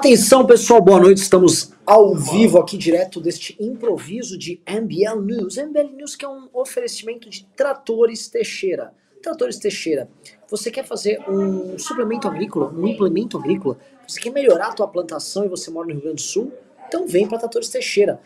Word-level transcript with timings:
Atenção, 0.00 0.46
pessoal, 0.46 0.80
boa 0.80 0.98
noite. 0.98 1.18
Estamos 1.18 1.74
ao 1.84 2.14
vivo 2.14 2.58
aqui, 2.58 2.78
direto 2.78 3.20
deste 3.20 3.54
improviso 3.60 4.38
de 4.38 4.58
MBL 4.66 5.20
News. 5.20 5.58
MBL 5.58 5.94
News 5.94 6.16
que 6.16 6.24
é 6.24 6.28
um 6.28 6.48
oferecimento 6.54 7.28
de 7.28 7.44
Tratores 7.54 8.26
Teixeira. 8.26 8.94
Tratores 9.22 9.58
Teixeira, 9.58 10.08
você 10.48 10.70
quer 10.70 10.86
fazer 10.86 11.20
um 11.28 11.78
suplemento 11.78 12.26
agrícola, 12.26 12.72
um 12.74 12.86
implemento 12.86 13.36
agrícola? 13.36 13.76
Você 14.08 14.18
quer 14.18 14.30
melhorar 14.30 14.68
a 14.68 14.72
tua 14.72 14.88
plantação 14.88 15.44
e 15.44 15.48
você 15.48 15.70
mora 15.70 15.88
no 15.88 15.92
Rio 15.92 16.00
Grande 16.00 16.16
do 16.16 16.22
Sul? 16.22 16.50
Então 16.88 17.06
vem 17.06 17.28
para 17.28 17.36
Tratores 17.36 17.68
Teixeira. 17.68 18.18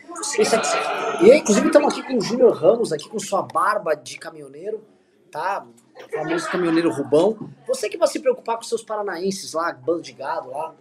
E 1.21 1.35
inclusive 1.35 1.67
estamos 1.67 1.93
aqui 1.93 2.03
com 2.03 2.17
o 2.17 2.21
Júnior 2.21 2.53
Ramos, 2.53 2.93
aqui 2.93 3.09
com 3.09 3.19
sua 3.19 3.41
barba 3.41 3.95
de 3.95 4.17
caminhoneiro, 4.17 4.81
tá? 5.29 5.67
O 5.93 6.09
famoso 6.09 6.49
caminhoneiro 6.49 6.89
Rubão. 6.89 7.37
Você 7.67 7.89
que 7.89 7.97
vai 7.97 8.07
se 8.07 8.21
preocupar 8.21 8.55
com 8.55 8.63
seus 8.63 8.81
paranaenses 8.81 9.51
lá, 9.51 9.73
bando 9.73 10.03
de 10.03 10.13
gado 10.13 10.51
lá. 10.51 10.73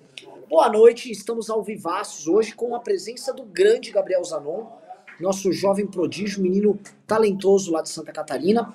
Boa 0.49 0.69
noite, 0.69 1.11
estamos 1.11 1.49
ao 1.49 1.63
vivaços 1.63 2.29
hoje 2.29 2.55
com 2.55 2.75
a 2.75 2.81
presença 2.81 3.33
do 3.33 3.45
grande 3.45 3.91
Gabriel 3.91 4.23
Zanon, 4.23 4.67
nosso 5.19 5.51
jovem 5.51 5.87
prodígio, 5.87 6.43
menino 6.43 6.79
talentoso 7.07 7.73
lá 7.73 7.81
de 7.81 7.89
Santa 7.89 8.13
Catarina. 8.13 8.75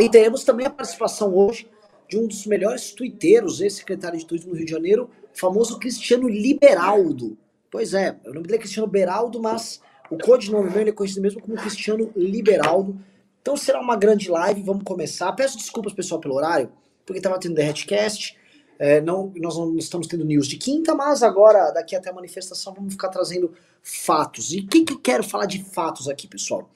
E 0.00 0.08
teremos 0.08 0.42
também 0.42 0.66
a 0.66 0.70
participação 0.70 1.32
hoje 1.32 1.70
de 2.08 2.18
um 2.18 2.26
dos 2.26 2.44
melhores 2.44 2.90
tuiteiros, 2.90 3.60
ex-secretário 3.60 4.18
de 4.18 4.26
turismo 4.26 4.50
no 4.50 4.56
Rio 4.56 4.66
de 4.66 4.72
Janeiro, 4.72 5.08
famoso 5.32 5.78
Cristiano 5.78 6.28
Liberaldo. 6.28 7.38
Pois 7.70 7.94
é, 7.94 8.18
o 8.26 8.34
nome 8.34 8.42
dele 8.48 8.56
é 8.56 8.58
Cristiano 8.58 8.88
Beraldo, 8.88 9.40
mas 9.40 9.80
o 10.10 10.18
codinome 10.18 10.70
meu 10.70 10.80
ele 10.80 10.90
é 10.90 10.92
conhecido 10.92 11.22
mesmo 11.22 11.40
como 11.40 11.56
Cristiano 11.56 12.10
Liberaldo. 12.16 12.98
Então 13.40 13.56
será 13.56 13.80
uma 13.80 13.94
grande 13.94 14.28
live, 14.28 14.60
vamos 14.62 14.82
começar. 14.82 15.30
Peço 15.34 15.56
desculpas, 15.56 15.92
pessoal, 15.92 16.20
pelo 16.20 16.34
horário, 16.34 16.72
porque 17.06 17.20
estava 17.20 17.38
tendo 17.38 17.54
Derretcast. 17.54 18.39
É, 18.80 18.98
não, 18.98 19.30
nós 19.36 19.58
não 19.58 19.76
estamos 19.76 20.06
tendo 20.06 20.24
news 20.24 20.48
de 20.48 20.56
quinta, 20.56 20.94
mas 20.94 21.22
agora, 21.22 21.70
daqui 21.70 21.94
até 21.94 22.08
a 22.08 22.14
manifestação, 22.14 22.72
vamos 22.72 22.94
ficar 22.94 23.10
trazendo 23.10 23.52
fatos. 23.82 24.54
E 24.54 24.60
o 24.60 24.66
que, 24.66 24.86
que 24.86 24.94
eu 24.94 24.98
quero 24.98 25.22
falar 25.22 25.44
de 25.44 25.62
fatos 25.62 26.08
aqui, 26.08 26.26
pessoal? 26.26 26.70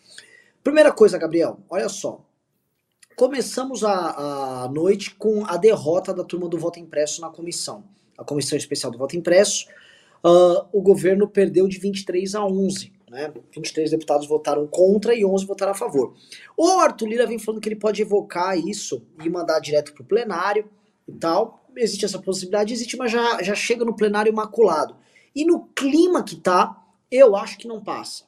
Primeira 0.63 0.93
coisa, 0.93 1.17
Gabriel, 1.17 1.59
olha 1.71 1.89
só. 1.89 2.23
Começamos 3.17 3.83
a, 3.83 4.65
a 4.65 4.69
noite 4.69 5.15
com 5.15 5.47
a 5.47 5.57
derrota 5.57 6.13
da 6.13 6.23
turma 6.23 6.47
do 6.47 6.59
voto 6.59 6.79
impresso 6.79 7.23
na 7.23 7.31
comissão. 7.31 7.83
A 8.19 8.25
comissão 8.25 8.59
especial 8.59 8.93
do 8.93 8.99
voto 8.99 9.17
impresso, 9.17 9.67
uh, 10.23 10.67
o 10.75 10.83
governo 10.83 11.27
perdeu 11.27 11.67
de 11.67 11.79
23 11.79 12.35
a 12.35 12.45
11. 12.45 12.93
Né? 13.09 13.33
23 13.51 13.93
deputados 13.93 14.27
votaram 14.27 14.67
contra 14.67 15.15
e 15.15 15.25
11 15.25 15.47
votaram 15.47 15.73
a 15.73 15.75
favor. 15.75 16.15
O 16.55 16.69
Arthur 16.81 17.09
Lira 17.09 17.27
vem 17.27 17.39
falando 17.39 17.63
que 17.63 17.69
ele 17.71 17.77
pode 17.77 18.03
evocar 18.03 18.59
isso 18.59 19.03
e 19.25 19.31
mandar 19.31 19.59
direto 19.59 19.95
para 19.95 20.03
o 20.03 20.07
plenário 20.07 20.69
e 21.09 21.13
tal 21.13 21.64
existe 21.77 22.05
essa 22.05 22.19
possibilidade, 22.19 22.73
existe, 22.73 22.97
mas 22.97 23.13
já, 23.13 23.43
já 23.43 23.55
chega 23.55 23.85
no 23.85 23.97
plenário 23.97 24.31
imaculado. 24.31 24.97
E 25.35 25.45
no 25.45 25.67
clima 25.75 26.23
que 26.23 26.37
tá, 26.37 26.83
eu 27.11 27.35
acho 27.37 27.59
que 27.59 27.67
não 27.67 27.83
passa. 27.83 28.25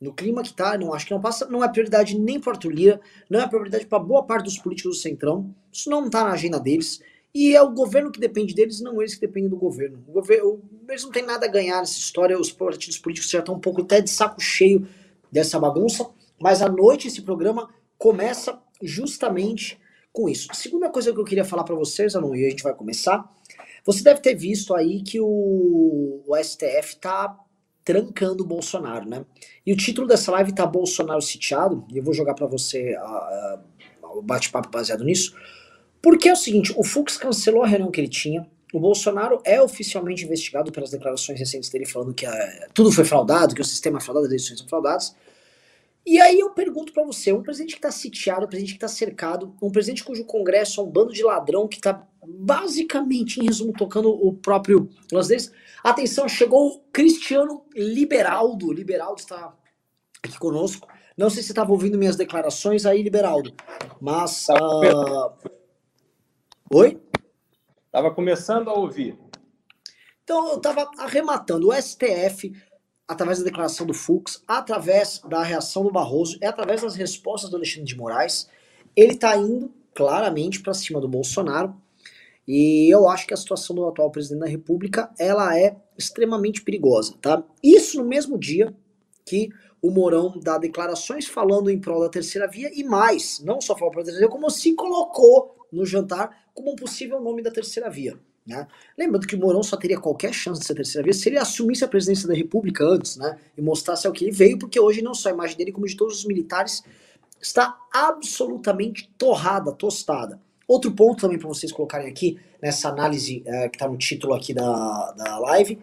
No 0.00 0.12
clima 0.12 0.42
que 0.42 0.52
tá, 0.52 0.76
não 0.76 0.92
acho 0.92 1.06
que 1.06 1.14
não 1.14 1.20
passa. 1.20 1.46
Não 1.46 1.64
é 1.64 1.68
prioridade 1.68 2.18
nem 2.18 2.38
para 2.38 2.52
Arthur 2.52 2.72
Lira, 2.72 3.00
não 3.30 3.40
é 3.40 3.46
prioridade 3.46 3.86
para 3.86 3.98
boa 3.98 4.22
parte 4.22 4.44
dos 4.44 4.58
políticos 4.58 4.96
do 4.96 5.02
Centrão. 5.02 5.54
Isso 5.72 5.88
não 5.88 6.10
tá 6.10 6.24
na 6.24 6.32
agenda 6.32 6.60
deles. 6.60 7.00
E 7.34 7.56
é 7.56 7.62
o 7.62 7.70
governo 7.70 8.12
que 8.12 8.20
depende 8.20 8.54
deles, 8.54 8.80
não 8.80 9.00
eles 9.00 9.14
que 9.14 9.20
dependem 9.20 9.48
do 9.48 9.56
governo. 9.56 10.04
O 10.06 10.12
governo 10.12 10.62
eles 10.88 11.02
não 11.02 11.10
têm 11.10 11.24
nada 11.24 11.46
a 11.46 11.48
ganhar 11.48 11.80
nessa 11.80 11.98
história. 11.98 12.38
Os 12.38 12.52
partidos 12.52 12.98
políticos 12.98 13.30
já 13.30 13.40
estão 13.40 13.54
um 13.54 13.60
pouco 13.60 13.82
até 13.82 14.00
de 14.00 14.10
saco 14.10 14.40
cheio 14.40 14.86
dessa 15.32 15.58
bagunça. 15.58 16.08
Mas 16.40 16.60
à 16.60 16.68
noite 16.68 17.08
esse 17.08 17.22
programa 17.22 17.70
começa 17.96 18.60
justamente 18.82 19.80
com 20.14 20.28
isso. 20.28 20.46
A 20.48 20.54
segunda 20.54 20.88
coisa 20.88 21.12
que 21.12 21.18
eu 21.18 21.24
queria 21.24 21.44
falar 21.44 21.64
para 21.64 21.74
vocês, 21.74 22.14
Anon, 22.14 22.36
e 22.36 22.46
a 22.46 22.50
gente 22.50 22.62
vai 22.62 22.72
começar. 22.72 23.28
Você 23.84 24.02
deve 24.02 24.20
ter 24.20 24.34
visto 24.34 24.72
aí 24.72 25.02
que 25.02 25.20
o, 25.20 26.22
o 26.24 26.36
STF 26.42 26.96
tá 27.00 27.36
trancando 27.84 28.44
o 28.44 28.46
Bolsonaro, 28.46 29.06
né? 29.06 29.26
E 29.66 29.72
o 29.72 29.76
título 29.76 30.06
dessa 30.06 30.30
live 30.30 30.54
tá 30.54 30.64
Bolsonaro 30.64 31.20
sitiado, 31.20 31.84
e 31.92 31.98
eu 31.98 32.02
vou 32.02 32.14
jogar 32.14 32.34
para 32.34 32.46
você 32.46 32.96
o 34.02 34.22
bate-papo 34.22 34.70
baseado 34.70 35.04
nisso. 35.04 35.34
Porque 36.00 36.28
é 36.28 36.32
o 36.32 36.36
seguinte, 36.36 36.72
o 36.76 36.84
Fux 36.84 37.16
cancelou 37.16 37.64
a 37.64 37.66
reunião 37.66 37.90
que 37.90 38.00
ele 38.00 38.08
tinha, 38.08 38.48
o 38.72 38.78
Bolsonaro 38.78 39.40
é 39.44 39.60
oficialmente 39.60 40.24
investigado 40.24 40.70
pelas 40.70 40.90
declarações 40.90 41.38
recentes 41.38 41.68
dele 41.70 41.86
falando 41.86 42.14
que 42.14 42.24
a, 42.24 42.32
ah, 42.32 42.68
tudo 42.72 42.90
foi 42.90 43.04
fraudado, 43.04 43.54
que 43.54 43.60
o 43.60 43.64
sistema 43.64 43.98
é 43.98 44.00
fraudado, 44.00 44.26
as 44.26 44.32
eleições 44.32 44.58
são 44.58 44.68
fraudadas. 44.68 45.14
E 46.06 46.20
aí 46.20 46.38
eu 46.38 46.50
pergunto 46.50 46.92
para 46.92 47.04
você, 47.04 47.32
um 47.32 47.42
presidente 47.42 47.72
que 47.72 47.78
está 47.78 47.90
sitiado, 47.90 48.44
um 48.44 48.48
presidente 48.48 48.72
que 48.72 48.84
está 48.84 48.88
cercado, 48.88 49.54
um 49.62 49.70
presidente 49.70 50.04
cujo 50.04 50.24
congresso 50.24 50.80
é 50.80 50.84
um 50.84 50.90
bando 50.90 51.12
de 51.12 51.22
ladrão 51.22 51.66
que 51.66 51.76
está 51.76 52.06
basicamente, 52.26 53.40
em 53.40 53.44
resumo, 53.44 53.72
tocando 53.72 54.10
o 54.10 54.34
próprio 54.34 54.90
lance 55.10 55.28
deles. 55.30 55.52
Atenção, 55.82 56.28
chegou 56.28 56.68
o 56.68 56.80
Cristiano 56.92 57.64
Liberaldo. 57.74 58.72
Liberaldo 58.72 59.20
está 59.20 59.54
aqui 60.22 60.38
conosco. 60.38 60.88
Não 61.16 61.30
sei 61.30 61.42
se 61.42 61.48
você 61.48 61.52
estava 61.52 61.72
ouvindo 61.72 61.96
minhas 61.96 62.16
declarações 62.16 62.84
aí, 62.84 63.02
Liberaldo, 63.02 63.54
mas... 64.00 64.46
Uh... 64.48 65.32
Oi? 66.72 67.00
Estava 67.86 68.10
começando 68.10 68.68
a 68.68 68.74
ouvir. 68.74 69.16
Então, 70.24 70.48
eu 70.48 70.56
estava 70.56 70.90
arrematando. 70.98 71.68
O 71.68 71.72
STF 71.72 72.52
através 73.06 73.38
da 73.38 73.44
declaração 73.44 73.86
do 73.86 73.94
Fux, 73.94 74.42
através 74.46 75.20
da 75.28 75.42
reação 75.42 75.84
do 75.84 75.92
Barroso, 75.92 76.38
é 76.40 76.46
através 76.46 76.82
das 76.82 76.94
respostas 76.94 77.50
do 77.50 77.56
Alexandre 77.56 77.84
de 77.84 77.96
Moraes. 77.96 78.48
Ele 78.96 79.12
está 79.12 79.36
indo 79.36 79.72
claramente 79.94 80.60
para 80.60 80.74
cima 80.74 81.00
do 81.00 81.08
Bolsonaro. 81.08 81.74
E 82.46 82.92
eu 82.92 83.08
acho 83.08 83.26
que 83.26 83.32
a 83.32 83.36
situação 83.36 83.74
do 83.74 83.86
atual 83.86 84.10
presidente 84.10 84.40
da 84.40 84.46
República 84.46 85.10
ela 85.18 85.58
é 85.58 85.76
extremamente 85.96 86.62
perigosa, 86.62 87.14
tá? 87.20 87.42
Isso 87.62 87.96
no 88.02 88.06
mesmo 88.06 88.38
dia 88.38 88.74
que 89.24 89.48
o 89.80 89.90
Mourão 89.90 90.38
dá 90.42 90.58
declarações 90.58 91.26
falando 91.26 91.70
em 91.70 91.78
prol 91.78 92.00
da 92.00 92.08
terceira 92.08 92.46
via 92.46 92.70
e 92.74 92.84
mais, 92.84 93.40
não 93.40 93.60
só 93.60 93.74
falou 93.74 93.90
para 93.90 94.02
a 94.02 94.04
terceira 94.04 94.26
via, 94.26 94.32
como 94.32 94.50
se 94.50 94.74
colocou 94.74 95.56
no 95.72 95.86
jantar 95.86 96.48
como 96.54 96.72
um 96.72 96.76
possível 96.76 97.20
nome 97.20 97.42
da 97.42 97.50
terceira 97.50 97.88
via. 97.90 98.18
Né? 98.46 98.66
Lembrando 98.96 99.26
que 99.26 99.34
o 99.34 99.38
Mourão 99.38 99.62
só 99.62 99.76
teria 99.76 99.98
qualquer 99.98 100.32
chance 100.32 100.60
de 100.60 100.66
ser 100.66 100.74
terceira 100.74 101.04
via 101.04 101.14
se 101.14 101.28
ele 101.28 101.38
assumisse 101.38 101.82
a 101.84 101.88
presidência 101.88 102.28
da 102.28 102.34
República 102.34 102.84
antes, 102.84 103.16
né? 103.16 103.38
E 103.56 103.62
mostrasse 103.62 104.06
ao 104.06 104.12
que 104.12 104.24
ele 104.24 104.32
veio, 104.32 104.58
porque 104.58 104.78
hoje 104.78 105.00
não 105.00 105.14
só 105.14 105.30
a 105.30 105.32
imagem 105.32 105.56
dele, 105.56 105.72
como 105.72 105.86
de 105.86 105.96
todos 105.96 106.18
os 106.18 106.24
militares, 106.26 106.82
está 107.40 107.78
absolutamente 107.92 109.08
torrada, 109.16 109.72
tostada. 109.72 110.40
Outro 110.68 110.92
ponto 110.92 111.20
também 111.20 111.38
para 111.38 111.48
vocês 111.48 111.72
colocarem 111.72 112.08
aqui, 112.08 112.38
nessa 112.60 112.88
análise 112.88 113.42
é, 113.46 113.68
que 113.68 113.76
está 113.76 113.88
no 113.88 113.96
título 113.96 114.34
aqui 114.34 114.52
da, 114.52 115.12
da 115.12 115.38
live, 115.38 115.78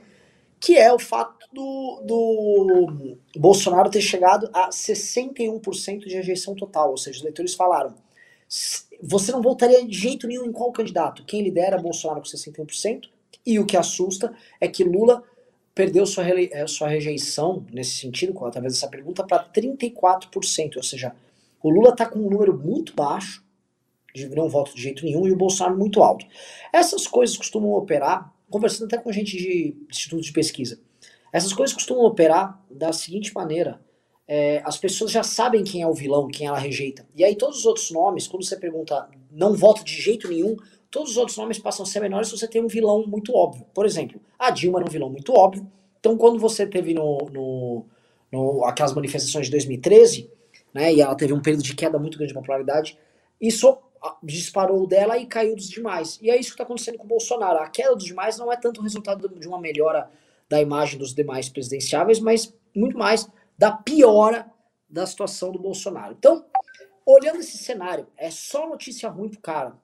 que 0.60 0.78
é 0.78 0.94
o 0.94 1.00
fato 1.00 1.48
do, 1.52 2.02
do 2.06 3.18
Bolsonaro 3.38 3.90
ter 3.90 4.02
chegado 4.02 4.50
a 4.54 4.70
61% 4.70 6.00
de 6.00 6.16
rejeição 6.16 6.56
total, 6.56 6.92
ou 6.92 6.98
seja, 6.98 7.18
os 7.18 7.24
eleitores 7.24 7.56
falaram 7.56 7.96
você 9.02 9.32
não 9.32 9.42
votaria 9.42 9.86
de 9.86 9.98
jeito 9.98 10.28
nenhum 10.28 10.46
em 10.46 10.52
qual 10.52 10.72
candidato. 10.72 11.26
Quem 11.26 11.42
lidera 11.42 11.78
é 11.78 11.82
Bolsonaro 11.82 12.22
com 12.22 12.28
61%, 12.28 13.10
e 13.46 13.60
o 13.60 13.66
que 13.66 13.76
assusta 13.76 14.34
é 14.60 14.68
que 14.68 14.84
Lula 14.84 15.24
perdeu 15.74 16.06
sua, 16.06 16.28
eh, 16.28 16.68
sua 16.68 16.88
rejeição, 16.88 17.66
nesse 17.72 17.98
sentido, 17.98 18.38
através 18.46 18.74
dessa 18.74 18.88
pergunta, 18.88 19.26
para 19.26 19.44
34%. 19.44 20.78
Ou 20.78 20.84
seja, 20.84 21.16
o 21.62 21.70
Lula 21.70 21.90
está 21.90 22.06
com 22.06 22.20
um 22.20 22.30
número 22.30 22.58
muito 22.58 22.94
baixo, 22.94 23.44
de 24.14 24.28
não 24.30 24.50
voto 24.50 24.76
de 24.76 24.82
jeito 24.82 25.06
nenhum, 25.06 25.28
e 25.28 25.32
o 25.32 25.38
Bolsonaro 25.38 25.78
muito 25.78 26.04
alto. 26.04 26.26
Essas 26.74 27.08
coisas 27.08 27.38
costumam 27.38 27.72
operar, 27.72 28.34
conversando 28.50 28.86
até 28.86 28.98
com 28.98 29.12
gente 29.12 29.38
de 29.38 29.76
institutos 29.90 30.26
de 30.26 30.34
pesquisa, 30.34 30.80
essas 31.32 31.54
coisas 31.54 31.74
costumam 31.74 32.04
operar 32.04 32.62
da 32.70 32.92
seguinte 32.92 33.34
maneira 33.34 33.80
é, 34.34 34.62
as 34.64 34.78
pessoas 34.78 35.12
já 35.12 35.24
sabem 35.24 35.62
quem 35.62 35.82
é 35.82 35.88
o 35.88 35.94
vilão, 35.94 36.30
quem 36.30 36.48
ela 36.48 36.58
rejeita. 36.58 37.06
E 37.14 37.22
aí 37.22 37.36
todos 37.36 37.58
os 37.60 37.66
outros 37.66 37.92
nomes, 37.92 38.30
quando 38.30 38.46
você 38.46 38.56
pergunta 38.56 39.10
não 39.30 39.54
voto 39.54 39.84
de 39.84 39.92
jeito 39.92 40.30
nenhum, 40.30 40.56
todos 40.90 41.12
os 41.12 41.18
outros 41.18 41.36
nomes 41.36 41.60
passam 41.60 41.84
a 41.84 41.86
ser 41.86 42.00
menores 42.00 42.30
se 42.30 42.38
você 42.38 42.48
tem 42.48 42.64
um 42.64 42.68
vilão 42.70 43.06
muito 43.06 43.36
óbvio. 43.36 43.66
Por 43.74 43.86
exemplo, 43.86 44.22
a 44.40 44.50
Dilma 44.50 44.80
era 44.80 44.88
um 44.88 44.90
vilão 44.90 45.10
muito 45.10 45.34
óbvio. 45.34 45.70
Então 46.00 46.16
quando 46.16 46.40
você 46.40 46.66
teve 46.66 46.94
no, 46.94 47.18
no, 47.30 47.86
no 48.32 48.64
aquelas 48.64 48.94
manifestações 48.94 49.48
de 49.48 49.52
2013, 49.52 50.32
né, 50.74 50.94
e 50.94 51.02
ela 51.02 51.14
teve 51.14 51.34
um 51.34 51.42
período 51.42 51.64
de 51.64 51.76
queda 51.76 52.00
muito 52.00 52.18
grande 52.18 52.32
de 52.32 52.40
popularidade, 52.40 52.98
isso 53.42 53.80
disparou 54.24 54.88
dela 54.88 55.18
e 55.18 55.26
caiu 55.26 55.58
dos 55.58 55.68
demais. 55.68 56.18
E 56.22 56.32
é 56.32 56.40
isso 56.40 56.52
que 56.52 56.54
está 56.54 56.64
acontecendo 56.64 56.98
com 56.98 57.04
o 57.04 57.10
Bolsonaro. 57.10 57.60
A 57.60 57.68
queda 57.68 57.94
dos 57.98 58.06
demais 58.06 58.38
não 58.38 58.50
é 58.50 58.56
tanto 58.56 58.82
resultado 58.82 59.28
de 59.28 59.46
uma 59.46 59.60
melhora 59.60 60.10
da 60.48 60.62
imagem 60.62 60.98
dos 60.98 61.14
demais 61.14 61.50
presidenciáveis, 61.50 62.22
mas 62.22 62.56
muito 62.74 62.98
mais 62.98 63.28
da 63.62 63.72
piora 63.72 64.52
da 64.90 65.06
situação 65.06 65.52
do 65.52 65.60
Bolsonaro. 65.60 66.16
Então, 66.18 66.44
olhando 67.06 67.42
esse 67.42 67.60
cenário, 67.60 68.08
é 68.18 68.32
só 68.32 68.68
notícia 68.68 69.08
ruim 69.08 69.30
pro 69.30 69.40
cara. 69.40 69.80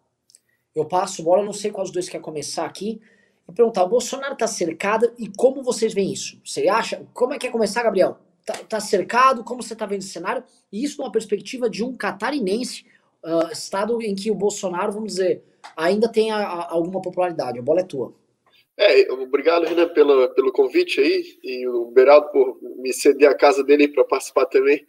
Eu 0.74 0.84
passo 0.86 1.22
bola, 1.22 1.46
não 1.46 1.54
sei 1.54 1.70
qual 1.70 1.84
dos 1.84 1.94
dois 1.94 2.10
quer 2.10 2.20
começar 2.20 2.66
aqui, 2.66 3.00
e 3.48 3.54
perguntar: 3.54 3.84
o 3.84 3.88
Bolsonaro 3.88 4.36
tá 4.36 4.48
cercado 4.48 5.14
e 5.20 5.28
como 5.30 5.62
vocês 5.62 5.94
veem 5.94 6.12
isso? 6.12 6.42
Você 6.44 6.68
acha? 6.68 7.06
Como 7.14 7.36
é 7.36 7.38
que 7.38 7.46
é 7.46 7.52
começar, 7.52 7.84
Gabriel? 7.84 8.18
Tá, 8.44 8.54
tá 8.68 8.80
cercado? 8.80 9.44
Como 9.44 9.62
você 9.62 9.76
tá 9.76 9.86
vendo 9.86 10.00
esse 10.00 10.10
cenário? 10.10 10.44
E 10.72 10.84
isso 10.84 11.00
numa 11.00 11.12
perspectiva 11.12 11.70
de 11.70 11.84
um 11.84 11.96
catarinense, 11.96 12.84
uh, 13.24 13.52
estado 13.52 14.02
em 14.02 14.16
que 14.16 14.32
o 14.32 14.36
Bolsonaro, 14.36 14.92
vamos 14.92 15.14
dizer, 15.14 15.44
ainda 15.76 16.10
tem 16.10 16.32
a, 16.32 16.38
a, 16.40 16.74
alguma 16.74 17.00
popularidade. 17.00 17.60
A 17.60 17.62
bola 17.62 17.82
é 17.82 17.84
tua. 17.84 18.12
É, 18.78 19.12
obrigado, 19.12 19.66
Renan, 19.66 19.90
pelo, 19.90 20.30
pelo 20.36 20.52
convite 20.52 21.02
aí, 21.02 21.40
e 21.44 21.68
o 21.68 21.86
Beraldo 21.86 22.30
por 22.32 22.60
me 22.62 22.94
ceder 22.94 23.28
a 23.28 23.36
casa 23.36 23.64
dele 23.64 23.88
para 23.88 24.04
participar 24.04 24.46
também. 24.46 24.86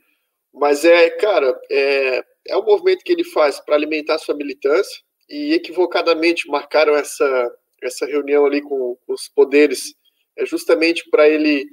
Mas 0.52 0.84
é, 0.84 1.08
cara, 1.10 1.58
é, 1.70 2.22
é 2.48 2.56
um 2.56 2.64
movimento 2.64 3.02
que 3.02 3.12
ele 3.12 3.24
faz 3.24 3.58
para 3.60 3.74
alimentar 3.74 4.18
sua 4.18 4.34
militância, 4.34 5.02
e 5.28 5.52
equivocadamente 5.52 6.48
marcaram 6.48 6.94
essa, 6.94 7.56
essa 7.82 8.06
reunião 8.06 8.46
ali 8.46 8.60
com, 8.62 8.96
com 9.06 9.12
os 9.12 9.28
poderes, 9.28 9.94
é 10.36 10.46
justamente 10.46 11.08
para 11.10 11.28
ele 11.28 11.66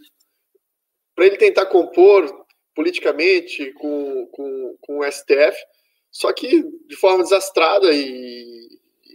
para 1.15 1.25
ele 1.25 1.37
tentar 1.37 1.67
compor 1.67 2.45
politicamente 2.75 3.71
com, 3.73 4.27
com, 4.27 4.77
com 4.81 4.99
o 4.99 5.09
STF, 5.09 5.57
só 6.11 6.33
que 6.33 6.61
de 6.87 6.95
forma 6.97 7.23
desastrada 7.23 7.93
e, 7.93 8.67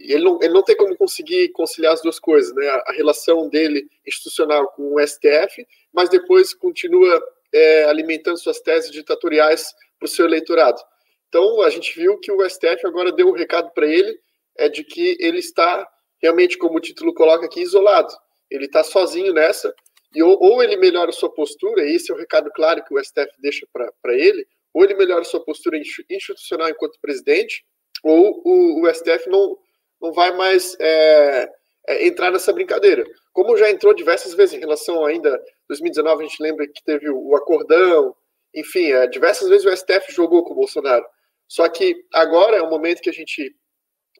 ele, 0.05 0.23
não, 0.23 0.39
ele 0.41 0.53
não 0.53 0.63
tem 0.63 0.75
como 0.75 0.95
conseguir 0.95 1.49
conciliar 1.49 1.93
as 1.93 2.01
duas 2.01 2.19
coisas, 2.19 2.53
né? 2.55 2.67
A, 2.87 2.93
relação 2.93 3.49
dele 3.49 3.87
institucional 4.07 4.67
com 4.71 4.95
o 4.95 5.07
STF, 5.07 5.65
mas 5.93 6.09
depois 6.09 6.53
continua 6.53 7.21
é, 7.53 7.85
alimentando 7.85 8.37
suas 8.37 8.59
teses 8.59 8.91
ditatoriais 8.91 9.73
para 9.99 10.05
o 10.05 10.09
seu 10.09 10.25
eleitorado. 10.25 10.81
Então 11.27 11.61
a 11.61 11.69
gente 11.69 11.93
viu 11.97 12.19
que 12.19 12.31
o 12.31 12.47
STF 12.49 12.85
agora 12.85 13.11
deu 13.11 13.27
um 13.27 13.33
recado 13.33 13.71
para 13.71 13.87
ele 13.87 14.19
é 14.57 14.67
de 14.67 14.83
que 14.83 15.17
ele 15.19 15.39
está 15.39 15.87
realmente, 16.21 16.57
como 16.57 16.77
o 16.77 16.81
título 16.81 17.13
coloca 17.13 17.45
aqui, 17.45 17.61
isolado. 17.61 18.13
Ele 18.49 18.65
está 18.65 18.83
sozinho 18.83 19.33
nessa, 19.33 19.73
e 20.13 20.21
ou, 20.21 20.37
ou, 20.39 20.61
ele 20.61 20.75
melhora 20.77 21.11
sua 21.11 21.33
postura, 21.33 21.83
e 21.83 21.95
esse 21.95 22.11
é 22.11 22.15
o 22.15 22.17
recado 22.17 22.51
claro 22.51 22.83
que 22.83 22.93
o 22.93 23.03
STF 23.03 23.31
deixa 23.39 23.65
para 23.71 24.13
ele, 24.13 24.45
ou 24.73 24.83
ele 24.83 24.93
melhora 24.93 25.23
sua 25.23 25.43
postura 25.43 25.77
institucional 26.09 26.69
enquanto 26.69 26.99
presidente, 27.01 27.63
ou 28.03 28.41
o, 28.45 28.81
o 28.81 28.93
STF 28.93 29.29
não, 29.29 29.57
não 30.01 30.11
vai 30.11 30.35
mais 30.35 30.75
é, 30.79 31.49
é, 31.87 32.07
entrar 32.07 32.31
nessa 32.31 32.51
brincadeira. 32.51 33.03
Como 33.31 33.57
já 33.57 33.69
entrou 33.69 33.93
diversas 33.93 34.33
vezes 34.33 34.55
em 34.55 34.59
relação 34.59 35.05
ainda 35.05 35.41
2019, 35.67 36.23
a 36.23 36.27
gente 36.27 36.41
lembra 36.41 36.67
que 36.67 36.83
teve 36.83 37.09
o, 37.09 37.35
acordão, 37.35 38.15
enfim, 38.53 38.91
é, 38.91 39.07
diversas 39.07 39.47
vezes 39.47 39.65
o 39.65 39.75
STF 39.75 40.11
jogou 40.11 40.43
com 40.43 40.53
o 40.53 40.57
Bolsonaro. 40.57 41.05
Só 41.47 41.67
que 41.69 41.95
agora 42.13 42.57
é 42.57 42.61
o 42.61 42.69
momento 42.69 43.01
que 43.01 43.09
a 43.09 43.13
gente 43.13 43.55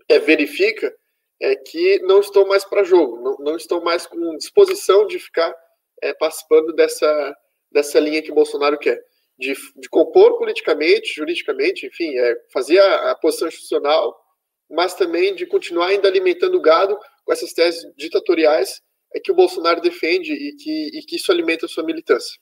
é, 0.09 0.19
verifica 0.19 0.93
é 1.41 1.55
que 1.55 1.99
não 2.03 2.19
estou 2.19 2.47
mais 2.47 2.63
para 2.63 2.83
jogo, 2.83 3.19
não, 3.19 3.35
não, 3.39 3.55
estou 3.55 3.81
mais 3.81 4.05
com 4.05 4.37
disposição 4.37 5.07
de 5.07 5.17
ficar 5.17 5.53
é, 6.01 6.13
participando 6.13 6.71
dessa, 6.73 7.35
dessa 7.71 7.99
linha 7.99 8.21
que 8.21 8.31
o 8.31 8.35
Bolsonaro 8.35 8.77
quer, 8.77 9.01
de, 9.39 9.55
de 9.75 9.89
compor 9.89 10.37
politicamente, 10.37 11.15
juridicamente, 11.15 11.87
enfim, 11.87 12.15
é, 12.15 12.35
fazer 12.53 12.77
a, 12.77 13.11
a, 13.11 13.15
posição 13.15 13.47
institucional, 13.47 14.15
mas 14.71 14.93
também 14.93 15.35
de 15.35 15.45
continuar 15.45 15.87
ainda 15.87 16.07
alimentando 16.07 16.55
o 16.57 16.61
gado 16.61 16.97
com 17.25 17.33
essas 17.33 17.53
teses 17.53 17.83
ditatoriais 17.95 18.81
é 19.13 19.19
que 19.19 19.31
o 19.31 19.35
Bolsonaro 19.35 19.81
defende 19.81 20.33
e 20.33 20.55
que, 20.55 20.99
e 20.99 21.01
que 21.03 21.17
isso 21.17 21.31
alimenta 21.31 21.65
a 21.65 21.69
sua 21.69 21.83
militância. 21.83 22.39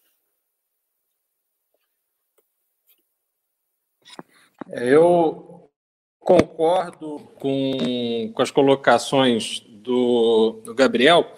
Eu 4.72 5.72
concordo 6.20 7.20
com, 7.36 8.32
com 8.34 8.42
as 8.42 8.52
colocações 8.52 9.62
do, 9.62 10.62
do 10.64 10.76
Gabriel, 10.76 11.34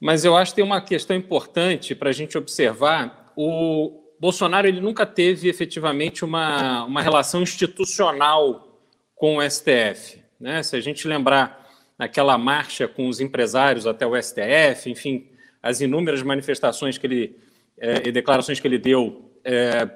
mas 0.00 0.24
eu 0.24 0.34
acho 0.36 0.52
que 0.52 0.56
tem 0.56 0.64
uma 0.64 0.80
questão 0.80 1.14
importante 1.14 1.94
para 1.94 2.08
a 2.08 2.12
gente 2.12 2.38
observar. 2.38 3.32
O 3.36 4.14
Bolsonaro 4.18 4.66
ele 4.66 4.80
nunca 4.80 5.04
teve 5.04 5.48
efetivamente 5.50 6.24
uma, 6.24 6.84
uma 6.84 7.02
relação 7.02 7.42
institucional 7.42 8.80
com 9.14 9.36
o 9.36 9.50
STF. 9.50 10.21
Né? 10.42 10.62
Se 10.62 10.74
a 10.74 10.80
gente 10.80 11.06
lembrar 11.06 11.70
naquela 11.96 12.36
marcha 12.36 12.88
com 12.88 13.06
os 13.06 13.20
empresários 13.20 13.86
até 13.86 14.04
o 14.04 14.20
STF, 14.20 14.90
enfim, 14.90 15.28
as 15.62 15.80
inúmeras 15.80 16.20
manifestações 16.22 16.98
que 16.98 17.06
ele 17.06 17.36
é, 17.78 18.08
e 18.08 18.12
declarações 18.12 18.58
que 18.58 18.66
ele 18.66 18.78
deu 18.78 19.30
é, 19.44 19.88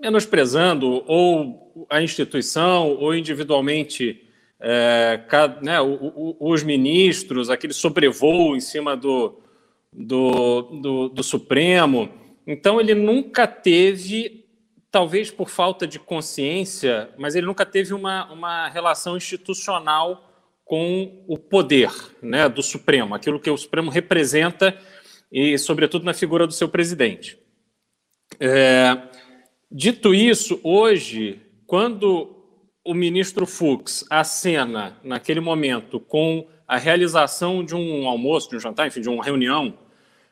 menosprezando 0.00 1.02
ou 1.06 1.86
a 1.88 2.02
instituição 2.02 2.90
ou 2.90 3.14
individualmente 3.14 4.22
é, 4.60 5.20
né, 5.62 5.78
os 5.80 6.62
ministros, 6.62 7.48
aquele 7.48 7.72
sobrevoo 7.72 8.54
em 8.54 8.60
cima 8.60 8.94
do, 8.94 9.40
do, 9.90 10.62
do, 10.82 11.08
do 11.08 11.22
Supremo. 11.22 12.10
Então, 12.46 12.78
ele 12.78 12.94
nunca 12.94 13.46
teve, 13.46 14.43
talvez 14.94 15.28
por 15.28 15.50
falta 15.50 15.88
de 15.88 15.98
consciência, 15.98 17.10
mas 17.18 17.34
ele 17.34 17.46
nunca 17.46 17.66
teve 17.66 17.92
uma, 17.92 18.32
uma 18.32 18.68
relação 18.68 19.16
institucional 19.16 20.30
com 20.64 21.24
o 21.26 21.36
poder 21.36 21.90
né, 22.22 22.48
do 22.48 22.62
Supremo, 22.62 23.12
aquilo 23.12 23.40
que 23.40 23.50
o 23.50 23.56
Supremo 23.56 23.90
representa, 23.90 24.78
e 25.32 25.58
sobretudo 25.58 26.04
na 26.04 26.14
figura 26.14 26.46
do 26.46 26.52
seu 26.52 26.68
presidente. 26.68 27.36
É, 28.38 28.96
Dito 29.76 30.14
isso, 30.14 30.60
hoje, 30.62 31.40
quando 31.66 32.36
o 32.84 32.94
ministro 32.94 33.44
Fux 33.44 34.06
acena, 34.08 34.96
naquele 35.02 35.40
momento, 35.40 35.98
com 35.98 36.46
a 36.68 36.76
realização 36.76 37.64
de 37.64 37.74
um 37.74 38.06
almoço, 38.06 38.48
de 38.48 38.54
um 38.54 38.60
jantar, 38.60 38.86
enfim, 38.86 39.00
de 39.00 39.08
uma 39.08 39.24
reunião 39.24 39.76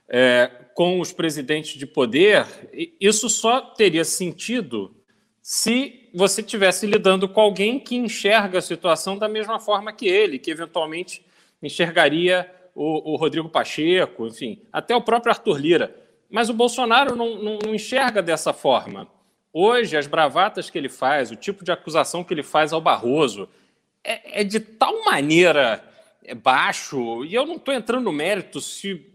é, 0.08 0.50
com 0.74 1.00
os 1.00 1.12
presidentes 1.12 1.78
de 1.78 1.86
poder, 1.86 2.46
isso 3.00 3.28
só 3.28 3.60
teria 3.60 4.04
sentido 4.04 4.94
se 5.40 6.08
você 6.14 6.40
estivesse 6.40 6.86
lidando 6.86 7.28
com 7.28 7.40
alguém 7.40 7.80
que 7.80 7.96
enxerga 7.96 8.58
a 8.58 8.62
situação 8.62 9.18
da 9.18 9.28
mesma 9.28 9.58
forma 9.58 9.92
que 9.92 10.06
ele, 10.06 10.38
que 10.38 10.50
eventualmente 10.50 11.24
enxergaria 11.62 12.50
o, 12.74 13.12
o 13.12 13.16
Rodrigo 13.16 13.48
Pacheco, 13.48 14.26
enfim, 14.26 14.62
até 14.72 14.94
o 14.94 15.02
próprio 15.02 15.32
Arthur 15.32 15.58
Lira. 15.58 15.96
Mas 16.30 16.48
o 16.48 16.54
Bolsonaro 16.54 17.16
não, 17.16 17.36
não, 17.36 17.58
não 17.58 17.74
enxerga 17.74 18.22
dessa 18.22 18.52
forma. 18.52 19.08
Hoje, 19.52 19.96
as 19.96 20.06
bravatas 20.06 20.70
que 20.70 20.78
ele 20.78 20.88
faz, 20.88 21.30
o 21.30 21.36
tipo 21.36 21.64
de 21.64 21.70
acusação 21.70 22.24
que 22.24 22.32
ele 22.32 22.42
faz 22.42 22.72
ao 22.72 22.80
Barroso, 22.80 23.48
é, 24.02 24.40
é 24.40 24.44
de 24.44 24.58
tal 24.58 25.04
maneira 25.04 25.84
é, 26.24 26.34
baixo, 26.34 27.24
e 27.24 27.34
eu 27.34 27.44
não 27.44 27.56
estou 27.56 27.74
entrando 27.74 28.04
no 28.04 28.12
mérito 28.12 28.60
se, 28.60 29.12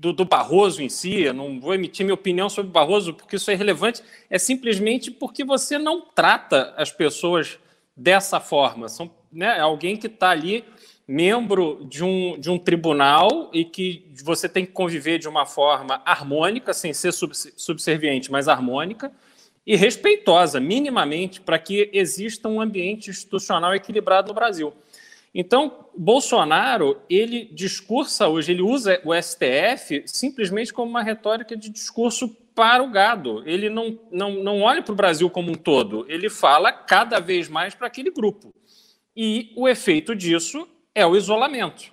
do, 0.00 0.14
do, 0.14 0.24
Barroso 0.24 0.82
em 0.82 0.88
si, 0.88 1.20
eu 1.20 1.34
não 1.34 1.60
vou 1.60 1.74
emitir 1.74 2.06
minha 2.06 2.14
opinião 2.14 2.48
sobre 2.48 2.70
o 2.70 2.72
Barroso, 2.72 3.12
porque 3.12 3.36
isso 3.36 3.50
é 3.50 3.54
relevante, 3.54 4.02
é 4.30 4.38
simplesmente 4.38 5.10
porque 5.10 5.44
você 5.44 5.76
não 5.76 6.00
trata 6.00 6.72
as 6.78 6.90
pessoas 6.90 7.58
dessa 7.94 8.40
forma. 8.40 8.88
São 8.88 9.10
né, 9.30 9.60
alguém 9.60 9.98
que 9.98 10.06
está 10.06 10.30
ali, 10.30 10.64
membro 11.06 11.84
de 11.84 12.02
um, 12.02 12.40
de 12.40 12.50
um 12.50 12.58
tribunal, 12.58 13.50
e 13.52 13.62
que 13.62 14.10
você 14.24 14.48
tem 14.48 14.64
que 14.64 14.72
conviver 14.72 15.18
de 15.18 15.28
uma 15.28 15.44
forma 15.44 16.00
harmônica, 16.06 16.72
sem 16.72 16.94
ser 16.94 17.12
subserviente, 17.12 18.32
mas 18.32 18.48
harmônica 18.48 19.12
e 19.66 19.76
respeitosa, 19.76 20.58
minimamente, 20.58 21.42
para 21.42 21.58
que 21.58 21.90
exista 21.92 22.48
um 22.48 22.60
ambiente 22.60 23.10
institucional 23.10 23.74
equilibrado 23.74 24.28
no 24.28 24.34
Brasil. 24.34 24.72
Então, 25.34 25.86
Bolsonaro, 25.96 27.00
ele 27.08 27.44
discursa 27.52 28.26
hoje, 28.26 28.52
ele 28.52 28.62
usa 28.62 29.00
o 29.04 29.14
STF 29.14 30.02
simplesmente 30.06 30.72
como 30.72 30.90
uma 30.90 31.02
retórica 31.02 31.56
de 31.56 31.70
discurso 31.70 32.28
para 32.54 32.82
o 32.82 32.90
gado. 32.90 33.42
Ele 33.48 33.70
não, 33.70 33.98
não, 34.10 34.32
não 34.42 34.62
olha 34.62 34.82
para 34.82 34.92
o 34.92 34.96
Brasil 34.96 35.30
como 35.30 35.52
um 35.52 35.54
todo, 35.54 36.04
ele 36.08 36.28
fala 36.28 36.72
cada 36.72 37.20
vez 37.20 37.48
mais 37.48 37.74
para 37.74 37.86
aquele 37.86 38.10
grupo. 38.10 38.52
E 39.16 39.52
o 39.56 39.68
efeito 39.68 40.14
disso 40.14 40.68
é 40.94 41.06
o 41.06 41.16
isolamento. 41.16 41.92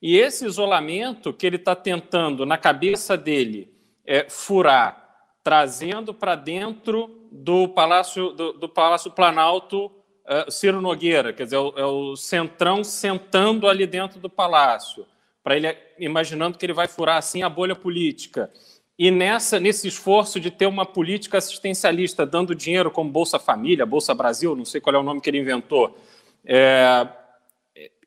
E 0.00 0.16
esse 0.16 0.46
isolamento 0.46 1.32
que 1.32 1.46
ele 1.46 1.56
está 1.56 1.74
tentando, 1.74 2.46
na 2.46 2.56
cabeça 2.56 3.16
dele, 3.16 3.72
é, 4.06 4.28
furar 4.28 5.08
trazendo 5.42 6.12
para 6.12 6.34
dentro 6.34 7.26
do 7.32 7.68
Palácio, 7.68 8.32
do, 8.32 8.52
do 8.52 8.68
Palácio 8.68 9.10
Planalto 9.10 9.90
uh, 10.28 10.50
Ciro 10.50 10.80
Nogueira, 10.80 11.32
quer 11.32 11.44
dizer, 11.44 11.56
é 11.56 11.58
o, 11.58 11.72
é 11.76 11.84
o, 11.84 12.16
centrão 12.16 12.84
sentando 12.84 13.66
ali 13.68 13.86
dentro 13.86 14.20
do 14.20 14.28
palácio, 14.28 15.06
para 15.42 15.56
ele 15.56 15.76
imaginando 15.98 16.58
que 16.58 16.66
ele 16.66 16.72
vai 16.72 16.86
furar 16.86 17.16
assim 17.16 17.42
a 17.42 17.48
bolha 17.48 17.74
política. 17.74 18.50
E 18.98 19.10
nessa, 19.10 19.58
nesse 19.58 19.86
esforço 19.88 20.38
de 20.40 20.50
ter 20.50 20.66
uma 20.66 20.84
política 20.84 21.38
assistencialista, 21.38 22.26
dando 22.26 22.54
dinheiro 22.54 22.90
como 22.90 23.10
Bolsa 23.10 23.38
Família, 23.38 23.86
Bolsa 23.86 24.14
Brasil, 24.14 24.56
não 24.56 24.64
sei 24.64 24.80
qual 24.80 24.96
é 24.96 24.98
o 24.98 25.04
nome 25.04 25.20
que 25.20 25.30
ele 25.30 25.38
inventou, 25.38 25.96
é, 26.44 27.06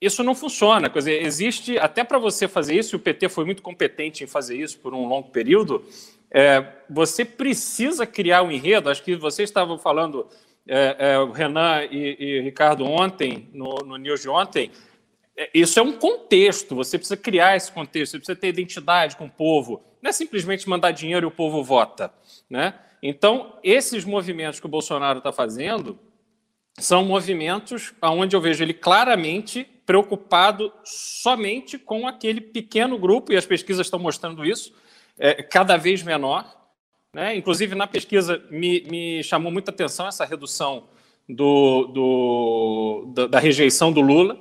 isso 0.01 0.23
não 0.23 0.35
funciona. 0.35 0.89
Quer 0.89 0.99
dizer, 0.99 1.23
existe, 1.23 1.77
até 1.77 2.03
para 2.03 2.17
você 2.17 2.47
fazer 2.47 2.75
isso, 2.75 2.95
e 2.95 2.97
o 2.97 2.99
PT 2.99 3.29
foi 3.29 3.45
muito 3.45 3.61
competente 3.61 4.23
em 4.23 4.27
fazer 4.27 4.57
isso 4.57 4.79
por 4.79 4.93
um 4.93 5.07
longo 5.07 5.29
período, 5.29 5.85
é, 6.31 6.65
você 6.89 7.23
precisa 7.23 8.05
criar 8.07 8.41
um 8.41 8.51
enredo. 8.51 8.89
Acho 8.89 9.03
que 9.03 9.15
vocês 9.15 9.49
estavam 9.49 9.77
falando, 9.77 10.27
é, 10.67 10.95
é, 10.99 11.19
o 11.19 11.31
Renan 11.31 11.83
e, 11.89 12.17
e 12.19 12.41
Ricardo, 12.41 12.85
ontem, 12.85 13.49
no, 13.53 13.75
no 13.85 13.97
News 13.97 14.21
de 14.21 14.29
ontem. 14.29 14.71
É, 15.35 15.49
isso 15.53 15.79
é 15.79 15.83
um 15.83 15.93
contexto, 15.93 16.75
você 16.75 16.97
precisa 16.97 17.17
criar 17.17 17.55
esse 17.55 17.71
contexto, 17.71 18.11
você 18.11 18.17
precisa 18.17 18.39
ter 18.39 18.49
identidade 18.49 19.15
com 19.15 19.25
o 19.25 19.29
povo. 19.29 19.83
Não 20.01 20.09
é 20.09 20.13
simplesmente 20.13 20.67
mandar 20.69 20.91
dinheiro 20.91 21.25
e 21.25 21.29
o 21.29 21.31
povo 21.31 21.63
vota. 21.63 22.13
Né? 22.49 22.73
Então, 23.01 23.57
esses 23.63 24.05
movimentos 24.05 24.59
que 24.59 24.65
o 24.65 24.69
Bolsonaro 24.69 25.17
está 25.17 25.31
fazendo 25.31 25.97
são 26.79 27.03
movimentos 27.03 27.93
onde 28.01 28.35
eu 28.35 28.41
vejo 28.41 28.63
ele 28.63 28.73
claramente 28.73 29.67
preocupado 29.85 30.71
somente 30.83 31.77
com 31.77 32.07
aquele 32.07 32.39
pequeno 32.39 32.97
grupo, 32.97 33.33
e 33.33 33.37
as 33.37 33.45
pesquisas 33.45 33.87
estão 33.87 33.99
mostrando 33.99 34.45
isso, 34.45 34.73
é, 35.17 35.43
cada 35.43 35.75
vez 35.75 36.01
menor. 36.01 36.60
Né? 37.13 37.35
Inclusive, 37.35 37.75
na 37.75 37.87
pesquisa, 37.87 38.41
me, 38.49 38.81
me 38.89 39.23
chamou 39.23 39.51
muita 39.51 39.69
atenção 39.69 40.07
essa 40.07 40.23
redução 40.23 40.87
do, 41.27 41.87
do, 41.87 43.13
da, 43.13 43.27
da, 43.27 43.39
rejeição 43.39 43.91
do 43.91 43.99
Lula, 43.99 44.39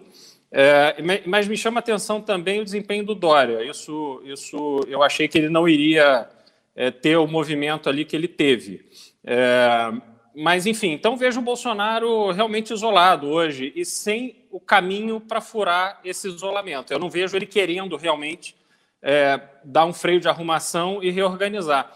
é, 0.52 0.96
mas 1.26 1.48
me 1.48 1.56
chama 1.56 1.80
atenção 1.80 2.20
também 2.20 2.60
o 2.60 2.64
desempenho 2.64 3.04
do 3.04 3.14
Dória. 3.14 3.64
Isso, 3.64 4.22
isso 4.24 4.80
eu 4.86 5.02
achei 5.02 5.26
que 5.26 5.36
ele 5.36 5.48
não 5.48 5.68
iria 5.68 6.28
é, 6.76 6.92
ter 6.92 7.16
o 7.16 7.26
movimento 7.26 7.88
ali 7.88 8.04
que 8.04 8.14
ele 8.14 8.28
teve. 8.28 8.88
É, 9.24 9.92
mas, 10.34 10.64
enfim, 10.64 10.92
então 10.92 11.16
vejo 11.16 11.40
o 11.40 11.44
Bolsonaro 11.44 12.30
realmente 12.30 12.72
isolado 12.72 13.28
hoje 13.28 13.72
e 13.74 13.84
sem 13.84 14.46
o 14.48 14.60
caminho 14.60 15.20
para 15.20 15.40
furar 15.40 16.00
esse 16.04 16.28
isolamento. 16.28 16.92
Eu 16.92 17.00
não 17.00 17.10
vejo 17.10 17.36
ele 17.36 17.46
querendo 17.46 17.96
realmente 17.96 18.54
é, 19.02 19.40
dar 19.64 19.84
um 19.86 19.92
freio 19.92 20.20
de 20.20 20.28
arrumação 20.28 21.02
e 21.02 21.10
reorganizar. 21.10 21.92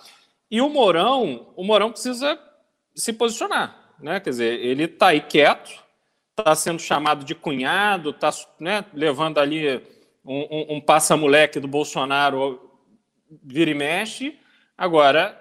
E 0.54 0.61
o 0.61 0.68
Mourão, 0.68 1.52
o 1.56 1.64
Mourão 1.64 1.90
precisa 1.90 2.38
se 2.94 3.12
posicionar, 3.12 3.92
né? 3.99 4.20
Quer 4.20 4.30
dizer, 4.30 4.61
ele 4.64 4.84
está 4.84 5.08
aí 5.08 5.20
quieto, 5.20 5.82
está 6.30 6.54
sendo 6.54 6.80
chamado 6.80 7.25
de 7.25 7.34
cunhado, 7.34 8.11
está 8.11 8.30
né, 8.61 8.84
levando 8.94 9.38
ali 9.38 9.82
um, 10.25 10.46
um, 10.49 10.76
um 10.76 10.80
passa-moleque 10.80 11.58
do 11.58 11.66
Bolsonaro 11.66 12.70
vira 13.42 13.73
e 13.73 13.75
mexe. 13.75 14.38
Agora, 14.78 15.37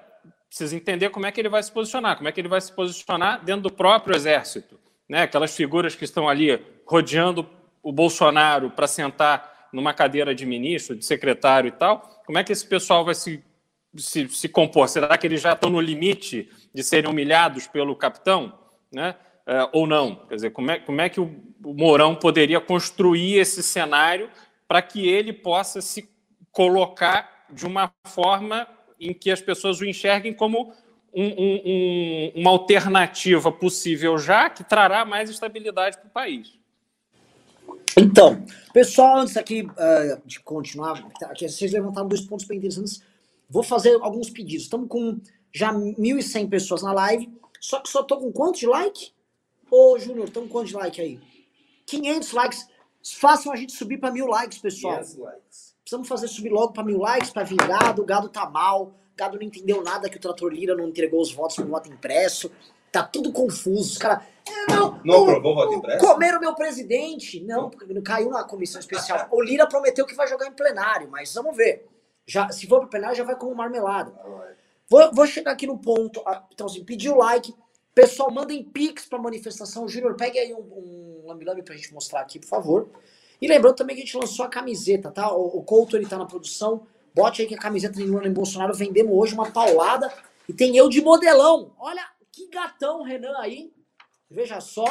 precisa 0.50 0.76
entender 0.76 1.12
como 1.12 1.28
é 1.28 1.32
que 1.32 1.40
ele 1.40 1.48
vai 1.48 1.62
se 1.62 1.72
posicionar, 1.72 2.18
como 2.18 2.28
é 2.28 2.32
que 2.32 2.42
ele 2.42 2.48
vai 2.48 2.60
se 2.60 2.72
posicionar 2.72 3.46
dentro 3.46 3.62
do 3.62 3.72
próprio 3.72 4.16
exército. 4.16 4.80
Né? 5.08 5.22
Aquelas 5.22 5.56
figuras 5.56 5.94
que 5.94 6.06
estão 6.06 6.28
ali 6.28 6.60
rodeando 6.88 7.48
o 7.84 7.92
Bolsonaro 7.92 8.72
para 8.72 8.88
sentar 8.88 9.70
numa 9.72 9.94
cadeira 9.94 10.34
de 10.34 10.44
ministro, 10.44 10.96
de 10.96 11.06
secretário 11.06 11.68
e 11.68 11.72
tal, 11.72 12.24
como 12.26 12.40
é 12.40 12.44
que 12.44 12.52
esse 12.52 12.66
pessoal 12.66 13.06
vai 13.06 13.14
se, 13.14 13.44
se, 13.96 14.28
se 14.30 14.50
compor? 14.50 14.88
Será 14.90 15.18
que 15.18 15.28
eles 15.28 15.42
já 15.42 15.54
estão 15.54 15.70
no 15.70 15.80
limite 15.80 16.50
de 16.74 16.84
serem 16.84 17.10
humilhados 17.10 17.68
pelo 17.68 17.96
capitão? 17.96 18.54
Né? 18.92 19.16
É, 19.46 19.70
ou 19.74 19.86
não? 19.86 20.16
Quer 20.28 20.36
dizer, 20.36 20.50
como 20.52 20.72
é, 20.72 20.80
como 20.80 21.02
é 21.02 21.10
que 21.10 21.20
o, 21.20 21.30
Mourão 21.60 22.16
poderia 22.16 22.60
construir 22.60 23.38
esse 23.38 23.64
cenário 23.64 24.30
para 24.68 24.82
que 24.82 25.08
ele 25.08 25.32
possa 25.32 25.82
se 25.82 26.10
colocar 26.52 27.46
de 27.52 27.66
uma 27.66 27.92
forma 28.06 28.68
em 29.00 29.14
que 29.14 29.32
as 29.32 29.42
pessoas 29.42 29.80
o 29.80 29.86
enxerguem 29.86 30.34
como 30.34 30.74
um, 31.14 31.26
um, 31.26 31.62
um, 31.66 32.32
uma 32.36 32.50
alternativa 32.52 33.52
possível 33.52 34.18
já 34.18 34.50
que 34.50 34.64
trará 34.64 35.06
mais 35.06 35.30
estabilidade 35.30 35.98
para 35.98 36.08
o 36.08 36.12
país. 36.12 36.60
Então, 37.98 38.44
pessoal, 38.74 39.20
antes 39.20 39.38
aqui 39.38 39.62
uh, 39.62 40.22
de 40.26 40.40
continuar, 40.40 41.04
aqui 41.24 41.48
vocês 41.48 41.72
levantaram 41.72 42.08
dois 42.08 42.22
pontos 42.22 42.46
bem 42.46 42.58
interessantes. 42.58 43.04
Vou 43.54 43.62
fazer 43.62 43.96
alguns 44.02 44.32
pedidos. 44.32 44.64
Estamos 44.64 44.90
com 44.90 45.22
já 45.54 45.72
1.100 45.72 46.50
pessoas 46.50 46.82
na 46.82 46.92
live, 46.92 47.32
só 47.62 47.80
que 47.80 47.88
só 47.88 48.02
estou 48.02 48.18
com 48.18 48.32
quanto 48.32 48.58
de 48.58 48.66
like? 48.66 49.14
Ô, 49.70 50.00
Júnior, 50.00 50.26
estamos 50.28 50.50
com 50.50 50.54
quanto 50.58 50.70
de 50.70 50.74
like 50.74 51.00
aí? 51.00 51.20
500 51.86 52.32
likes. 52.32 52.68
Façam 53.20 53.54
a 53.54 53.56
gente 53.56 53.74
subir 53.74 54.00
para 54.00 54.12
mil 54.12 54.26
likes, 54.26 54.58
pessoal. 54.58 54.96
500 54.96 55.18
likes. 55.18 55.76
Precisamos 55.84 56.08
fazer 56.08 56.28
subir 56.30 56.50
logo 56.50 56.74
para 56.74 56.84
mil 56.84 56.98
likes 56.98 57.30
para 57.30 57.44
vir 57.44 57.58
gado. 57.58 58.02
O 58.02 58.06
gado 58.06 58.28
tá 58.28 58.50
mal. 58.50 58.86
O 58.86 59.16
gado 59.16 59.38
não 59.38 59.44
entendeu 59.44 59.84
nada 59.84 60.10
que 60.10 60.18
o 60.18 60.20
Trator 60.20 60.52
Lira 60.52 60.76
não 60.76 60.88
entregou 60.88 61.22
os 61.22 61.32
votos 61.32 61.58
no 61.60 61.68
voto 61.68 61.92
impresso. 61.92 62.50
Tá 62.92 63.04
tudo 63.04 63.32
confuso. 63.32 63.92
Os 63.92 63.98
caras. 64.00 64.24
É, 64.50 64.74
não, 64.74 65.00
não 65.06 65.24
aprovou 65.26 65.52
o 65.52 65.56
voto 65.56 65.74
impresso? 65.76 66.04
Comeram 66.04 66.40
meu 66.40 66.56
presidente. 66.56 67.40
Não, 67.44 67.70
porque 67.70 68.02
caiu 68.02 68.32
na 68.32 68.44
comissão 68.44 68.80
especial. 68.80 69.28
o 69.30 69.44
Lira 69.44 69.68
prometeu 69.68 70.08
que 70.08 70.16
vai 70.16 70.28
jogar 70.28 70.48
em 70.48 70.54
plenário, 70.54 71.08
mas 71.12 71.32
vamos 71.36 71.56
ver. 71.56 71.93
Já, 72.26 72.50
se 72.50 72.68
for 72.68 72.80
pro 72.80 72.90
plenário, 72.90 73.16
já 73.16 73.24
vai 73.24 73.36
como 73.36 73.56
marmelada. 73.56 74.14
Vou, 74.90 75.12
vou 75.14 75.28
chegar 75.28 75.52
aqui 75.52 75.68
no 75.68 75.78
ponto. 75.78 76.24
Então, 76.52 76.68
assim, 76.68 76.84
pedir 76.84 77.10
o 77.10 77.18
like. 77.18 77.54
Pessoal, 77.94 78.32
mandem 78.32 78.64
pix 78.64 79.06
pra 79.06 79.20
manifestação. 79.20 79.88
Júnior, 79.88 80.16
pegue 80.16 80.40
aí 80.40 80.54
um, 80.54 80.60
um 80.60 81.28
lambi-lambi 81.28 81.62
pra 81.62 81.76
gente 81.76 81.94
mostrar 81.94 82.22
aqui, 82.22 82.40
por 82.40 82.48
favor. 82.48 82.90
E 83.42 83.48
lembrando 83.48 83.76
também 83.76 83.96
que 83.96 84.02
a 84.02 84.06
gente 84.06 84.18
lançou 84.18 84.46
a 84.46 84.50
camiseta, 84.50 85.12
tá? 85.12 85.32
O, 85.32 85.58
o 85.58 85.64
Couto, 85.64 85.98
ele 85.98 86.08
tá 86.08 86.18
na 86.18 86.26
produção. 86.26 86.88
Bote 87.14 87.42
aí 87.42 87.48
que 87.48 87.56
a 87.56 87.60
camiseta 87.60 87.96
de 87.96 88.06
Lula 88.06 88.28
em 88.28 88.34
Bolsonaro 88.34 88.74
vendemos 88.74 89.14
hoje 89.16 89.34
uma 89.34 89.52
paulada. 89.52 90.12
E 90.48 90.54
tem 90.54 90.76
eu 90.76 90.90
de 90.90 91.02
modelão. 91.02 91.72
Olha 91.78 92.04
que 92.32 92.50
gatão, 92.50 93.04
Renan, 93.04 93.38
aí. 93.38 93.72
Veja 94.30 94.60
só. 94.60 94.86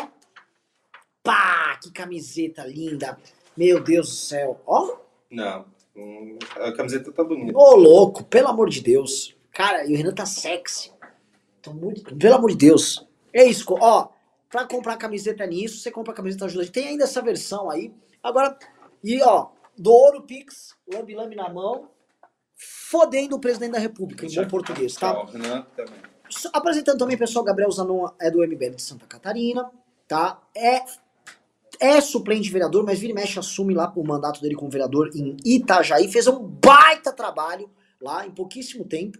Pá, 1.23 1.79
que 1.83 1.91
camiseta 1.91 2.65
linda. 2.65 3.19
Meu 3.57 3.83
Deus 3.83 4.09
do 4.09 4.15
céu. 4.15 4.61
Ó. 4.67 4.97
Não, 5.31 5.65
a 6.57 6.73
camiseta 6.73 7.13
tá 7.13 7.23
bonita. 7.23 7.57
Ô, 7.57 7.77
louco, 7.77 8.25
pelo 8.25 8.49
amor 8.49 8.69
de 8.69 8.81
Deus. 8.81 9.37
Cara, 9.53 9.85
e 9.85 9.95
o 9.95 9.97
Renan 9.97 10.15
tá 10.15 10.27
sexy. 10.27 10.93
Tô 11.61 11.73
muito... 11.73 12.17
Pelo 12.17 12.35
amor 12.35 12.51
de 12.51 12.57
Deus. 12.57 13.07
É 13.33 13.45
isso, 13.45 13.67
ó. 13.81 14.09
Pra 14.49 14.67
comprar 14.67 14.97
camiseta 14.97 15.47
nisso, 15.47 15.79
você 15.79 15.91
compra 15.91 16.13
a 16.13 16.17
camiseta 16.17 16.47
ajuda. 16.47 16.67
Tem 16.67 16.89
ainda 16.89 17.05
essa 17.05 17.23
versão 17.23 17.71
aí. 17.71 17.93
Agora, 18.23 18.57
e 19.03 19.21
ó, 19.23 19.49
Douro 19.77 20.23
Pix, 20.23 20.77
lambi 20.93 21.15
lambi 21.15 21.37
na 21.37 21.49
mão, 21.49 21.89
fodendo 22.55 23.37
o 23.37 23.41
presidente 23.41 23.73
da 23.73 23.79
República, 23.79 24.27
em 24.27 24.35
bom 24.35 24.47
português, 24.47 24.95
tá? 24.95 25.25
Né, 25.33 25.67
apresentando 26.53 26.99
também, 26.99 27.17
pessoal, 27.17 27.45
Gabriel 27.45 27.71
Zanon 27.71 28.09
é 28.21 28.31
do 28.31 28.47
MBL 28.47 28.77
de 28.77 28.83
Santa 28.83 29.07
Catarina, 29.07 29.71
tá? 30.07 30.41
É, 30.55 30.83
é 31.81 32.01
suplente 32.01 32.51
vereador, 32.51 32.85
mas 32.85 32.99
vira 32.99 33.13
e 33.13 33.15
mexe 33.15 33.39
assume 33.39 33.75
lá 33.75 33.93
o 33.97 34.07
mandato 34.07 34.41
dele 34.41 34.55
como 34.55 34.71
vereador 34.71 35.11
em 35.15 35.37
Itajaí, 35.45 36.11
fez 36.11 36.27
um 36.27 36.39
baita 36.39 37.13
trabalho 37.13 37.71
lá 38.01 38.27
em 38.27 38.31
pouquíssimo 38.31 38.85
tempo. 38.85 39.19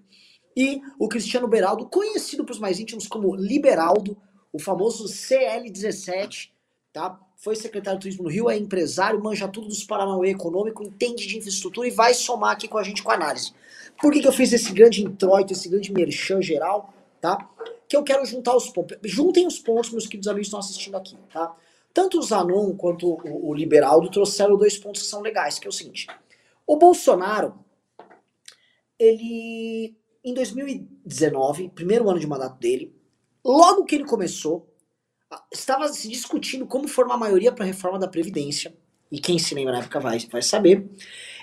E 0.57 0.81
o 0.99 1.09
Cristiano 1.09 1.49
Beraldo, 1.49 1.87
conhecido 1.87 2.45
para 2.45 2.53
os 2.53 2.59
mais 2.59 2.79
íntimos 2.79 3.07
como 3.07 3.35
Liberaldo, 3.35 4.17
o 4.53 4.59
famoso 4.59 5.05
CL17, 5.05 6.51
tá? 6.93 7.19
foi 7.43 7.57
secretário 7.57 7.99
de 7.99 8.05
turismo 8.05 8.23
no 8.23 8.31
Rio, 8.31 8.49
é 8.49 8.57
empresário, 8.57 9.21
manja 9.21 9.49
tudo 9.49 9.67
dos 9.67 9.83
Paranauê 9.83 10.31
econômico, 10.31 10.85
entende 10.85 11.27
de 11.27 11.39
infraestrutura 11.39 11.89
e 11.89 11.91
vai 11.91 12.15
somar 12.15 12.53
aqui 12.53 12.69
com 12.69 12.79
a 12.79 12.85
gente 12.85 13.03
com 13.03 13.11
a 13.11 13.15
análise. 13.15 13.53
Por 14.01 14.13
que, 14.13 14.21
que 14.21 14.29
eu 14.29 14.33
fiz 14.33 14.53
esse 14.53 14.73
grande 14.73 15.03
introito, 15.03 15.53
esse 15.53 15.69
grande 15.69 15.93
merchan 15.93 16.41
geral, 16.41 16.95
tá? 17.21 17.51
Que 17.89 17.97
eu 17.97 18.05
quero 18.05 18.25
juntar 18.25 18.55
os 18.55 18.69
pontos. 18.69 18.97
Juntem 19.03 19.45
os 19.45 19.59
pontos, 19.59 19.91
meus 19.91 20.07
queridos 20.07 20.29
amigos 20.29 20.47
que 20.47 20.49
estão 20.49 20.61
assistindo 20.61 20.97
aqui, 20.97 21.17
tá? 21.33 21.53
Tanto 21.93 22.19
o 22.19 22.23
Zanon 22.23 22.75
quanto 22.77 23.09
o, 23.09 23.51
o 23.51 23.55
Liberaldo 23.55 24.11
trouxeram 24.11 24.57
dois 24.57 24.79
pontos 24.79 25.03
que 25.03 25.09
são 25.09 25.21
legais, 25.21 25.59
que 25.59 25.67
é 25.67 25.71
o 25.71 25.73
seguinte. 25.73 26.07
O 26.67 26.77
Bolsonaro, 26.77 27.55
ele, 28.99 29.97
em 30.25 30.33
2019, 30.33 31.69
primeiro 31.71 32.09
ano 32.09 32.19
de 32.19 32.27
mandato 32.27 32.59
dele, 32.59 32.95
logo 33.45 33.85
que 33.85 33.95
ele 33.95 34.05
começou, 34.05 34.69
estava 35.51 35.89
se 35.89 36.09
discutindo 36.09 36.67
como 36.67 36.89
formar 36.89 37.17
maioria 37.17 37.53
para 37.53 37.65
a 37.65 37.67
reforma 37.67 37.99
da 37.99 38.09
Previdência, 38.09 38.75
e 39.11 39.21
quem 39.21 39.39
se 39.39 39.55
lembra 39.55 39.75
na 39.75 39.81
época 39.81 40.01
vai, 40.01 40.19
vai 40.21 40.41
saber. 40.41 40.89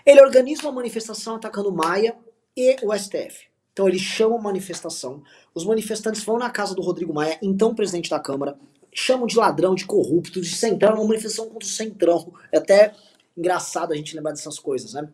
Ele 0.04 0.22
organiza 0.22 0.64
uma 0.64 0.72
manifestação 0.72 1.36
atacando 1.36 1.72
Maia 1.72 2.18
e 2.58 2.78
o 2.82 2.96
STF. 2.98 3.48
Então 3.72 3.88
ele 3.88 4.00
chama 4.00 4.36
uma 4.36 4.46
manifestação, 4.46 5.24
os 5.54 5.64
manifestantes 5.64 6.24
vão 6.24 6.38
na 6.38 6.50
casa 6.50 6.76
do 6.76 6.82
Rodrigo 6.82 7.14
Maia, 7.14 7.38
então 7.42 7.76
presidente 7.76 8.10
da 8.10 8.20
Câmara, 8.20 8.58
chamam 8.94 9.28
de 9.28 9.38
ladrão, 9.38 9.76
de 9.76 9.86
corrupto, 9.86 10.42
de 10.42 10.56
centrão, 10.56 10.96
uma 10.96 11.06
manifestação 11.06 11.50
contra 11.50 11.68
o 11.68 11.72
centrão. 11.72 12.34
É 12.52 12.58
até 12.58 12.94
engraçado 13.38 13.94
a 13.94 13.96
gente 13.96 14.16
lembrar 14.16 14.32
dessas 14.32 14.60
coisas, 14.60 14.94
né? 14.94 15.08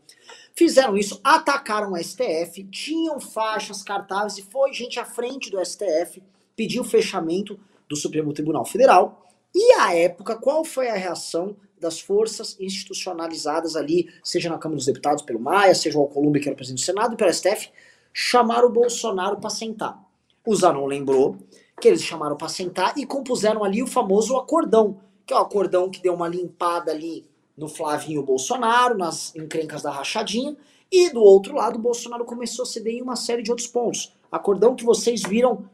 Fizeram 0.55 0.98
isso, 0.98 1.20
atacaram 1.24 1.94
o 1.94 1.98
STF, 1.98 2.63
tinham 2.72 3.20
faixas, 3.20 3.84
cartazes, 3.84 4.38
e 4.39 4.41
foi 4.44 4.74
gente 4.74 5.00
à 5.00 5.05
frente 5.05 5.51
do 5.51 5.63
STF, 5.63 6.24
pediu 6.55 6.84
fechamento 6.84 7.60
do 7.89 7.96
Supremo 7.96 8.34
Tribunal 8.34 8.65
Federal. 8.65 9.27
E 9.53 9.74
à 9.74 9.94
época, 9.94 10.36
qual 10.36 10.63
foi 10.63 10.89
a 10.89 10.96
reação 10.96 11.55
das 11.79 12.00
forças 12.00 12.55
institucionalizadas 12.60 13.75
ali, 13.75 14.10
seja 14.24 14.50
na 14.50 14.58
Câmara 14.58 14.77
dos 14.77 14.86
Deputados 14.86 15.24
pelo 15.24 15.39
Maia, 15.39 15.75
seja 15.75 16.00
o 16.00 16.01
Alcolumbre, 16.01 16.41
que 16.41 16.48
era 16.48 16.53
o 16.53 16.58
presidente 16.58 16.82
do 16.82 16.86
Senado, 16.86 17.13
e 17.13 17.17
pelo 17.17 17.34
STF, 17.34 17.70
chamaram 18.13 18.70
o 18.70 18.72
Bolsonaro 18.72 19.38
para 19.38 19.50
sentar. 19.50 20.01
O 20.46 20.55
Zanon 20.55 20.86
lembrou 20.86 21.38
que 21.79 21.88
eles 21.88 22.03
chamaram 22.03 22.36
para 22.36 22.48
sentar 22.48 22.98
e 22.98 23.05
compuseram 23.05 23.63
ali 23.63 23.84
o 23.84 23.88
famoso 23.88 24.38
acordão, 24.38 25.00
que 25.25 25.34
é 25.34 25.38
o 25.38 25.41
acordão 25.41 25.89
que 25.89 26.01
deu 26.01 26.13
uma 26.13 26.27
limpada 26.27 26.91
ali 26.91 27.25
no 27.58 27.67
Flavinho 27.67 28.24
Bolsonaro, 28.24 28.98
nas 28.98 29.36
encrencas 29.36 29.82
da 29.82 29.91
rachadinha, 29.91 30.55
e 30.91 31.10
do 31.10 31.22
outro 31.22 31.55
lado 31.55 31.77
o 31.77 31.82
Bolsonaro 31.82 32.25
começou 32.25 32.63
a 32.63 32.65
ceder 32.65 32.96
em 32.96 33.01
uma 33.01 33.15
série 33.15 33.41
de 33.41 33.50
outros 33.50 33.67
pontos. 33.67 34.13
Acordão 34.32 34.75
que 34.75 34.84
vocês 34.84 35.22
viram 35.24 35.70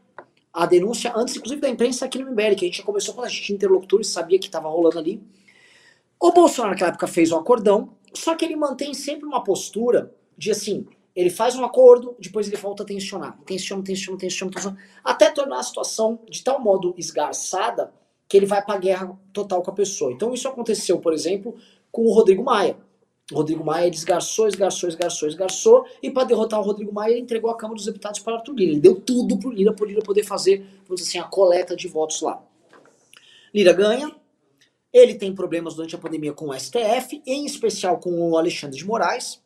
a 0.52 0.66
denúncia 0.66 1.12
antes, 1.16 1.36
inclusive, 1.36 1.60
da 1.60 1.68
imprensa 1.68 2.04
aqui 2.04 2.18
no 2.18 2.30
MBL, 2.30 2.54
que 2.56 2.64
a 2.64 2.68
gente 2.68 2.78
já 2.78 2.84
começou 2.84 3.14
quando 3.14 3.26
a 3.26 3.28
gente 3.28 3.42
tinha 3.42 3.56
interlocutores, 3.56 4.08
sabia 4.08 4.38
que 4.38 4.46
estava 4.46 4.68
rolando 4.68 4.98
ali. 4.98 5.22
O 6.20 6.30
Bolsonaro 6.30 6.72
naquela 6.72 6.90
época 6.90 7.06
fez 7.06 7.32
o 7.32 7.36
acordão, 7.36 7.90
só 8.14 8.34
que 8.34 8.44
ele 8.44 8.54
mantém 8.54 8.92
sempre 8.94 9.26
uma 9.26 9.42
postura 9.42 10.14
de 10.36 10.50
assim, 10.50 10.86
ele 11.14 11.30
faz 11.30 11.56
um 11.56 11.64
acordo, 11.64 12.16
depois 12.18 12.48
ele 12.48 12.56
volta 12.56 12.82
a 12.82 12.86
tensionar, 12.86 13.38
tensiona, 13.44 13.82
tensiona, 13.82 14.18
tensiona, 14.18 14.52
tensiona, 14.52 14.78
até 15.04 15.30
tornar 15.30 15.58
a 15.58 15.62
situação 15.62 16.18
de 16.28 16.42
tal 16.42 16.60
modo 16.60 16.94
esgarçada 16.96 17.92
que 18.28 18.36
ele 18.36 18.46
vai 18.46 18.64
para 18.64 18.78
guerra 18.78 19.18
total 19.32 19.62
com 19.62 19.70
a 19.70 19.74
pessoa. 19.74 20.10
Então 20.10 20.32
isso 20.32 20.48
aconteceu, 20.48 20.98
por 20.98 21.12
exemplo, 21.12 21.54
com 21.90 22.06
o 22.06 22.12
Rodrigo 22.12 22.42
Maia. 22.42 22.76
O 23.30 23.36
Rodrigo 23.36 23.64
Maia 23.64 23.90
desgarçou, 23.90 24.48
esgarçou, 24.48 24.88
esgarçou, 24.88 25.28
esgarçou, 25.28 25.86
e 26.02 26.10
para 26.10 26.24
derrotar 26.24 26.60
o 26.60 26.62
Rodrigo 26.62 26.92
Maia, 26.92 27.12
ele 27.12 27.20
entregou 27.20 27.50
a 27.50 27.56
Câmara 27.56 27.76
dos 27.76 27.86
Deputados 27.86 28.20
para 28.20 28.36
Arthur 28.36 28.54
Lira. 28.54 28.72
Ele 28.72 28.80
deu 28.80 28.94
tudo 29.00 29.38
para 29.38 29.48
o 29.48 29.52
Lira, 29.52 29.72
para 29.72 29.84
o 29.84 29.86
Lira 29.86 30.02
poder 30.02 30.24
fazer, 30.24 30.58
vamos 30.86 31.02
dizer 31.02 31.10
assim, 31.10 31.18
a 31.18 31.24
coleta 31.24 31.76
de 31.76 31.88
votos 31.88 32.20
lá. 32.20 32.42
Lira 33.54 33.72
ganha, 33.72 34.14
ele 34.92 35.14
tem 35.14 35.34
problemas 35.34 35.74
durante 35.74 35.94
a 35.94 35.98
pandemia 35.98 36.32
com 36.32 36.48
o 36.48 36.58
STF, 36.58 37.22
em 37.26 37.46
especial 37.46 37.98
com 37.98 38.30
o 38.30 38.36
Alexandre 38.36 38.76
de 38.76 38.86
Moraes. 38.86 39.42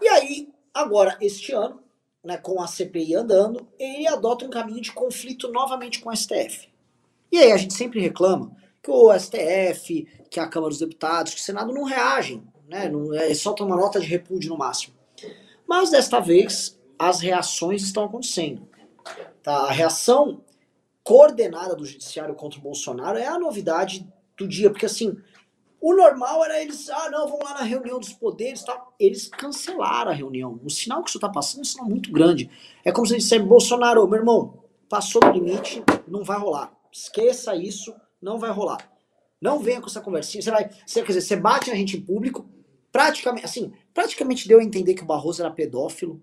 E 0.00 0.08
aí, 0.08 0.48
agora, 0.74 1.16
este 1.20 1.52
ano, 1.52 1.82
né, 2.24 2.36
com 2.36 2.60
a 2.60 2.66
CPI 2.66 3.14
andando, 3.14 3.66
ele 3.78 4.06
adota 4.06 4.44
um 4.44 4.50
caminho 4.50 4.80
de 4.80 4.92
conflito 4.92 5.50
novamente 5.50 6.00
com 6.00 6.10
o 6.10 6.16
STF. 6.16 6.68
E 7.30 7.38
aí 7.38 7.52
a 7.52 7.56
gente 7.56 7.74
sempre 7.74 8.00
reclama 8.00 8.54
que 8.82 8.90
o 8.90 9.12
STF, 9.18 10.06
que 10.30 10.40
a 10.40 10.48
Câmara 10.48 10.70
dos 10.70 10.78
Deputados, 10.78 11.34
que 11.34 11.40
o 11.40 11.42
Senado 11.42 11.72
não 11.72 11.84
reagem, 11.84 12.42
né, 12.68 12.88
não, 12.88 13.14
é, 13.14 13.32
uma 13.60 13.76
nota 13.76 14.00
de 14.00 14.06
repúdio 14.06 14.50
no 14.50 14.58
máximo. 14.58 14.94
Mas 15.66 15.90
desta 15.90 16.20
vez 16.20 16.78
as 16.98 17.20
reações 17.20 17.82
estão 17.82 18.04
acontecendo. 18.04 18.68
Tá? 19.42 19.68
A 19.68 19.72
reação 19.72 20.44
coordenada 21.02 21.74
do 21.74 21.84
judiciário 21.84 22.34
contra 22.34 22.58
o 22.58 22.62
Bolsonaro 22.62 23.18
é 23.18 23.26
a 23.26 23.38
novidade 23.38 24.06
do 24.36 24.46
dia, 24.46 24.70
porque 24.70 24.86
assim, 24.86 25.16
o 25.82 25.96
normal 25.96 26.44
era 26.44 26.62
eles, 26.62 26.88
ah, 26.90 27.10
não, 27.10 27.26
vamos 27.26 27.44
lá 27.44 27.54
na 27.54 27.64
reunião 27.64 27.98
dos 27.98 28.12
poderes 28.12 28.62
tal. 28.62 28.94
Eles 29.00 29.26
cancelaram 29.26 30.12
a 30.12 30.14
reunião. 30.14 30.60
O 30.62 30.70
sinal 30.70 31.02
que 31.02 31.10
isso 31.10 31.18
está 31.18 31.28
passando 31.28 31.58
é 31.58 31.62
um 31.62 31.64
sinal 31.64 31.88
muito 31.88 32.12
grande. 32.12 32.48
É 32.84 32.92
como 32.92 33.04
se 33.04 33.14
eles 33.14 33.24
dissessem, 33.24 33.44
Bolsonaro, 33.44 34.06
meu 34.06 34.20
irmão, 34.20 34.62
passou 34.88 35.20
do 35.20 35.32
limite, 35.32 35.82
não 36.06 36.22
vai 36.22 36.38
rolar. 36.38 36.72
Esqueça 36.92 37.56
isso, 37.56 37.92
não 38.22 38.38
vai 38.38 38.52
rolar. 38.52 38.78
Não 39.40 39.58
venha 39.58 39.80
com 39.80 39.88
essa 39.88 40.00
conversinha. 40.00 40.40
Você 40.40 40.52
vai, 40.52 40.70
você, 40.86 41.00
quer 41.02 41.08
dizer, 41.08 41.20
você 41.20 41.34
bate 41.34 41.68
a 41.68 41.74
gente 41.74 41.96
em 41.96 42.00
público, 42.00 42.48
praticamente, 42.92 43.44
assim, 43.44 43.72
praticamente 43.92 44.46
deu 44.46 44.60
a 44.60 44.64
entender 44.64 44.94
que 44.94 45.02
o 45.02 45.06
Barroso 45.06 45.42
era 45.42 45.50
pedófilo. 45.50 46.22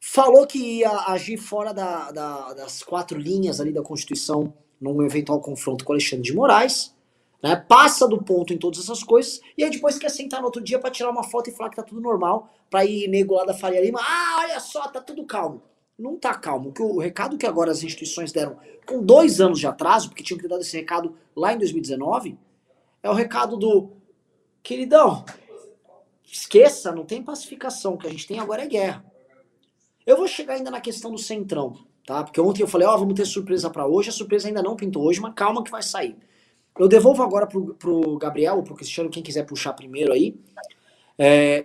Falou 0.00 0.46
que 0.46 0.78
ia 0.78 0.90
agir 1.08 1.36
fora 1.36 1.74
da, 1.74 2.10
da, 2.10 2.54
das 2.54 2.82
quatro 2.82 3.18
linhas 3.18 3.60
ali 3.60 3.70
da 3.70 3.82
Constituição 3.82 4.54
num 4.80 5.02
eventual 5.02 5.42
confronto 5.42 5.84
com 5.84 5.92
Alexandre 5.92 6.24
de 6.24 6.34
Moraes 6.34 6.95
né? 7.42 7.56
Passa 7.56 8.08
do 8.08 8.22
ponto 8.22 8.52
em 8.52 8.58
todas 8.58 8.80
essas 8.80 9.02
coisas, 9.02 9.40
e 9.56 9.64
aí 9.64 9.70
depois 9.70 9.98
quer 9.98 10.10
sentar 10.10 10.40
no 10.40 10.46
outro 10.46 10.62
dia 10.62 10.78
para 10.78 10.90
tirar 10.90 11.10
uma 11.10 11.24
foto 11.24 11.50
e 11.50 11.52
falar 11.52 11.70
que 11.70 11.76
tá 11.76 11.82
tudo 11.82 12.00
normal, 12.00 12.50
pra 12.70 12.84
ir 12.84 13.08
nego 13.08 13.34
lá 13.34 13.44
da 13.44 13.54
Faria 13.54 13.80
Lima, 13.80 14.00
ah, 14.00 14.38
olha 14.40 14.60
só, 14.60 14.88
tá 14.88 15.00
tudo 15.00 15.24
calmo. 15.24 15.62
Não 15.98 16.16
tá 16.16 16.34
calmo. 16.34 16.72
Que 16.72 16.82
o 16.82 16.98
recado 16.98 17.38
que 17.38 17.46
agora 17.46 17.70
as 17.70 17.82
instituições 17.82 18.32
deram 18.32 18.58
com 18.84 19.02
dois 19.02 19.40
anos 19.40 19.58
de 19.58 19.66
atraso, 19.66 20.08
porque 20.08 20.22
tinham 20.22 20.36
que 20.36 20.42
ter 20.42 20.48
dado 20.48 20.60
esse 20.60 20.76
recado 20.76 21.14
lá 21.34 21.52
em 21.52 21.58
2019, 21.58 22.38
é 23.02 23.10
o 23.10 23.14
recado 23.14 23.56
do 23.56 23.90
queridão, 24.62 25.24
esqueça, 26.24 26.92
não 26.92 27.04
tem 27.04 27.22
pacificação, 27.22 27.94
o 27.94 27.98
que 27.98 28.06
a 28.06 28.10
gente 28.10 28.26
tem 28.26 28.38
agora 28.38 28.62
é 28.62 28.66
guerra. 28.66 29.04
Eu 30.04 30.16
vou 30.16 30.28
chegar 30.28 30.54
ainda 30.54 30.70
na 30.70 30.80
questão 30.80 31.10
do 31.10 31.18
centrão, 31.18 31.76
tá? 32.06 32.22
Porque 32.22 32.40
ontem 32.40 32.62
eu 32.62 32.68
falei, 32.68 32.86
ó, 32.86 32.94
oh, 32.94 32.98
vamos 32.98 33.14
ter 33.14 33.24
surpresa 33.24 33.70
para 33.70 33.86
hoje, 33.86 34.08
a 34.08 34.12
surpresa 34.12 34.48
ainda 34.48 34.62
não 34.62 34.76
pintou 34.76 35.04
hoje, 35.04 35.20
mas 35.20 35.34
calma 35.34 35.64
que 35.64 35.70
vai 35.70 35.82
sair. 35.82 36.16
Eu 36.78 36.88
devolvo 36.88 37.22
agora 37.22 37.46
pro, 37.46 37.74
pro 37.74 38.18
Gabriel, 38.18 38.62
pro 38.62 38.74
Cristiano, 38.74 39.10
quem 39.10 39.22
quiser 39.22 39.44
puxar 39.44 39.72
primeiro 39.72 40.12
aí. 40.12 40.34
É, 41.18 41.64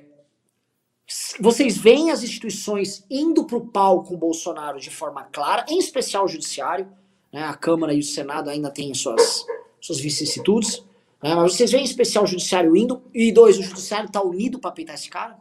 vocês 1.39 1.77
veem 1.77 2.11
as 2.11 2.23
instituições 2.23 3.05
indo 3.09 3.45
com 3.45 3.57
o 3.57 4.17
Bolsonaro 4.17 4.79
de 4.79 4.89
forma 4.89 5.23
clara, 5.25 5.65
em 5.67 5.77
especial 5.77 6.25
o 6.25 6.27
Judiciário, 6.27 6.87
né? 7.31 7.43
A 7.43 7.53
Câmara 7.53 7.93
e 7.93 7.99
o 7.99 8.03
Senado 8.03 8.49
ainda 8.49 8.69
têm 8.69 8.93
suas, 8.93 9.45
suas 9.79 9.99
vicissitudes. 9.99 10.83
Né? 11.21 11.35
Mas 11.35 11.53
vocês 11.53 11.71
veem 11.71 11.83
em 11.83 11.87
especial 11.87 12.23
o 12.23 12.27
Judiciário 12.27 12.75
indo, 12.75 13.01
e 13.13 13.31
dois, 13.31 13.57
o 13.57 13.63
Judiciário 13.63 14.11
tá 14.11 14.21
unido 14.21 14.59
para 14.59 14.71
peitar 14.71 14.95
esse 14.95 15.09
cara? 15.09 15.37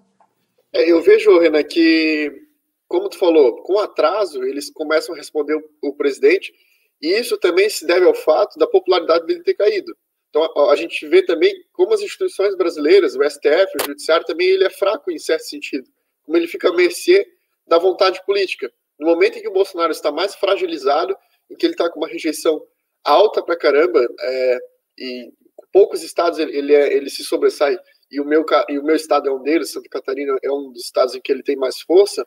É, 0.72 0.90
eu 0.90 1.02
vejo, 1.02 1.38
Renan, 1.38 1.62
que, 1.64 2.46
como 2.86 3.08
tu 3.08 3.18
falou, 3.18 3.62
com 3.62 3.78
atraso, 3.78 4.42
eles 4.44 4.70
começam 4.70 5.14
a 5.14 5.18
responder 5.18 5.54
o, 5.54 5.88
o 5.88 5.92
presidente 5.94 6.52
e 7.00 7.08
isso 7.18 7.36
também 7.38 7.68
se 7.68 7.86
deve 7.86 8.06
ao 8.06 8.14
fato 8.14 8.58
da 8.58 8.66
popularidade 8.66 9.26
dele 9.26 9.42
ter 9.42 9.54
caído. 9.54 9.96
Então, 10.28 10.70
a, 10.70 10.76
gente 10.76 11.06
vê 11.08 11.24
também 11.24 11.52
como 11.72 11.92
as 11.92 12.00
instituições 12.00 12.56
brasileiras, 12.56 13.16
o 13.16 13.28
STF, 13.28 13.76
o 13.80 13.86
Judiciário, 13.86 14.24
também 14.24 14.46
ele 14.46 14.64
é 14.64 14.70
fraco 14.70 15.10
em 15.10 15.18
certo 15.18 15.42
sentido. 15.42 15.88
Como 16.22 16.36
ele 16.36 16.46
fica 16.46 16.68
a 16.68 16.72
mercê 16.72 17.26
da 17.66 17.78
vontade 17.78 18.24
política. 18.24 18.72
No 18.98 19.06
momento 19.06 19.38
em 19.38 19.42
que 19.42 19.48
o 19.48 19.52
Bolsonaro 19.52 19.90
está 19.90 20.12
mais 20.12 20.34
fragilizado, 20.36 21.16
em 21.50 21.56
que 21.56 21.66
ele 21.66 21.74
está 21.74 21.90
com 21.90 21.98
uma 21.98 22.08
rejeição 22.08 22.62
alta 23.02 23.42
pra 23.42 23.56
caramba, 23.56 24.06
é, 24.20 24.58
e 24.98 25.32
poucos 25.72 26.02
estados 26.02 26.38
ele, 26.38 26.56
ele, 26.56 26.74
é, 26.74 26.92
ele 26.92 27.10
se 27.10 27.24
sobressai, 27.24 27.76
e 28.10 28.20
o, 28.20 28.24
meu, 28.24 28.44
e 28.68 28.78
o 28.78 28.84
meu 28.84 28.94
estado 28.94 29.28
é 29.28 29.32
um 29.32 29.42
deles, 29.42 29.72
Santa 29.72 29.88
Catarina 29.88 30.36
é 30.42 30.50
um 30.50 30.72
dos 30.72 30.84
estados 30.84 31.14
em 31.14 31.20
que 31.20 31.30
ele 31.32 31.42
tem 31.42 31.56
mais 31.56 31.80
força, 31.80 32.26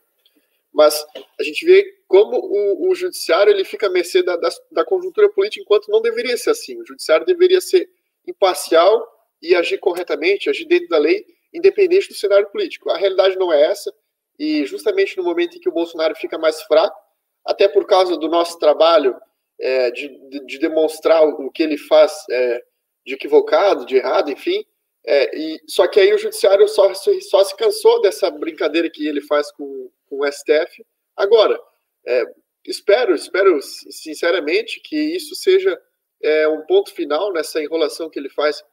mas 0.74 1.06
a 1.40 1.44
gente 1.44 1.66
vê 1.66 1.86
como 2.14 2.38
o, 2.38 2.92
o 2.92 2.94
judiciário 2.94 3.52
ele 3.52 3.66
fica 3.66 3.88
à 3.88 3.90
mercê 3.90 4.22
da, 4.22 4.36
da, 4.36 4.48
da, 4.72 4.86
conjuntura 4.86 5.28
política, 5.30 5.64
enquanto 5.64 5.90
não 5.90 6.00
deveria 6.00 6.38
ser 6.38 6.52
assim. 6.52 6.80
O 6.80 6.86
judiciário 6.86 7.26
deveria 7.26 7.60
ser 7.60 7.90
imparcial 8.28 9.04
e 9.42 9.56
agir 9.56 9.80
corretamente, 9.80 10.48
agir 10.48 10.66
dentro 10.66 10.90
da 10.90 11.00
lei, 11.00 11.26
independente 11.52 12.10
do 12.10 12.14
cenário 12.14 12.48
político. 12.52 12.92
A 12.92 12.98
realidade 12.98 13.36
não 13.36 13.52
é 13.52 13.64
essa, 13.64 13.92
e 14.38 14.64
justamente 14.64 15.18
no 15.18 15.24
momento 15.24 15.58
em 15.58 15.60
que 15.60 15.68
o 15.68 15.72
Bolsonaro 15.72 16.14
fica 16.14 16.38
mais 16.38 16.62
fraco, 16.62 16.96
até 17.44 17.68
por 17.68 17.88
causa 17.88 18.16
do 18.16 18.30
nosso 18.30 18.60
trabalho 18.60 19.16
é, 19.60 19.90
de, 19.90 20.08
de, 20.30 20.46
de, 20.46 20.60
demonstrar 20.60 21.28
o, 21.28 21.50
que 21.50 21.64
ele 21.64 21.80
faz 21.80 22.14
é, 22.30 22.64
de 23.04 23.16
equivocado, 23.16 23.88
de 23.88 23.96
errado, 23.96 24.32
enfim, 24.32 24.64
é, 25.04 25.36
e, 25.36 25.60
só 25.68 25.88
que 25.88 26.00
aí 26.00 26.14
o 26.14 26.18
judiciário 26.20 26.68
só, 26.68 26.94
só 26.94 27.44
se 27.44 27.58
cansou 27.58 28.04
dessa 28.04 28.30
brincadeira 28.30 28.88
que 28.88 29.08
ele 29.08 29.22
faz 29.22 29.52
com, 29.52 29.90
com 30.08 30.20
o 30.20 30.32
STF. 30.32 30.86
Agora, 31.18 31.60
é, 32.06 32.24
espero, 32.66 33.14
espero 33.14 33.60
sinceramente 33.62 34.80
que 34.80 34.96
isso 34.96 35.36
seja 35.36 35.80
é, 36.22 36.48
um 36.48 36.62
ponto 36.62 36.94
final 36.94 37.32
nessa 37.34 37.62
enrolação 37.62 38.10
que 38.10 38.20
ele 38.20 38.30
faz 38.30 38.64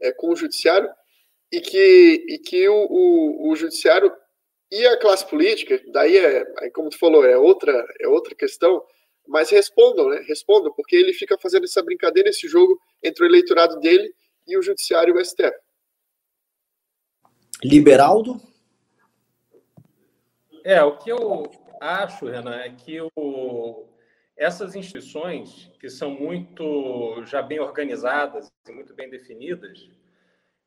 é, 0.00 0.12
com 0.12 0.30
o 0.30 0.36
judiciário 0.36 0.90
e 1.52 1.60
que, 1.60 2.24
e 2.28 2.38
que 2.38 2.68
o, 2.68 2.86
o, 2.88 3.50
o 3.50 3.56
judiciário 3.56 4.12
e 4.70 4.86
a 4.86 4.98
classe 4.98 5.26
política, 5.26 5.82
daí 5.92 6.16
é, 6.16 6.44
como 6.70 6.90
tu 6.90 6.98
falou, 6.98 7.24
é 7.24 7.36
outra, 7.36 7.72
é 7.98 8.06
outra 8.06 8.34
questão, 8.34 8.84
mas 9.26 9.50
respondam, 9.50 10.08
né? 10.08 10.22
Respondam, 10.28 10.72
porque 10.72 10.94
ele 10.94 11.12
fica 11.12 11.36
fazendo 11.38 11.64
essa 11.64 11.82
brincadeira, 11.82 12.28
esse 12.28 12.46
jogo 12.46 12.80
entre 13.02 13.24
o 13.24 13.26
eleitorado 13.26 13.80
dele 13.80 14.14
e 14.46 14.56
o 14.56 14.62
judiciário 14.62 15.16
e 15.16 15.20
o 15.20 15.24
STF. 15.24 15.56
Liberaldo? 17.64 18.40
É, 20.64 20.82
o 20.82 20.98
que 20.98 21.10
eu 21.10 21.50
acho, 21.80 22.26
Renan, 22.26 22.60
é 22.60 22.70
que 22.70 23.00
o, 23.16 23.86
essas 24.36 24.76
instituições, 24.76 25.70
que 25.80 25.88
são 25.88 26.10
muito 26.10 27.24
já 27.24 27.42
bem 27.42 27.58
organizadas 27.58 28.50
e 28.68 28.72
muito 28.72 28.94
bem 28.94 29.08
definidas, 29.08 29.88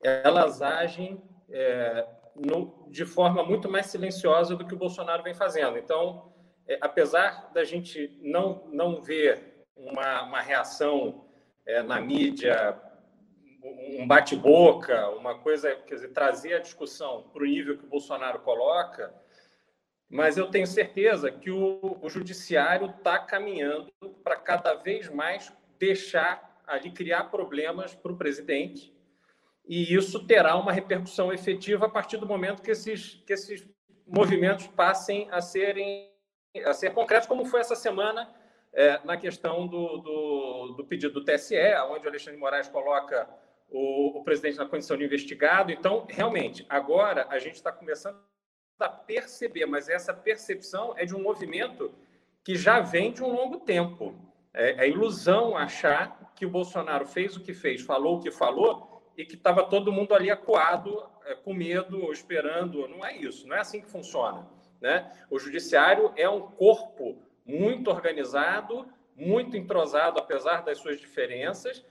elas 0.01 0.61
agem 0.61 1.21
é, 1.49 2.05
no, 2.35 2.87
de 2.89 3.05
forma 3.05 3.43
muito 3.43 3.69
mais 3.69 3.85
silenciosa 3.87 4.55
do 4.55 4.65
que 4.65 4.73
o 4.73 4.77
Bolsonaro 4.77 5.23
vem 5.23 5.33
fazendo. 5.33 5.77
Então, 5.77 6.33
é, 6.67 6.77
apesar 6.81 7.51
da 7.53 7.63
gente 7.63 8.19
não, 8.21 8.67
não 8.71 9.01
ver 9.01 9.65
uma, 9.75 10.23
uma 10.23 10.41
reação 10.41 11.25
é, 11.65 11.81
na 11.81 12.01
mídia, 12.01 12.79
um 13.97 14.05
bate-boca, 14.05 15.09
uma 15.11 15.39
coisa, 15.39 15.75
quer 15.75 15.95
dizer, 15.95 16.09
trazer 16.09 16.55
a 16.55 16.59
discussão 16.59 17.23
para 17.31 17.43
o 17.43 17.45
nível 17.45 17.77
que 17.77 17.85
o 17.85 17.89
Bolsonaro 17.89 18.39
coloca, 18.39 19.13
mas 20.13 20.37
eu 20.37 20.45
tenho 20.45 20.67
certeza 20.67 21.31
que 21.31 21.49
o, 21.49 21.97
o 21.99 22.07
judiciário 22.07 22.85
está 22.87 23.17
caminhando 23.17 23.91
para 24.23 24.35
cada 24.35 24.75
vez 24.75 25.09
mais 25.09 25.51
deixar 25.79 26.61
ali 26.67 26.91
criar 26.91 27.25
problemas 27.25 27.95
para 27.95 28.11
o 28.11 28.15
presidente 28.15 28.93
e 29.65 29.95
isso 29.95 30.23
terá 30.27 30.55
uma 30.55 30.71
repercussão 30.71 31.33
efetiva 31.33 31.87
a 31.87 31.89
partir 31.89 32.17
do 32.17 32.27
momento 32.27 32.61
que 32.61 32.69
esses, 32.69 33.23
que 33.25 33.33
esses 33.33 33.67
movimentos 34.05 34.67
passem 34.67 35.27
a 35.31 35.41
serem 35.41 36.11
a 36.63 36.73
ser 36.73 36.91
concretos, 36.93 37.27
como 37.27 37.43
foi 37.43 37.61
essa 37.61 37.75
semana 37.75 38.31
é, 38.71 38.99
na 39.03 39.17
questão 39.17 39.67
do, 39.67 39.97
do, 39.97 40.75
do, 40.77 40.85
pedido 40.85 41.15
do 41.15 41.25
TSE, 41.25 41.55
onde 41.89 42.05
o 42.05 42.09
Alexandre 42.09 42.39
Moraes 42.39 42.67
coloca 42.67 43.27
o, 43.67 44.19
o 44.19 44.23
presidente 44.23 44.59
na 44.59 44.67
condição 44.67 44.95
de 44.95 45.03
investigado. 45.03 45.71
Então, 45.71 46.05
realmente, 46.07 46.63
agora 46.69 47.25
a 47.31 47.39
gente 47.39 47.55
está 47.55 47.71
começando 47.71 48.19
a 48.79 48.89
perceber, 48.89 49.65
mas 49.65 49.89
essa 49.89 50.13
percepção 50.13 50.93
é 50.97 51.05
de 51.05 51.15
um 51.15 51.21
movimento 51.21 51.93
que 52.43 52.55
já 52.55 52.79
vem 52.79 53.11
de 53.11 53.23
um 53.23 53.31
longo 53.31 53.59
tempo. 53.59 54.15
É, 54.53 54.85
é 54.85 54.89
ilusão 54.89 55.55
achar 55.55 56.31
que 56.35 56.45
o 56.45 56.49
Bolsonaro 56.49 57.05
fez 57.05 57.35
o 57.35 57.41
que 57.41 57.53
fez, 57.53 57.81
falou 57.81 58.17
o 58.17 58.21
que 58.21 58.31
falou 58.31 59.11
e 59.17 59.25
que 59.25 59.35
estava 59.35 59.63
todo 59.63 59.91
mundo 59.91 60.13
ali 60.13 60.29
acuado, 60.29 61.03
é, 61.25 61.35
com 61.35 61.53
medo, 61.53 62.11
esperando. 62.11 62.87
Não 62.87 63.05
é 63.05 63.15
isso, 63.15 63.47
não 63.47 63.55
é 63.55 63.59
assim 63.59 63.81
que 63.81 63.89
funciona. 63.89 64.47
Né? 64.81 65.09
O 65.29 65.39
judiciário 65.39 66.11
é 66.15 66.27
um 66.27 66.41
corpo 66.41 67.21
muito 67.45 67.89
organizado, 67.89 68.87
muito 69.15 69.55
entrosado, 69.55 70.19
apesar 70.19 70.63
das 70.63 70.79
suas 70.79 70.99
diferenças, 70.99 71.85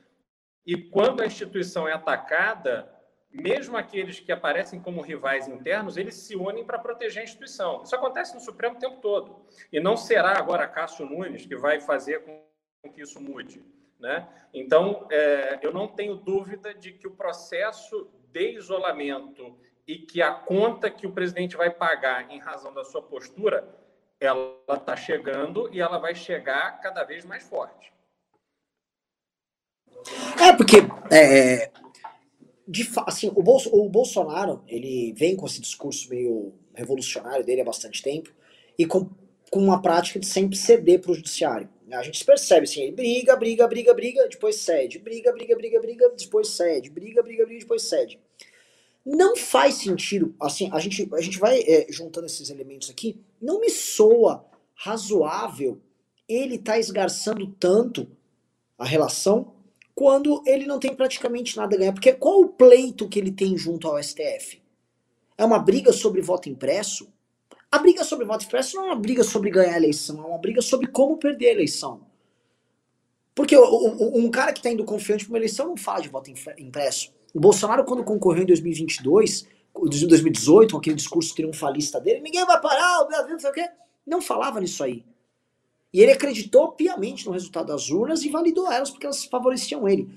e 0.66 0.76
quando 0.76 1.22
a 1.22 1.26
instituição 1.26 1.88
é 1.88 1.92
atacada, 1.92 2.88
mesmo 3.32 3.76
aqueles 3.76 4.20
que 4.20 4.30
aparecem 4.30 4.78
como 4.78 5.00
rivais 5.00 5.48
internos, 5.48 5.96
eles 5.96 6.14
se 6.14 6.36
unem 6.36 6.64
para 6.64 6.78
proteger 6.78 7.22
a 7.22 7.24
instituição. 7.24 7.82
Isso 7.82 7.94
acontece 7.94 8.34
no 8.34 8.40
Supremo 8.40 8.76
o 8.76 8.78
tempo 8.78 8.96
todo. 9.00 9.46
E 9.72 9.80
não 9.80 9.96
será 9.96 10.36
agora 10.38 10.68
Cássio 10.68 11.06
Nunes 11.06 11.46
que 11.46 11.56
vai 11.56 11.80
fazer 11.80 12.22
com 12.24 12.42
que 12.92 13.02
isso 13.02 13.20
mude. 13.20 13.64
Né? 13.98 14.28
Então, 14.52 15.06
é, 15.10 15.60
eu 15.62 15.72
não 15.72 15.88
tenho 15.88 16.16
dúvida 16.16 16.74
de 16.74 16.92
que 16.92 17.06
o 17.06 17.12
processo 17.12 18.10
de 18.32 18.56
isolamento 18.56 19.56
e 19.86 19.98
que 19.98 20.20
a 20.20 20.32
conta 20.32 20.90
que 20.90 21.06
o 21.06 21.12
presidente 21.12 21.56
vai 21.56 21.70
pagar 21.70 22.30
em 22.30 22.38
razão 22.38 22.72
da 22.74 22.84
sua 22.84 23.02
postura, 23.02 23.66
ela 24.20 24.56
está 24.72 24.96
chegando 24.96 25.68
e 25.72 25.80
ela 25.80 25.98
vai 25.98 26.14
chegar 26.14 26.80
cada 26.80 27.04
vez 27.04 27.24
mais 27.24 27.44
forte. 27.48 27.92
É, 30.40 30.52
porque 30.56 30.78
é, 31.10 31.70
de, 32.72 32.88
assim, 33.06 33.30
o, 33.34 33.42
Bolso, 33.42 33.68
o 33.72 33.86
Bolsonaro 33.88 34.64
ele 34.66 35.12
vem 35.12 35.36
com 35.36 35.46
esse 35.46 35.60
discurso 35.60 36.08
meio 36.08 36.54
revolucionário 36.74 37.44
dele 37.44 37.60
há 37.60 37.64
bastante 37.64 38.02
tempo 38.02 38.32
e 38.78 38.86
com, 38.86 39.10
com 39.50 39.60
uma 39.60 39.82
prática 39.82 40.18
de 40.18 40.26
sempre 40.26 40.56
ceder 40.56 41.00
para 41.00 41.12
o 41.12 41.14
judiciário. 41.14 41.68
A 41.92 42.02
gente 42.02 42.24
percebe 42.24 42.64
assim, 42.64 42.80
ele 42.80 42.92
briga, 42.92 43.36
briga, 43.36 43.68
briga, 43.68 43.92
briga, 43.92 44.26
depois 44.26 44.56
cede, 44.56 44.98
briga, 44.98 45.30
briga, 45.30 45.54
briga, 45.54 45.78
briga, 45.78 46.08
depois 46.18 46.48
cede, 46.48 46.88
briga, 46.88 47.22
briga, 47.22 47.44
briga, 47.44 47.60
depois 47.60 47.82
cede. 47.82 48.18
Não 49.04 49.36
faz 49.36 49.74
sentido, 49.74 50.34
assim, 50.40 50.70
a 50.72 50.78
gente, 50.78 51.06
a 51.12 51.20
gente 51.20 51.38
vai 51.38 51.60
é, 51.60 51.86
juntando 51.90 52.26
esses 52.26 52.48
elementos 52.48 52.88
aqui, 52.88 53.20
não 53.40 53.60
me 53.60 53.68
soa 53.68 54.46
razoável 54.74 55.82
ele 56.28 56.56
tá 56.56 56.78
esgarçando 56.78 57.46
tanto 57.58 58.08
a 58.78 58.86
relação 58.86 59.52
quando 60.02 60.42
ele 60.44 60.66
não 60.66 60.80
tem 60.80 60.92
praticamente 60.92 61.56
nada 61.56 61.76
a 61.76 61.78
ganhar. 61.78 61.92
Porque 61.92 62.12
qual 62.12 62.40
o 62.40 62.48
pleito 62.48 63.08
que 63.08 63.20
ele 63.20 63.30
tem 63.30 63.56
junto 63.56 63.86
ao 63.86 64.02
STF? 64.02 64.60
É 65.38 65.44
uma 65.44 65.60
briga 65.60 65.92
sobre 65.92 66.20
voto 66.20 66.48
impresso? 66.48 67.06
A 67.70 67.78
briga 67.78 68.02
sobre 68.02 68.26
voto 68.26 68.44
impresso 68.44 68.74
não 68.74 68.82
é 68.82 68.86
uma 68.88 68.96
briga 68.96 69.22
sobre 69.22 69.48
ganhar 69.48 69.74
a 69.74 69.76
eleição, 69.76 70.20
é 70.24 70.26
uma 70.26 70.38
briga 70.38 70.60
sobre 70.60 70.88
como 70.88 71.18
perder 71.18 71.50
a 71.50 71.52
eleição. 71.52 72.04
Porque 73.32 73.56
um 73.56 74.28
cara 74.28 74.52
que 74.52 74.58
está 74.58 74.72
indo 74.72 74.84
confiante 74.84 75.24
para 75.24 75.34
uma 75.34 75.38
eleição 75.38 75.68
não 75.68 75.76
fala 75.76 76.02
de 76.02 76.08
voto 76.08 76.32
impresso. 76.58 77.12
O 77.32 77.38
Bolsonaro, 77.38 77.84
quando 77.84 78.02
concorreu 78.02 78.42
em 78.42 78.46
2022, 78.46 79.46
2018, 79.72 80.72
com 80.72 80.78
aquele 80.78 80.96
discurso 80.96 81.32
triunfalista 81.32 82.00
dele, 82.00 82.22
ninguém 82.22 82.44
vai 82.44 82.60
parar, 82.60 83.02
o 83.02 83.06
Brasil, 83.06 83.30
não 83.30 83.38
sei 83.38 83.50
o 83.50 83.54
quê, 83.54 83.70
não 84.04 84.20
falava 84.20 84.60
nisso 84.60 84.82
aí. 84.82 85.04
E 85.92 86.00
ele 86.00 86.12
acreditou 86.12 86.72
piamente 86.72 87.26
no 87.26 87.32
resultado 87.32 87.66
das 87.66 87.90
urnas 87.90 88.22
e 88.22 88.30
validou 88.30 88.70
elas 88.70 88.90
porque 88.90 89.06
elas 89.06 89.24
favoreciam 89.24 89.86
ele. 89.88 90.08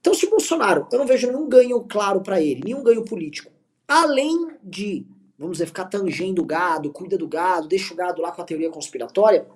Então, 0.00 0.14
se 0.14 0.28
Bolsonaro, 0.28 0.86
eu 0.92 0.98
não 0.98 1.06
vejo 1.06 1.26
nenhum 1.26 1.48
ganho 1.48 1.80
claro 1.80 2.20
para 2.20 2.40
ele, 2.40 2.62
nenhum 2.64 2.82
ganho 2.82 3.04
político, 3.04 3.50
além 3.88 4.50
de 4.62 5.06
vamos 5.38 5.58
dizer, 5.58 5.66
ficar 5.66 5.86
tangendo 5.86 6.42
o 6.42 6.44
gado, 6.44 6.90
cuida 6.90 7.18
do 7.18 7.28
gado, 7.28 7.68
deixa 7.68 7.92
o 7.92 7.96
gado 7.96 8.22
lá 8.22 8.32
com 8.32 8.40
a 8.40 8.44
teoria 8.44 8.70
conspiratória. 8.70 9.46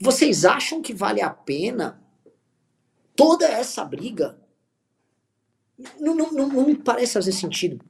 Vocês 0.00 0.44
acham 0.44 0.80
que 0.80 0.94
vale 0.94 1.20
a 1.20 1.30
pena 1.30 2.00
toda 3.16 3.46
essa 3.46 3.84
briga? 3.84 4.38
Não, 5.98 6.14
não, 6.14 6.32
não, 6.32 6.48
não 6.48 6.66
me 6.66 6.76
parece 6.76 7.14
fazer 7.14 7.32
sentido. 7.32 7.84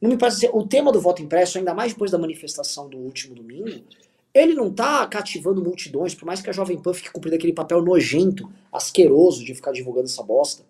Não 0.00 0.08
me 0.08 0.16
parece. 0.16 0.48
O 0.52 0.66
tema 0.66 0.90
do 0.90 1.00
voto 1.00 1.22
impresso, 1.22 1.58
ainda 1.58 1.74
mais 1.74 1.92
depois 1.92 2.10
da 2.10 2.18
manifestação 2.18 2.88
do 2.88 2.98
último 2.98 3.34
domingo, 3.34 3.84
ele 4.34 4.54
não 4.54 4.72
tá 4.72 5.06
cativando 5.06 5.62
multidões, 5.62 6.14
por 6.14 6.24
mais 6.24 6.40
que 6.40 6.48
a 6.48 6.52
Jovem 6.52 6.78
Pan 6.80 6.94
fique 6.94 7.10
cumprindo 7.10 7.36
aquele 7.36 7.52
papel 7.52 7.82
nojento, 7.82 8.50
asqueroso 8.72 9.44
de 9.44 9.54
ficar 9.54 9.72
divulgando 9.72 10.06
essa 10.06 10.22
bosta. 10.22 10.64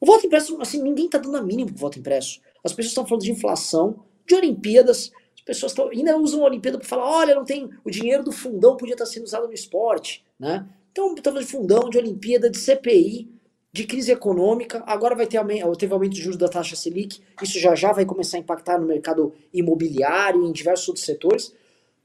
O 0.00 0.06
voto 0.06 0.26
impresso, 0.26 0.60
assim, 0.60 0.82
ninguém 0.82 1.08
tá 1.08 1.18
dando 1.18 1.36
a 1.36 1.42
mínima 1.42 1.70
pro 1.70 1.78
voto 1.78 1.98
impresso. 1.98 2.40
As 2.62 2.72
pessoas 2.72 2.90
estão 2.90 3.06
falando 3.06 3.24
de 3.24 3.32
inflação, 3.32 4.04
de 4.26 4.34
Olimpíadas. 4.34 5.10
As 5.34 5.40
pessoas 5.40 5.72
tão, 5.72 5.88
ainda 5.88 6.16
usam 6.16 6.42
a 6.42 6.46
Olimpíada 6.46 6.78
para 6.78 6.86
falar: 6.86 7.10
olha, 7.10 7.34
não 7.34 7.44
tem. 7.44 7.68
O 7.84 7.90
dinheiro 7.90 8.22
do 8.22 8.30
fundão 8.30 8.76
podia 8.76 8.94
estar 8.94 9.06
sendo 9.06 9.24
usado 9.24 9.46
no 9.46 9.52
esporte. 9.52 10.24
Né? 10.38 10.66
Então, 10.92 11.14
estamos 11.14 11.40
de 11.40 11.50
fundão, 11.50 11.88
de 11.90 11.98
Olimpíada, 11.98 12.50
de 12.50 12.58
CPI, 12.58 13.28
de 13.72 13.86
crise 13.86 14.12
econômica. 14.12 14.82
Agora 14.86 15.14
vai 15.14 15.26
ter 15.26 15.38
aumento, 15.38 15.74
teve 15.76 15.92
aumento 15.92 16.12
de 16.12 16.20
juros 16.20 16.38
da 16.38 16.48
taxa 16.48 16.76
Selic. 16.76 17.20
Isso 17.42 17.58
já 17.58 17.74
já 17.74 17.92
vai 17.92 18.04
começar 18.04 18.36
a 18.36 18.40
impactar 18.40 18.78
no 18.78 18.86
mercado 18.86 19.32
imobiliário 19.52 20.44
em 20.44 20.52
diversos 20.52 20.88
outros 20.88 21.04
setores. 21.04 21.54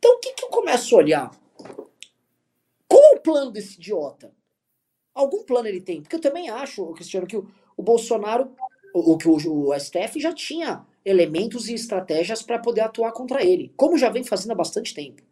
Então, 0.04 0.16
o 0.16 0.20
que, 0.20 0.34
que 0.34 0.44
eu 0.44 0.50
começo 0.50 0.94
a 0.94 0.98
olhar? 0.98 1.32
Qual 2.90 3.16
o 3.16 3.22
plano 3.22 3.52
desse 3.52 3.76
idiota? 3.76 4.34
Algum 5.16 5.46
plano 5.46 5.70
ele 5.70 5.80
tem? 5.80 6.02
Porque 6.02 6.18
eu 6.18 6.20
também 6.20 6.50
acho, 6.50 6.86
Cristiano, 6.92 7.26
que 7.26 7.38
o, 7.38 7.50
o 7.78 7.82
Bolsonaro, 7.82 8.54
o, 8.94 9.18
que 9.18 9.30
o, 9.30 9.70
o 9.70 9.80
STF 9.80 10.20
já 10.20 10.34
tinha 10.34 10.86
elementos 11.06 11.70
e 11.70 11.74
estratégias 11.74 12.42
para 12.42 12.60
poder 12.60 12.82
atuar 12.82 13.14
contra 13.14 13.46
ele, 13.46 13.72
como 13.78 13.98
já 13.98 14.10
vem 14.10 14.26
fazendo 14.26 14.52
há 14.52 14.56
bastante 14.56 14.94
tempo. 14.94 15.24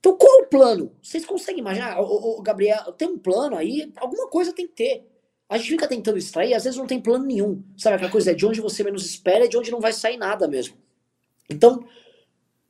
Então, 0.00 0.16
qual 0.16 0.40
o 0.40 0.46
plano? 0.48 0.90
Vocês 1.00 1.24
conseguem 1.24 1.60
imaginar? 1.60 2.00
O, 2.00 2.40
o, 2.40 2.42
Gabriel, 2.42 2.90
tem 2.94 3.06
um 3.06 3.16
plano 3.16 3.56
aí? 3.56 3.92
Alguma 3.94 4.28
coisa 4.28 4.52
tem 4.52 4.66
que 4.66 4.74
ter. 4.74 5.06
A 5.48 5.56
gente 5.56 5.70
fica 5.70 5.86
tentando 5.86 6.18
extrair, 6.18 6.52
às 6.52 6.64
vezes 6.64 6.76
não 6.76 6.86
tem 6.88 7.00
plano 7.00 7.24
nenhum. 7.24 7.62
Sabe 7.76 7.94
aquela 7.94 8.10
coisa? 8.10 8.32
É 8.32 8.34
de 8.34 8.44
onde 8.44 8.60
você 8.60 8.82
menos 8.82 9.06
espera, 9.06 9.44
é 9.44 9.48
de 9.48 9.56
onde 9.56 9.70
não 9.70 9.78
vai 9.78 9.92
sair 9.92 10.16
nada 10.16 10.48
mesmo. 10.48 10.76
Então, 11.48 11.86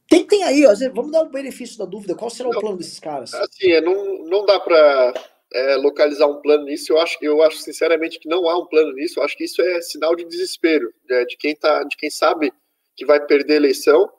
tentem 0.08 0.42
aí, 0.44 0.66
ó, 0.66 0.74
vamos 0.92 1.12
dar 1.12 1.22
o 1.22 1.30
benefício 1.30 1.78
da 1.78 1.84
dúvida. 1.84 2.14
Qual 2.14 2.30
será 2.30 2.48
não, 2.50 2.58
o 2.58 2.60
plano 2.60 2.76
desses 2.76 2.98
caras? 2.98 3.34
Assim, 3.34 3.70
é, 3.72 3.80
não, 3.80 4.24
não 4.24 4.44
dá 4.44 4.58
para 4.60 5.14
é, 5.52 5.76
localizar 5.76 6.26
um 6.26 6.40
plano 6.40 6.64
nisso. 6.64 6.92
Eu 6.92 6.98
acho, 6.98 7.16
eu 7.22 7.42
acho 7.42 7.58
sinceramente 7.58 8.18
que 8.18 8.28
não 8.28 8.48
há 8.48 8.58
um 8.58 8.66
plano 8.66 8.92
nisso. 8.92 9.20
Eu 9.20 9.24
acho 9.24 9.36
que 9.36 9.44
isso 9.44 9.62
é 9.62 9.80
sinal 9.80 10.14
de 10.16 10.24
desespero 10.24 10.92
né, 11.08 11.24
de 11.24 11.36
quem 11.36 11.54
tá, 11.54 11.82
de 11.84 11.96
quem 11.96 12.10
sabe 12.10 12.52
que 12.96 13.06
vai 13.06 13.24
perder 13.24 13.54
a 13.54 13.56
eleição, 13.56 14.10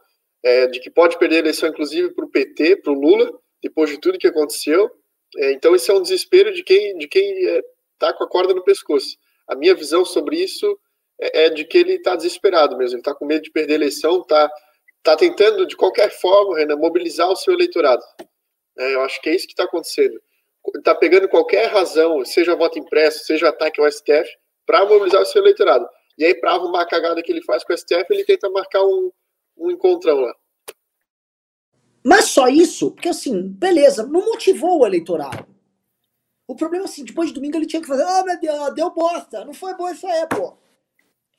é, 0.43 0.67
de 0.67 0.80
que 0.80 0.89
pode 0.89 1.17
perder 1.17 1.38
a 1.38 1.39
eleição, 1.39 1.69
inclusive 1.69 2.13
para 2.13 2.26
o 2.26 2.30
PT, 2.30 2.78
para 2.78 2.91
o 2.91 3.00
Lula, 3.00 3.32
depois 3.62 3.89
de 3.89 4.00
tudo 4.00 4.17
que 4.17 4.28
aconteceu. 4.28 4.89
É, 5.38 5.52
então 5.52 5.76
isso 5.76 5.91
é 5.91 5.95
um 5.95 6.02
desespero 6.02 6.54
de 6.54 6.63
quem, 6.63 6.98
de 6.98 7.08
quem 7.08 7.43
está 7.93 8.10
é, 8.10 8.13
com 8.13 8.24
a 8.24 8.30
corda 8.30 8.54
no 8.54 8.63
pescoço. 8.63 9.17
A 9.48 9.56
minha 9.56 9.76
visão 9.76 10.06
sobre 10.06 10.38
isso 10.38 10.80
é, 11.19 11.45
é 11.45 11.50
de 11.50 11.65
que 11.65 11.78
ele 11.78 11.93
está 11.93 12.15
desesperado 12.15 12.78
mesmo. 12.78 12.95
Ele 12.95 13.02
está 13.02 13.13
com 13.13 13.26
medo 13.26 13.43
de 13.43 13.52
perder 13.52 13.74
a 13.74 13.78
eleição, 13.78 14.21
está 14.21 14.50
tá 15.12 15.18
tentando 15.18 15.65
de 15.65 15.76
qualquer 15.76 16.10
forma, 16.10 16.58
Renan, 16.58 16.76
mobilizar 16.78 17.30
o 17.30 17.36
seu 17.36 17.54
eleitorado. 17.54 18.04
É, 18.78 18.96
eu 18.96 19.02
acho 19.02 19.22
que 19.22 19.30
é 19.30 19.36
isso 19.36 19.48
que 19.48 19.54
está 19.54 19.63
acontecendo 19.63 20.20
está 20.76 20.96
pegando 20.96 21.30
qualquer 21.30 21.68
razão, 21.68 22.24
seja 22.26 22.56
voto 22.56 22.80
impresso, 22.80 23.26
seja 23.26 23.50
ataque 23.50 23.80
ao 23.80 23.91
STF, 23.91 24.30
para 24.65 24.86
mobilizar 24.86 25.22
o 25.22 25.26
seu 25.26 25.41
eleitorado. 25.41 25.88
E 26.18 26.26
aí, 26.26 26.34
para 26.34 26.54
arrumar 26.54 26.82
a 26.82 26.88
cagada 26.88 27.22
que 27.22 27.32
ele 27.32 27.44
faz 27.44 27.63
com 27.63 27.74
o 27.74 27.78
STF, 27.78 28.06
ele 28.10 28.24
tenta 28.24 28.50
marcar 28.50 28.84
um, 28.84 29.12
um 29.58 29.70
encontrão 29.70 30.20
lá. 30.22 30.34
Mas 32.04 32.26
só 32.26 32.48
isso? 32.48 32.91
Porque 32.91 33.10
assim, 33.10 33.50
beleza, 33.50 34.06
não 34.06 34.26
motivou 34.26 34.80
o 34.80 34.86
eleitorado. 34.86 35.46
O 36.48 36.56
problema 36.56 36.86
é 36.86 36.88
assim, 36.88 37.04
depois 37.04 37.30
de 37.30 37.36
domingo 37.36 37.58
ele 37.58 37.65
tinha 37.65 37.82
que 37.82 37.88
fazer, 37.88 38.04
ah, 38.04 38.24
meu 38.24 38.39
Deus, 38.39 38.76
deu 38.76 38.91
bosta, 38.91 39.44
não 39.44 39.54
foi 39.54 39.76
boa 39.76 39.91
isso 39.91 40.06
aí, 40.06 40.28
pô. 40.28 40.56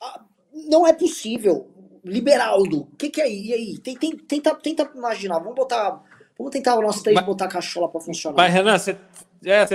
Ah, 0.01 0.25
não 0.69 0.85
é 0.85 0.93
possível. 0.93 1.71
Liberaldo, 2.07 2.81
o 2.81 2.95
que, 2.97 3.09
que 3.09 3.21
é 3.21 3.25
aí? 3.25 3.47
E 3.47 3.53
aí? 3.53 3.77
Tenta, 3.77 4.07
tenta, 4.27 4.55
tenta 4.55 4.91
imaginar, 4.95 5.39
vamos 5.39 5.55
botar 5.55 6.03
Vamos 6.37 6.51
tentar 6.51 6.75
o 6.75 6.81
nosso 6.81 7.01
três 7.01 7.19
botar 7.21 7.45
a 7.45 7.49
cachola 7.49 7.89
para 7.89 7.99
funcionar. 7.99 8.37
Mas, 8.37 8.53
Renan, 8.53 8.77
você 8.77 8.95
é, 9.43 9.65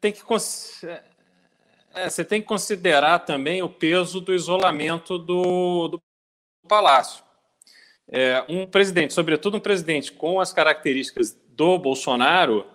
tem 0.00 0.12
que. 0.12 0.22
É, 1.94 2.08
você 2.08 2.24
tem 2.24 2.40
que 2.40 2.48
considerar 2.48 3.20
também 3.20 3.62
o 3.62 3.68
peso 3.68 4.20
do 4.20 4.34
isolamento 4.34 5.18
do, 5.18 5.88
do 5.88 6.02
palácio. 6.66 7.22
É, 8.08 8.44
um 8.48 8.66
presidente, 8.66 9.12
sobretudo 9.12 9.58
um 9.58 9.60
presidente 9.60 10.10
com 10.12 10.40
as 10.40 10.52
características 10.52 11.36
do 11.48 11.78
Bolsonaro, 11.78 12.66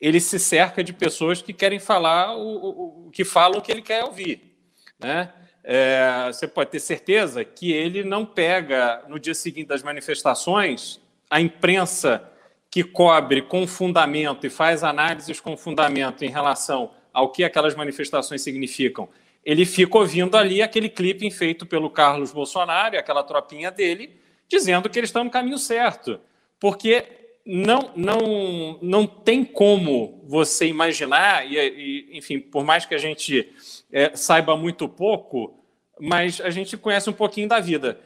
ele 0.00 0.20
se 0.20 0.38
cerca 0.38 0.82
de 0.82 0.92
pessoas 0.92 1.40
que 1.40 1.52
querem 1.52 1.78
falar 1.78 2.36
o, 2.36 2.42
o, 2.42 3.06
o 3.06 3.10
que 3.10 3.24
falam 3.24 3.58
o 3.58 3.62
que 3.62 3.70
ele 3.70 3.82
quer 3.82 4.04
ouvir. 4.04 4.56
Né? 4.98 5.32
É, 5.68 6.28
você 6.28 6.46
pode 6.46 6.70
ter 6.70 6.78
certeza 6.78 7.44
que 7.44 7.72
ele 7.72 8.04
não 8.04 8.24
pega 8.24 9.02
no 9.08 9.18
dia 9.18 9.34
seguinte 9.34 9.66
das 9.66 9.82
manifestações 9.82 11.00
a 11.28 11.40
imprensa 11.40 12.22
que 12.70 12.84
cobre 12.84 13.42
com 13.42 13.66
fundamento 13.66 14.46
e 14.46 14.50
faz 14.50 14.84
análises 14.84 15.40
com 15.40 15.56
fundamento 15.56 16.24
em 16.24 16.30
relação 16.30 16.92
ao 17.12 17.32
que 17.32 17.42
aquelas 17.42 17.74
manifestações 17.74 18.42
significam, 18.42 19.08
ele 19.44 19.64
fica 19.64 19.98
ouvindo 19.98 20.36
ali 20.36 20.62
aquele 20.62 20.88
clipe 20.88 21.28
feito 21.32 21.66
pelo 21.66 21.90
Carlos 21.90 22.30
Bolsonaro 22.30 22.94
e 22.94 22.98
aquela 22.98 23.24
tropinha 23.24 23.72
dele, 23.72 24.20
dizendo 24.48 24.88
que 24.88 24.96
eles 25.00 25.08
estão 25.08 25.24
no 25.24 25.30
caminho 25.30 25.58
certo. 25.58 26.20
Porque 26.60 27.06
não, 27.46 27.92
não, 27.94 28.78
não 28.82 29.06
tem 29.06 29.44
como 29.44 30.20
você 30.26 30.66
imaginar, 30.66 31.46
e, 31.46 31.56
e 31.56 32.18
enfim, 32.18 32.40
por 32.40 32.64
mais 32.64 32.84
que 32.84 32.94
a 32.94 32.98
gente 32.98 33.48
é, 33.92 34.16
saiba 34.16 34.56
muito 34.56 34.88
pouco, 34.88 35.62
mas 36.00 36.40
a 36.40 36.50
gente 36.50 36.76
conhece 36.76 37.08
um 37.08 37.12
pouquinho 37.12 37.48
da 37.48 37.60
vida. 37.60 38.00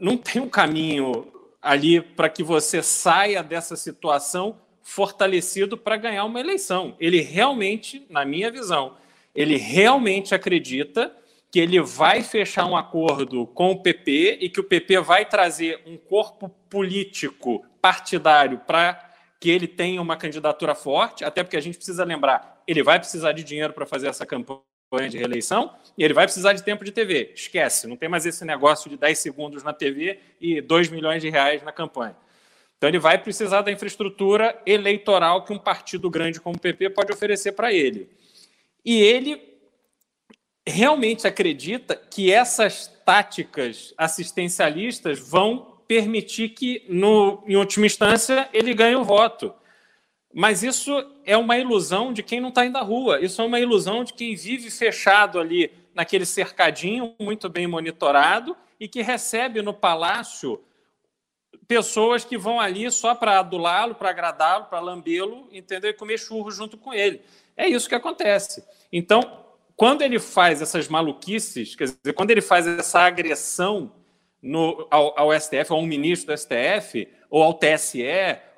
Não 0.00 0.16
tem 0.16 0.40
um 0.40 0.48
caminho 0.48 1.30
ali 1.60 2.00
para 2.00 2.30
que 2.30 2.42
você 2.42 2.82
saia 2.82 3.42
dessa 3.42 3.76
situação 3.76 4.58
fortalecido 4.80 5.76
para 5.76 5.98
ganhar 5.98 6.24
uma 6.24 6.40
eleição. 6.40 6.96
Ele 6.98 7.20
realmente, 7.20 8.06
na 8.08 8.24
minha 8.24 8.50
visão, 8.50 8.96
ele 9.34 9.56
realmente 9.56 10.34
acredita 10.34 11.14
que 11.50 11.60
ele 11.60 11.78
vai 11.80 12.22
fechar 12.22 12.64
um 12.64 12.74
acordo 12.74 13.46
com 13.48 13.70
o 13.72 13.82
PP 13.82 14.38
e 14.40 14.48
que 14.48 14.60
o 14.60 14.64
PP 14.64 15.00
vai 15.00 15.26
trazer 15.26 15.82
um 15.86 15.98
corpo 15.98 16.48
político 16.70 17.62
partidário 17.82 18.60
para 18.60 19.10
que 19.40 19.50
ele 19.50 19.66
tenha 19.66 20.00
uma 20.00 20.16
candidatura 20.16 20.72
forte, 20.72 21.24
até 21.24 21.42
porque 21.42 21.56
a 21.56 21.60
gente 21.60 21.76
precisa 21.76 22.04
lembrar, 22.04 22.62
ele 22.66 22.82
vai 22.82 22.98
precisar 23.00 23.32
de 23.32 23.42
dinheiro 23.42 23.72
para 23.72 23.84
fazer 23.84 24.06
essa 24.06 24.24
campanha 24.24 24.62
de 25.10 25.18
reeleição 25.18 25.74
e 25.98 26.04
ele 26.04 26.14
vai 26.14 26.26
precisar 26.26 26.52
de 26.52 26.62
tempo 26.62 26.84
de 26.84 26.92
TV. 26.92 27.32
Esquece, 27.34 27.88
não 27.88 27.96
tem 27.96 28.08
mais 28.08 28.24
esse 28.24 28.44
negócio 28.44 28.88
de 28.88 28.96
10 28.96 29.18
segundos 29.18 29.64
na 29.64 29.72
TV 29.72 30.20
e 30.40 30.60
2 30.60 30.90
milhões 30.90 31.20
de 31.20 31.28
reais 31.28 31.60
na 31.62 31.72
campanha. 31.72 32.16
Então 32.76 32.88
ele 32.88 32.98
vai 32.98 33.18
precisar 33.18 33.62
da 33.62 33.72
infraestrutura 33.72 34.60
eleitoral 34.64 35.44
que 35.44 35.52
um 35.52 35.58
partido 35.58 36.08
grande 36.08 36.40
como 36.40 36.56
o 36.56 36.60
PP 36.60 36.90
pode 36.90 37.12
oferecer 37.12 37.52
para 37.52 37.72
ele. 37.72 38.08
E 38.84 39.00
ele 39.00 39.40
realmente 40.66 41.26
acredita 41.26 41.96
que 41.96 42.32
essas 42.32 42.86
táticas 43.04 43.92
assistencialistas 43.96 45.18
vão 45.18 45.71
permitir 45.92 46.48
que, 46.48 46.86
no, 46.88 47.44
em 47.46 47.54
última 47.54 47.84
instância, 47.84 48.48
ele 48.50 48.72
ganhe 48.72 48.96
o 48.96 49.04
voto. 49.04 49.52
Mas 50.32 50.62
isso 50.62 50.90
é 51.26 51.36
uma 51.36 51.58
ilusão 51.58 52.14
de 52.14 52.22
quem 52.22 52.40
não 52.40 52.48
está 52.48 52.64
indo 52.64 52.78
à 52.78 52.80
rua. 52.80 53.20
Isso 53.20 53.42
é 53.42 53.44
uma 53.44 53.60
ilusão 53.60 54.02
de 54.02 54.14
quem 54.14 54.34
vive 54.34 54.70
fechado 54.70 55.38
ali 55.38 55.70
naquele 55.94 56.24
cercadinho 56.24 57.14
muito 57.20 57.50
bem 57.50 57.66
monitorado 57.66 58.56
e 58.80 58.88
que 58.88 59.02
recebe 59.02 59.60
no 59.60 59.74
palácio 59.74 60.64
pessoas 61.68 62.24
que 62.24 62.38
vão 62.38 62.58
ali 62.58 62.90
só 62.90 63.14
para 63.14 63.38
adulá-lo, 63.38 63.94
para 63.94 64.08
agradá-lo, 64.08 64.64
para 64.64 64.80
lambê-lo, 64.80 65.46
entendeu? 65.52 65.90
E 65.90 65.94
comer 65.94 66.16
churro 66.16 66.50
junto 66.50 66.78
com 66.78 66.94
ele. 66.94 67.20
É 67.54 67.68
isso 67.68 67.86
que 67.86 67.94
acontece. 67.94 68.64
Então, 68.90 69.44
quando 69.76 70.00
ele 70.00 70.18
faz 70.18 70.62
essas 70.62 70.88
maluquices, 70.88 71.74
quer 71.74 71.84
dizer, 71.84 72.14
quando 72.14 72.30
ele 72.30 72.40
faz 72.40 72.66
essa 72.66 73.00
agressão 73.00 73.92
no, 74.42 74.86
ao, 74.90 75.18
ao 75.18 75.40
STF, 75.40 75.72
ou 75.72 75.78
a 75.78 75.82
um 75.82 75.86
ministro 75.86 76.34
do 76.34 76.38
STF, 76.38 77.08
ou 77.30 77.42
ao 77.42 77.54
TSE, 77.54 78.02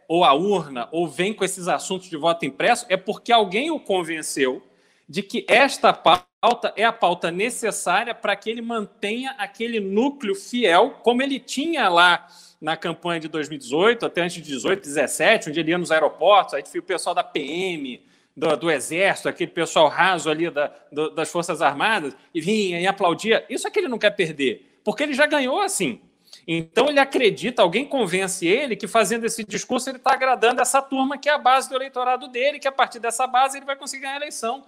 ou 0.08 0.24
à 0.24 0.32
urna, 0.32 0.88
ou 0.90 1.06
vem 1.06 1.32
com 1.32 1.44
esses 1.44 1.68
assuntos 1.68 2.08
de 2.08 2.16
voto 2.16 2.44
impresso, 2.44 2.86
é 2.88 2.96
porque 2.96 3.32
alguém 3.32 3.70
o 3.70 3.78
convenceu 3.78 4.62
de 5.08 5.22
que 5.22 5.44
esta 5.48 5.92
pauta 5.92 6.72
é 6.76 6.84
a 6.84 6.92
pauta 6.92 7.30
necessária 7.30 8.14
para 8.14 8.34
que 8.36 8.50
ele 8.50 8.62
mantenha 8.62 9.32
aquele 9.38 9.80
núcleo 9.80 10.34
fiel, 10.34 10.98
como 11.02 11.22
ele 11.22 11.38
tinha 11.38 11.88
lá 11.88 12.26
na 12.60 12.76
campanha 12.76 13.20
de 13.20 13.28
2018, 13.28 14.06
até 14.06 14.22
antes 14.22 14.36
de 14.36 14.42
18, 14.42 14.82
17, 14.82 15.50
onde 15.50 15.60
ele 15.60 15.70
ia 15.70 15.78
nos 15.78 15.90
aeroportos, 15.90 16.54
aí 16.54 16.62
o 16.78 16.82
pessoal 16.82 17.14
da 17.14 17.22
PM, 17.22 18.02
do, 18.36 18.56
do, 18.56 18.70
exército, 18.70 19.28
aquele 19.28 19.50
pessoal 19.50 19.88
raso 19.88 20.30
ali 20.30 20.50
da, 20.50 20.72
do, 20.90 21.10
das 21.10 21.30
Forças 21.30 21.60
Armadas, 21.60 22.16
e 22.34 22.40
vinha 22.40 22.80
e 22.80 22.86
aplaudia. 22.86 23.44
Isso 23.48 23.68
é 23.68 23.70
que 23.70 23.78
ele 23.78 23.88
não 23.88 23.98
quer 23.98 24.10
perder, 24.10 24.73
porque 24.84 25.02
ele 25.02 25.14
já 25.14 25.26
ganhou 25.26 25.60
assim. 25.60 26.00
Então 26.46 26.88
ele 26.88 27.00
acredita, 27.00 27.62
alguém 27.62 27.86
convence 27.86 28.46
ele 28.46 28.76
que 28.76 28.86
fazendo 28.86 29.24
esse 29.24 29.42
discurso 29.44 29.88
ele 29.88 29.96
está 29.96 30.12
agradando 30.12 30.60
essa 30.60 30.82
turma 30.82 31.16
que 31.16 31.28
é 31.28 31.32
a 31.32 31.38
base 31.38 31.68
do 31.68 31.74
eleitorado 31.74 32.28
dele, 32.28 32.58
que 32.58 32.68
a 32.68 32.72
partir 32.72 32.98
dessa 32.98 33.26
base 33.26 33.56
ele 33.56 33.64
vai 33.64 33.76
conseguir 33.76 34.02
ganhar 34.02 34.14
a 34.14 34.18
eleição. 34.18 34.64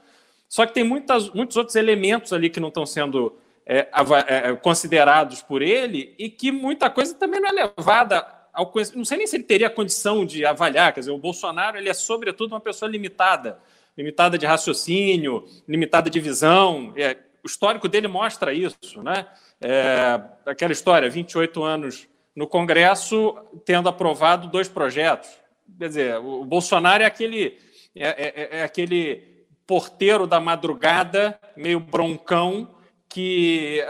Só 0.48 0.64
que 0.64 0.72
tem 0.72 0.85
muitas, 0.85 1.29
muitos 1.31 1.57
outros 1.57 1.76
elementos 1.76 2.33
ali 2.33 2.48
que 2.48 2.61
não 2.61 2.68
estão 2.68 2.87
sendo 2.87 3.37
é, 3.66 3.88
é, 4.29 4.55
considerados 4.55 5.42
por 5.42 5.61
ele 5.61 6.14
e 6.18 6.31
que 6.31 6.50
muita 6.50 6.88
coisa 6.88 7.14
também 7.14 7.40
não 7.40 7.48
é 7.50 7.52
levada 7.52 8.26
ao 8.52 8.72
Não 8.94 9.05
sei 9.05 9.18
nem 9.18 9.26
se 9.26 9.37
ele 9.37 9.44
teria 9.44 9.68
condição 9.68 10.24
de 10.24 10.46
avaliar. 10.46 10.94
Quer 10.94 11.00
dizer, 11.00 11.12
o 11.12 11.18
Bolsonaro 11.18 11.76
ele 11.76 11.90
é, 11.90 11.94
sobretudo, 11.94 12.52
uma 12.52 12.61
pessoa 12.61 12.90
limitada 12.90 13.59
limitada 13.96 14.37
de 14.37 14.44
raciocínio, 14.44 15.46
limitada 15.66 16.11
de 16.11 16.20
visão. 16.20 16.92
É, 16.96 17.16
o 17.46 17.48
histórico 17.48 17.88
dele 17.88 18.09
mostra 18.09 18.52
isso. 18.52 19.02
Né? 19.02 19.24
É, 19.61 20.20
aquela 20.44 20.72
história: 20.72 21.09
28 21.09 21.62
anos 21.62 22.09
no 22.35 22.46
Congresso, 22.46 23.38
tendo 23.64 23.88
aprovado 23.88 24.48
dois 24.48 24.68
projetos. 24.68 25.30
Quer 25.78 25.88
dizer, 25.88 26.18
o 26.18 26.44
Bolsonaro 26.44 27.02
é 27.02 27.06
aquele, 27.06 27.59
é, 27.94 28.09
é, 28.09 28.59
é 28.59 28.62
aquele 28.62 29.46
porteiro 29.66 30.26
da 30.26 30.40
madrugada, 30.40 31.38
meio 31.56 31.80
broncão, 31.80 32.74
que 33.09 33.82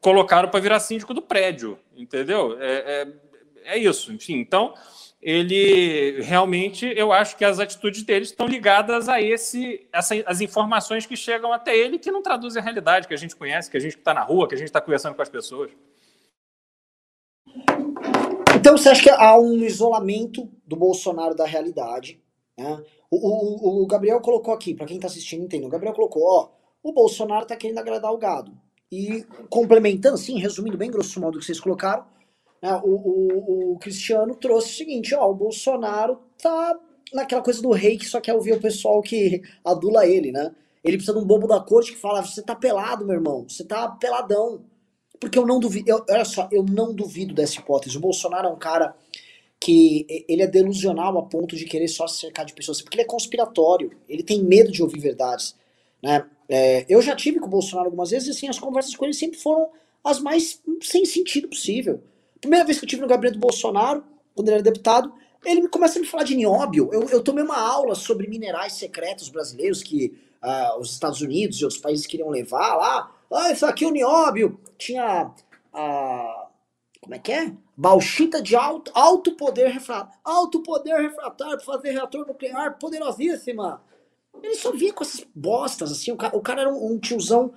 colocaram 0.00 0.48
para 0.48 0.60
virar 0.60 0.78
síndico 0.78 1.12
do 1.12 1.20
prédio, 1.20 1.78
entendeu? 1.96 2.56
É, 2.60 3.06
é, 3.64 3.74
é 3.74 3.78
isso, 3.78 4.12
enfim. 4.12 4.36
Então, 4.36 4.74
ele 5.22 6.22
realmente, 6.22 6.86
eu 6.96 7.12
acho 7.12 7.36
que 7.36 7.44
as 7.44 7.58
atitudes 7.58 8.02
dele 8.02 8.24
estão 8.24 8.46
ligadas 8.46 9.08
a 9.08 9.20
esse, 9.20 9.86
essa, 9.92 10.14
as 10.26 10.40
informações 10.40 11.04
que 11.04 11.16
chegam 11.16 11.52
até 11.52 11.76
ele 11.76 11.98
que 11.98 12.10
não 12.10 12.22
traduzem 12.22 12.60
a 12.60 12.64
realidade 12.64 13.06
que 13.06 13.12
a 13.12 13.18
gente 13.18 13.36
conhece, 13.36 13.70
que 13.70 13.76
a 13.76 13.80
gente 13.80 13.98
está 13.98 14.14
na 14.14 14.22
rua, 14.22 14.48
que 14.48 14.54
a 14.54 14.58
gente 14.58 14.68
está 14.68 14.80
conversando 14.80 15.14
com 15.14 15.22
as 15.22 15.28
pessoas. 15.28 15.70
Então 18.56 18.76
você 18.76 18.88
acha 18.88 19.02
que 19.02 19.10
há 19.10 19.38
um 19.38 19.56
isolamento 19.56 20.50
do 20.66 20.76
Bolsonaro 20.76 21.34
da 21.34 21.44
realidade? 21.44 22.18
Né? 22.58 22.82
O, 23.10 23.16
o, 23.16 23.82
o, 23.82 23.86
Gabriel 23.86 24.20
colocou 24.20 24.54
aqui, 24.54 24.74
para 24.74 24.86
quem 24.86 24.96
está 24.96 25.08
assistindo 25.08 25.44
entende, 25.44 25.66
o 25.66 25.70
Gabriel 25.70 25.94
colocou, 25.94 26.22
ó, 26.22 26.50
o 26.82 26.92
Bolsonaro 26.92 27.42
está 27.42 27.56
querendo 27.56 27.78
agradar 27.78 28.12
o 28.12 28.18
gado. 28.18 28.52
E 28.90 29.24
complementando, 29.48 30.14
assim, 30.14 30.38
resumindo 30.38 30.78
bem 30.78 30.90
grosso 30.90 31.20
modo 31.20 31.36
o 31.36 31.38
que 31.38 31.44
vocês 31.44 31.60
colocaram, 31.60 32.04
o, 32.62 32.90
o, 32.90 33.72
o, 33.72 33.78
Cristiano 33.78 34.34
trouxe 34.34 34.68
o 34.68 34.76
seguinte, 34.76 35.14
ó, 35.14 35.30
o 35.30 35.34
Bolsonaro 35.34 36.20
tá 36.40 36.78
naquela 37.12 37.42
coisa 37.42 37.62
do 37.62 37.70
rei 37.70 37.96
que 37.96 38.04
só 38.04 38.20
quer 38.20 38.34
ouvir 38.34 38.52
o 38.52 38.60
pessoal 38.60 39.00
que 39.00 39.42
adula 39.64 40.06
ele, 40.06 40.30
né? 40.30 40.54
Ele 40.84 40.96
precisa 40.96 41.18
de 41.18 41.22
um 41.22 41.26
bobo 41.26 41.46
da 41.46 41.60
corte 41.60 41.92
que 41.92 41.98
fala, 41.98 42.22
você 42.22 42.42
tá 42.42 42.54
pelado, 42.54 43.04
meu 43.04 43.14
irmão, 43.14 43.46
você 43.48 43.64
tá 43.64 43.88
peladão. 43.88 44.62
Porque 45.18 45.38
eu 45.38 45.46
não 45.46 45.60
duvido, 45.60 45.90
eu, 45.90 46.04
olha 46.08 46.24
só, 46.24 46.48
eu 46.50 46.62
não 46.62 46.94
duvido 46.94 47.34
dessa 47.34 47.60
hipótese. 47.60 47.96
O 47.96 48.00
Bolsonaro 48.00 48.48
é 48.48 48.50
um 48.50 48.58
cara 48.58 48.94
que 49.60 50.06
ele 50.26 50.42
é 50.42 50.46
delusional 50.46 51.18
a 51.18 51.22
ponto 51.22 51.54
de 51.54 51.66
querer 51.66 51.88
só 51.88 52.06
se 52.06 52.20
cercar 52.20 52.46
de 52.46 52.54
pessoas, 52.54 52.80
porque 52.80 52.96
ele 52.96 53.02
é 53.02 53.06
conspiratório, 53.06 53.92
ele 54.08 54.22
tem 54.22 54.42
medo 54.42 54.72
de 54.72 54.82
ouvir 54.82 54.98
verdades, 54.98 55.54
né? 56.02 56.26
É, 56.48 56.86
eu 56.88 57.00
já 57.02 57.14
tive 57.14 57.38
com 57.38 57.46
o 57.46 57.50
Bolsonaro 57.50 57.88
algumas 57.88 58.10
vezes 58.10 58.28
e 58.28 58.30
assim, 58.30 58.48
as 58.48 58.58
conversas 58.58 58.96
com 58.96 59.04
ele 59.04 59.14
sempre 59.14 59.38
foram 59.38 59.68
as 60.02 60.18
mais 60.18 60.60
sem 60.82 61.04
sentido 61.04 61.48
possível. 61.48 62.02
Primeira 62.40 62.64
vez 62.64 62.78
que 62.78 62.84
eu 62.84 62.88
tive 62.88 63.02
no 63.02 63.08
gabinete 63.08 63.34
do 63.34 63.40
Bolsonaro, 63.40 64.04
quando 64.34 64.48
ele 64.48 64.56
era 64.56 64.62
deputado, 64.62 65.12
ele 65.44 65.68
começa 65.68 65.98
a 65.98 66.02
me 66.02 66.06
falar 66.06 66.24
de 66.24 66.34
nióbio. 66.34 66.88
Eu, 66.92 67.08
eu 67.08 67.22
tomei 67.22 67.44
uma 67.44 67.58
aula 67.58 67.94
sobre 67.94 68.28
minerais 68.28 68.74
secretos 68.74 69.28
brasileiros 69.28 69.82
que 69.82 70.18
uh, 70.42 70.78
os 70.78 70.92
Estados 70.92 71.20
Unidos 71.20 71.58
e 71.58 71.64
outros 71.64 71.80
países 71.80 72.06
queriam 72.06 72.28
levar 72.28 72.76
lá. 72.76 73.12
Ah, 73.32 73.50
isso 73.52 73.64
aqui 73.64 73.84
é 73.84 73.88
o 73.88 73.92
nióbio. 73.92 74.58
Tinha 74.76 75.30
a. 75.72 76.48
como 77.00 77.14
é 77.14 77.18
que 77.18 77.32
é? 77.32 77.52
Bauxita 77.76 78.42
de 78.42 78.56
alto, 78.56 78.90
alto 78.94 79.32
poder 79.32 79.68
refratário. 79.68 80.18
Alto 80.24 80.62
poder 80.62 81.00
refratário 81.00 81.56
para 81.56 81.64
fazer 81.64 81.92
reator 81.92 82.26
nuclear 82.26 82.78
poderosíssima. 82.78 83.82
Ele 84.42 84.54
só 84.54 84.72
via 84.72 84.92
com 84.92 85.04
essas 85.04 85.26
bostas, 85.34 85.92
assim. 85.92 86.12
O 86.12 86.16
cara, 86.16 86.36
o 86.36 86.40
cara 86.40 86.60
era 86.62 86.72
um, 86.72 86.92
um 86.92 86.98
tiozão 86.98 87.52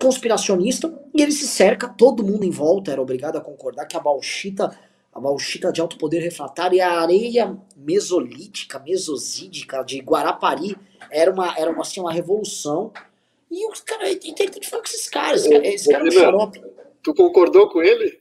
conspiracionista 0.00 0.92
e 1.14 1.22
ele 1.22 1.32
se 1.32 1.46
cerca, 1.46 1.88
todo 1.88 2.24
mundo 2.24 2.44
em 2.44 2.50
volta 2.50 2.92
era 2.92 3.02
obrigado 3.02 3.36
a 3.36 3.40
concordar 3.40 3.86
que 3.86 3.96
a 3.96 4.00
bauxita, 4.00 4.76
a 5.12 5.20
bauxita 5.20 5.72
de 5.72 5.80
alto 5.80 5.98
poder 5.98 6.20
refratário 6.20 6.76
e 6.76 6.80
a 6.80 7.00
areia 7.00 7.56
mesolítica, 7.76 8.78
mesosídica 8.78 9.82
de 9.82 9.98
Guarapari 10.00 10.76
era 11.10 11.30
uma, 11.30 11.56
era 11.58 11.70
uma, 11.70 11.82
assim, 11.82 12.00
uma 12.00 12.12
revolução. 12.12 12.92
E 13.50 13.70
os 13.70 13.80
caras, 13.80 14.14
tem, 14.16 14.34
tem 14.34 14.48
que 14.48 14.68
falar 14.68 14.82
com 14.82 14.88
esses 14.88 15.08
caras, 15.08 15.44
esse 15.46 15.90
cara, 15.90 16.04
é 16.04 16.08
um 16.08 16.10
xarope. 16.10 16.62
Tu 17.02 17.14
concordou 17.14 17.68
com 17.68 17.82
ele? 17.82 18.20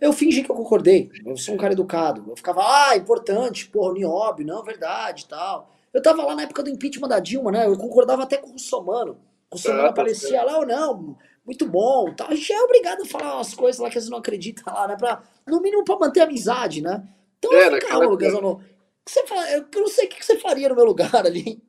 Eu 0.00 0.12
fingi 0.12 0.42
que 0.42 0.50
eu 0.50 0.54
concordei. 0.54 1.10
Eu 1.24 1.36
sou 1.36 1.54
um 1.54 1.58
cara 1.58 1.72
educado. 1.72 2.24
Eu 2.28 2.36
ficava, 2.36 2.62
ah, 2.62 2.96
importante, 2.96 3.68
porra, 3.68 3.94
nióbio, 3.94 4.46
não, 4.46 4.62
verdade 4.62 5.26
tal. 5.26 5.74
Eu 5.92 6.02
tava 6.02 6.22
lá 6.24 6.36
na 6.36 6.42
época 6.42 6.62
do 6.62 6.70
impeachment 6.70 7.08
da 7.08 7.18
Dilma, 7.18 7.50
né? 7.50 7.66
Eu 7.66 7.76
concordava 7.76 8.22
até 8.22 8.36
com 8.36 8.50
o 8.50 8.52
Russomano. 8.52 9.18
O 9.50 9.56
Samuel 9.56 9.86
ah, 9.86 9.88
aparecia 9.90 10.42
lá 10.42 10.58
ou 10.58 10.66
não, 10.66 11.16
muito 11.44 11.66
bom. 11.66 12.14
Tá? 12.14 12.26
A 12.28 12.34
gente 12.34 12.52
é 12.52 12.60
obrigado 12.60 13.02
a 13.02 13.06
falar 13.06 13.36
umas 13.36 13.54
coisas 13.54 13.80
lá 13.80 13.88
que 13.88 13.96
eles 13.96 14.10
não 14.10 14.18
acreditam 14.18 14.72
lá, 14.72 14.86
né? 14.86 14.96
Pra, 14.96 15.22
no 15.46 15.60
mínimo 15.60 15.84
pra 15.84 15.98
manter 15.98 16.20
a 16.20 16.24
amizade, 16.24 16.82
né? 16.82 17.08
Então, 17.38 17.52
é, 17.54 17.70
fica, 17.70 17.88
calma, 17.88 18.16
Gasano. 18.16 18.62
Você 19.08 19.26
fala, 19.26 19.50
eu 19.50 19.66
não 19.74 19.88
sei 19.88 20.06
o 20.06 20.08
que 20.10 20.24
você 20.24 20.38
faria 20.38 20.68
no 20.68 20.74
meu 20.76 20.84
lugar 20.84 21.14
ali. 21.14 21.62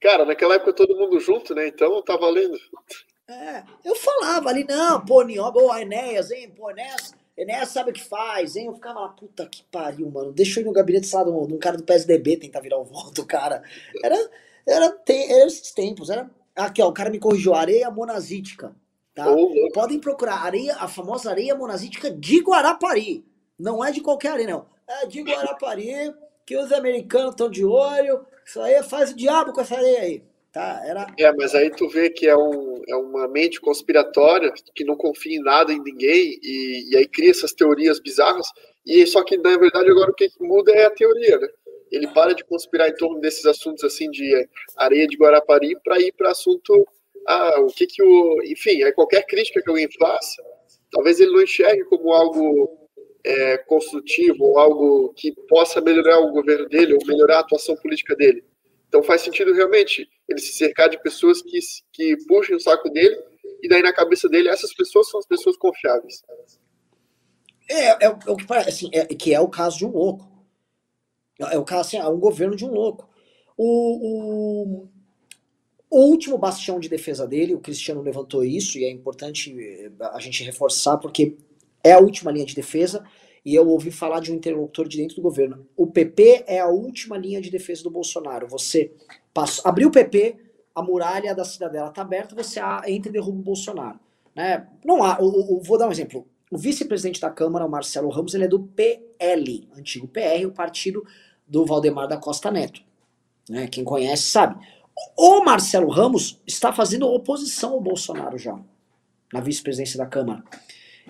Cara, 0.00 0.24
naquela 0.24 0.56
época 0.56 0.72
todo 0.72 0.96
mundo 0.96 1.20
junto, 1.20 1.54
né? 1.54 1.68
Então 1.68 2.02
tá 2.02 2.16
valendo. 2.16 2.58
É, 3.28 3.62
eu 3.84 3.94
falava 3.94 4.48
ali, 4.48 4.64
não, 4.64 5.04
pô, 5.04 5.22
Nioba, 5.22 5.62
ô, 5.62 5.76
Enéas, 5.76 6.32
hein, 6.32 6.50
pô, 6.50 6.68
Enéas, 6.70 7.14
Enéas 7.36 7.68
sabe 7.68 7.90
o 7.90 7.92
que 7.92 8.02
faz, 8.02 8.56
hein? 8.56 8.66
Eu 8.66 8.74
ficava 8.74 8.98
lá, 8.98 9.08
puta 9.10 9.46
que 9.46 9.62
pariu, 9.70 10.10
mano. 10.10 10.32
Deixa 10.32 10.58
eu 10.58 10.64
ir 10.64 10.66
no 10.66 10.72
gabinete, 10.72 11.06
sei 11.06 11.18
lá, 11.20 11.24
de 11.24 11.30
um 11.30 11.58
cara 11.58 11.76
do 11.76 11.84
PSDB 11.84 12.38
tentar 12.38 12.58
virar 12.58 12.78
o 12.78 12.84
voto, 12.84 13.24
cara. 13.24 13.62
Era, 14.02 14.16
era, 14.66 14.90
tem, 14.90 15.30
era 15.32 15.46
esses 15.46 15.70
tempos, 15.70 16.10
era 16.10 16.28
Aqui, 16.56 16.82
ó, 16.82 16.88
o 16.88 16.92
cara 16.92 17.10
me 17.10 17.18
corrigiu, 17.18 17.54
areia 17.54 17.90
monazítica. 17.90 18.74
Tá? 19.14 19.26
Podem 19.74 19.98
procurar 19.98 20.44
areia, 20.44 20.76
a 20.76 20.88
famosa 20.88 21.30
areia 21.30 21.54
monazítica 21.54 22.10
de 22.10 22.40
Guarapari. 22.40 23.24
Não 23.58 23.84
é 23.84 23.90
de 23.90 24.00
qualquer 24.00 24.32
areia, 24.32 24.48
não. 24.48 24.66
É 24.86 25.06
de 25.06 25.22
Guarapari, 25.22 26.14
que 26.46 26.56
os 26.56 26.72
americanos 26.72 27.32
estão 27.32 27.50
de 27.50 27.64
olho, 27.64 28.24
isso 28.44 28.60
aí 28.60 28.82
faz 28.82 29.12
o 29.12 29.16
diabo 29.16 29.52
com 29.52 29.60
essa 29.60 29.76
areia 29.76 30.00
aí. 30.00 30.22
Tá, 30.52 30.82
era... 30.84 31.06
É, 31.16 31.32
mas 31.32 31.54
aí 31.54 31.70
tu 31.70 31.88
vê 31.88 32.10
que 32.10 32.26
é, 32.26 32.36
um, 32.36 32.82
é 32.88 32.96
uma 32.96 33.28
mente 33.28 33.60
conspiratória 33.60 34.52
que 34.74 34.84
não 34.84 34.96
confia 34.96 35.36
em 35.36 35.42
nada, 35.42 35.72
em 35.72 35.80
ninguém, 35.80 36.36
e, 36.42 36.90
e 36.90 36.96
aí 36.96 37.06
cria 37.06 37.30
essas 37.30 37.52
teorias 37.52 38.00
bizarras, 38.00 38.48
e 38.84 39.06
só 39.06 39.22
que 39.22 39.36
na 39.36 39.56
verdade 39.56 39.88
agora 39.88 40.10
o 40.10 40.14
que 40.14 40.28
muda 40.40 40.72
é 40.72 40.86
a 40.86 40.90
teoria, 40.90 41.38
né? 41.38 41.48
Ele 41.90 42.06
para 42.08 42.34
de 42.34 42.44
conspirar 42.44 42.88
em 42.88 42.94
torno 42.94 43.20
desses 43.20 43.44
assuntos 43.46 43.82
assim 43.84 44.10
de 44.10 44.48
areia 44.76 45.06
de 45.06 45.16
Guarapari 45.16 45.76
para 45.82 46.00
ir 46.00 46.12
para 46.12 46.30
assunto, 46.30 46.86
ah, 47.26 47.60
o 47.60 47.66
que 47.66 47.86
que 47.86 48.02
o, 48.02 48.42
enfim, 48.44 48.82
aí 48.82 48.92
qualquer 48.92 49.26
crítica 49.26 49.60
que 49.62 49.68
alguém 49.68 49.88
faça, 49.98 50.42
talvez 50.90 51.20
ele 51.20 51.32
não 51.32 51.42
enxergue 51.42 51.84
como 51.84 52.12
algo 52.12 52.88
é, 53.24 53.58
construtivo 53.58 54.44
ou 54.44 54.58
algo 54.58 55.12
que 55.14 55.32
possa 55.48 55.80
melhorar 55.80 56.20
o 56.20 56.32
governo 56.32 56.68
dele 56.68 56.94
ou 56.94 57.06
melhorar 57.06 57.38
a 57.38 57.40
atuação 57.40 57.76
política 57.76 58.14
dele. 58.14 58.44
Então 58.88 59.02
faz 59.02 59.20
sentido 59.20 59.52
realmente 59.52 60.08
ele 60.28 60.40
se 60.40 60.52
cercar 60.52 60.88
de 60.88 61.00
pessoas 61.00 61.42
que, 61.42 61.58
que 61.92 62.16
puxem 62.26 62.56
o 62.56 62.60
saco 62.60 62.90
dele 62.90 63.16
e 63.62 63.68
daí 63.68 63.82
na 63.82 63.92
cabeça 63.92 64.28
dele 64.28 64.48
essas 64.48 64.74
pessoas 64.74 65.08
são 65.08 65.20
as 65.20 65.26
pessoas 65.26 65.56
confiáveis. 65.56 66.22
É, 67.68 67.90
é, 67.90 67.98
é 68.02 68.08
o 68.08 68.36
que 68.36 68.46
parece, 68.46 68.68
assim, 68.68 68.90
é, 68.92 69.06
que 69.06 69.32
é 69.32 69.40
o 69.40 69.48
caso 69.48 69.78
de 69.78 69.86
um 69.86 69.90
louco. 69.90 70.29
É 71.46 71.58
o 71.58 71.64
caso, 71.64 71.80
assim, 71.80 71.96
é 71.96 72.08
um 72.08 72.18
governo 72.18 72.56
de 72.56 72.64
um 72.64 72.72
louco. 72.72 73.08
O, 73.56 74.82
o, 74.82 74.88
o 75.90 75.98
último 76.06 76.38
bastião 76.38 76.78
de 76.78 76.88
defesa 76.88 77.26
dele, 77.26 77.54
o 77.54 77.60
Cristiano 77.60 78.00
levantou 78.00 78.44
isso, 78.44 78.78
e 78.78 78.84
é 78.84 78.90
importante 78.90 79.54
eh, 79.58 79.90
a 80.00 80.18
gente 80.20 80.44
reforçar, 80.44 80.98
porque 80.98 81.36
é 81.82 81.92
a 81.92 81.98
última 81.98 82.30
linha 82.30 82.46
de 82.46 82.54
defesa, 82.54 83.04
e 83.44 83.54
eu 83.54 83.68
ouvi 83.68 83.90
falar 83.90 84.20
de 84.20 84.32
um 84.32 84.36
interlocutor 84.36 84.86
de 84.86 84.98
dentro 84.98 85.16
do 85.16 85.22
governo. 85.22 85.66
O 85.76 85.86
PP 85.86 86.44
é 86.46 86.60
a 86.60 86.68
última 86.68 87.16
linha 87.16 87.40
de 87.40 87.50
defesa 87.50 87.82
do 87.82 87.90
Bolsonaro. 87.90 88.46
Você 88.48 88.92
passa, 89.32 89.68
abriu 89.68 89.88
o 89.88 89.92
PP, 89.92 90.36
a 90.74 90.82
muralha 90.82 91.34
da 91.34 91.44
cidadela 91.44 91.88
está 91.88 92.02
aberta, 92.02 92.34
você 92.34 92.60
entra 92.86 93.10
e 93.10 93.12
derruba 93.12 93.40
o 93.40 93.42
Bolsonaro. 93.42 93.98
Né? 94.34 94.66
Não 94.84 95.02
há, 95.02 95.18
o, 95.20 95.56
o, 95.56 95.60
vou 95.62 95.78
dar 95.78 95.88
um 95.88 95.92
exemplo. 95.92 96.26
O 96.50 96.58
vice-presidente 96.58 97.20
da 97.20 97.30
Câmara, 97.30 97.64
o 97.64 97.70
Marcelo 97.70 98.10
Ramos, 98.10 98.34
ele 98.34 98.44
é 98.44 98.48
do 98.48 98.60
PL, 98.60 99.68
antigo 99.76 100.08
PR, 100.08 100.46
o 100.46 100.52
partido 100.52 101.04
do 101.50 101.66
Valdemar 101.66 102.06
da 102.06 102.16
Costa 102.16 102.50
Neto. 102.50 102.80
Né? 103.48 103.66
Quem 103.66 103.82
conhece 103.82 104.22
sabe. 104.22 104.64
O 105.16 105.42
Marcelo 105.44 105.90
Ramos 105.90 106.40
está 106.46 106.72
fazendo 106.72 107.08
oposição 107.08 107.72
ao 107.72 107.80
Bolsonaro 107.80 108.38
já, 108.38 108.56
na 109.32 109.40
vice-presidência 109.40 109.98
da 109.98 110.06
Câmara. 110.06 110.44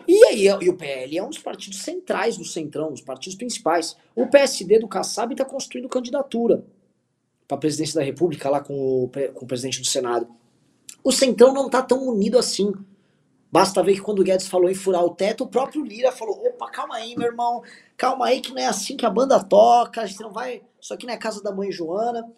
E 0.09 0.24
aí, 0.24 0.46
e 0.46 0.68
o 0.70 0.76
PL 0.76 1.18
é 1.18 1.22
um 1.22 1.29
dos 1.29 1.38
partidos 1.38 1.83
centrais 1.83 2.38
do 2.38 2.44
Centrão, 2.44 2.90
dos 2.90 3.03
partidos 3.03 3.37
principais. 3.37 3.96
O 4.16 4.26
PSD 4.26 4.79
do 4.79 4.88
Kassab 4.88 5.33
está 5.33 5.44
construindo 5.44 5.88
candidatura 5.88 6.64
para 7.46 7.57
a 7.57 7.61
presidência 7.61 8.00
da 8.00 8.05
República, 8.05 8.48
lá 8.48 8.61
com 8.61 8.74
o, 8.74 9.11
com 9.35 9.44
o 9.44 9.48
presidente 9.48 9.81
do 9.81 9.87
Senado. 9.87 10.26
O 11.05 11.12
Centrão 11.12 11.53
não 11.53 11.66
está 11.66 11.83
tão 11.83 12.09
unido 12.09 12.38
assim. 12.38 12.72
Basta 13.50 13.82
ver 13.82 13.94
que 13.94 14.00
quando 14.00 14.20
o 14.20 14.24
Guedes 14.24 14.46
falou 14.46 14.70
em 14.70 14.74
furar 14.74 15.04
o 15.04 15.14
teto, 15.14 15.44
o 15.44 15.48
próprio 15.48 15.84
Lira 15.84 16.12
falou: 16.12 16.46
opa, 16.46 16.70
calma 16.70 16.96
aí, 16.96 17.16
meu 17.16 17.26
irmão, 17.26 17.62
calma 17.96 18.26
aí, 18.26 18.40
que 18.40 18.52
não 18.52 18.62
é 18.62 18.66
assim 18.66 18.96
que 18.96 19.06
a 19.06 19.10
banda 19.10 19.42
toca, 19.42 20.02
a 20.02 20.06
gente 20.06 20.20
não 20.20 20.32
vai. 20.32 20.62
Isso 20.80 20.94
aqui 20.94 21.06
não 21.06 21.14
é 21.14 21.16
casa 21.16 21.42
da 21.42 21.52
mãe 21.52 21.72
Joana. 21.72 22.30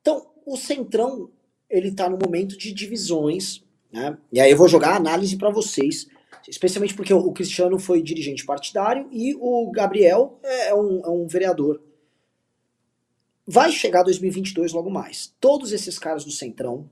Então, 0.00 0.30
o 0.46 0.56
Centrão, 0.56 1.30
ele 1.68 1.92
tá 1.92 2.08
no 2.08 2.16
momento 2.16 2.56
de 2.56 2.72
divisões 2.72 3.62
né? 3.92 4.16
E 4.32 4.40
aí 4.40 4.50
eu 4.50 4.56
vou 4.56 4.68
jogar 4.68 4.90
a 4.90 4.96
análise 4.96 5.36
para 5.36 5.50
vocês, 5.50 6.06
especialmente 6.46 6.94
porque 6.94 7.12
o 7.12 7.32
Cristiano 7.32 7.78
foi 7.78 8.02
dirigente 8.02 8.44
partidário 8.44 9.08
e 9.10 9.34
o 9.34 9.70
Gabriel 9.70 10.38
é 10.42 10.74
um, 10.74 11.04
é 11.04 11.08
um 11.08 11.26
vereador. 11.26 11.82
Vai 13.46 13.72
chegar 13.72 14.02
2022 14.02 14.72
logo 14.72 14.90
mais. 14.90 15.34
Todos 15.40 15.72
esses 15.72 15.98
caras 15.98 16.24
do 16.24 16.30
Centrão, 16.30 16.88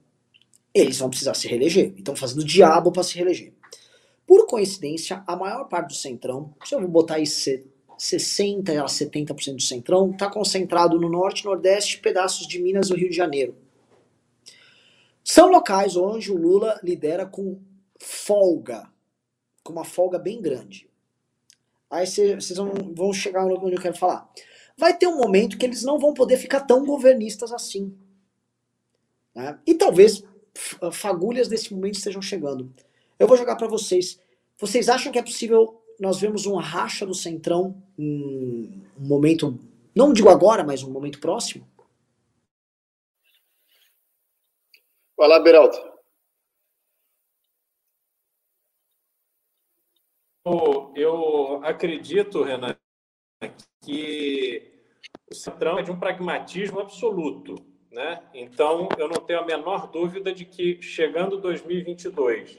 eles 0.79 0.99
vão 0.99 1.09
precisar 1.09 1.35
se 1.35 1.49
reeleger. 1.49 1.93
Estão 1.97 2.15
fazendo 2.15 2.45
diabo 2.45 2.93
para 2.93 3.03
se 3.03 3.15
reeleger. 3.17 3.53
Por 4.27 4.47
coincidência, 4.47 5.23
a 5.27 5.37
maior 5.37 5.65
parte 5.69 5.89
do 5.89 5.95
Centrão, 5.95 6.55
se 6.65 6.75
eu 6.75 6.81
vou 6.81 6.89
botar 6.89 7.15
aí 7.15 7.27
60 7.27 8.73
a 8.73 8.87
70% 8.87 9.55
do 9.55 9.63
Centrão, 9.63 10.11
está 10.11 10.29
concentrado 10.29 10.99
no 10.99 11.09
Norte, 11.09 11.45
Nordeste, 11.45 12.01
pedaços 12.01 12.47
de 12.47 12.61
Minas 12.61 12.91
e 12.91 12.95
Rio 12.95 13.09
de 13.09 13.17
Janeiro. 13.17 13.57
São 15.23 15.49
locais 15.49 15.97
onde 15.97 16.31
o 16.31 16.37
Lula 16.37 16.79
lidera 16.83 17.25
com 17.25 17.59
folga, 17.99 18.89
com 19.63 19.73
uma 19.73 19.85
folga 19.85 20.19
bem 20.19 20.41
grande. 20.41 20.89
Aí 21.91 22.07
vocês 22.07 22.57
vão, 22.57 22.73
vão 22.95 23.13
chegar 23.13 23.45
onde 23.45 23.75
eu 23.75 23.81
quero 23.81 23.97
falar. 23.97 24.29
Vai 24.77 24.97
ter 24.97 25.07
um 25.07 25.17
momento 25.17 25.57
que 25.57 25.65
eles 25.65 25.83
não 25.83 25.99
vão 25.99 26.13
poder 26.13 26.37
ficar 26.37 26.61
tão 26.61 26.85
governistas 26.85 27.53
assim. 27.53 27.97
Né? 29.35 29.59
E 29.67 29.75
talvez 29.75 30.23
fagulhas 30.93 31.49
desse 31.49 31.73
momento 31.75 31.95
estejam 31.95 32.23
chegando. 32.23 32.73
Eu 33.19 33.27
vou 33.27 33.37
jogar 33.37 33.57
para 33.57 33.69
vocês. 33.69 34.21
Vocês 34.59 34.89
acham 34.89 35.13
que 35.13 35.19
é 35.19 35.23
possível 35.23 35.83
nós 35.99 36.21
vemos 36.21 36.47
um 36.47 36.57
racha 36.57 37.07
do 37.07 37.15
Centrão 37.15 37.83
um 37.99 38.83
momento, 38.99 39.59
não 39.95 40.13
digo 40.13 40.29
agora, 40.29 40.63
mas 40.63 40.83
um 40.83 40.91
momento 40.91 41.21
próximo? 41.21 41.67
Vai 45.17 45.29
lá, 45.29 45.41
Beraldo. 45.41 45.97
Eu 50.95 51.65
acredito, 51.65 52.43
Renan, 52.43 52.77
que 53.83 54.73
o 55.31 55.35
Centrão 55.35 55.79
é 55.79 55.83
de 55.83 55.91
um 55.91 55.99
pragmatismo 55.99 56.81
absoluto. 56.81 57.57
Né? 57.97 58.21
Então, 58.35 58.91
eu 58.99 59.09
não 59.09 59.23
tenho 59.23 59.41
a 59.41 59.47
menor 59.47 59.87
dúvida 59.87 60.31
de 60.31 60.45
que, 60.45 60.83
chegando 60.83 61.41
2022, 61.41 62.59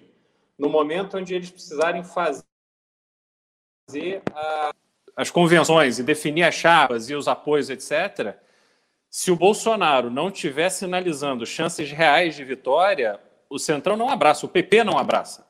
no 0.57 0.67
momento 0.67 1.15
onde 1.15 1.35
eles 1.35 1.51
precisarem 1.51 2.03
fazer 2.03 2.43
a, 4.33 4.73
as 5.15 5.29
convenções 5.29 5.99
e 5.99 6.03
definir 6.03 6.41
as 6.41 6.55
chapas 6.55 7.07
e 7.11 7.13
os 7.13 7.27
apoios, 7.27 7.69
etc., 7.69 8.35
se 9.11 9.29
o 9.29 9.35
Bolsonaro 9.35 10.09
não 10.09 10.29
estiver 10.29 10.69
sinalizando 10.69 11.45
chances 11.45 11.91
reais 11.91 12.35
de 12.35 12.43
vitória, 12.43 13.19
o 13.47 13.59
Centrão 13.59 13.95
não 13.95 14.09
abraça, 14.09 14.43
o 14.43 14.49
PP 14.49 14.83
não 14.83 14.97
abraça. 14.97 15.47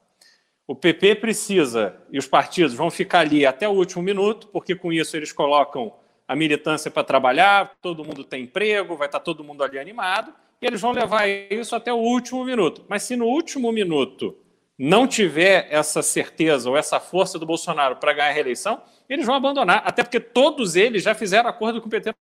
O 0.68 0.76
PP 0.76 1.16
precisa, 1.16 1.96
e 2.12 2.20
os 2.20 2.28
partidos 2.28 2.74
vão 2.74 2.92
ficar 2.92 3.20
ali 3.20 3.46
até 3.46 3.70
o 3.70 3.72
último 3.72 4.04
minuto, 4.04 4.50
porque 4.50 4.76
com 4.76 4.92
isso 4.92 5.16
eles 5.16 5.32
colocam 5.32 5.96
a 6.28 6.36
militância 6.36 6.92
para 6.92 7.04
trabalhar, 7.04 7.76
todo 7.82 8.04
mundo 8.04 8.24
tem 8.24 8.44
emprego, 8.44 8.98
vai 8.98 9.08
estar 9.08 9.20
todo 9.20 9.44
mundo 9.44 9.64
ali 9.64 9.80
animado, 9.80 10.34
e 10.62 10.66
eles 10.66 10.82
vão 10.82 10.92
levar 10.92 11.28
isso 11.28 11.76
até 11.76 11.94
o 11.94 11.98
último 11.98 12.44
minuto. 12.44 12.84
Mas 12.90 13.04
se 13.04 13.16
no 13.16 13.26
último 13.26 13.72
minuto 13.72 14.38
não 14.78 15.08
tiver 15.08 15.68
essa 15.72 16.04
certeza 16.04 16.70
ou 16.70 16.78
essa 16.78 17.00
força 17.00 17.40
do 17.40 17.46
Bolsonaro 17.46 17.96
para 17.96 18.14
ganhar 18.14 18.30
a 18.30 18.34
reeleição, 18.34 18.82
eles 19.08 19.26
vão 19.26 19.36
abandonar, 19.36 19.82
até 19.86 20.04
porque 20.04 20.20
todos 20.20 20.76
eles 20.76 21.02
já 21.02 21.16
fizeram 21.16 21.50
acordo 21.50 21.82
com 21.82 21.88
o 21.88 21.90
PT 21.90 22.14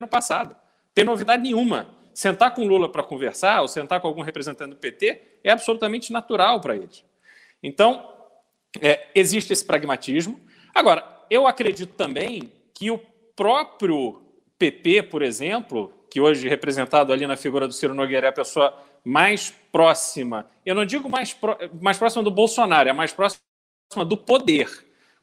no 0.00 0.08
passado. 0.08 0.56
Tem 0.92 1.04
novidade 1.04 1.42
nenhuma. 1.42 1.94
Sentar 2.12 2.54
com 2.54 2.66
Lula 2.66 2.90
para 2.90 3.02
conversar 3.02 3.62
ou 3.62 3.68
sentar 3.68 4.00
com 4.00 4.08
algum 4.08 4.22
representante 4.22 4.70
do 4.70 4.76
PT 4.76 5.38
é 5.44 5.50
absolutamente 5.50 6.12
natural 6.12 6.60
para 6.60 6.74
eles. 6.74 7.04
Então, 7.62 8.12
é, 8.80 9.08
existe 9.14 9.52
esse 9.52 9.64
pragmatismo. 9.64 10.40
Agora, 10.74 11.04
eu 11.30 11.46
acredito 11.46 11.94
também 11.94 12.52
que 12.74 12.90
o 12.90 12.98
próprio 13.40 14.20
PP, 14.58 15.04
por 15.04 15.22
exemplo, 15.22 15.90
que 16.10 16.20
hoje 16.20 16.46
representado 16.46 17.10
ali 17.10 17.26
na 17.26 17.38
figura 17.38 17.66
do 17.66 17.72
Ciro 17.72 17.94
Nogueira 17.94 18.26
é 18.26 18.28
a 18.28 18.34
pessoa 18.34 18.78
mais 19.02 19.50
próxima, 19.72 20.46
eu 20.66 20.74
não 20.74 20.84
digo 20.84 21.08
mais, 21.08 21.34
mais 21.80 21.96
próxima 21.96 22.22
do 22.22 22.30
Bolsonaro, 22.30 22.90
é 22.90 22.92
mais 22.92 23.14
próxima 23.14 23.40
do 24.06 24.14
poder, 24.14 24.68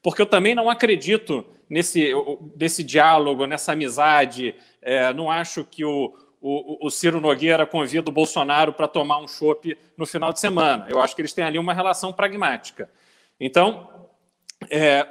porque 0.01 0.19
eu 0.19 0.25
também 0.25 0.55
não 0.55 0.67
acredito 0.67 1.45
nesse, 1.69 2.11
nesse 2.59 2.83
diálogo, 2.83 3.45
nessa 3.45 3.73
amizade. 3.73 4.55
É, 4.81 5.13
não 5.13 5.29
acho 5.29 5.63
que 5.63 5.85
o, 5.85 6.11
o, 6.41 6.87
o, 6.87 6.89
Ciro 6.89 7.21
Nogueira 7.21 7.67
convida 7.67 8.09
o 8.09 8.13
Bolsonaro 8.13 8.73
para 8.73 8.87
tomar 8.87 9.19
um 9.19 9.27
chopp 9.27 9.77
no 9.95 10.07
final 10.07 10.33
de 10.33 10.39
semana. 10.39 10.87
Eu 10.89 10.99
acho 10.99 11.15
que 11.15 11.21
eles 11.21 11.33
têm 11.33 11.45
ali 11.45 11.59
uma 11.59 11.71
relação 11.71 12.11
pragmática. 12.11 12.89
Então, 13.39 14.09
é, 14.71 15.05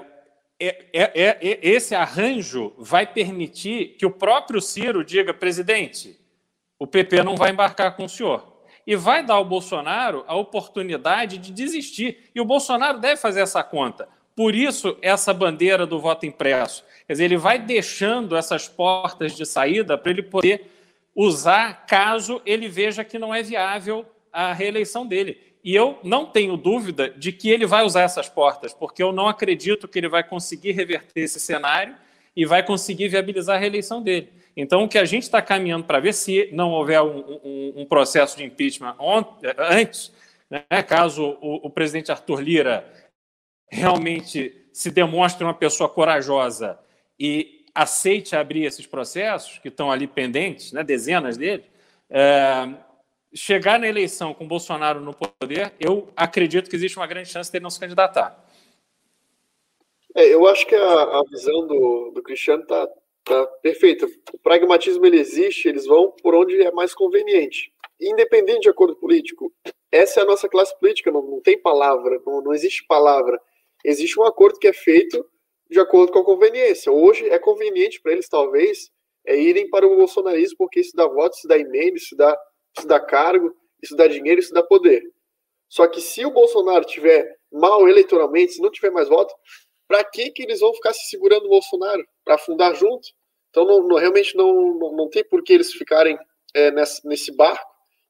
é, 0.58 0.88
é, 0.92 1.12
é 1.14 1.58
esse 1.62 1.94
arranjo 1.94 2.72
vai 2.78 3.06
permitir 3.06 3.96
que 3.98 4.06
o 4.06 4.10
próprio 4.10 4.60
Ciro 4.60 5.04
diga, 5.04 5.34
presidente, 5.34 6.18
o 6.78 6.86
PP 6.86 7.22
não 7.22 7.36
vai 7.36 7.50
embarcar 7.50 7.96
com 7.96 8.04
o 8.04 8.08
senhor. 8.08 8.54
E 8.86 8.94
vai 8.94 9.24
dar 9.24 9.34
ao 9.34 9.44
Bolsonaro 9.44 10.24
a 10.28 10.36
oportunidade 10.36 11.38
de 11.38 11.52
desistir. 11.52 12.30
E 12.34 12.40
o 12.40 12.44
Bolsonaro 12.44 12.98
deve 12.98 13.16
fazer 13.16 13.40
essa 13.40 13.62
conta. 13.62 14.08
Por 14.34 14.54
isso, 14.54 14.96
essa 15.02 15.32
bandeira 15.32 15.86
do 15.86 15.98
voto 15.98 16.26
impresso. 16.26 16.84
Quer 17.06 17.14
dizer, 17.14 17.24
ele 17.24 17.36
vai 17.36 17.58
deixando 17.58 18.36
essas 18.36 18.68
portas 18.68 19.34
de 19.34 19.44
saída 19.44 19.98
para 19.98 20.10
ele 20.12 20.22
poder 20.22 20.70
usar 21.14 21.86
caso 21.86 22.42
ele 22.44 22.68
veja 22.68 23.02
que 23.02 23.18
não 23.18 23.34
é 23.34 23.42
viável 23.42 24.04
a 24.30 24.52
reeleição 24.52 25.06
dele. 25.06 25.40
E 25.66 25.74
eu 25.74 25.98
não 26.04 26.24
tenho 26.24 26.56
dúvida 26.56 27.10
de 27.10 27.32
que 27.32 27.50
ele 27.50 27.66
vai 27.66 27.84
usar 27.84 28.02
essas 28.02 28.28
portas, 28.28 28.72
porque 28.72 29.02
eu 29.02 29.10
não 29.10 29.26
acredito 29.26 29.88
que 29.88 29.98
ele 29.98 30.08
vai 30.08 30.22
conseguir 30.22 30.70
reverter 30.70 31.22
esse 31.22 31.40
cenário 31.40 31.96
e 32.36 32.46
vai 32.46 32.64
conseguir 32.64 33.08
viabilizar 33.08 33.56
a 33.56 33.58
reeleição 33.58 34.00
dele. 34.00 34.32
Então, 34.56 34.84
o 34.84 34.88
que 34.88 34.96
a 34.96 35.04
gente 35.04 35.24
está 35.24 35.42
caminhando 35.42 35.82
para 35.82 35.98
ver 35.98 36.14
se 36.14 36.48
não 36.52 36.70
houver 36.70 37.02
um, 37.02 37.40
um, 37.44 37.72
um 37.78 37.84
processo 37.84 38.36
de 38.36 38.44
impeachment 38.44 38.94
antes, 39.58 40.12
né, 40.48 40.84
caso 40.86 41.36
o, 41.42 41.66
o 41.66 41.68
presidente 41.68 42.12
Arthur 42.12 42.40
Lira 42.40 42.88
realmente 43.68 44.54
se 44.72 44.88
demonstre 44.88 45.42
uma 45.42 45.52
pessoa 45.52 45.88
corajosa 45.88 46.78
e 47.18 47.64
aceite 47.74 48.36
abrir 48.36 48.64
esses 48.66 48.86
processos 48.86 49.58
que 49.58 49.66
estão 49.66 49.90
ali 49.90 50.06
pendentes, 50.06 50.70
né, 50.70 50.84
dezenas 50.84 51.36
deles, 51.36 51.66
é, 52.08 52.68
chegar 53.36 53.78
na 53.78 53.86
eleição 53.86 54.32
com 54.32 54.48
Bolsonaro 54.48 55.00
no 55.00 55.14
poder, 55.14 55.72
eu 55.78 56.08
acredito 56.16 56.70
que 56.70 56.76
existe 56.76 56.96
uma 56.96 57.06
grande 57.06 57.28
chance 57.28 57.52
dele 57.52 57.62
não 57.62 57.70
se 57.70 57.78
candidatar. 57.78 58.42
É, 60.14 60.32
eu 60.32 60.46
acho 60.46 60.66
que 60.66 60.74
a, 60.74 61.02
a 61.02 61.22
visão 61.30 61.66
do, 61.66 62.12
do 62.14 62.22
Cristiano 62.22 62.62
está 62.62 62.88
tá 63.22 63.46
perfeita. 63.62 64.06
O 64.32 64.38
pragmatismo 64.38 65.04
ele 65.04 65.20
existe, 65.20 65.68
eles 65.68 65.84
vão 65.84 66.10
por 66.22 66.34
onde 66.34 66.60
é 66.62 66.72
mais 66.72 66.94
conveniente. 66.94 67.70
Independente 68.00 68.62
de 68.62 68.70
acordo 68.70 68.96
político, 68.96 69.52
essa 69.92 70.20
é 70.20 70.22
a 70.22 70.26
nossa 70.26 70.48
classe 70.48 70.76
política, 70.78 71.10
não, 71.10 71.22
não 71.22 71.40
tem 71.40 71.60
palavra, 71.60 72.20
não, 72.26 72.40
não 72.40 72.54
existe 72.54 72.86
palavra. 72.86 73.38
Existe 73.84 74.18
um 74.18 74.24
acordo 74.24 74.58
que 74.58 74.68
é 74.68 74.72
feito 74.72 75.24
de 75.70 75.78
acordo 75.78 76.10
com 76.10 76.20
a 76.20 76.24
conveniência. 76.24 76.90
Hoje 76.90 77.28
é 77.28 77.38
conveniente 77.38 78.00
para 78.00 78.12
eles, 78.12 78.28
talvez, 78.28 78.90
é 79.26 79.38
irem 79.38 79.68
para 79.68 79.86
o 79.86 79.96
bolsonarismo, 79.96 80.56
porque 80.56 80.80
isso 80.80 80.96
dá 80.96 81.06
voto, 81.06 81.36
isso 81.36 81.48
dá 81.48 81.58
emenda, 81.58 81.96
isso 81.96 82.16
dá, 82.16 82.38
isso 82.76 82.86
dá 82.86 83.00
cargo, 83.00 83.54
isso 83.82 83.96
dá 83.96 84.06
dinheiro, 84.06 84.40
isso 84.40 84.52
dá 84.52 84.62
poder. 84.62 85.02
Só 85.68 85.86
que 85.86 86.00
se 86.00 86.24
o 86.24 86.30
Bolsonaro 86.30 86.84
tiver 86.84 87.36
mal 87.52 87.88
eleitoralmente, 87.88 88.52
se 88.52 88.62
não 88.62 88.70
tiver 88.70 88.90
mais 88.90 89.08
voto, 89.08 89.34
para 89.88 90.04
que, 90.04 90.30
que 90.30 90.42
eles 90.42 90.60
vão 90.60 90.74
ficar 90.74 90.92
se 90.92 91.08
segurando 91.08 91.46
o 91.46 91.50
Bolsonaro? 91.50 92.04
Para 92.24 92.34
afundar 92.34 92.74
junto? 92.74 93.08
Então, 93.50 93.64
não, 93.64 93.88
não, 93.88 93.96
realmente 93.96 94.36
não, 94.36 94.74
não, 94.74 94.92
não, 94.92 95.08
tem 95.08 95.24
por 95.24 95.42
que 95.42 95.52
eles 95.52 95.72
ficarem 95.72 96.18
é, 96.52 96.70
nesse, 96.70 97.06
nesse 97.06 97.34
barco. 97.34 97.64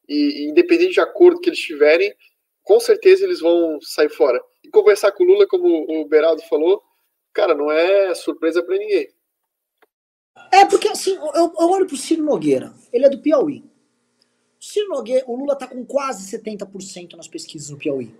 E, 0.09 0.15
e, 0.45 0.49
independente 0.49 0.95
de 0.95 1.01
acordo 1.01 1.41
que 1.41 1.49
eles 1.49 1.59
tiverem, 1.59 2.13
com 2.63 2.81
certeza 2.81 3.25
eles 3.25 3.41
vão 3.41 3.79
sair 3.81 4.09
fora. 4.09 4.41
E 4.65 4.69
conversar 4.69 5.13
com 5.13 5.23
o 5.23 5.27
Lula, 5.27 5.47
como 5.47 5.69
o 5.89 6.09
Beraldo 6.09 6.43
falou, 6.43 6.83
cara, 7.33 7.55
não 7.55 7.71
é 7.71 8.15
surpresa 8.15 8.63
para 8.63 8.77
ninguém. 8.77 9.09
É, 10.53 10.65
porque 10.65 10.89
assim, 10.89 11.17
eu, 11.17 11.53
eu 11.59 11.71
olho 11.71 11.87
pro 11.87 11.97
Ciro 11.97 12.23
Nogueira, 12.23 12.73
ele 12.93 13.07
é 13.07 13.09
do 13.09 13.21
Piauí. 13.21 13.63
Ciro 14.67 14.89
Nogueira, 14.89 15.25
o 15.29 15.37
Lula 15.37 15.55
tá 15.55 15.69
com 15.69 15.85
quase 15.85 16.29
70% 16.37 17.15
nas 17.15 17.29
pesquisas 17.29 17.71
no 17.71 17.77
Piauí. 17.77 18.13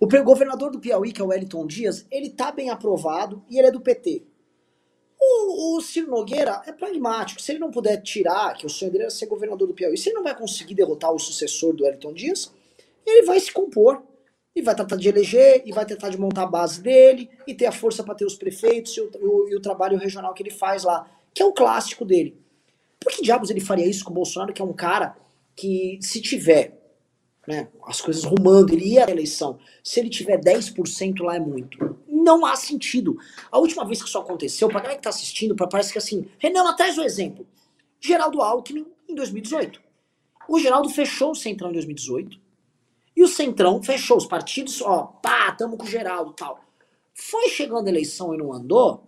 O 0.00 0.06
governador 0.06 0.70
do 0.70 0.80
Piauí, 0.80 1.12
que 1.12 1.20
é 1.20 1.24
o 1.24 1.28
Wellington 1.28 1.66
Dias, 1.66 2.06
ele 2.10 2.30
tá 2.30 2.50
bem 2.50 2.70
aprovado 2.70 3.44
e 3.50 3.58
ele 3.58 3.68
é 3.68 3.70
do 3.70 3.80
PT. 3.80 4.22
O, 5.20 5.76
o 5.76 5.80
Ciro 5.82 6.10
Nogueira 6.10 6.62
é 6.66 6.72
pragmático. 6.72 7.42
Se 7.42 7.52
ele 7.52 7.58
não 7.58 7.70
puder 7.70 8.00
tirar, 8.00 8.56
que 8.56 8.64
o 8.64 8.70
sonho 8.70 8.90
dele 8.90 9.04
era 9.04 9.10
ser 9.10 9.26
governador 9.26 9.68
do 9.68 9.74
Piauí, 9.74 9.98
se 9.98 10.08
ele 10.08 10.16
não 10.16 10.22
vai 10.22 10.34
conseguir 10.34 10.74
derrotar 10.74 11.12
o 11.12 11.18
sucessor 11.18 11.74
do 11.74 11.84
Wellington 11.84 12.14
Dias, 12.14 12.50
ele 13.04 13.26
vai 13.26 13.38
se 13.38 13.52
compor. 13.52 14.02
E 14.56 14.62
vai 14.62 14.74
tratar 14.74 14.96
de 14.96 15.06
eleger, 15.06 15.62
e 15.66 15.70
vai 15.70 15.84
tentar 15.84 16.08
de 16.08 16.18
montar 16.18 16.44
a 16.44 16.46
base 16.46 16.80
dele, 16.80 17.28
e 17.46 17.54
ter 17.54 17.66
a 17.66 17.72
força 17.72 18.02
para 18.02 18.14
ter 18.14 18.24
os 18.24 18.34
prefeitos 18.34 18.96
e 18.96 19.00
o, 19.02 19.10
o, 19.20 19.48
e 19.50 19.54
o 19.54 19.60
trabalho 19.60 19.98
regional 19.98 20.32
que 20.32 20.42
ele 20.42 20.50
faz 20.50 20.82
lá, 20.82 21.08
que 21.34 21.42
é 21.42 21.46
o 21.46 21.52
clássico 21.52 22.06
dele. 22.06 22.40
Por 22.98 23.12
que 23.12 23.22
diabos 23.22 23.50
ele 23.50 23.60
faria 23.60 23.86
isso 23.86 24.02
com 24.02 24.10
o 24.10 24.14
Bolsonaro, 24.14 24.52
que 24.52 24.62
é 24.62 24.64
um 24.64 24.72
cara 24.72 25.14
que, 25.58 25.98
se 26.00 26.20
tiver 26.20 26.78
né, 27.44 27.68
as 27.84 28.00
coisas 28.00 28.22
rumando, 28.22 28.72
ele 28.72 28.92
ia 28.92 29.06
à 29.06 29.10
eleição. 29.10 29.58
Se 29.82 29.98
ele 29.98 30.08
tiver 30.08 30.38
10% 30.38 31.20
lá 31.20 31.34
é 31.34 31.40
muito. 31.40 31.98
Não 32.06 32.46
há 32.46 32.54
sentido. 32.54 33.18
A 33.50 33.58
última 33.58 33.84
vez 33.84 34.00
que 34.00 34.08
isso 34.08 34.18
aconteceu, 34.18 34.68
pra 34.68 34.78
galera 34.78 34.96
que 34.96 35.02
tá 35.02 35.10
assistindo, 35.10 35.56
parece 35.56 35.90
que 35.90 35.98
assim, 35.98 36.28
Renan, 36.38 36.72
traz 36.76 36.96
o 36.96 37.02
exemplo. 37.02 37.44
Geraldo 38.00 38.40
Alckmin 38.40 38.86
em 39.08 39.14
2018. 39.16 39.82
O 40.48 40.60
Geraldo 40.60 40.90
fechou 40.90 41.32
o 41.32 41.34
Centrão 41.34 41.70
em 41.70 41.72
2018. 41.72 42.38
E 43.16 43.22
o 43.24 43.28
Centrão 43.28 43.82
fechou 43.82 44.16
os 44.16 44.26
partidos, 44.26 44.80
ó, 44.80 45.06
pá, 45.20 45.50
tamo 45.50 45.76
com 45.76 45.84
o 45.84 45.88
Geraldo 45.88 46.32
tal. 46.34 46.60
Foi 47.12 47.48
chegando 47.48 47.88
a 47.88 47.90
eleição 47.90 48.32
e 48.32 48.38
não 48.38 48.52
andou. 48.52 49.07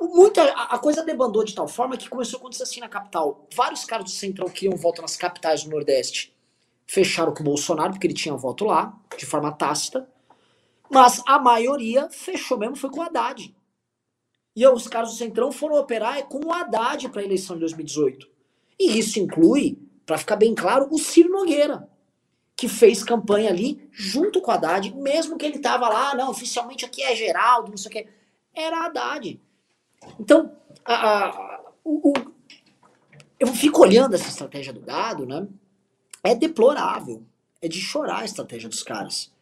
Muita, 0.00 0.42
a, 0.42 0.78
coisa 0.78 1.02
debandou 1.02 1.44
de 1.44 1.54
tal 1.54 1.66
forma 1.66 1.96
que 1.96 2.08
começou 2.08 2.38
a 2.38 2.40
acontecer 2.40 2.62
assim 2.62 2.80
na 2.80 2.88
capital. 2.88 3.46
Vários 3.54 3.84
caras 3.84 4.04
do 4.04 4.10
Centrão 4.10 4.48
queriam 4.48 4.76
voto 4.76 5.02
nas 5.02 5.16
capitais 5.16 5.64
do 5.64 5.70
Nordeste 5.70 6.36
fecharam 6.86 7.34
com 7.34 7.40
o 7.40 7.44
Bolsonaro, 7.44 7.92
porque 7.92 8.06
ele 8.06 8.14
tinha 8.14 8.34
voto 8.34 8.64
lá, 8.64 8.96
de 9.18 9.26
forma 9.26 9.52
tácita. 9.52 10.08
Mas 10.88 11.20
a 11.26 11.38
maioria 11.38 12.08
fechou 12.10 12.56
mesmo, 12.56 12.76
foi 12.76 12.90
com 12.90 13.00
o 13.00 13.02
Haddad. 13.02 13.54
E 14.54 14.66
os 14.66 14.86
caras 14.86 15.10
do 15.10 15.16
Centrão 15.16 15.50
foram 15.50 15.76
operar 15.76 16.22
com 16.28 16.46
o 16.46 16.52
Haddad 16.52 17.08
para 17.08 17.20
a 17.20 17.24
eleição 17.24 17.56
de 17.56 17.60
2018. 17.60 18.26
E 18.78 18.98
isso 18.98 19.18
inclui, 19.18 19.78
para 20.06 20.16
ficar 20.16 20.36
bem 20.36 20.54
claro, 20.54 20.86
o 20.90 20.98
Ciro 20.98 21.30
Nogueira, 21.30 21.90
que 22.54 22.68
fez 22.68 23.02
campanha 23.02 23.50
ali 23.50 23.86
junto 23.90 24.40
com 24.40 24.50
o 24.50 24.54
Haddad, 24.54 24.94
mesmo 24.94 25.36
que 25.36 25.44
ele 25.44 25.58
tava 25.58 25.88
lá, 25.88 26.14
não, 26.14 26.30
oficialmente 26.30 26.84
aqui 26.84 27.02
é 27.02 27.14
Geraldo, 27.14 27.70
não 27.70 27.76
sei 27.76 27.88
o 27.88 27.92
que. 27.92 28.08
Era 28.54 28.86
Haddad. 28.86 29.40
Então, 30.18 30.56
a, 30.84 31.26
a, 31.26 31.60
o, 31.84 32.10
o, 32.10 32.12
eu 33.38 33.48
fico 33.48 33.82
olhando 33.82 34.14
essa 34.14 34.28
estratégia 34.28 34.72
do 34.72 34.80
gado, 34.80 35.26
né? 35.26 35.46
é 36.26 36.34
deplorável. 36.34 37.22
É 37.62 37.68
de 37.68 37.80
chorar 37.80 38.20
a 38.20 38.24
estratégia 38.24 38.68
dos 38.68 38.82
caras. 38.82 39.32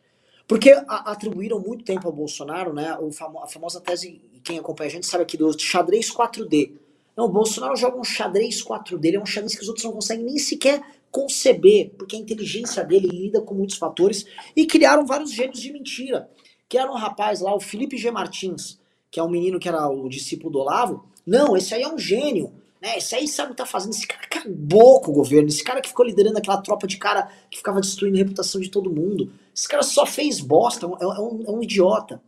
Porque 0.46 0.70
a, 0.70 1.12
atribuíram 1.12 1.58
muito 1.58 1.84
tempo 1.84 2.06
ao 2.06 2.12
Bolsonaro, 2.12 2.72
né? 2.72 2.96
O 2.98 3.10
famo, 3.10 3.40
a 3.40 3.46
famosa 3.46 3.80
tese, 3.80 4.20
quem 4.42 4.58
acompanha 4.58 4.88
a 4.88 4.92
gente 4.92 5.06
sabe 5.06 5.24
aqui, 5.24 5.36
do 5.36 5.58
xadrez 5.58 6.10
4D. 6.10 6.72
Não, 7.16 7.24
o 7.26 7.28
Bolsonaro 7.28 7.76
joga 7.76 7.98
um 7.98 8.04
xadrez 8.04 8.62
4D, 8.62 9.04
ele 9.04 9.16
é 9.16 9.20
um 9.20 9.26
xadrez 9.26 9.54
que 9.54 9.62
os 9.62 9.68
outros 9.68 9.84
não 9.84 9.92
conseguem 9.92 10.24
nem 10.24 10.38
sequer 10.38 10.82
conceber, 11.10 11.92
porque 11.96 12.16
a 12.16 12.18
inteligência 12.18 12.82
dele 12.84 13.06
lida 13.06 13.40
com 13.40 13.54
muitos 13.54 13.76
fatores, 13.76 14.26
e 14.56 14.66
criaram 14.66 15.06
vários 15.06 15.32
gênios 15.32 15.60
de 15.60 15.72
mentira. 15.72 16.28
Criaram 16.68 16.92
um 16.92 16.96
rapaz 16.96 17.40
lá, 17.40 17.54
o 17.54 17.60
Felipe 17.60 17.96
G. 17.96 18.10
Martins, 18.10 18.80
que 19.14 19.20
é 19.20 19.22
um 19.22 19.30
menino 19.30 19.60
que 19.60 19.68
era 19.68 19.88
o 19.88 20.08
discípulo 20.08 20.50
do 20.50 20.58
Olavo. 20.58 21.04
Não, 21.24 21.56
esse 21.56 21.72
aí 21.72 21.82
é 21.82 21.88
um 21.88 21.96
gênio. 21.96 22.52
Né? 22.82 22.98
Esse 22.98 23.14
aí 23.14 23.28
sabe 23.28 23.52
o 23.52 23.54
que 23.54 23.58
tá 23.58 23.64
fazendo. 23.64 23.92
Esse 23.92 24.08
cara 24.08 24.24
acabou 24.24 25.00
com 25.00 25.12
o 25.12 25.14
governo. 25.14 25.46
Esse 25.46 25.62
cara 25.62 25.80
que 25.80 25.88
ficou 25.88 26.04
liderando 26.04 26.36
aquela 26.36 26.60
tropa 26.60 26.84
de 26.84 26.96
cara 26.96 27.30
que 27.48 27.58
ficava 27.58 27.80
destruindo 27.80 28.16
a 28.16 28.18
reputação 28.18 28.60
de 28.60 28.68
todo 28.68 28.90
mundo. 28.90 29.30
Esse 29.54 29.68
cara 29.68 29.84
só 29.84 30.04
fez 30.04 30.40
bosta. 30.40 30.84
É, 31.00 31.04
é 31.04 31.20
um, 31.20 31.44
é 31.46 31.50
um 31.52 31.62
idiota. 31.62 32.20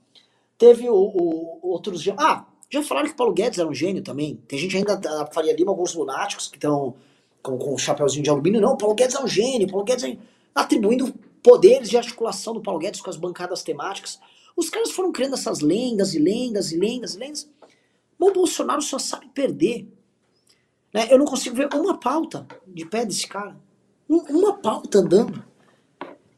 Teve 0.57 0.89
o, 0.89 0.95
o, 0.95 1.59
outros. 1.61 2.07
Ah, 2.16 2.47
já 2.70 2.80
falaram 2.84 3.09
que 3.09 3.14
o 3.14 3.16
Paulo 3.16 3.34
Guedes 3.34 3.59
era 3.59 3.68
um 3.68 3.74
gênio 3.74 4.01
também. 4.05 4.37
Tem 4.47 4.57
gente 4.57 4.76
ainda 4.76 4.95
da 4.95 5.26
Faria 5.26 5.57
Lima, 5.57 5.72
alguns 5.72 5.93
lunáticos 5.93 6.47
que 6.47 6.57
estão 6.57 6.95
com, 7.43 7.59
com 7.59 7.74
o 7.74 7.78
chapéuzinho 7.78 8.22
de 8.22 8.30
alumínio. 8.30 8.61
Não, 8.61 8.74
o 8.74 8.78
Paulo 8.78 8.95
Guedes 8.95 9.16
é 9.16 9.20
um 9.20 9.26
gênio. 9.26 9.66
Paulo 9.66 9.84
Guedes 9.84 10.05
é... 10.05 10.16
atribuindo 10.55 11.12
poderes 11.43 11.91
de 11.91 11.97
articulação 11.97 12.55
do 12.55 12.61
Paulo 12.61 12.78
Guedes 12.78 13.01
com 13.01 13.11
as 13.11 13.16
bancadas 13.16 13.64
temáticas. 13.64 14.20
Os 14.57 14.70
caras 14.70 14.90
foram 14.90 15.12
criando 15.12 15.34
essas 15.34 15.61
lendas 15.61 16.14
e 16.14 16.18
lendas 16.18 16.72
e 16.72 16.78
lendas 16.78 17.14
e 17.14 17.18
lendas. 17.18 17.50
O 18.18 18.32
Bolsonaro 18.32 18.80
só 18.80 18.98
sabe 18.98 19.28
perder. 19.28 19.86
Né? 20.92 21.09
Eu 21.11 21.18
não 21.18 21.26
consigo 21.26 21.54
ver 21.54 21.68
uma 21.74 21.98
pauta 22.00 22.46
de 22.66 22.86
pé 22.86 23.04
desse 23.04 23.26
cara. 23.26 23.57
uma 24.09 24.57
pauta 24.57 24.98
andando. 24.98 25.44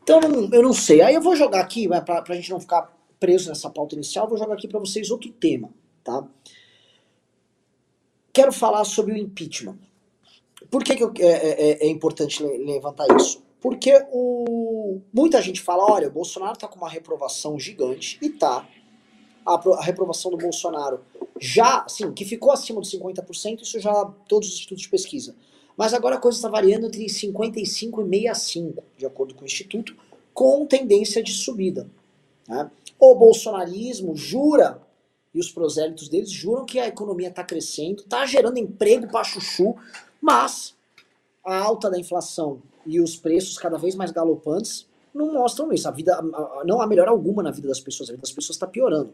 Então, 0.02 0.20
eu 0.52 0.62
não 0.62 0.72
sei. 0.72 1.00
Aí 1.00 1.14
eu 1.14 1.20
vou 1.20 1.36
jogar 1.36 1.60
aqui, 1.60 1.86
pra, 1.86 2.22
pra 2.22 2.34
gente 2.34 2.50
não 2.50 2.58
ficar 2.58 2.92
preso 3.20 3.48
nessa 3.48 3.70
pauta 3.70 3.94
inicial, 3.94 4.28
vou 4.28 4.38
jogar 4.38 4.54
aqui 4.54 4.68
para 4.68 4.78
vocês 4.78 5.10
outro 5.10 5.30
tema, 5.30 5.70
tá? 6.04 6.26
Quero 8.32 8.52
falar 8.52 8.84
sobre 8.84 9.12
o 9.12 9.16
impeachment. 9.16 9.78
Por 10.70 10.84
que, 10.84 10.96
que 10.96 11.02
eu, 11.02 11.12
é, 11.18 11.24
é, 11.24 11.70
é, 11.70 11.86
é 11.86 11.88
importante 11.88 12.42
levantar 12.42 13.06
isso? 13.16 13.42
Porque 13.60 13.92
o, 14.12 15.00
muita 15.12 15.42
gente 15.42 15.60
fala, 15.60 15.84
olha, 15.90 16.08
o 16.08 16.12
Bolsonaro 16.12 16.56
tá 16.56 16.68
com 16.68 16.76
uma 16.76 16.88
reprovação 16.88 17.58
gigante, 17.58 18.18
e 18.22 18.30
tá. 18.30 18.68
A, 19.44 19.54
a 19.54 19.82
reprovação 19.82 20.30
do 20.30 20.36
Bolsonaro 20.36 21.00
já, 21.40 21.82
assim, 21.82 22.12
que 22.12 22.24
ficou 22.24 22.52
acima 22.52 22.80
dos 22.80 22.92
50%, 22.92 23.62
isso 23.62 23.80
já 23.80 24.04
todos 24.28 24.48
os 24.48 24.54
institutos 24.54 24.82
de 24.82 24.88
pesquisa. 24.88 25.34
Mas 25.76 25.94
agora 25.94 26.16
a 26.16 26.20
coisa 26.20 26.36
está 26.36 26.48
variando 26.48 26.86
entre 26.86 27.08
55 27.08 28.02
e 28.02 28.22
65, 28.22 28.84
de 28.96 29.06
acordo 29.06 29.34
com 29.34 29.42
o 29.42 29.46
instituto, 29.46 29.96
com 30.34 30.66
tendência 30.66 31.22
de 31.22 31.32
subida. 31.32 31.88
Né? 32.48 32.70
O 32.98 33.14
bolsonarismo 33.14 34.16
jura, 34.16 34.82
e 35.32 35.38
os 35.38 35.50
prosélitos 35.50 36.08
deles 36.08 36.30
juram 36.30 36.64
que 36.64 36.80
a 36.80 36.88
economia 36.88 37.28
está 37.28 37.44
crescendo, 37.44 38.02
está 38.02 38.26
gerando 38.26 38.58
emprego 38.58 39.06
para 39.08 39.24
chuchu, 39.24 39.76
mas 40.20 40.74
a 41.44 41.56
alta 41.56 41.88
da 41.88 41.98
inflação 41.98 42.60
e 42.88 43.00
os 43.00 43.16
preços 43.16 43.58
cada 43.58 43.76
vez 43.76 43.94
mais 43.94 44.10
galopantes 44.10 44.88
não 45.14 45.32
mostram 45.32 45.72
isso. 45.72 45.86
A 45.86 45.90
vida 45.90 46.20
não 46.64 46.80
há 46.80 46.86
melhora 46.86 47.10
alguma 47.10 47.42
na 47.42 47.50
vida 47.50 47.68
das 47.68 47.80
pessoas, 47.80 48.08
a 48.08 48.12
vida 48.12 48.22
das 48.22 48.32
pessoas 48.32 48.56
está 48.56 48.66
piorando. 48.66 49.12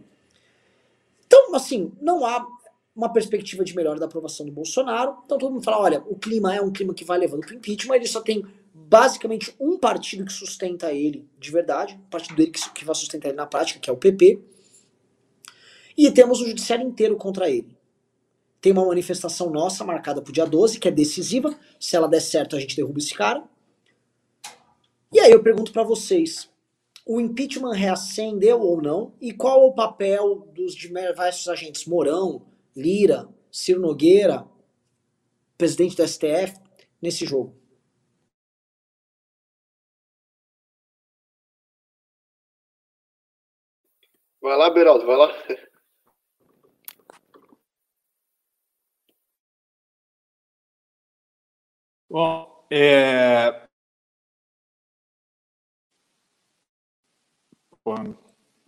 Então, 1.27 1.55
assim, 1.55 1.93
não 2.01 2.25
há 2.25 2.47
uma 2.95 3.13
perspectiva 3.13 3.65
de 3.65 3.75
melhora 3.75 3.99
da 3.99 4.07
aprovação 4.07 4.47
do 4.47 4.53
Bolsonaro. 4.53 5.17
Então 5.25 5.37
todo 5.37 5.53
mundo 5.53 5.65
fala, 5.65 5.81
olha, 5.81 6.03
o 6.07 6.17
clima 6.17 6.55
é 6.55 6.61
um 6.61 6.71
clima 6.71 6.95
que 6.95 7.05
vai 7.05 7.19
levando 7.19 7.41
para 7.41 7.55
o 7.55 7.57
impeachment, 7.57 7.97
ele 7.97 8.07
só 8.07 8.21
tem 8.21 8.47
basicamente 8.73 9.55
um 9.59 9.79
partido 9.79 10.25
que 10.25 10.33
sustenta 10.33 10.93
ele 10.93 11.29
de 11.39 11.51
verdade, 11.51 11.99
o 12.07 12.11
partido 12.11 12.37
dele 12.37 12.53
que, 12.53 12.71
que 12.71 12.85
vai 12.85 12.95
sustentar 12.95 13.29
ele 13.29 13.37
na 13.37 13.47
prática, 13.47 13.81
que 13.81 13.91
é 13.91 13.93
o 13.93 13.97
PP. 13.97 14.41
E 15.97 16.11
temos 16.11 16.41
o 16.41 16.47
judiciário 16.47 16.87
inteiro 16.87 17.17
contra 17.17 17.49
ele. 17.51 17.77
tem 18.61 18.73
uma 18.73 18.87
manifestação 18.87 19.51
nossa 19.51 19.85
marcada 19.85 20.23
para 20.23 20.31
o 20.31 20.33
dia 20.33 20.47
12, 20.47 20.79
que 20.79 20.89
é 20.89 20.91
decisiva. 20.91 21.55
Se 21.79 21.97
ela 21.97 22.09
der 22.09 22.21
certo, 22.21 22.57
a 22.57 22.61
gente 22.61 22.77
derruba 22.77 22.99
esse 22.99 23.15
cara. 23.15 23.45
E 25.13 25.21
aí 25.21 25.31
eu 25.31 25.43
pergunto 25.43 25.73
para 25.73 25.83
vocês, 25.83 26.51
o 27.07 27.21
impeachment 27.21 27.73
reacendeu 27.73 28.61
ou 28.61 28.81
não? 28.83 29.15
E 29.21 29.33
qual 29.33 29.67
o 29.67 29.75
papel 29.75 30.49
dos 30.55 30.75
diversos 30.75 31.49
agentes 31.49 31.87
Mourão, 31.87 32.47
Lira, 32.77 33.29
Ciro 33.51 33.81
Nogueira, 33.81 34.47
presidente 35.57 35.97
do 35.97 36.07
STF, 36.07 36.59
nesse 37.01 37.27
jogo? 37.27 37.55
Vai 44.41 44.57
lá, 44.57 44.71
Beraldo, 44.71 45.07
vai 45.07 45.17
lá. 45.17 45.29
Bom, 52.09 52.67
é... 52.71 53.64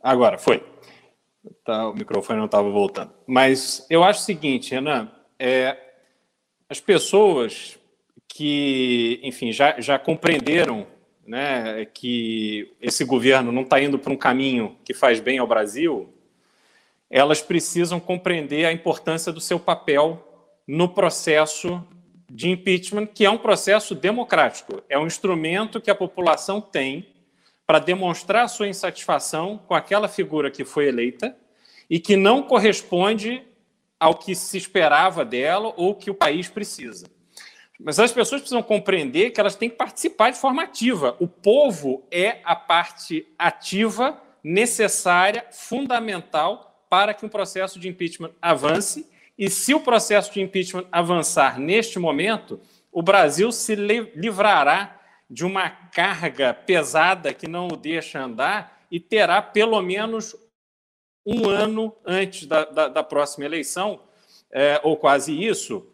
Agora, 0.02 0.38
foi. 0.38 0.62
Tá, 1.64 1.88
o 1.88 1.94
microfone 1.94 2.38
não 2.38 2.46
estava 2.46 2.68
voltando. 2.70 3.12
Mas 3.26 3.86
eu 3.88 4.04
acho 4.04 4.20
o 4.20 4.24
seguinte, 4.24 4.72
Renan, 4.72 5.10
é, 5.38 5.76
as 6.68 6.80
pessoas 6.80 7.78
que, 8.28 9.20
enfim, 9.22 9.52
já, 9.52 9.80
já 9.80 9.98
compreenderam 9.98 10.86
né, 11.26 11.84
que 11.86 12.74
esse 12.80 13.04
governo 13.04 13.50
não 13.50 13.62
está 13.62 13.80
indo 13.80 13.98
para 13.98 14.12
um 14.12 14.16
caminho 14.16 14.76
que 14.84 14.94
faz 14.94 15.20
bem 15.20 15.38
ao 15.38 15.46
Brasil, 15.46 16.12
elas 17.10 17.40
precisam 17.40 17.98
compreender 17.98 18.66
a 18.66 18.72
importância 18.72 19.32
do 19.32 19.40
seu 19.40 19.58
papel 19.58 20.22
no 20.66 20.88
processo 20.88 21.82
de 22.28 22.50
impeachment, 22.50 23.06
que 23.06 23.24
é 23.24 23.30
um 23.30 23.38
processo 23.38 23.94
democrático, 23.94 24.82
é 24.88 24.98
um 24.98 25.06
instrumento 25.06 25.80
que 25.80 25.90
a 25.90 25.94
população 25.94 26.60
tem 26.60 27.15
para 27.66 27.78
demonstrar 27.80 28.48
sua 28.48 28.68
insatisfação 28.68 29.58
com 29.66 29.74
aquela 29.74 30.08
figura 30.08 30.50
que 30.50 30.64
foi 30.64 30.86
eleita 30.86 31.36
e 31.90 31.98
que 31.98 32.16
não 32.16 32.42
corresponde 32.42 33.42
ao 33.98 34.14
que 34.14 34.34
se 34.34 34.56
esperava 34.56 35.24
dela 35.24 35.72
ou 35.76 35.94
que 35.94 36.10
o 36.10 36.14
país 36.14 36.48
precisa. 36.48 37.06
Mas 37.78 37.98
as 37.98 38.12
pessoas 38.12 38.40
precisam 38.40 38.62
compreender 38.62 39.30
que 39.30 39.40
elas 39.40 39.56
têm 39.56 39.68
que 39.68 39.76
participar 39.76 40.30
de 40.30 40.38
forma 40.38 40.62
ativa. 40.62 41.16
O 41.20 41.26
povo 41.26 42.06
é 42.10 42.40
a 42.44 42.54
parte 42.54 43.26
ativa, 43.38 44.20
necessária, 44.42 45.44
fundamental 45.50 46.84
para 46.88 47.12
que 47.12 47.26
um 47.26 47.28
processo 47.28 47.78
de 47.78 47.88
impeachment 47.88 48.30
avance. 48.40 49.06
E 49.36 49.50
se 49.50 49.74
o 49.74 49.80
processo 49.80 50.32
de 50.32 50.40
impeachment 50.40 50.86
avançar 50.90 51.58
neste 51.58 51.98
momento, 51.98 52.60
o 52.90 53.02
Brasil 53.02 53.52
se 53.52 53.74
livrará 53.74 54.98
de 55.28 55.44
uma 55.44 55.68
carga 55.68 56.54
pesada 56.54 57.34
que 57.34 57.48
não 57.48 57.68
o 57.68 57.76
deixa 57.76 58.22
andar 58.22 58.86
e 58.90 59.00
terá 59.00 59.42
pelo 59.42 59.80
menos 59.82 60.36
um 61.26 61.48
ano 61.48 61.94
antes 62.04 62.46
da, 62.46 62.64
da, 62.64 62.88
da 62.88 63.02
próxima 63.02 63.44
eleição, 63.44 64.00
é, 64.52 64.80
ou 64.84 64.96
quase 64.96 65.32
isso, 65.32 65.84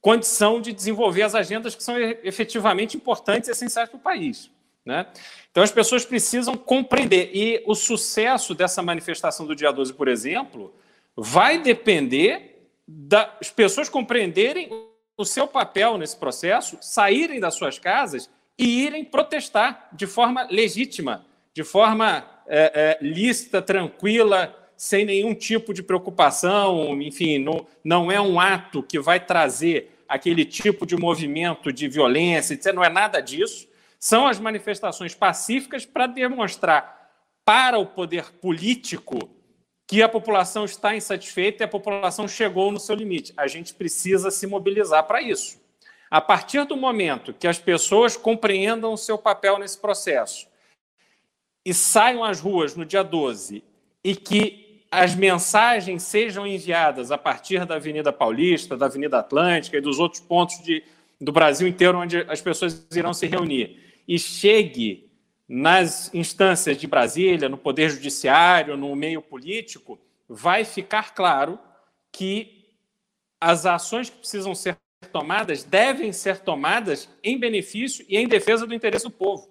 condição 0.00 0.60
de 0.60 0.72
desenvolver 0.72 1.22
as 1.22 1.34
agendas 1.34 1.74
que 1.74 1.82
são 1.82 1.96
efetivamente 1.98 2.96
importantes 2.96 3.48
e 3.48 3.52
essenciais 3.52 3.88
para 3.88 3.96
o 3.96 4.02
país. 4.02 4.50
Né? 4.84 5.06
Então, 5.50 5.62
as 5.62 5.70
pessoas 5.70 6.04
precisam 6.04 6.56
compreender. 6.56 7.30
E 7.32 7.62
o 7.66 7.74
sucesso 7.74 8.54
dessa 8.54 8.82
manifestação 8.82 9.46
do 9.46 9.56
dia 9.56 9.72
12, 9.72 9.94
por 9.94 10.08
exemplo, 10.08 10.74
vai 11.16 11.58
depender 11.62 12.68
das 12.86 13.50
pessoas 13.50 13.88
compreenderem 13.88 14.68
o 15.16 15.24
seu 15.24 15.46
papel 15.46 15.96
nesse 15.96 16.16
processo, 16.16 16.76
saírem 16.82 17.40
das 17.40 17.54
suas 17.54 17.78
casas 17.78 18.28
e 18.58 18.84
irem 18.84 19.04
protestar 19.04 19.88
de 19.92 20.06
forma 20.06 20.46
legítima, 20.50 21.24
de 21.52 21.64
forma 21.64 22.24
é, 22.46 22.98
é, 23.00 23.04
lícita, 23.04 23.60
tranquila, 23.60 24.54
sem 24.76 25.04
nenhum 25.04 25.34
tipo 25.34 25.72
de 25.72 25.82
preocupação. 25.82 27.00
Enfim, 27.00 27.38
não, 27.38 27.66
não 27.82 28.12
é 28.12 28.20
um 28.20 28.38
ato 28.38 28.82
que 28.82 28.98
vai 28.98 29.20
trazer 29.20 29.90
aquele 30.08 30.44
tipo 30.44 30.86
de 30.86 30.96
movimento 30.96 31.72
de 31.72 31.88
violência, 31.88 32.54
etc. 32.54 32.72
Não 32.72 32.84
é 32.84 32.88
nada 32.88 33.20
disso. 33.20 33.68
São 33.98 34.26
as 34.26 34.38
manifestações 34.38 35.14
pacíficas 35.14 35.86
para 35.86 36.06
demonstrar 36.06 37.02
para 37.44 37.78
o 37.78 37.86
poder 37.86 38.32
político 38.40 39.18
que 39.86 40.02
a 40.02 40.08
população 40.08 40.64
está 40.64 40.96
insatisfeita 40.96 41.62
e 41.62 41.66
a 41.66 41.68
população 41.68 42.26
chegou 42.26 42.72
no 42.72 42.80
seu 42.80 42.94
limite. 42.94 43.34
A 43.36 43.46
gente 43.46 43.74
precisa 43.74 44.30
se 44.30 44.46
mobilizar 44.46 45.06
para 45.06 45.20
isso. 45.20 45.60
A 46.14 46.20
partir 46.20 46.64
do 46.64 46.76
momento 46.76 47.34
que 47.34 47.48
as 47.48 47.58
pessoas 47.58 48.16
compreendam 48.16 48.92
o 48.92 48.96
seu 48.96 49.18
papel 49.18 49.58
nesse 49.58 49.76
processo 49.76 50.46
e 51.64 51.74
saiam 51.74 52.22
às 52.22 52.38
ruas 52.38 52.76
no 52.76 52.84
dia 52.84 53.02
12 53.02 53.64
e 54.04 54.14
que 54.14 54.84
as 54.92 55.16
mensagens 55.16 56.04
sejam 56.04 56.46
enviadas 56.46 57.10
a 57.10 57.18
partir 57.18 57.66
da 57.66 57.74
Avenida 57.74 58.12
Paulista, 58.12 58.76
da 58.76 58.86
Avenida 58.86 59.18
Atlântica 59.18 59.76
e 59.76 59.80
dos 59.80 59.98
outros 59.98 60.20
pontos 60.20 60.62
de, 60.62 60.84
do 61.20 61.32
Brasil 61.32 61.66
inteiro 61.66 61.98
onde 61.98 62.18
as 62.28 62.40
pessoas 62.40 62.86
irão 62.94 63.12
se 63.12 63.26
reunir 63.26 63.82
e 64.06 64.16
chegue 64.16 65.10
nas 65.48 66.14
instâncias 66.14 66.76
de 66.76 66.86
Brasília, 66.86 67.48
no 67.48 67.58
Poder 67.58 67.90
Judiciário, 67.90 68.76
no 68.76 68.94
meio 68.94 69.20
político, 69.20 69.98
vai 70.28 70.64
ficar 70.64 71.12
claro 71.12 71.58
que 72.12 72.68
as 73.40 73.66
ações 73.66 74.08
que 74.08 74.18
precisam 74.18 74.54
ser 74.54 74.76
tomadas 75.14 75.62
devem 75.62 76.12
ser 76.12 76.40
tomadas 76.40 77.08
em 77.22 77.38
benefício 77.38 78.04
e 78.08 78.18
em 78.18 78.26
defesa 78.26 78.66
do 78.66 78.74
interesse 78.74 79.04
do 79.04 79.12
povo. 79.12 79.48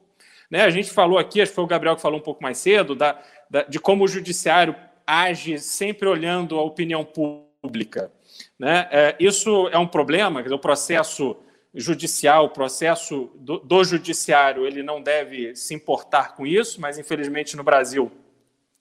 Né? 0.51 0.61
A 0.61 0.69
gente 0.69 0.91
falou 0.91 1.17
aqui, 1.17 1.41
acho 1.41 1.51
que 1.51 1.55
foi 1.55 1.63
o 1.63 1.67
Gabriel 1.67 1.95
que 1.95 2.01
falou 2.01 2.19
um 2.19 2.23
pouco 2.23 2.43
mais 2.43 2.57
cedo, 2.57 2.93
da, 2.93 3.17
da, 3.49 3.63
de 3.63 3.79
como 3.79 4.03
o 4.03 4.07
judiciário 4.07 4.75
age 5.07 5.57
sempre 5.59 6.09
olhando 6.09 6.59
a 6.59 6.61
opinião 6.61 7.05
pública. 7.05 8.11
Né? 8.59 8.89
É, 8.91 9.15
isso 9.17 9.69
é 9.69 9.77
um 9.77 9.87
problema, 9.87 10.41
o 10.41 10.59
processo 10.59 11.37
judicial, 11.73 12.47
o 12.47 12.49
processo 12.49 13.31
do, 13.35 13.59
do, 13.59 13.85
judiciário, 13.85 14.67
ele 14.67 14.83
não 14.83 15.01
deve 15.01 15.55
se 15.55 15.73
importar 15.73 16.35
com 16.35 16.45
isso, 16.45 16.81
mas 16.81 16.99
infelizmente 16.99 17.55
no 17.55 17.63
Brasil, 17.63 18.11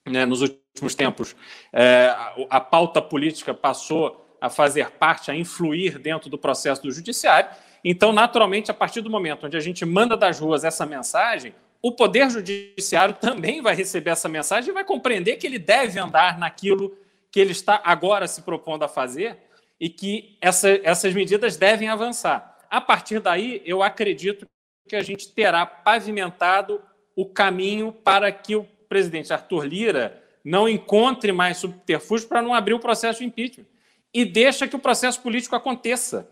né, 0.04 0.26
nos 0.26 0.42
últimos 0.42 0.96
tempos, 0.96 1.36
é, 1.72 2.08
a, 2.08 2.34
a 2.50 2.60
pauta 2.60 3.00
política 3.00 3.54
passou 3.54 4.21
a 4.42 4.50
fazer 4.50 4.90
parte, 4.90 5.30
a 5.30 5.36
influir 5.36 6.00
dentro 6.00 6.28
do 6.28 6.36
processo 6.36 6.82
do 6.82 6.90
judiciário. 6.90 7.48
Então, 7.84 8.12
naturalmente, 8.12 8.72
a 8.72 8.74
partir 8.74 9.00
do 9.00 9.08
momento 9.08 9.46
onde 9.46 9.56
a 9.56 9.60
gente 9.60 9.84
manda 9.84 10.16
das 10.16 10.40
ruas 10.40 10.64
essa 10.64 10.84
mensagem, 10.84 11.54
o 11.80 11.92
Poder 11.92 12.28
Judiciário 12.28 13.14
também 13.14 13.62
vai 13.62 13.76
receber 13.76 14.10
essa 14.10 14.28
mensagem 14.28 14.70
e 14.70 14.74
vai 14.74 14.84
compreender 14.84 15.36
que 15.36 15.46
ele 15.46 15.60
deve 15.60 15.96
andar 15.96 16.40
naquilo 16.40 16.98
que 17.30 17.38
ele 17.38 17.52
está 17.52 17.80
agora 17.84 18.26
se 18.26 18.42
propondo 18.42 18.82
a 18.82 18.88
fazer 18.88 19.38
e 19.78 19.88
que 19.88 20.36
essa, 20.40 20.68
essas 20.82 21.14
medidas 21.14 21.56
devem 21.56 21.88
avançar. 21.88 22.58
A 22.68 22.80
partir 22.80 23.20
daí, 23.20 23.62
eu 23.64 23.80
acredito 23.80 24.44
que 24.88 24.96
a 24.96 25.04
gente 25.04 25.32
terá 25.32 25.64
pavimentado 25.64 26.82
o 27.14 27.26
caminho 27.26 27.92
para 27.92 28.32
que 28.32 28.56
o 28.56 28.64
presidente 28.88 29.32
Arthur 29.32 29.64
Lira 29.66 30.20
não 30.44 30.68
encontre 30.68 31.30
mais 31.30 31.58
subterfúgio 31.58 32.26
para 32.26 32.42
não 32.42 32.52
abrir 32.52 32.74
o 32.74 32.80
processo 32.80 33.20
de 33.20 33.26
impeachment 33.26 33.71
e 34.12 34.24
deixa 34.24 34.68
que 34.68 34.76
o 34.76 34.78
processo 34.78 35.20
político 35.20 35.56
aconteça. 35.56 36.28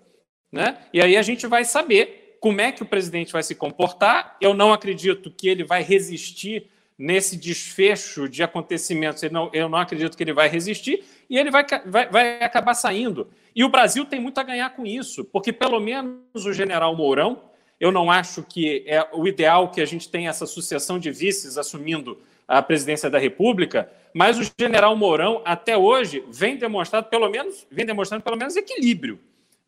Né? 0.52 0.78
E 0.92 1.00
aí 1.00 1.16
a 1.16 1.22
gente 1.22 1.46
vai 1.46 1.64
saber 1.64 2.36
como 2.40 2.60
é 2.60 2.72
que 2.72 2.82
o 2.82 2.86
presidente 2.86 3.32
vai 3.32 3.42
se 3.42 3.54
comportar. 3.54 4.36
Eu 4.40 4.54
não 4.54 4.72
acredito 4.72 5.30
que 5.30 5.48
ele 5.48 5.64
vai 5.64 5.82
resistir 5.82 6.68
nesse 6.98 7.36
desfecho 7.36 8.28
de 8.28 8.42
acontecimentos. 8.42 9.22
Eu 9.22 9.30
não, 9.30 9.50
eu 9.52 9.68
não 9.68 9.78
acredito 9.78 10.16
que 10.16 10.22
ele 10.22 10.32
vai 10.32 10.48
resistir 10.48 11.02
e 11.28 11.38
ele 11.38 11.50
vai, 11.50 11.64
vai, 11.86 12.08
vai 12.08 12.42
acabar 12.42 12.74
saindo. 12.74 13.28
E 13.54 13.64
o 13.64 13.68
Brasil 13.68 14.04
tem 14.04 14.20
muito 14.20 14.38
a 14.38 14.42
ganhar 14.42 14.70
com 14.70 14.86
isso, 14.86 15.24
porque 15.24 15.52
pelo 15.52 15.80
menos 15.80 16.44
o 16.46 16.52
general 16.52 16.94
Mourão, 16.94 17.42
eu 17.80 17.90
não 17.90 18.10
acho 18.10 18.42
que 18.42 18.84
é 18.86 19.08
o 19.12 19.26
ideal 19.26 19.70
que 19.70 19.80
a 19.80 19.86
gente 19.86 20.08
tenha 20.08 20.28
essa 20.28 20.46
sucessão 20.46 20.98
de 20.98 21.10
vices 21.10 21.56
assumindo 21.56 22.18
a 22.46 22.60
presidência 22.60 23.08
da 23.08 23.18
República, 23.18 23.90
mas 24.14 24.38
o 24.38 24.52
general 24.58 24.96
Mourão 24.96 25.42
até 25.44 25.76
hoje 25.76 26.24
vem 26.28 26.56
demonstrando 26.56 27.06
pelo 27.06 27.28
menos 27.28 27.66
vem 27.70 27.86
demonstrando 27.86 28.22
pelo 28.22 28.36
menos 28.36 28.56
equilíbrio 28.56 29.18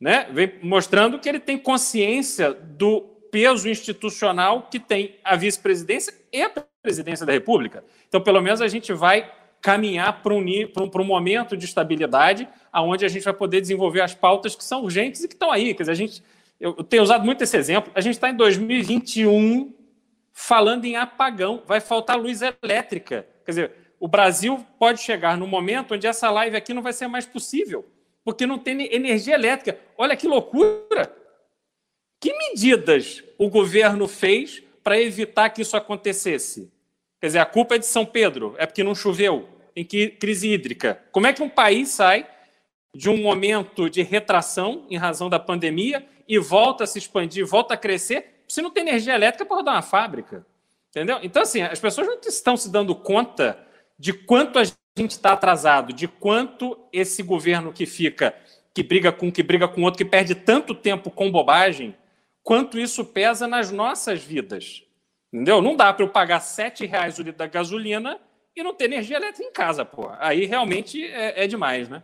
né, 0.03 0.27
vem 0.33 0.55
mostrando 0.61 1.17
que 1.17 1.29
ele 1.29 1.39
tem 1.39 1.57
consciência 1.57 2.53
do 2.53 3.03
peso 3.31 3.69
institucional 3.69 4.69
que 4.69 4.81
tem 4.81 5.15
a 5.23 5.37
vice-presidência 5.37 6.13
e 6.33 6.43
a 6.43 6.51
presidência 6.83 7.25
da 7.25 7.33
República. 7.33 7.85
Então, 8.09 8.21
pelo 8.21 8.41
menos, 8.41 8.61
a 8.61 8.67
gente 8.67 8.93
vai 8.93 9.33
caminhar 9.61 10.21
para 10.21 10.35
um, 10.35 10.45
para 10.91 11.01
um, 11.01 11.05
momento 11.05 11.57
de 11.57 11.67
estabilidade, 11.67 12.49
aonde 12.73 13.05
a 13.05 13.09
gente 13.09 13.23
vai 13.23 13.33
poder 13.33 13.61
desenvolver 13.61 14.01
as 14.01 14.13
pautas 14.13 14.57
que 14.57 14.65
são 14.65 14.83
urgentes 14.83 15.23
e 15.23 15.29
que 15.29 15.35
estão 15.35 15.53
aí. 15.53 15.73
Quer 15.73 15.85
dizer, 15.85 15.93
a 15.93 15.95
gente, 15.95 16.23
eu 16.59 16.75
tenho 16.83 17.05
usado 17.05 17.25
muito 17.25 17.45
esse 17.45 17.57
exemplo. 17.57 17.93
A 17.95 18.01
gente 18.01 18.15
está 18.15 18.29
em 18.29 18.35
2021 18.37 19.73
falando 20.33 20.85
em 20.85 20.97
apagão, 20.97 21.63
vai 21.65 21.79
faltar 21.79 22.19
luz 22.19 22.41
elétrica. 22.43 23.25
Quer 23.45 23.51
dizer, 23.53 23.73
o 24.03 24.09
Brasil 24.09 24.67
pode 24.81 25.01
chegar 25.01 25.39
no 25.39 25.47
momento 25.47 25.95
onde 25.95 26.09
essa 26.09 26.29
live 26.29 26.57
aqui 26.57 26.75
não 26.75 26.83
vai 26.83 26.93
ser 26.93 27.07
mais 27.07 27.25
possível 27.25 27.89
porque 28.25 28.45
não 28.45 28.59
tem 28.59 28.93
energia 28.93 29.37
elétrica. 29.37 29.79
Olha 29.97 30.17
que 30.17 30.27
loucura! 30.27 31.15
Que 32.19 32.37
medidas 32.37 33.23
o 33.39 33.49
governo 33.49 34.09
fez 34.09 34.61
para 34.83 35.01
evitar 35.01 35.51
que 35.51 35.63
isso 35.63 35.77
acontecesse? 35.77 36.69
Quer 37.21 37.29
dizer, 37.29 37.39
a 37.39 37.47
culpa 37.47 37.77
é 37.77 37.79
de 37.79 37.87
São 37.87 38.05
Pedro, 38.05 38.57
é 38.59 38.67
porque 38.67 38.83
não 38.83 38.93
choveu, 38.93 39.49
em 39.75 39.85
que 39.85 40.09
crise 40.09 40.49
hídrica. 40.49 41.01
Como 41.13 41.29
é 41.29 41.33
que 41.33 41.43
um 41.43 41.49
país 41.49 41.91
sai 41.91 42.27
de 42.93 43.09
um 43.09 43.17
momento 43.17 43.89
de 43.89 44.03
retração 44.03 44.85
em 44.91 44.97
razão 44.97 45.31
da 45.31 45.39
pandemia 45.39 46.05
e 46.27 46.41
volta 46.41 46.83
a 46.83 46.87
se 46.89 46.99
expandir, 46.99 47.47
volta 47.47 47.75
a 47.75 47.77
crescer, 47.77 48.43
se 48.49 48.61
não 48.61 48.71
tem 48.73 48.83
energia 48.83 49.15
elétrica 49.15 49.47
para 49.47 49.57
rodar 49.57 49.75
uma 49.77 49.83
fábrica? 49.83 50.45
Entendeu? 50.91 51.21
Então, 51.23 51.43
assim, 51.43 51.63
as 51.63 51.79
pessoas 51.79 52.09
não 52.09 52.19
estão 52.21 52.57
se 52.57 52.69
dando 52.69 52.97
conta 52.97 53.71
de 54.03 54.13
quanto 54.13 54.59
a 54.59 54.65
gente 54.65 55.13
está 55.13 55.33
atrasado, 55.33 55.93
de 55.93 56.09
quanto 56.09 56.77
esse 56.93 57.23
governo 57.23 57.73
que 57.73 57.87
fica, 57.87 58.35
que 58.75 58.83
briga 58.83 59.13
com 59.13 59.31
que 59.31 59.45
briga 59.45 59.69
com 59.69 59.81
outro, 59.85 59.99
que 59.99 60.05
perde 60.05 60.35
tanto 60.35 60.75
tempo 60.75 61.09
com 61.09 61.31
bobagem, 61.31 61.97
quanto 62.43 62.81
isso 62.81 63.05
pesa 63.05 63.47
nas 63.47 63.71
nossas 63.71 64.21
vidas. 64.21 64.83
Entendeu? 65.33 65.63
Não 65.63 65.77
dá 65.77 65.93
para 65.93 66.05
eu 66.05 66.09
pagar 66.09 66.41
R$ 66.41 66.87
reais 66.89 67.21
o 67.21 67.23
litro 67.23 67.39
da 67.39 67.47
gasolina 67.47 68.21
e 68.57 68.63
não 68.65 68.75
ter 68.75 68.87
energia 68.87 69.19
elétrica 69.19 69.49
em 69.49 69.53
casa, 69.53 69.85
pô. 69.85 70.11
Aí 70.19 70.47
realmente 70.47 71.01
é, 71.07 71.45
é 71.45 71.47
demais, 71.47 71.89
né? 71.89 72.03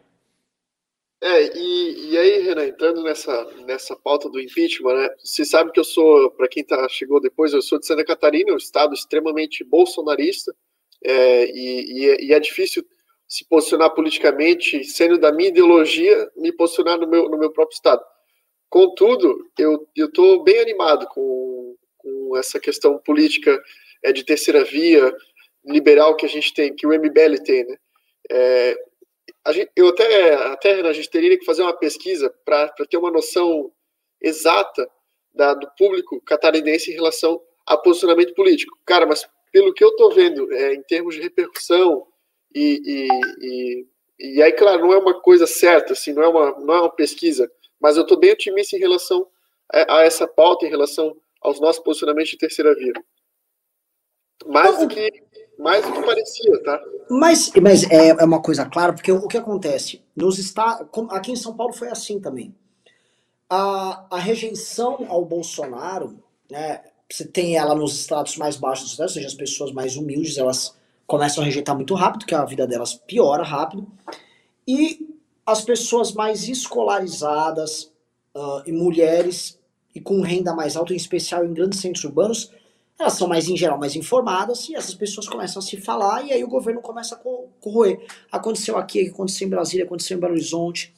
É, 1.20 1.59
e, 1.59 2.12
e 2.12 2.16
aí, 2.16 2.42
Renan, 2.42 2.64
entrando 2.64 3.03
nessa, 3.03 3.44
nessa 3.66 3.96
pauta 3.96 4.30
do 4.30 4.40
impeachment, 4.40 4.94
né? 4.94 5.09
Você 5.18 5.44
sabe 5.44 5.72
que 5.72 5.80
eu 5.80 5.84
sou, 5.84 6.30
para 6.30 6.46
quem 6.46 6.62
tá, 6.62 6.88
chegou 6.88 7.20
depois, 7.20 7.53
eu 7.53 7.61
sou 7.61 7.80
de 7.80 7.86
Santa 7.86 8.05
Catarina, 8.05 8.53
um 8.53 8.57
estado 8.57 8.94
extremamente 8.94 9.64
bolsonarista, 9.64 10.55
é, 11.05 11.51
e, 11.51 12.11
é, 12.11 12.24
e, 12.24 12.32
é 12.32 12.40
difícil 12.40 12.84
se 13.26 13.44
posicionar 13.44 13.90
politicamente, 13.90 14.84
sendo 14.84 15.18
da 15.18 15.30
minha 15.30 15.51
ideologia, 15.51 16.30
me 16.36 16.51
posicionar 16.53 16.99
no 16.99 17.07
meu, 17.07 17.28
no 17.28 17.38
meu 17.38 17.51
próprio 17.51 17.74
estado. 17.74 18.03
Contudo, 18.68 19.46
eu 19.59 19.86
estou 19.96 20.42
bem 20.42 20.61
animado 20.61 21.07
com, 21.09 21.76
com 21.99 22.36
essa 22.36 22.59
questão 22.59 22.99
política 22.99 23.62
é, 24.03 24.12
de 24.12 24.24
terceira 24.24 24.64
via, 24.64 25.14
liberal 25.64 26.16
que 26.16 26.26
a 26.26 26.28
gente 26.28 26.53
tem, 26.55 26.74
que 26.74 26.86
o 26.86 26.90
MBL 26.90 27.42
tem, 27.44 27.64
né? 27.64 27.76
É, 28.30 28.76
gente, 29.53 29.70
eu 29.76 29.88
até, 29.88 30.34
até 30.34 30.80
a 30.80 30.92
gente 30.92 31.11
teria 31.11 31.38
que 31.38 31.44
fazer 31.44 31.62
uma 31.62 31.76
pesquisa 31.76 32.32
para 32.44 32.68
ter 32.90 32.96
uma 32.96 33.11
noção 33.11 33.70
exata 34.20 34.88
da, 35.34 35.55
do 35.55 35.68
público 35.76 36.20
catarinense 36.22 36.90
em 36.90 36.94
relação 36.94 37.40
a 37.66 37.76
posicionamento 37.76 38.34
político. 38.34 38.76
Cara, 38.84 39.07
mas 39.07 39.26
pelo 39.53 39.72
que 39.72 39.82
eu 39.82 39.88
estou 39.88 40.12
vendo, 40.12 40.53
é, 40.53 40.74
em 40.74 40.82
termos 40.82 41.14
de 41.14 41.20
repercussão, 41.20 42.07
e, 42.55 42.80
e, 42.84 43.09
e, 43.40 43.86
e, 44.18 44.42
aí, 44.42 44.53
claro, 44.53 44.80
não 44.80 44.92
é 44.92 44.99
uma 44.99 45.20
coisa 45.20 45.46
certa, 45.46 45.92
assim, 45.92 46.12
não 46.12 46.22
é 46.22 46.28
uma, 46.28 46.61
não 46.61 46.74
é 46.74 46.80
uma 46.80 46.90
pesquisa, 46.90 47.51
mas 47.80 47.96
eu 47.96 48.03
estou 48.03 48.18
bem 48.18 48.32
otimista 48.32 48.76
em 48.76 48.80
relação 48.80 49.26
a, 49.72 49.99
a, 49.99 50.05
essa 50.05 50.26
pauta, 50.26 50.66
em 50.66 50.70
relação 50.70 51.16
aos 51.40 51.61
nossos 51.61 51.82
posicionamentos 51.82 52.30
de 52.30 52.38
terceira 52.38 52.74
via. 52.74 52.92
Mais 54.46 54.78
do 54.78 54.88
que, 54.88 55.11
mais 55.59 55.84
do 55.84 55.92
que 55.92 56.03
parecia, 56.03 56.62
tá? 56.62 56.80
Mas, 57.11 57.53
mas 57.61 57.84
é, 57.90 58.09
é 58.11 58.24
uma 58.24 58.42
coisa 58.42 58.66
clara, 58.66 58.92
porque 58.92 59.12
o, 59.12 59.16
o 59.16 59.28
que 59.28 59.38
acontece? 59.38 60.03
Nos 60.16 60.38
está, 60.38 60.86
aqui 61.11 61.32
em 61.32 61.36
São 61.36 61.57
Paulo 61.57 61.72
foi 61.72 61.88
assim 61.88 62.20
também. 62.20 62.55
A, 63.51 64.07
a 64.11 64.18
rejeição 64.18 65.07
ao 65.09 65.24
Bolsonaro, 65.24 66.22
né, 66.51 66.82
você 67.11 67.25
tem 67.25 67.57
ela 67.57 67.75
nos 67.75 67.99
estratos 68.01 68.37
mais 68.37 68.57
baixos 68.57 68.99
ou 68.99 69.09
seja, 69.09 69.27
as 69.27 69.35
pessoas 69.35 69.73
mais 69.73 69.97
humildes, 69.97 70.37
elas 70.37 70.75
começam 71.07 71.43
a 71.43 71.47
rejeitar 71.47 71.75
muito 71.75 71.95
rápido, 71.95 72.27
que 72.27 72.35
a 72.35 72.45
vida 72.45 72.67
delas 72.67 72.95
piora 72.95 73.43
rápido. 73.43 73.87
E 74.67 75.09
as 75.47 75.63
pessoas 75.63 76.13
mais 76.13 76.47
escolarizadas 76.47 77.91
uh, 78.37 78.63
e 78.67 78.73
mulheres 78.73 79.59
e 79.95 80.01
com 80.01 80.21
renda 80.21 80.55
mais 80.55 80.77
alta, 80.77 80.93
em 80.93 80.97
especial 80.97 81.45
em 81.45 81.55
grandes 81.55 81.81
centros 81.81 82.05
urbanos, 82.05 82.51
elas 82.99 83.15
são 83.15 83.27
mais, 83.27 83.49
em 83.49 83.57
geral, 83.57 83.79
mais 83.79 83.97
informadas 83.97 84.69
e 84.69 84.75
essas 84.75 84.95
pessoas 84.95 85.29
começam 85.29 85.61
a 85.61 85.65
se 85.65 85.77
falar 85.77 86.27
e 86.27 86.33
aí 86.33 86.45
o 86.45 86.49
governo 86.49 86.83
começa 86.83 87.15
a 87.15 87.19
corroer. 87.61 88.05
Aconteceu 88.31 88.77
aqui, 88.77 89.09
aconteceu 89.09 89.47
em 89.47 89.51
Brasília, 89.51 89.87
aconteceu 89.87 90.17
em 90.17 90.21
Belo 90.21 90.35
Horizonte. 90.35 90.93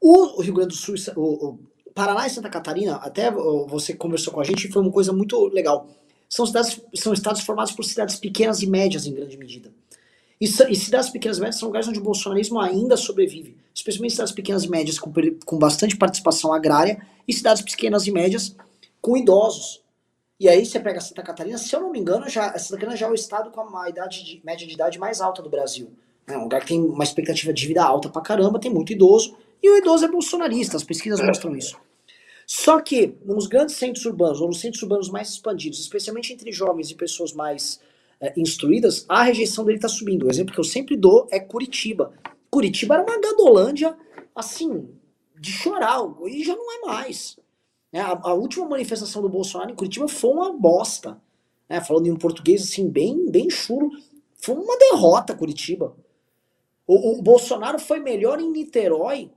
O 0.00 0.40
Rio 0.40 0.54
Grande 0.54 0.68
do 0.68 0.74
Sul, 0.74 0.94
o, 1.16 1.58
Paraná 1.94 2.26
e 2.26 2.30
Santa 2.30 2.48
Catarina, 2.48 2.96
até 2.96 3.30
você 3.30 3.94
conversou 3.94 4.32
com 4.32 4.40
a 4.40 4.44
gente, 4.44 4.68
foi 4.68 4.82
uma 4.82 4.92
coisa 4.92 5.12
muito 5.12 5.46
legal. 5.46 5.88
São, 6.28 6.46
cidades, 6.46 6.80
são 6.94 7.12
estados 7.12 7.42
formados 7.42 7.72
por 7.72 7.84
cidades 7.84 8.16
pequenas 8.16 8.62
e 8.62 8.66
médias, 8.66 9.06
em 9.06 9.12
grande 9.12 9.36
medida. 9.36 9.72
E, 10.40 10.44
e 10.44 10.76
cidades 10.76 11.10
pequenas 11.10 11.38
e 11.38 11.40
médias 11.40 11.58
são 11.58 11.68
lugares 11.68 11.88
onde 11.88 11.98
o 11.98 12.02
bolsonarismo 12.02 12.60
ainda 12.60 12.96
sobrevive, 12.96 13.56
especialmente 13.74 14.12
cidades 14.12 14.32
pequenas 14.32 14.64
e 14.64 14.70
médias 14.70 14.98
com, 14.98 15.12
com 15.44 15.58
bastante 15.58 15.96
participação 15.96 16.52
agrária 16.52 17.04
e 17.26 17.32
cidades 17.32 17.62
pequenas 17.62 18.06
e 18.06 18.12
médias 18.12 18.54
com 19.02 19.16
idosos. 19.16 19.82
E 20.38 20.48
aí 20.48 20.64
você 20.64 20.80
pega 20.80 21.00
Santa 21.00 21.22
Catarina, 21.22 21.58
se 21.58 21.74
eu 21.76 21.80
não 21.80 21.92
me 21.92 21.98
engano, 21.98 22.26
já, 22.28 22.56
Santa 22.58 22.76
Catarina 22.76 22.96
já 22.96 23.06
é 23.06 23.10
o 23.10 23.14
estado 23.14 23.50
com 23.50 23.76
a 23.76 23.90
idade 23.90 24.24
de, 24.24 24.40
média 24.42 24.66
de 24.66 24.72
idade 24.72 24.98
mais 24.98 25.20
alta 25.20 25.42
do 25.42 25.50
Brasil. 25.50 25.90
É 26.26 26.38
um 26.38 26.44
lugar 26.44 26.62
que 26.62 26.68
tem 26.68 26.80
uma 26.80 27.04
expectativa 27.04 27.52
de 27.52 27.66
vida 27.66 27.84
alta 27.84 28.08
pra 28.08 28.22
caramba, 28.22 28.58
tem 28.58 28.72
muito 28.72 28.92
idoso, 28.92 29.36
e 29.62 29.70
o 29.70 29.76
idoso 29.76 30.04
é 30.04 30.08
bolsonarista, 30.08 30.76
as 30.76 30.84
pesquisas 30.84 31.20
mostram 31.20 31.54
isso. 31.54 31.78
Só 32.46 32.80
que 32.80 33.14
nos 33.24 33.46
grandes 33.46 33.76
centros 33.76 34.04
urbanos, 34.04 34.40
ou 34.40 34.48
nos 34.48 34.60
centros 34.60 34.82
urbanos 34.82 35.08
mais 35.08 35.30
expandidos, 35.30 35.78
especialmente 35.78 36.32
entre 36.32 36.50
jovens 36.50 36.90
e 36.90 36.96
pessoas 36.96 37.32
mais 37.32 37.80
é, 38.20 38.32
instruídas, 38.36 39.04
a 39.08 39.22
rejeição 39.22 39.64
dele 39.64 39.78
está 39.78 39.88
subindo. 39.88 40.26
O 40.26 40.30
exemplo 40.30 40.52
que 40.52 40.58
eu 40.58 40.64
sempre 40.64 40.96
dou 40.96 41.28
é 41.30 41.38
Curitiba. 41.38 42.12
Curitiba 42.50 42.94
era 42.94 43.04
uma 43.04 43.20
gadolândia, 43.20 43.96
assim, 44.34 44.88
de 45.38 45.52
chorar, 45.52 46.00
e 46.26 46.42
já 46.42 46.56
não 46.56 46.72
é 46.72 46.86
mais. 46.86 47.38
Né? 47.92 48.00
A, 48.00 48.18
a, 48.20 48.34
última 48.34 48.66
manifestação 48.68 49.22
do 49.22 49.28
Bolsonaro 49.28 49.70
em 49.70 49.76
Curitiba 49.76 50.08
foi 50.08 50.30
uma 50.30 50.52
bosta. 50.52 51.20
Né? 51.68 51.80
Falando 51.80 52.08
em 52.08 52.10
um 52.10 52.16
português, 52.16 52.62
assim, 52.64 52.88
bem, 52.88 53.30
bem 53.30 53.48
chulo. 53.48 53.90
Foi 54.34 54.56
uma 54.56 54.76
derrota, 54.76 55.36
Curitiba. 55.36 55.94
O, 56.84 57.18
o 57.18 57.22
Bolsonaro 57.22 57.78
foi 57.78 58.00
melhor 58.00 58.40
em 58.40 58.50
Niterói 58.50 59.30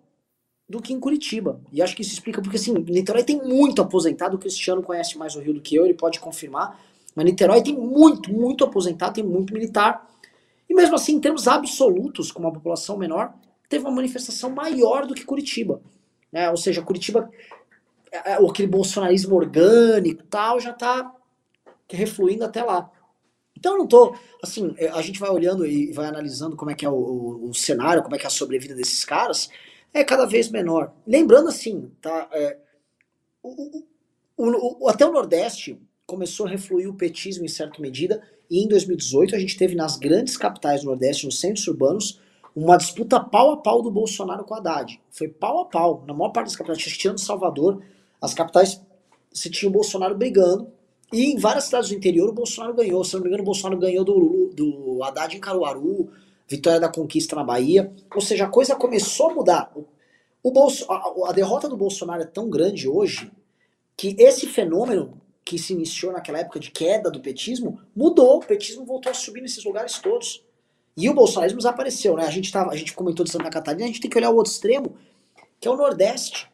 do 0.68 0.82
que 0.82 0.94
em 0.94 1.00
Curitiba. 1.00 1.60
E 1.72 1.82
acho 1.82 1.96
que 1.96 2.02
isso 2.02 2.14
explica 2.14 2.42
porque 2.42 2.58
assim, 2.58 2.74
Niterói 2.74 3.24
tem 3.24 3.42
muito 3.42 3.82
aposentado, 3.82 4.36
o 4.36 4.40
Cristiano 4.40 4.82
conhece 4.82 5.18
mais 5.18 5.36
o 5.36 5.40
Rio 5.40 5.54
do 5.54 5.62
que 5.62 5.76
eu, 5.76 5.86
ele 5.86 5.94
pode 5.94 6.20
confirmar, 6.20 6.80
mas 7.16 7.26
Niterói 7.26 7.62
tem 7.62 7.76
muito, 7.76 8.32
muito 8.32 8.64
aposentado, 8.64 9.14
tem 9.14 9.24
muito 9.24 9.54
militar. 9.54 10.10
E 10.70 10.74
mesmo 10.74 10.96
assim, 10.96 11.16
em 11.16 11.20
termos 11.20 11.48
absolutos, 11.48 12.32
com 12.32 12.40
uma 12.42 12.52
população 12.52 12.98
menor, 12.98 13.34
teve 13.70 13.86
uma 13.86 13.94
manifestação 13.94 14.50
maior 14.50 15.06
do 15.06 15.14
que 15.14 15.26
Curitiba. 15.26 15.82
Né? 16.32 16.50
Ou 16.50 16.58
seja, 16.58 16.82
Curitiba, 16.82 17.30
é, 18.12 18.32
é, 18.32 18.34
aquele 18.34 18.68
bolsonarismo 18.68 19.36
orgânico 19.36 20.24
tal, 20.24 20.60
já 20.60 20.72
está 20.72 21.14
refluindo 21.90 22.44
até 22.44 22.64
lá. 22.64 22.90
Então 23.56 23.74
eu 23.74 23.80
não 23.80 23.88
tô, 23.88 24.16
assim, 24.42 24.76
a 24.94 25.02
gente 25.02 25.20
vai 25.20 25.30
olhando 25.30 25.66
e 25.66 25.92
vai 25.92 26.08
analisando 26.08 26.56
como 26.56 26.72
é 26.72 26.76
que 26.76 26.86
é 26.86 26.90
o, 26.90 26.94
o, 26.94 27.50
o 27.50 27.54
cenário, 27.54 28.04
como 28.04 28.16
é 28.16 28.18
que 28.18 28.26
é 28.26 28.28
a 28.28 28.32
sobrevida 28.32 28.76
desses 28.76 29.06
caras, 29.06 29.50
é 29.94 30.04
cada 30.04 30.26
vez 30.26 30.50
menor. 30.50 30.94
Lembrando 31.06 31.50
assim, 31.50 31.92
tá? 32.02 32.28
É, 32.32 32.58
o, 33.42 33.84
o, 34.38 34.86
o, 34.86 34.90
até 34.90 35.06
o 35.06 35.12
Nordeste 35.12 35.80
começou 36.06 36.46
a 36.46 36.50
refluir 36.50 36.90
o 36.90 36.96
petismo 36.96 37.46
em 37.46 37.50
certa 37.50 37.82
medida, 37.82 38.22
e 38.50 38.64
em 38.64 38.68
2018 38.68 39.36
a 39.36 39.40
gente 39.40 39.58
teve 39.58 39.76
nas 39.76 39.98
grandes 39.98 40.36
capitais 40.36 40.82
do 40.82 40.88
Nordeste, 40.88 41.26
nos 41.26 41.40
centros 41.40 41.68
urbanos, 41.68 42.20
uma 42.56 42.78
disputa 42.78 43.20
pau 43.20 43.52
a 43.52 43.58
pau 43.58 43.82
do 43.82 43.90
Bolsonaro 43.90 44.44
com 44.44 44.54
a 44.54 44.58
Haddad. 44.58 45.00
Foi 45.10 45.28
pau 45.28 45.62
a 45.62 45.66
pau. 45.66 46.04
Na 46.08 46.14
maior 46.14 46.30
parte 46.30 46.48
das 46.48 46.56
capitais, 46.56 46.84
tirando 46.98 47.20
Salvador, 47.20 47.82
as 48.22 48.34
capitais, 48.34 48.80
você 49.32 49.50
tinha 49.50 49.70
o 49.70 49.74
Bolsonaro 49.74 50.16
brigando, 50.16 50.72
e 51.12 51.32
em 51.32 51.38
várias 51.38 51.66
cidades 51.66 51.90
do 51.90 51.96
interior 51.96 52.30
o 52.30 52.34
Bolsonaro 52.34 52.74
ganhou. 52.74 53.04
Se 53.04 53.14
não 53.14 53.22
me 53.22 53.28
engano, 53.28 53.44
o 53.44 53.46
Bolsonaro 53.46 53.80
ganhou 53.80 54.04
do, 54.04 54.52
do 54.54 55.04
Haddad 55.04 55.36
em 55.36 55.40
Caruaru, 55.40 56.10
vitória 56.54 56.80
da 56.80 56.90
conquista 56.90 57.36
na 57.36 57.44
Bahia. 57.44 57.92
Ou 58.14 58.22
seja, 58.22 58.46
a 58.46 58.50
coisa 58.50 58.76
começou 58.76 59.32
a 59.32 59.34
mudar. 59.34 59.74
O 60.44 60.52
Bolso, 60.52 60.86
a, 60.92 61.30
a 61.30 61.32
derrota 61.32 61.68
do 61.68 61.76
Bolsonaro 61.76 62.22
é 62.22 62.26
tão 62.26 62.50
grande 62.50 62.88
hoje 62.88 63.32
que 63.98 64.16
esse 64.20 64.46
fenômeno 64.46 65.20
que 65.44 65.58
se 65.58 65.74
iniciou 65.74 66.14
naquela 66.14 66.40
época 66.40 66.60
de 66.60 66.70
queda 66.70 67.10
do 67.10 67.20
petismo 67.20 67.80
mudou. 67.96 68.38
O 68.38 68.46
petismo 68.46 68.86
voltou 68.86 69.12
a 69.12 69.16
subir 69.16 69.42
nesses 69.42 69.64
lugares 69.64 69.98
todos. 69.98 70.44
E 70.96 71.10
o 71.10 71.14
bolsonarismo 71.14 71.58
desapareceu, 71.58 72.16
né? 72.16 72.26
A 72.26 72.30
gente, 72.30 72.52
tava, 72.52 72.72
a 72.72 72.76
gente 72.76 72.94
comentou 72.94 73.26
de 73.26 73.32
Santa 73.32 73.50
Catarina, 73.50 73.86
a 73.86 73.88
gente 73.88 74.00
tem 74.00 74.12
que 74.12 74.18
olhar 74.18 74.30
o 74.30 74.36
outro 74.36 74.52
extremo, 74.52 74.96
que 75.60 75.68
é 75.68 75.72
o 75.72 75.76
Nordeste. 75.76 76.48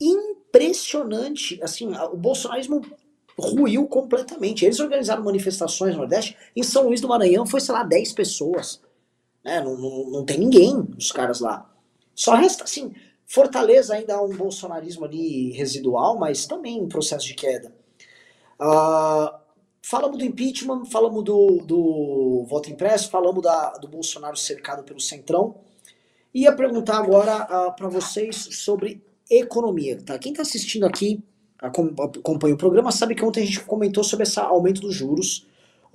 Impressionante. 0.00 1.60
Assim, 1.62 1.92
o 2.12 2.16
bolsonarismo 2.16 2.80
ruiu 3.36 3.86
completamente. 3.88 4.64
Eles 4.64 4.78
organizaram 4.78 5.24
manifestações 5.24 5.92
no 5.92 5.98
Nordeste. 5.98 6.36
Em 6.54 6.62
São 6.62 6.84
Luís 6.84 7.00
do 7.00 7.08
Maranhão 7.08 7.44
foi, 7.44 7.60
sei 7.60 7.74
lá, 7.74 7.82
10 7.82 8.12
pessoas. 8.12 8.80
Né? 9.46 9.60
Não, 9.60 9.78
não, 9.78 10.10
não 10.10 10.24
tem 10.24 10.38
ninguém, 10.38 10.84
os 10.98 11.12
caras 11.12 11.38
lá. 11.38 11.70
Só 12.12 12.34
resta, 12.34 12.64
assim, 12.64 12.92
Fortaleza 13.24 13.94
ainda 13.94 14.16
há 14.16 14.22
um 14.22 14.36
bolsonarismo 14.36 15.04
ali 15.04 15.52
residual, 15.52 16.18
mas 16.18 16.46
também 16.46 16.78
em 16.78 16.88
processo 16.88 17.26
de 17.26 17.34
queda. 17.34 17.72
Uh, 18.60 19.38
falamos 19.82 20.18
do 20.18 20.24
impeachment, 20.24 20.84
falamos 20.86 21.22
do, 21.22 21.58
do 21.64 22.44
voto 22.48 22.70
impresso, 22.70 23.08
falamos 23.08 23.42
da, 23.42 23.70
do 23.74 23.86
Bolsonaro 23.86 24.36
cercado 24.36 24.82
pelo 24.82 25.00
Centrão. 25.00 25.56
Ia 26.34 26.52
perguntar 26.52 26.98
agora 26.98 27.44
uh, 27.44 27.76
para 27.76 27.88
vocês 27.88 28.48
sobre 28.52 29.02
economia. 29.30 30.00
Tá? 30.02 30.18
Quem 30.18 30.32
está 30.32 30.42
assistindo 30.42 30.86
aqui, 30.86 31.22
acompanha 31.58 32.54
o 32.54 32.58
programa, 32.58 32.92
sabe 32.92 33.14
que 33.14 33.24
ontem 33.24 33.42
a 33.42 33.46
gente 33.46 33.60
comentou 33.60 34.04
sobre 34.04 34.24
esse 34.24 34.38
aumento 34.38 34.80
dos 34.80 34.94
juros. 34.94 35.46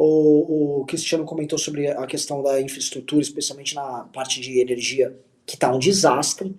O, 0.04 0.80
o 0.80 0.86
Cristiano 0.86 1.24
comentou 1.26 1.60
sobre 1.60 1.88
a 1.88 2.08
questão 2.08 2.41
da 2.41 2.60
infraestrutura, 2.60 3.22
especialmente 3.22 3.76
na 3.76 4.06
parte 4.06 4.41
de 4.41 4.60
energia, 4.60 5.16
que 5.45 5.54
está 5.54 5.72
um 5.72 5.78
desastre. 5.78 6.58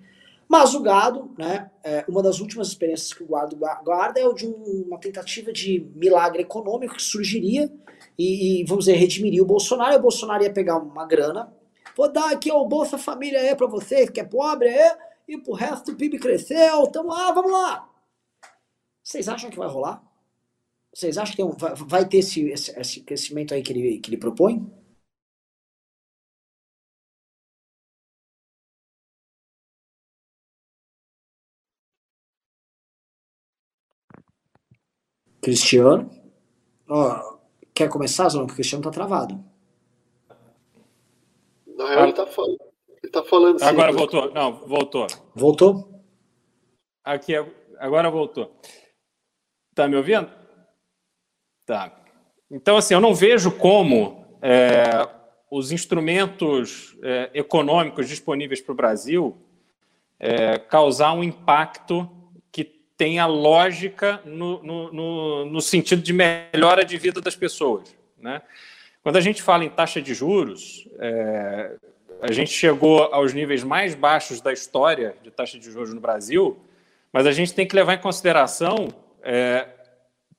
Mas 0.48 0.76
o 0.76 0.80
gado, 0.80 1.28
né, 1.36 1.68
é, 1.82 2.04
uma 2.08 2.22
das 2.22 2.38
últimas 2.38 2.68
experiências 2.68 3.12
que 3.12 3.24
o 3.24 3.26
gado 3.26 3.56
guarda 3.56 4.20
é 4.20 4.24
o 4.24 4.32
de 4.32 4.46
um, 4.46 4.84
uma 4.86 4.96
tentativa 4.96 5.52
de 5.52 5.90
milagre 5.96 6.42
econômico 6.42 6.94
que 6.94 7.02
surgiria 7.02 7.68
e, 8.16 8.60
e, 8.60 8.64
vamos 8.64 8.84
dizer, 8.84 8.96
redimiria 8.96 9.42
o 9.42 9.46
Bolsonaro. 9.46 9.94
E 9.94 9.96
o 9.96 10.02
Bolsonaro 10.02 10.44
ia 10.44 10.52
pegar 10.52 10.76
uma 10.76 11.04
grana, 11.04 11.52
vou 11.96 12.12
dar 12.12 12.30
aqui 12.30 12.52
o 12.52 12.64
Bolsa 12.64 12.96
Família 12.96 13.40
aí 13.40 13.56
para 13.56 13.66
vocês, 13.66 14.08
que 14.08 14.20
é 14.20 14.24
pobre, 14.24 14.68
é, 14.68 14.96
e 15.26 15.36
pro 15.36 15.52
resto 15.52 15.90
o 15.90 15.96
PIB 15.96 16.20
cresceu, 16.20 16.86
tamo 16.92 17.08
lá, 17.08 17.32
vamos 17.32 17.50
lá. 17.50 17.90
Vocês 19.02 19.28
acham 19.28 19.50
que 19.50 19.58
vai 19.58 19.66
rolar? 19.66 20.11
Vocês 20.94 21.16
acham 21.16 21.34
que 21.34 21.42
um, 21.42 21.52
vai, 21.86 22.06
ter 22.06 22.18
esse, 22.18 22.50
esse, 22.50 22.78
esse, 22.78 23.00
crescimento 23.02 23.54
aí 23.54 23.62
que 23.62 23.72
ele, 23.72 23.98
que 23.98 24.10
ele 24.10 24.18
propõe? 24.18 24.70
Cristiano. 35.40 36.10
Ó, 36.88 37.38
quer 37.74 37.88
começar, 37.88 38.28
Zão? 38.28 38.42
Porque 38.42 38.52
o 38.52 38.56
Cristiano 38.56 38.84
tá 38.84 38.90
travado. 38.90 39.42
Na 41.66 41.88
real, 41.88 42.04
ele 42.04 42.12
tá 42.12 42.26
falando. 42.26 42.58
Ele 43.02 43.12
tá 43.12 43.24
falando 43.24 43.58
sim, 43.58 43.64
Agora 43.64 43.92
voltou. 43.92 44.30
Não, 44.32 44.52
voltou. 44.68 45.06
Voltou? 45.34 46.02
Aqui, 47.02 47.34
agora 47.78 48.10
voltou. 48.10 48.54
Tá 49.74 49.88
me 49.88 49.96
ouvindo? 49.96 50.41
Tá. 51.72 51.90
Então, 52.50 52.76
assim, 52.76 52.92
eu 52.92 53.00
não 53.00 53.14
vejo 53.14 53.50
como 53.50 54.26
é, 54.42 55.08
os 55.50 55.72
instrumentos 55.72 56.94
é, 57.02 57.30
econômicos 57.32 58.06
disponíveis 58.06 58.60
para 58.60 58.72
o 58.72 58.74
Brasil 58.74 59.38
é, 60.20 60.58
causar 60.58 61.14
um 61.14 61.24
impacto 61.24 62.06
que 62.52 62.62
tenha 62.62 63.24
lógica 63.24 64.20
no, 64.26 64.62
no, 64.62 64.92
no, 64.92 65.44
no, 65.46 65.60
sentido 65.62 66.02
de 66.02 66.12
melhora 66.12 66.84
de 66.84 66.98
vida 66.98 67.22
das 67.22 67.34
pessoas. 67.34 67.96
Né? 68.20 68.42
Quando 69.02 69.16
a 69.16 69.22
gente 69.22 69.42
fala 69.42 69.64
em 69.64 69.70
taxa 69.70 70.02
de 70.02 70.12
juros, 70.12 70.86
é, 70.98 71.76
a 72.20 72.30
gente 72.32 72.50
chegou 72.50 73.04
aos 73.04 73.32
níveis 73.32 73.64
mais 73.64 73.94
baixos 73.94 74.42
da 74.42 74.52
história 74.52 75.16
de 75.22 75.30
taxa 75.30 75.58
de 75.58 75.70
juros 75.70 75.94
no 75.94 76.02
Brasil, 76.02 76.60
mas 77.10 77.26
a 77.26 77.32
gente 77.32 77.54
tem 77.54 77.66
que 77.66 77.74
levar 77.74 77.94
em 77.94 77.98
consideração 77.98 78.88
é, 79.22 79.68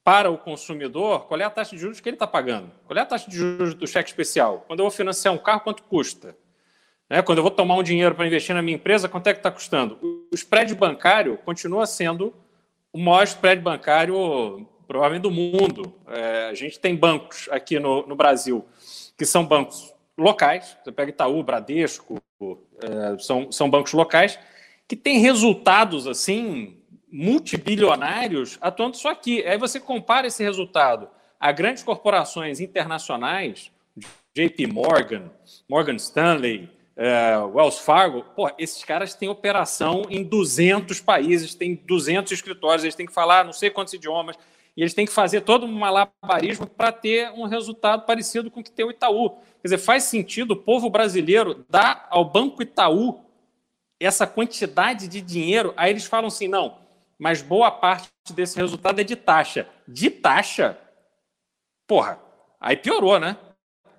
para 0.03 0.29
o 0.29 0.37
consumidor 0.37 1.27
qual 1.27 1.39
é 1.39 1.43
a 1.43 1.49
taxa 1.49 1.75
de 1.75 1.81
juros 1.81 1.99
que 1.99 2.09
ele 2.09 2.15
está 2.15 2.27
pagando. 2.27 2.71
Qual 2.85 2.97
é 2.97 3.01
a 3.01 3.05
taxa 3.05 3.29
de 3.29 3.37
juros 3.37 3.73
do 3.73 3.87
cheque 3.87 4.09
especial? 4.09 4.65
Quando 4.67 4.79
eu 4.79 4.83
vou 4.83 4.91
financiar 4.91 5.33
um 5.33 5.37
carro, 5.37 5.61
quanto 5.61 5.83
custa? 5.83 6.35
Né? 7.09 7.21
Quando 7.21 7.37
eu 7.37 7.43
vou 7.43 7.51
tomar 7.51 7.75
um 7.75 7.83
dinheiro 7.83 8.13
para 8.13 8.27
investir 8.27 8.53
na 8.53 8.61
minha 8.61 8.75
empresa, 8.75 9.07
quanto 9.07 9.27
é 9.27 9.33
que 9.33 9.39
está 9.39 9.51
custando? 9.51 9.97
O 10.01 10.35
spread 10.35 10.73
bancário 10.75 11.37
continua 11.45 11.85
sendo 11.85 12.33
o 12.91 12.99
maior 12.99 13.23
spread 13.23 13.61
bancário, 13.61 14.67
provavelmente, 14.87 15.23
do 15.23 15.31
mundo. 15.31 15.93
É, 16.07 16.49
a 16.49 16.53
gente 16.53 16.79
tem 16.79 16.95
bancos 16.95 17.47
aqui 17.49 17.79
no, 17.79 18.05
no, 18.05 18.15
Brasil 18.15 18.65
que 19.17 19.25
são 19.25 19.45
bancos 19.45 19.93
locais, 20.17 20.77
você 20.83 20.91
pega 20.91 21.11
Itaú, 21.11 21.41
Bradesco, 21.43 22.21
é, 22.81 23.17
são, 23.19 23.51
são 23.51 23.69
bancos 23.69 23.93
locais, 23.93 24.37
que 24.87 24.95
têm 24.95 25.19
resultados 25.19 26.07
assim 26.07 26.82
multibilionários 27.13 28.57
atuando 28.59 28.97
só 28.97 29.11
aqui. 29.11 29.45
Aí 29.45 29.55
você 29.55 29.79
compara 29.79 30.25
esse 30.25 30.43
resultado 30.43 31.07
a 31.39 31.51
grandes 31.51 31.83
corporações 31.83 32.59
internacionais, 32.59 33.69
JP 34.33 34.65
Morgan, 34.67 35.29
Morgan 35.69 35.95
Stanley, 35.97 36.69
uh, 36.97 37.45
Wells 37.55 37.79
Fargo, 37.79 38.23
pô, 38.35 38.49
esses 38.57 38.83
caras 38.83 39.13
têm 39.13 39.29
operação 39.29 40.03
em 40.09 40.23
200 40.23 41.01
países, 41.01 41.53
têm 41.53 41.75
200 41.75 42.31
escritórios, 42.31 42.83
eles 42.83 42.95
têm 42.95 43.05
que 43.05 43.13
falar 43.13 43.45
não 43.45 43.53
sei 43.53 43.69
quantos 43.69 43.93
idiomas, 43.93 44.37
e 44.75 44.81
eles 44.81 44.93
têm 44.93 45.05
que 45.05 45.11
fazer 45.11 45.41
todo 45.41 45.67
um 45.67 45.71
malabarismo 45.71 46.65
para 46.65 46.91
ter 46.91 47.29
um 47.33 47.45
resultado 47.45 48.05
parecido 48.05 48.49
com 48.49 48.61
o 48.61 48.63
que 48.63 48.71
tem 48.71 48.85
o 48.85 48.89
Itaú. 48.89 49.29
Quer 49.29 49.65
dizer, 49.65 49.77
faz 49.77 50.03
sentido 50.03 50.51
o 50.51 50.57
povo 50.57 50.89
brasileiro 50.89 51.63
dar 51.69 52.07
ao 52.09 52.25
Banco 52.25 52.63
Itaú 52.63 53.23
essa 53.99 54.25
quantidade 54.25 55.07
de 55.07 55.21
dinheiro, 55.21 55.73
aí 55.77 55.91
eles 55.91 56.05
falam 56.05 56.27
assim, 56.27 56.47
não, 56.47 56.82
mas 57.23 57.41
boa 57.41 57.71
parte 57.71 58.09
desse 58.33 58.57
resultado 58.57 58.99
é 58.99 59.03
de 59.05 59.15
taxa. 59.15 59.65
De 59.87 60.09
taxa? 60.09 60.77
Porra, 61.87 62.19
aí 62.59 62.75
piorou, 62.75 63.17
né? 63.17 63.37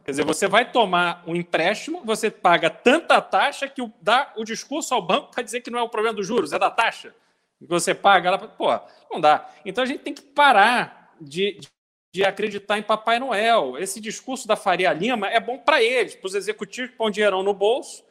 Quer 0.05 0.11
dizer, 0.11 0.27
você 0.27 0.47
vai 0.47 0.71
tomar 0.71 1.25
um 1.27 1.35
empréstimo, 1.35 2.05
você 2.05 2.31
paga 2.31 2.69
tanta 2.69 3.23
taxa 3.23 3.67
que 3.67 3.81
dá 4.03 4.31
o 4.37 4.45
discurso 4.45 4.93
ao 4.93 5.01
banco 5.01 5.31
para 5.31 5.43
dizer 5.43 5.63
que 5.63 5.71
não 5.71 5.79
é 5.79 5.83
o 5.83 5.89
problema 5.89 6.15
dos 6.15 6.27
juros, 6.27 6.53
é 6.53 6.59
da 6.59 6.71
taxa. 6.71 7.15
Que 7.59 7.67
você 7.67 7.95
paga 7.95 8.33
lá, 8.33 8.37
pô, 8.37 8.79
não 9.11 9.19
dá. 9.19 9.49
Então 9.65 9.83
a 9.83 9.87
gente 9.87 10.01
tem 10.01 10.13
que 10.13 10.21
parar 10.21 11.15
de, 11.19 11.59
de 12.15 12.27
acreditar 12.27 12.77
em 12.77 12.83
Papai 12.83 13.19
Noel. 13.19 13.79
Esse 13.79 14.03
discurso 14.03 14.47
da 14.47 14.55
Faria 14.55 14.93
Lima 14.93 15.29
é 15.29 15.41
bom 15.41 15.57
para 15.57 15.83
eles, 15.83 16.15
para 16.15 16.27
os 16.27 16.35
executivos 16.35 16.91
que 16.91 16.97
põem 16.99 17.11
dinheirão 17.11 17.43
no 17.43 17.55
bolso, 17.55 18.05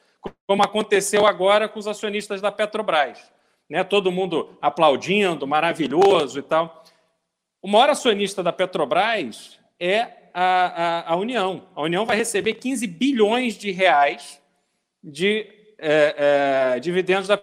como 0.47 0.64
aconteceu 0.64 1.28
agora 1.28 1.70
com 1.70 1.78
os 1.78 1.88
acionistas 1.88 2.41
da 2.41 2.51
Petrobras 2.51 3.32
né? 3.74 3.84
todo 3.84 4.11
mundo 4.11 4.55
aplaudindo, 4.61 5.47
maravilhoso 5.47 6.38
e 6.38 6.43
tal. 6.43 6.84
O 7.59 7.67
maior 7.67 7.89
acionista 7.89 8.43
da 8.43 8.53
Petrobras 8.53 9.59
é 9.80 10.30
a, 10.32 11.09
a, 11.09 11.13
a 11.13 11.15
União. 11.15 11.67
A 11.76 11.82
União 11.82 12.05
vai 12.05 12.15
receber 12.15 12.53
15 12.53 12.86
bilhões 12.86 13.57
de 13.57 13.71
reais 13.71 14.39
de 15.03 15.47
é, 15.80 16.76
é, 16.76 16.80
dividendos 16.80 17.28
da 17.28 17.41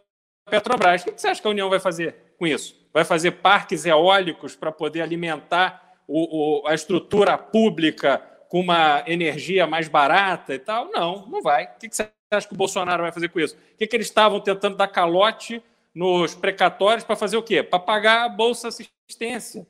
Petrobras. 0.48 1.02
O 1.02 1.06
que 1.06 1.20
você 1.20 1.26
acha 1.26 1.42
que 1.42 1.48
a 1.48 1.50
União 1.50 1.68
vai 1.68 1.80
fazer 1.80 2.14
com 2.38 2.46
isso? 2.46 2.80
Vai 2.94 3.04
fazer 3.04 3.32
parques 3.32 3.84
eólicos 3.84 4.54
para 4.54 4.70
poder 4.70 5.02
alimentar 5.02 5.96
o, 6.06 6.60
o, 6.62 6.66
a 6.68 6.74
estrutura 6.74 7.36
pública 7.36 8.22
com 8.48 8.60
uma 8.60 9.02
energia 9.04 9.66
mais 9.66 9.88
barata 9.88 10.54
e 10.54 10.60
tal? 10.60 10.92
Não, 10.92 11.26
não 11.26 11.42
vai. 11.42 11.64
O 11.64 11.78
que 11.80 11.88
você 11.92 12.08
acha 12.30 12.46
que 12.46 12.54
o 12.54 12.56
Bolsonaro 12.56 13.02
vai 13.02 13.10
fazer 13.10 13.30
com 13.30 13.40
isso? 13.40 13.56
O 13.74 13.78
que, 13.78 13.86
que 13.88 13.96
eles 13.96 14.06
estavam 14.06 14.38
tentando 14.38 14.76
dar 14.76 14.86
calote 14.86 15.60
nos 15.94 16.34
precatórios 16.34 17.04
para 17.04 17.16
fazer 17.16 17.36
o 17.36 17.42
quê? 17.42 17.62
Para 17.62 17.78
pagar 17.78 18.24
a 18.24 18.28
bolsa 18.28 18.68
assistência. 18.68 19.66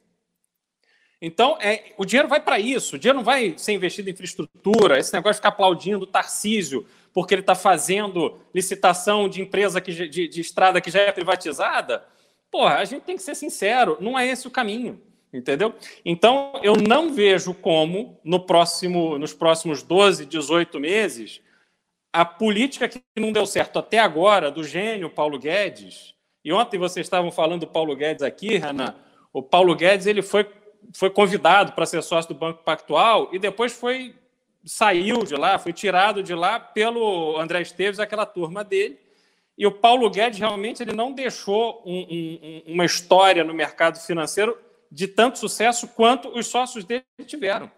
Então, 1.22 1.58
é, 1.60 1.92
o 1.98 2.04
dinheiro 2.04 2.28
vai 2.28 2.40
para 2.40 2.58
isso. 2.58 2.96
O 2.96 2.98
dinheiro 2.98 3.18
não 3.18 3.24
vai 3.24 3.54
ser 3.58 3.72
investido 3.72 4.08
em 4.08 4.12
infraestrutura, 4.12 4.98
esse 4.98 5.12
negócio 5.12 5.34
de 5.34 5.38
ficar 5.38 5.50
aplaudindo 5.50 6.04
o 6.04 6.06
Tarcísio 6.06 6.86
porque 7.12 7.34
ele 7.34 7.42
está 7.42 7.54
fazendo 7.54 8.38
licitação 8.54 9.28
de 9.28 9.42
empresa 9.42 9.80
que, 9.80 9.92
de, 10.08 10.28
de 10.28 10.40
estrada 10.40 10.80
que 10.80 10.90
já 10.90 11.00
é 11.00 11.12
privatizada. 11.12 12.04
Porra, 12.50 12.76
a 12.76 12.84
gente 12.84 13.02
tem 13.02 13.16
que 13.16 13.22
ser 13.22 13.34
sincero, 13.34 13.96
não 14.00 14.18
é 14.18 14.26
esse 14.26 14.46
o 14.46 14.50
caminho. 14.50 15.00
Entendeu? 15.32 15.72
Então, 16.04 16.52
eu 16.60 16.74
não 16.74 17.12
vejo 17.12 17.54
como, 17.54 18.18
no 18.24 18.40
próximo, 18.40 19.16
nos 19.16 19.32
próximos 19.32 19.80
12, 19.80 20.26
18 20.26 20.80
meses, 20.80 21.40
a 22.12 22.24
política 22.24 22.88
que 22.88 23.00
não 23.16 23.32
deu 23.32 23.46
certo 23.46 23.78
até 23.78 23.98
agora, 23.98 24.50
do 24.50 24.64
gênio 24.64 25.10
Paulo 25.10 25.38
Guedes, 25.38 26.14
e 26.44 26.52
ontem 26.52 26.78
vocês 26.78 27.06
estavam 27.06 27.30
falando 27.30 27.60
do 27.60 27.66
Paulo 27.66 27.94
Guedes 27.94 28.22
aqui, 28.22 28.56
Renan, 28.56 28.94
o 29.32 29.42
Paulo 29.42 29.74
Guedes 29.76 30.06
ele 30.06 30.22
foi, 30.22 30.48
foi 30.94 31.10
convidado 31.10 31.72
para 31.72 31.86
ser 31.86 32.02
sócio 32.02 32.32
do 32.32 32.38
Banco 32.38 32.64
Pactual 32.64 33.28
e 33.32 33.38
depois 33.38 33.72
foi 33.72 34.14
saiu 34.64 35.24
de 35.24 35.34
lá, 35.36 35.58
foi 35.58 35.72
tirado 35.72 36.22
de 36.22 36.34
lá 36.34 36.60
pelo 36.60 37.38
André 37.38 37.62
Esteves, 37.62 37.98
aquela 37.98 38.26
turma 38.26 38.62
dele. 38.62 38.98
E 39.56 39.66
o 39.66 39.72
Paulo 39.72 40.08
Guedes 40.10 40.38
realmente 40.38 40.82
ele 40.82 40.92
não 40.92 41.12
deixou 41.12 41.82
um, 41.84 42.06
um, 42.10 42.74
uma 42.74 42.84
história 42.84 43.44
no 43.44 43.54
mercado 43.54 43.98
financeiro 43.98 44.58
de 44.90 45.06
tanto 45.06 45.38
sucesso 45.38 45.88
quanto 45.88 46.28
os 46.28 46.46
sócios 46.46 46.84
dele 46.84 47.04
tiveram. 47.24 47.70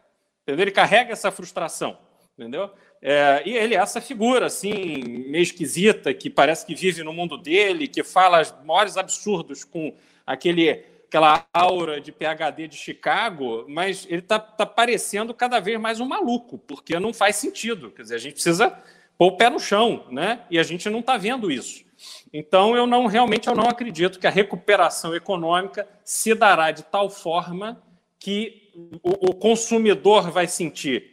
Entendeu? 0.42 0.64
Ele 0.64 0.70
carrega 0.70 1.12
essa 1.12 1.30
frustração, 1.30 1.98
entendeu? 2.36 2.70
É, 3.04 3.42
e 3.44 3.56
ele 3.56 3.74
é 3.74 3.78
essa 3.78 4.00
figura, 4.00 4.46
assim, 4.46 5.02
meio 5.28 5.42
esquisita, 5.42 6.14
que 6.14 6.30
parece 6.30 6.64
que 6.64 6.72
vive 6.72 7.02
no 7.02 7.12
mundo 7.12 7.36
dele, 7.36 7.88
que 7.88 8.04
fala 8.04 8.40
os 8.40 8.54
maiores 8.64 8.96
absurdos 8.96 9.64
com 9.64 9.92
aquele, 10.24 10.84
aquela 11.08 11.44
aura 11.52 12.00
de 12.00 12.12
PHD 12.12 12.68
de 12.68 12.76
Chicago, 12.76 13.64
mas 13.68 14.06
ele 14.08 14.20
está 14.20 14.38
tá 14.38 14.64
parecendo 14.64 15.34
cada 15.34 15.58
vez 15.58 15.80
mais 15.80 15.98
um 15.98 16.06
maluco, 16.06 16.58
porque 16.58 16.96
não 17.00 17.12
faz 17.12 17.34
sentido. 17.34 17.90
Quer 17.90 18.02
dizer, 18.02 18.14
a 18.14 18.18
gente 18.18 18.34
precisa 18.34 18.70
pôr 19.18 19.26
o 19.26 19.36
pé 19.36 19.50
no 19.50 19.58
chão, 19.58 20.06
né? 20.08 20.42
E 20.48 20.56
a 20.56 20.62
gente 20.62 20.88
não 20.88 21.00
está 21.00 21.16
vendo 21.16 21.50
isso. 21.50 21.84
Então, 22.32 22.76
eu 22.76 22.86
não 22.86 23.06
realmente 23.06 23.48
eu 23.48 23.54
não 23.54 23.68
acredito 23.68 24.20
que 24.20 24.28
a 24.28 24.30
recuperação 24.30 25.12
econômica 25.14 25.88
se 26.04 26.36
dará 26.36 26.70
de 26.70 26.84
tal 26.84 27.10
forma 27.10 27.82
que 28.18 28.70
o, 29.02 29.30
o 29.30 29.34
consumidor 29.34 30.30
vai 30.30 30.46
sentir 30.46 31.11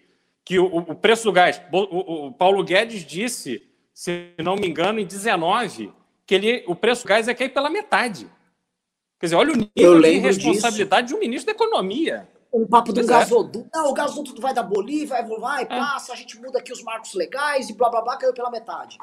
que 0.50 0.58
o, 0.58 0.66
o 0.66 0.96
preço 0.96 1.26
do 1.26 1.32
gás. 1.32 1.62
O, 1.72 2.26
o, 2.26 2.34
Paulo 2.34 2.64
Guedes 2.64 3.06
disse, 3.06 3.62
se 3.94 4.32
não 4.40 4.56
me 4.56 4.68
engano, 4.68 5.00
em 5.00 5.06
19, 5.06 5.94
que 6.26 6.34
ele, 6.34 6.64
o 6.66 6.74
preço 6.74 7.04
do 7.04 7.08
gás 7.08 7.28
ia 7.28 7.36
cair 7.36 7.50
pela 7.50 7.70
metade. 7.70 8.28
Quer 9.20 9.28
dizer, 9.28 9.36
olha 9.36 9.54
o 9.54 9.56
nível 9.56 10.02
de 10.02 10.18
responsabilidade 10.18 11.04
disso. 11.04 11.14
de 11.14 11.16
um 11.16 11.20
ministro 11.20 11.46
da 11.46 11.52
Economia. 11.52 12.28
Um 12.52 12.66
papo 12.66 12.92
do 12.92 13.02
é. 13.02 13.04
gasoduto. 13.04 13.70
Não, 13.72 13.92
o 13.92 13.94
gasoduto 13.94 14.42
vai 14.42 14.52
da 14.52 14.64
Bolívia, 14.64 15.22
vai, 15.22 15.40
vai 15.40 15.62
é. 15.62 15.66
passa, 15.68 16.14
a 16.14 16.16
gente 16.16 16.42
muda 16.42 16.58
aqui 16.58 16.74
os 16.74 16.82
marcos 16.82 17.14
legais 17.14 17.70
e 17.70 17.74
blá 17.76 17.88
blá 17.88 18.02
blá, 18.02 18.18
caiu 18.18 18.34
pela 18.34 18.50
metade. 18.50 18.98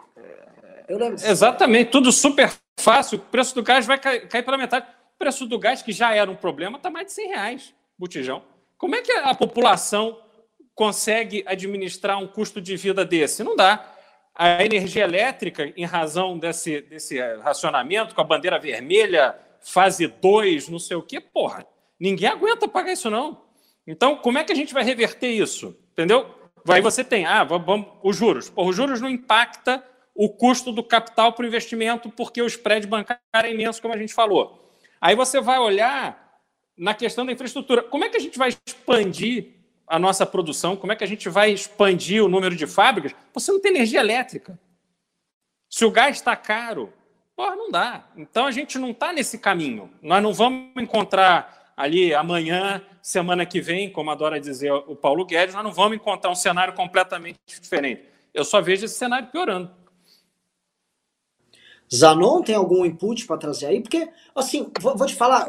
Eu 0.88 0.98
lembro 0.98 1.14
disso. 1.14 1.28
Exatamente, 1.28 1.92
tudo 1.92 2.10
super 2.10 2.52
fácil. 2.80 3.18
O 3.18 3.20
preço 3.20 3.54
do 3.54 3.62
gás 3.62 3.86
vai 3.86 4.00
cair, 4.00 4.26
cair 4.26 4.42
pela 4.42 4.58
metade. 4.58 4.84
O 5.14 5.16
preço 5.16 5.46
do 5.46 5.60
gás, 5.60 5.80
que 5.80 5.92
já 5.92 6.12
era 6.12 6.28
um 6.28 6.34
problema, 6.34 6.76
está 6.76 6.90
mais 6.90 7.06
de 7.06 7.12
100 7.12 7.28
reais 7.28 7.74
botijão. 7.96 8.42
Como 8.76 8.96
é 8.96 9.00
que 9.00 9.12
a 9.12 9.32
população 9.32 10.18
consegue 10.76 11.42
administrar 11.46 12.18
um 12.18 12.28
custo 12.28 12.60
de 12.60 12.76
vida 12.76 13.04
desse? 13.04 13.42
Não 13.42 13.56
dá. 13.56 13.94
A 14.34 14.62
energia 14.62 15.02
elétrica, 15.02 15.72
em 15.74 15.86
razão 15.86 16.38
desse, 16.38 16.82
desse 16.82 17.18
racionamento 17.38 18.14
com 18.14 18.20
a 18.20 18.24
bandeira 18.24 18.58
vermelha, 18.58 19.34
fase 19.62 20.06
2, 20.06 20.68
não 20.68 20.78
sei 20.78 20.94
o 20.94 21.02
quê, 21.02 21.18
porra, 21.18 21.66
ninguém 21.98 22.28
aguenta 22.28 22.68
pagar 22.68 22.92
isso, 22.92 23.10
não. 23.10 23.46
Então, 23.86 24.16
como 24.16 24.36
é 24.36 24.44
que 24.44 24.52
a 24.52 24.54
gente 24.54 24.74
vai 24.74 24.84
reverter 24.84 25.30
isso? 25.30 25.74
Entendeu? 25.92 26.34
Aí 26.68 26.82
você 26.82 27.02
tem, 27.02 27.24
ah, 27.24 27.42
vamos, 27.44 27.86
os 28.02 28.14
juros. 28.14 28.50
Porra, 28.50 28.68
os 28.68 28.76
juros 28.76 29.00
não 29.00 29.08
impacta 29.08 29.82
o 30.14 30.28
custo 30.28 30.70
do 30.70 30.82
capital 30.82 31.32
para 31.32 31.44
o 31.44 31.46
investimento, 31.46 32.10
porque 32.10 32.42
o 32.42 32.46
spread 32.46 32.86
bancário 32.86 33.22
é 33.32 33.50
imenso, 33.50 33.80
como 33.80 33.94
a 33.94 33.98
gente 33.98 34.12
falou. 34.12 34.76
Aí 35.00 35.14
você 35.14 35.40
vai 35.40 35.58
olhar 35.58 36.40
na 36.76 36.92
questão 36.92 37.24
da 37.24 37.32
infraestrutura. 37.32 37.82
Como 37.82 38.04
é 38.04 38.10
que 38.10 38.16
a 38.18 38.20
gente 38.20 38.36
vai 38.36 38.50
expandir 38.50 39.55
a 39.86 39.98
nossa 39.98 40.26
produção? 40.26 40.76
Como 40.76 40.92
é 40.92 40.96
que 40.96 41.04
a 41.04 41.06
gente 41.06 41.28
vai 41.28 41.50
expandir 41.50 42.24
o 42.24 42.28
número 42.28 42.56
de 42.56 42.66
fábricas? 42.66 43.14
Você 43.32 43.52
não 43.52 43.60
tem 43.60 43.72
energia 43.72 44.00
elétrica. 44.00 44.58
Se 45.68 45.84
o 45.84 45.90
gás 45.90 46.16
está 46.16 46.34
caro, 46.34 46.92
porra, 47.34 47.54
não 47.54 47.70
dá. 47.70 48.08
Então 48.16 48.46
a 48.46 48.50
gente 48.50 48.78
não 48.78 48.90
está 48.90 49.12
nesse 49.12 49.38
caminho. 49.38 49.90
Nós 50.02 50.22
não 50.22 50.32
vamos 50.32 50.70
encontrar 50.76 51.72
ali 51.76 52.14
amanhã, 52.14 52.82
semana 53.02 53.44
que 53.44 53.60
vem, 53.60 53.90
como 53.90 54.10
adora 54.10 54.40
dizer 54.40 54.72
o 54.72 54.96
Paulo 54.96 55.26
Guedes, 55.26 55.54
nós 55.54 55.62
não 55.62 55.72
vamos 55.72 55.96
encontrar 55.96 56.30
um 56.30 56.34
cenário 56.34 56.74
completamente 56.74 57.38
diferente. 57.60 58.04
Eu 58.32 58.44
só 58.44 58.60
vejo 58.60 58.86
esse 58.86 58.96
cenário 58.96 59.28
piorando. 59.28 59.70
Zanon 61.94 62.42
tem 62.42 62.54
algum 62.54 62.84
input 62.84 63.26
para 63.26 63.36
trazer 63.36 63.66
aí? 63.66 63.80
Porque, 63.80 64.08
assim, 64.34 64.70
vou, 64.80 64.96
vou, 64.96 65.06
te 65.06 65.14
falar, 65.14 65.46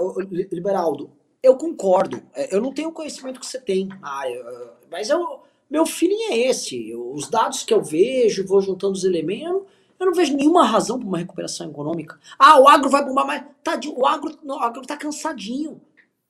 Liberaldo, 0.52 1.12
eu 1.48 1.56
concordo. 1.58 2.22
É, 2.34 2.56
eu 2.56 2.62
não 2.62 2.74
tenho 2.74 2.89
o 2.89 2.93
conhecimento 2.93 3.39
que 3.39 3.45
você 3.45 3.60
tem 3.60 3.88
na 3.88 4.10
área, 4.10 4.43
mas 4.91 5.10
eu, 5.10 5.41
meu 5.70 5.86
feeling 5.86 6.32
é 6.32 6.38
esse. 6.38 6.93
Os 6.95 7.30
dados 7.30 7.64
que 7.64 7.74
eu 7.74 7.82
vejo, 7.82 8.45
vou 8.45 8.62
juntando 8.62 8.93
os 8.93 9.04
elementos, 9.04 9.64
eu 10.00 10.06
não 10.06 10.14
vejo 10.14 10.36
nenhuma 10.36 10.66
razão 10.66 11.00
para 11.00 11.08
uma 11.08 11.18
recuperação 11.18 11.70
econômica. 11.70 12.20
Ah, 12.38 12.60
o 12.60 12.68
agro 12.68 12.89
vai 12.89 13.04
bombar 13.04 13.26
mais. 13.26 13.43
Tá, 13.64 13.80
o 13.88 14.06
agro, 14.06 14.38
o 14.43 14.54
agro 14.54 14.86
tá 14.86 14.95
cansadinho. 14.95 15.82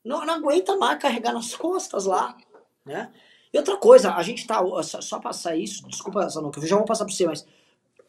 Não, 0.03 0.25
não 0.25 0.35
aguenta 0.35 0.77
mais 0.77 0.99
carregar 0.99 1.33
nas 1.33 1.53
costas 1.55 2.05
lá, 2.05 2.37
né? 2.85 3.11
E 3.53 3.57
outra 3.57 3.77
coisa, 3.77 4.13
a 4.13 4.23
gente 4.23 4.47
tá, 4.47 4.63
só, 4.83 5.01
só 5.01 5.19
passar 5.19 5.55
isso, 5.55 5.87
desculpa, 5.87 6.27
Zanon, 6.29 6.51
que 6.51 6.59
eu 6.59 6.65
já 6.65 6.75
vou 6.75 6.85
passar 6.85 7.05
para 7.05 7.13
você, 7.13 7.25
mas 7.25 7.45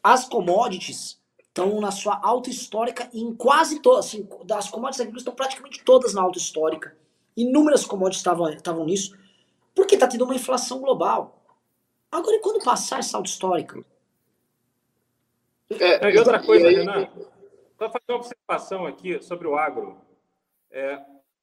as 0.03 0.25
commodities 0.25 1.19
estão 1.49 1.79
na 1.81 1.91
sua 1.91 2.19
alta 2.23 2.49
histórica 2.49 3.09
em 3.13 3.33
quase 3.35 3.81
todas, 3.81 4.05
assim, 4.05 4.27
das 4.45 4.69
commodities 4.69 5.01
agrícolas 5.01 5.21
estão 5.21 5.35
praticamente 5.35 5.83
todas 5.83 6.13
na 6.13 6.21
alta 6.21 6.37
histórica. 6.37 6.95
Inúmeras 7.35 7.85
commodities 7.85 8.25
estavam 8.55 8.85
nisso, 8.85 9.17
porque 9.75 9.95
está 9.95 10.07
tendo 10.07 10.25
uma 10.25 10.35
inflação 10.35 10.79
global. 10.79 11.43
Agora, 12.11 12.35
e 12.35 12.39
quando 12.39 12.63
passar 12.63 12.99
essa 12.99 13.17
alta 13.17 13.29
histórica? 13.29 13.83
É, 15.69 16.11
e 16.11 16.17
outra 16.17 16.41
coisa, 16.41 16.69
Renan, 16.69 17.07
só 17.77 17.89
fazer 17.89 18.05
uma 18.09 18.17
observação 18.17 18.85
aqui 18.87 19.21
sobre 19.21 19.47
o 19.47 19.55
agro. 19.55 19.97
É, 20.71 20.99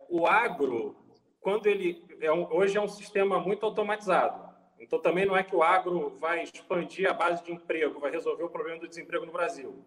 o 0.08 0.26
agro, 0.26 0.96
quando 1.40 1.66
ele 1.66 2.04
é 2.20 2.32
um, 2.32 2.52
hoje 2.52 2.76
é 2.76 2.80
um 2.80 2.88
sistema 2.88 3.38
muito 3.38 3.64
automatizado. 3.64 4.45
Então 4.78 4.98
também 5.00 5.24
não 5.24 5.36
é 5.36 5.42
que 5.42 5.54
o 5.54 5.62
agro 5.62 6.16
vai 6.20 6.42
expandir 6.42 7.08
a 7.08 7.14
base 7.14 7.42
de 7.44 7.52
emprego, 7.52 8.00
vai 8.00 8.10
resolver 8.10 8.44
o 8.44 8.50
problema 8.50 8.78
do 8.78 8.88
desemprego 8.88 9.26
no 9.26 9.32
Brasil. 9.32 9.84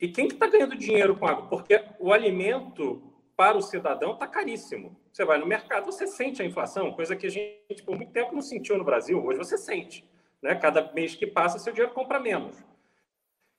E 0.00 0.08
quem 0.08 0.28
que 0.28 0.34
está 0.34 0.46
ganhando 0.46 0.76
dinheiro 0.76 1.16
com 1.16 1.26
água? 1.26 1.48
Porque 1.48 1.82
o 1.98 2.12
alimento 2.12 3.02
para 3.36 3.56
o 3.56 3.62
cidadão 3.62 4.14
está 4.14 4.26
caríssimo. 4.26 4.98
Você 5.12 5.24
vai 5.24 5.38
no 5.38 5.46
mercado, 5.46 5.86
você 5.86 6.06
sente 6.06 6.42
a 6.42 6.44
inflação, 6.44 6.92
coisa 6.92 7.14
que 7.14 7.26
a 7.26 7.30
gente 7.30 7.82
por 7.84 7.96
muito 7.96 8.12
tempo 8.12 8.34
não 8.34 8.42
sentiu 8.42 8.76
no 8.76 8.84
Brasil. 8.84 9.24
Hoje 9.24 9.38
você 9.38 9.56
sente. 9.56 10.04
Né? 10.42 10.54
Cada 10.54 10.92
mês 10.92 11.14
que 11.14 11.26
passa, 11.26 11.58
seu 11.58 11.72
dinheiro 11.72 11.94
compra 11.94 12.18
menos. 12.18 12.62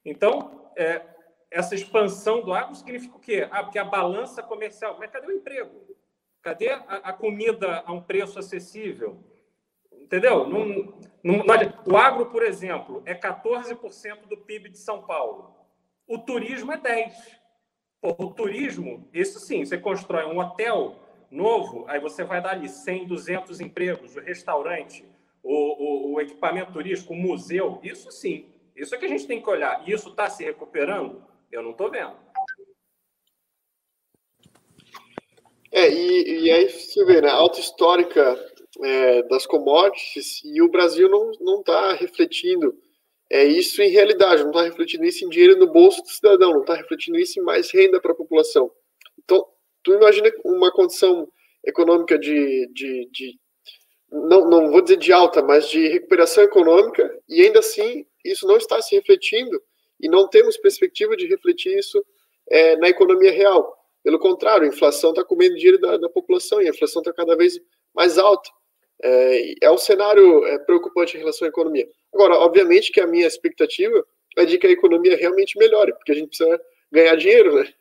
Então, 0.03 0.71
é, 0.75 1.01
essa 1.49 1.75
expansão 1.75 2.41
do 2.41 2.53
agro 2.53 2.75
significa 2.75 3.15
o 3.15 3.19
quê? 3.19 3.47
Ah, 3.51 3.63
porque 3.63 3.79
a 3.79 3.83
balança 3.83 4.43
comercial. 4.43 4.97
Mas 4.99 5.11
cadê 5.11 5.27
o 5.27 5.31
emprego? 5.31 5.95
Cadê 6.41 6.69
a, 6.69 6.79
a 6.79 7.13
comida 7.13 7.83
a 7.85 7.91
um 7.91 8.01
preço 8.01 8.39
acessível? 8.39 9.23
Entendeu? 10.07 10.47
Não, 10.47 10.93
não, 11.21 11.43
o 11.85 11.97
agro, 11.97 12.27
por 12.27 12.41
exemplo, 12.41 13.03
é 13.05 13.13
14% 13.13 14.25
do 14.29 14.37
PIB 14.37 14.69
de 14.69 14.77
São 14.77 15.01
Paulo. 15.01 15.53
O 16.07 16.17
turismo 16.17 16.71
é 16.71 16.77
10. 16.77 17.13
Pô, 17.99 18.15
o 18.17 18.33
turismo, 18.33 19.05
isso 19.13 19.37
sim, 19.37 19.65
você 19.65 19.77
constrói 19.77 20.23
um 20.23 20.39
hotel 20.39 20.95
novo, 21.29 21.83
aí 21.89 21.99
você 21.99 22.23
vai 22.23 22.41
dar 22.41 22.51
ali 22.51 22.69
100, 22.69 23.05
200 23.07 23.59
empregos, 23.59 24.15
o 24.15 24.21
restaurante, 24.21 25.03
o, 25.43 26.13
o, 26.13 26.13
o 26.13 26.21
equipamento 26.21 26.71
turístico, 26.71 27.11
o 27.11 27.17
museu, 27.17 27.81
isso 27.83 28.09
sim. 28.09 28.45
Isso 28.73 28.95
é 28.95 28.97
que 28.97 29.05
a 29.07 29.09
gente 29.09 29.27
tem 29.27 29.41
que 29.41 29.49
olhar. 29.49 29.85
E 29.85 29.91
isso 29.91 30.07
está 30.07 30.29
se 30.29 30.45
recuperando? 30.45 31.21
Eu 31.51 31.61
não 31.61 31.71
estou 31.71 31.91
vendo. 31.91 32.15
É, 35.69 35.89
e, 35.89 36.45
e 36.45 36.51
aí 36.51 36.67
vê, 37.05 37.19
né, 37.19 37.29
alta 37.29 37.59
histórica 37.59 38.55
é, 38.83 39.23
das 39.23 39.45
commodities, 39.45 40.41
e 40.43 40.61
o 40.61 40.69
Brasil 40.69 41.09
não 41.09 41.59
está 41.59 41.93
refletindo 41.93 42.77
é 43.29 43.43
isso 43.43 43.81
em 43.81 43.89
realidade, 43.89 44.41
não 44.41 44.51
está 44.51 44.63
refletindo 44.63 45.03
isso 45.03 45.25
em 45.25 45.29
dinheiro 45.29 45.57
no 45.57 45.67
bolso 45.67 46.01
do 46.01 46.09
cidadão, 46.09 46.53
não 46.53 46.61
está 46.61 46.75
refletindo 46.75 47.17
isso 47.17 47.39
em 47.39 47.43
mais 47.43 47.69
renda 47.71 47.99
para 47.99 48.13
a 48.13 48.15
população. 48.15 48.71
Então, 49.21 49.45
tu 49.83 49.93
imagina 49.93 50.31
uma 50.45 50.71
condição 50.71 51.27
econômica 51.65 52.17
de, 52.17 52.69
de, 52.73 53.09
de, 53.11 53.39
não, 54.09 54.49
não 54.49 54.71
vou 54.71 54.81
dizer 54.81 54.97
de 54.97 55.11
alta, 55.11 55.41
mas 55.43 55.69
de 55.69 55.87
recuperação 55.89 56.43
econômica, 56.43 57.19
e 57.27 57.41
ainda 57.41 57.59
assim 57.59 58.05
isso 58.23 58.47
não 58.47 58.55
está 58.55 58.81
se 58.81 58.95
refletindo, 58.95 59.61
e 59.99 60.07
não 60.07 60.29
temos 60.29 60.57
perspectiva 60.57 61.17
de 61.17 61.27
refletir 61.27 61.77
isso 61.77 62.03
é, 62.49 62.77
na 62.77 62.87
economia 62.87 63.31
real. 63.31 63.75
Pelo 64.03 64.19
contrário, 64.19 64.63
a 64.63 64.69
inflação 64.69 65.09
está 65.09 65.23
comendo 65.23 65.55
dinheiro 65.55 65.79
da, 65.79 65.97
da 65.97 66.07
população, 66.07 66.61
e 66.61 66.67
a 66.67 66.69
inflação 66.69 67.01
está 67.01 67.11
cada 67.11 67.35
vez 67.35 67.59
mais 67.97 68.19
alta. 68.19 68.47
É, 69.03 69.65
é 69.65 69.71
um 69.71 69.77
cenário 69.77 70.45
é, 70.45 70.59
preocupante 70.59 71.17
em 71.17 71.19
relação 71.19 71.47
à 71.47 71.49
economia. 71.49 71.87
Agora, 72.13 72.35
obviamente 72.35 72.91
que 72.91 73.01
a 73.01 73.07
minha 73.07 73.25
expectativa 73.25 74.05
é 74.37 74.45
de 74.45 74.59
que 74.59 74.67
a 74.67 74.71
economia 74.71 75.17
realmente 75.17 75.57
melhore, 75.57 75.93
porque 75.93 76.11
a 76.11 76.15
gente 76.15 76.29
precisa 76.29 76.61
ganhar 76.91 77.15
dinheiro, 77.15 77.55
né? 77.55 77.73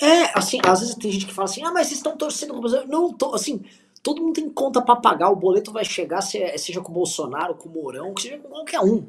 É, 0.00 0.38
assim, 0.38 0.60
às 0.64 0.80
vezes 0.80 0.94
tem 0.96 1.10
gente 1.10 1.26
que 1.26 1.34
fala 1.34 1.48
assim, 1.48 1.62
ah, 1.64 1.72
mas 1.72 1.86
vocês 1.86 1.98
estão 1.98 2.16
torcendo 2.16 2.54
com 2.54 2.60
o. 2.60 2.86
Não, 2.86 3.12
tô, 3.12 3.34
assim, 3.34 3.64
todo 4.02 4.22
mundo 4.22 4.34
tem 4.34 4.50
conta 4.50 4.80
para 4.82 4.96
pagar, 4.96 5.30
o 5.30 5.36
boleto 5.36 5.72
vai 5.72 5.84
chegar, 5.84 6.20
seja 6.20 6.80
com 6.80 6.90
o 6.90 6.94
Bolsonaro, 6.94 7.54
com 7.54 7.68
o 7.68 7.72
Mourão, 7.72 8.14
seja 8.16 8.38
com 8.38 8.48
qualquer 8.48 8.80
um. 8.80 9.06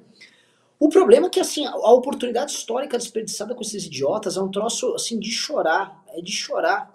O 0.80 0.90
problema 0.90 1.28
é 1.28 1.30
que, 1.30 1.40
assim, 1.40 1.66
a 1.66 1.92
oportunidade 1.92 2.52
histórica 2.52 2.98
desperdiçada 2.98 3.54
com 3.54 3.62
esses 3.62 3.86
idiotas 3.86 4.38
é 4.38 4.42
um 4.42 4.50
troço, 4.50 4.96
assim, 4.96 5.20
de 5.20 5.30
chorar, 5.30 6.04
é 6.10 6.22
de 6.22 6.32
chorar 6.32 6.92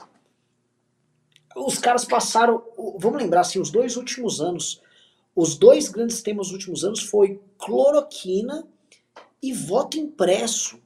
os 1.57 1.79
caras 1.79 2.05
passaram, 2.05 2.63
vamos 2.99 3.23
lembrar 3.23 3.41
assim, 3.41 3.61
os 3.61 3.71
dois 3.71 3.97
últimos 3.97 4.41
anos, 4.41 4.81
os 5.35 5.57
dois 5.57 5.89
grandes 5.89 6.23
temas 6.23 6.47
dos 6.49 6.55
últimos 6.55 6.85
anos 6.85 7.01
foi 7.01 7.41
cloroquina 7.59 8.67
e 9.43 9.53
voto 9.53 9.99
impresso. 9.99 10.79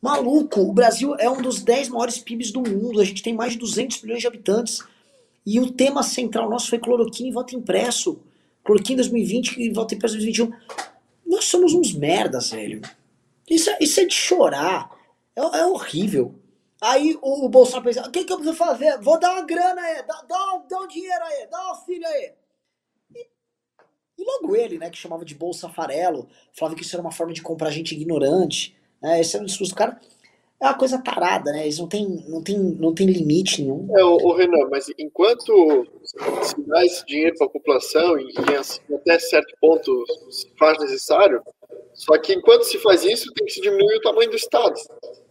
Maluco, 0.00 0.60
o 0.60 0.72
Brasil 0.72 1.14
é 1.16 1.30
um 1.30 1.40
dos 1.40 1.62
10 1.62 1.88
maiores 1.88 2.18
PIBs 2.18 2.50
do 2.50 2.60
mundo, 2.60 3.00
a 3.00 3.04
gente 3.04 3.22
tem 3.22 3.34
mais 3.34 3.52
de 3.52 3.58
200 3.58 4.02
milhões 4.02 4.20
de 4.20 4.26
habitantes. 4.26 4.82
E 5.44 5.58
o 5.60 5.72
tema 5.72 6.02
central 6.02 6.48
nosso 6.48 6.68
foi 6.68 6.78
cloroquina 6.78 7.28
e 7.28 7.32
voto 7.32 7.54
impresso. 7.54 8.20
Cloroquina 8.64 8.96
2020 8.96 9.58
e 9.58 9.70
voto 9.70 9.94
impresso 9.94 10.14
2021. 10.14 10.52
Nós 11.26 11.44
somos 11.44 11.72
uns 11.72 11.92
merdas, 11.92 12.50
velho. 12.50 12.80
Isso, 13.48 13.70
é, 13.70 13.78
isso 13.80 14.00
é 14.00 14.04
de 14.04 14.14
chorar. 14.14 14.90
É, 15.34 15.40
é 15.40 15.66
horrível. 15.66 16.34
Aí 16.82 17.16
o, 17.22 17.46
o 17.46 17.48
Bolsonaro 17.48 17.84
pensa, 17.84 18.02
o 18.02 18.10
que, 18.10 18.24
que 18.24 18.32
eu 18.32 18.38
preciso 18.38 18.58
fazer? 18.58 18.98
Vou 18.98 19.16
dar 19.16 19.30
uma 19.30 19.46
grana 19.46 19.80
aí, 19.80 20.02
dá, 20.02 20.20
dá, 20.28 20.62
dá 20.68 20.80
um 20.80 20.88
dinheiro 20.88 21.24
aí, 21.24 21.46
dá 21.48 21.64
um 21.64 21.68
auxílio 21.68 22.04
aí. 22.08 22.32
E, 23.14 23.26
e, 24.18 24.24
logo 24.24 24.56
ele, 24.56 24.78
né, 24.78 24.90
que 24.90 24.98
chamava 24.98 25.24
de 25.24 25.36
Bolsa 25.36 25.68
Farelo, 25.68 26.26
falava 26.52 26.74
que 26.74 26.82
isso 26.82 26.96
era 26.96 27.00
uma 27.00 27.12
forma 27.12 27.32
de 27.32 27.40
comprar 27.40 27.70
gente 27.70 27.94
ignorante, 27.94 28.76
né, 29.00 29.20
esse 29.20 29.36
era 29.36 29.44
o 29.44 29.46
discurso 29.46 29.72
do 29.72 29.76
cara. 29.76 30.00
é 30.60 30.66
uma 30.66 30.74
coisa 30.74 30.98
tarada, 30.98 31.52
né? 31.52 31.62
Eles 31.62 31.78
não 31.78 31.86
têm, 31.86 32.24
não 32.26 32.42
têm, 32.42 32.58
não 32.58 32.92
têm 32.92 33.06
limite 33.06 33.62
nenhum. 33.62 33.86
É, 33.96 34.04
o, 34.04 34.16
o 34.16 34.34
Renan, 34.34 34.68
mas 34.68 34.86
enquanto 34.98 35.86
se 36.02 36.60
dá 36.66 36.84
esse 36.84 37.06
dinheiro 37.06 37.36
para 37.38 37.46
a 37.46 37.50
população 37.50 38.18
e, 38.18 38.32
e 38.50 38.56
assim, 38.56 38.80
até 38.92 39.20
certo 39.20 39.54
ponto 39.60 40.04
se 40.32 40.50
faz 40.58 40.80
necessário, 40.80 41.40
só 41.94 42.18
que 42.18 42.32
enquanto 42.32 42.64
se 42.64 42.78
faz 42.78 43.04
isso, 43.04 43.32
tem 43.34 43.46
que 43.46 43.52
se 43.52 43.60
diminuir 43.60 43.98
o 43.98 44.00
tamanho 44.00 44.30
do 44.30 44.36
Estado. 44.36 44.74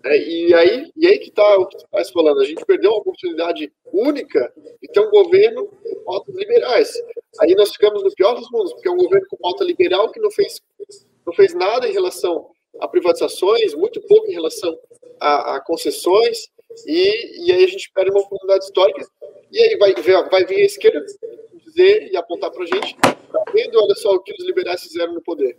É, 0.04 0.18
e 0.18 0.54
aí 0.54 0.91
e 0.95 1.08
aí 1.08 1.20
que 1.20 1.30
está 1.30 1.58
o 1.58 1.68
que 1.68 1.78
você 1.78 1.86
está 1.86 2.14
falando. 2.14 2.41
A 2.41 2.45
gente 2.45 2.66
perdeu 2.66 2.91
uma 2.91 2.99
oportunidade 2.99 3.72
única 3.93 4.52
de 4.82 4.88
ter 4.88 4.99
um 4.99 5.10
governo 5.10 5.68
com 5.68 6.04
pautas 6.04 6.36
liberais. 6.36 6.91
Aí 7.39 7.54
nós 7.56 7.72
ficamos 7.72 8.04
no 8.04 8.12
pior 8.14 8.34
dos 8.34 8.49
mundos, 8.52 8.74
porque 8.74 8.88
é 8.88 8.91
um 8.91 8.97
governo 8.97 9.28
com 9.30 9.38
pauta 9.38 9.64
liberal 9.64 10.12
que 10.12 10.20
não 10.20 10.32
fez, 10.32 10.62
não 11.26 11.34
fez 11.34 11.54
nada 11.54 11.88
em 11.88 11.93
relação 11.93 12.49
a 12.80 12.88
privatizações, 12.88 13.74
muito 13.76 14.02
pouco 14.02 14.28
em 14.28 14.34
relação 14.34 14.78
a, 15.20 15.56
a 15.56 15.62
concessões, 15.62 16.47
e, 16.86 17.47
e 17.47 17.52
aí 17.52 17.64
a 17.64 17.68
gente 17.68 17.91
perde 17.93 18.12
uma 18.12 18.22
oportunidade 18.22 18.66
histórica, 18.66 19.06
e 19.52 19.60
aí 19.60 19.78
vai, 19.78 19.93
vai 20.30 20.45
vir 20.45 20.62
a 20.62 20.66
esquerda 20.66 21.06
dizer 21.66 22.10
e 22.12 22.18
apontar 22.18 22.52
para 22.52 22.64
a 22.64 22.68
gente, 22.68 22.95
tá 22.97 23.16
vendo, 23.54 23.80
olha 23.82 23.95
só 23.95 24.14
o 24.14 24.20
que 24.20 24.34
os 24.34 24.45
liberais 24.45 24.82
fizeram 24.82 25.14
no 25.14 25.22
poder. 25.22 25.58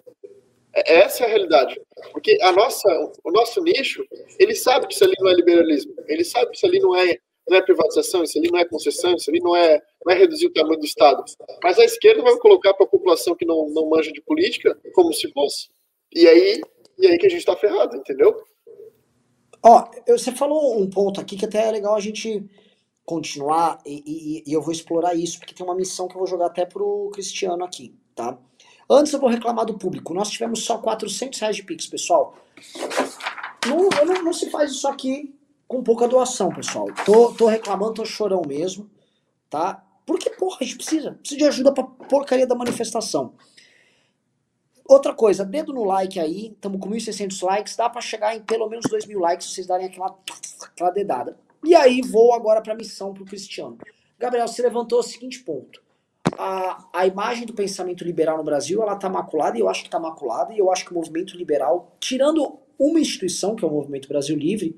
É, 0.75 1.01
essa 1.01 1.25
é 1.25 1.27
a 1.27 1.31
realidade. 1.31 1.81
Porque 2.13 2.39
a 2.41 2.53
nossa, 2.53 2.89
o 3.25 3.31
nosso 3.31 3.63
nicho, 3.63 4.05
ele 4.39 4.55
sabe 4.55 4.87
que 4.87 4.95
isso 4.95 5.05
ali 5.05 5.15
não 5.19 5.29
é 5.29 5.35
liberalismo, 5.35 5.95
ele 6.07 6.25
sabe 6.25 6.51
que 6.51 6.57
isso 6.57 6.67
ali 6.67 6.79
não 6.79 6.97
é, 6.97 7.19
não 7.49 7.57
é 7.59 7.63
privatização, 7.63 8.23
isso 8.23 8.39
ali 8.39 8.51
não 8.51 8.59
é 8.59 8.65
concessão, 8.65 9.15
isso 9.15 9.31
ali 9.31 9.41
não 9.41 9.55
é, 9.55 9.81
não 10.05 10.13
é 10.13 10.19
reduzir 10.19 10.47
o 10.47 10.53
tamanho 10.53 10.79
do 10.79 10.87
Estado. 10.87 11.25
Mas 11.63 11.79
a 11.79 11.85
esquerda 11.85 12.23
vai 12.23 12.37
colocar 12.39 12.75
para 12.75 12.87
a 12.87 12.89
população 12.89 13.35
que 13.35 13.45
não, 13.45 13.69
não 13.71 13.89
manja 13.89 14.13
de 14.13 14.21
política 14.23 14.79
como 14.95 15.13
se 15.13 15.31
fosse. 15.33 15.69
E 16.15 16.27
aí, 16.27 16.61
e 16.99 17.07
aí 17.07 17.19
que 17.19 17.27
a 17.27 17.31
gente 17.31 17.41
está 17.41 17.57
ferrado, 17.57 17.97
entendeu? 17.97 18.35
Ó, 19.65 19.89
você 20.09 20.33
falou 20.33 20.79
um 20.81 20.91
ponto 20.91 21.21
aqui 21.21 21.37
que 21.37 21.45
até 21.45 21.69
é 21.69 21.71
legal 21.71 21.95
a 21.95 22.01
gente 22.01 22.45
continuar 23.05 23.81
e, 23.87 24.03
e, 24.07 24.51
e, 24.51 24.53
eu 24.53 24.61
vou 24.61 24.73
explorar 24.73 25.15
isso, 25.15 25.39
porque 25.39 25.55
tem 25.55 25.65
uma 25.65 25.75
missão 25.75 26.09
que 26.09 26.15
eu 26.15 26.19
vou 26.19 26.27
jogar 26.27 26.47
até 26.47 26.65
pro 26.65 27.11
Cristiano 27.13 27.65
aqui, 27.65 27.95
tá? 28.15 28.39
Antes 28.93 29.11
eu 29.15 29.19
vou 29.19 29.31
reclamar 29.31 29.65
do 29.65 29.79
público. 29.79 30.13
Nós 30.13 30.29
tivemos 30.29 30.65
só 30.65 30.77
400 30.77 31.41
reais 31.41 31.57
de 31.57 31.63
Pix, 31.63 31.87
pessoal. 31.87 32.37
Não, 33.67 33.89
não, 34.05 34.25
não 34.25 34.33
se 34.35 34.51
faz 34.51 34.71
isso 34.73 34.87
aqui 34.87 35.35
com 35.67 35.83
pouca 35.83 36.07
doação, 36.07 36.51
pessoal. 36.51 36.87
Tô, 37.07 37.33
tô 37.33 37.47
reclamando, 37.47 37.95
tô 37.95 38.05
chorão 38.05 38.43
mesmo, 38.47 38.91
tá? 39.49 39.83
Porque, 40.05 40.29
porra, 40.29 40.59
a 40.61 40.65
gente 40.65 40.77
precisa. 40.77 41.13
Precisa 41.13 41.39
de 41.39 41.45
ajuda 41.47 41.73
pra 41.73 41.85
porcaria 41.85 42.47
da 42.47 42.55
manifestação. 42.55 43.33
Outra 44.85 45.15
coisa, 45.15 45.43
dedo 45.43 45.73
no 45.73 45.85
like 45.85 46.21
aí, 46.21 46.49
estamos 46.49 46.79
com 46.79 46.91
1.600 46.91 47.43
likes, 47.47 47.77
dá 47.77 47.89
para 47.89 48.03
chegar 48.03 48.37
em 48.37 48.43
pelo 48.43 48.69
menos 48.69 48.85
2 48.91 49.07
mil 49.07 49.21
likes 49.21 49.47
se 49.47 49.55
vocês 49.55 49.67
darem 49.67 49.87
aquela, 49.87 50.15
aquela 50.65 50.91
dedada. 50.91 51.39
E 51.65 51.75
aí 51.75 52.03
vou 52.03 52.35
agora 52.35 52.61
para 52.61 52.75
a 52.75 52.77
missão 52.77 53.15
para 53.15 53.23
o 53.23 53.27
Cristiano. 53.27 53.79
Gabriel, 54.19 54.47
você 54.47 54.61
levantou 54.61 54.99
o 54.99 55.03
seguinte 55.03 55.41
ponto. 55.41 55.81
A, 56.39 56.89
a 56.93 57.07
imagem 57.07 57.47
do 57.47 57.53
pensamento 57.53 58.05
liberal 58.05 58.39
no 58.39 58.45
Brasil, 58.45 58.83
ela 58.83 58.97
tá 58.97 59.09
maculada, 59.09 59.57
e 59.57 59.61
eu 59.61 59.69
acho 59.69 59.85
que 59.85 59.91
tá 59.91 59.99
maculada, 59.99 60.53
e 60.53 60.59
eu 60.59 60.71
acho 60.71 60.85
que 60.85 60.93
o 60.93 60.95
movimento 60.95 61.37
liberal, 61.37 61.97
tirando 62.01 62.59
uma 62.79 63.01
instituição, 63.01 63.55
que 63.55 63.65
é 63.65 63.69
o 63.69 63.71
Movimento 63.71 64.09
Brasil 64.09 64.37
Livre, 64.37 64.77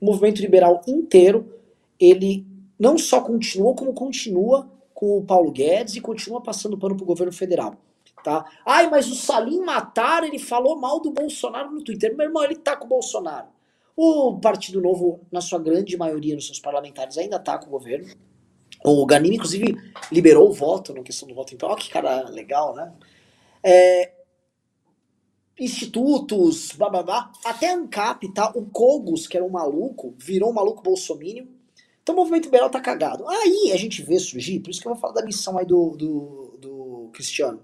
o 0.00 0.06
movimento 0.06 0.40
liberal 0.40 0.82
inteiro, 0.86 1.52
ele 1.98 2.46
não 2.78 2.96
só 2.96 3.20
continua, 3.20 3.74
como 3.74 3.92
continua 3.92 4.70
com 4.94 5.18
o 5.18 5.24
Paulo 5.24 5.50
Guedes 5.50 5.96
e 5.96 6.00
continua 6.00 6.40
passando 6.40 6.78
pano 6.78 6.96
pro 6.96 7.06
governo 7.06 7.32
federal. 7.32 7.74
Tá? 8.22 8.44
Ai, 8.66 8.90
mas 8.90 9.10
o 9.10 9.14
Salim 9.14 9.60
Matar, 9.60 10.24
ele 10.24 10.38
falou 10.38 10.76
mal 10.76 11.00
do 11.00 11.10
Bolsonaro 11.10 11.70
no 11.70 11.82
Twitter. 11.82 12.16
Meu 12.16 12.26
irmão, 12.26 12.42
ele 12.42 12.56
tá 12.56 12.76
com 12.76 12.84
o 12.84 12.88
Bolsonaro. 12.88 13.46
O 13.96 14.38
Partido 14.40 14.80
Novo, 14.80 15.20
na 15.30 15.40
sua 15.40 15.58
grande 15.58 15.96
maioria, 15.96 16.34
nos 16.34 16.46
seus 16.46 16.60
parlamentares, 16.60 17.16
ainda 17.16 17.38
tá 17.38 17.58
com 17.58 17.66
o 17.66 17.70
governo. 17.70 18.08
O 18.84 19.04
Ganini, 19.06 19.36
inclusive, 19.36 19.76
liberou 20.10 20.48
o 20.48 20.52
voto 20.52 20.94
na 20.94 21.02
questão 21.02 21.28
do 21.28 21.34
voto 21.34 21.54
em 21.54 21.58
Olha 21.62 21.76
que 21.76 21.90
cara 21.90 22.28
legal, 22.28 22.74
né? 22.74 22.92
É, 23.62 24.12
institutos, 25.58 26.72
blá. 26.72 27.32
Até 27.44 27.70
a 27.70 27.74
ANCAP, 27.74 28.32
tá? 28.32 28.52
O 28.54 28.66
Cogos, 28.66 29.26
que 29.26 29.36
era 29.36 29.44
um 29.44 29.50
maluco, 29.50 30.14
virou 30.16 30.50
um 30.50 30.54
maluco 30.54 30.82
bolsomínio. 30.82 31.48
Então 32.02 32.14
o 32.14 32.18
movimento 32.18 32.44
liberal 32.44 32.70
tá 32.70 32.80
cagado. 32.80 33.28
Aí 33.28 33.72
a 33.72 33.76
gente 33.76 34.02
vê 34.02 34.18
surgir, 34.18 34.60
por 34.60 34.70
isso 34.70 34.80
que 34.80 34.86
eu 34.86 34.92
vou 34.92 35.00
falar 35.00 35.14
da 35.14 35.24
missão 35.24 35.58
aí 35.58 35.66
do, 35.66 35.90
do, 35.90 36.58
do 36.58 37.10
Cristiano. 37.12 37.60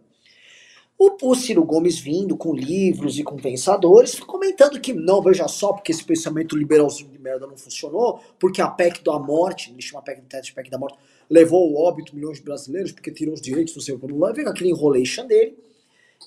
O, 1.05 1.31
o 1.31 1.35
Ciro 1.35 1.63
Gomes 1.65 1.99
vindo 1.99 2.35
com 2.35 2.55
livros 2.55 3.19
e 3.19 3.23
com 3.23 3.37
pensadores, 3.37 4.19
comentando 4.21 4.81
que 4.81 4.95
não, 4.95 5.21
veja 5.21 5.47
só, 5.47 5.75
porque 5.75 5.93
esse 5.93 6.03
pensamento 6.03 6.57
liberalzinho 6.57 7.11
de 7.11 7.19
merda 7.19 7.47
não 7.47 7.59
funcionou, 7.59 8.21
porque 8.39 8.63
a 8.63 8.69
PEC 8.69 9.05
da 9.05 9.19
morte, 9.19 9.71
ele 9.71 9.83
chama 9.83 10.03
PEC 10.03 10.23
do 10.23 10.27
teto, 10.27 10.55
PEC 10.55 10.71
da 10.71 10.79
morte, 10.79 10.97
levou 11.29 11.71
o 11.71 11.77
óbito 11.77 12.15
milhões 12.15 12.39
de 12.39 12.45
brasileiros, 12.45 12.91
porque 12.91 13.11
tirou 13.11 13.35
os 13.35 13.41
direitos, 13.43 13.75
não 13.75 13.83
sei 13.83 13.95
o 13.95 13.99
que, 13.99 14.07
não 14.07 14.33
vem 14.33 14.47
aquele 14.47 14.71
enrolation 14.71 15.27
dele. 15.27 15.59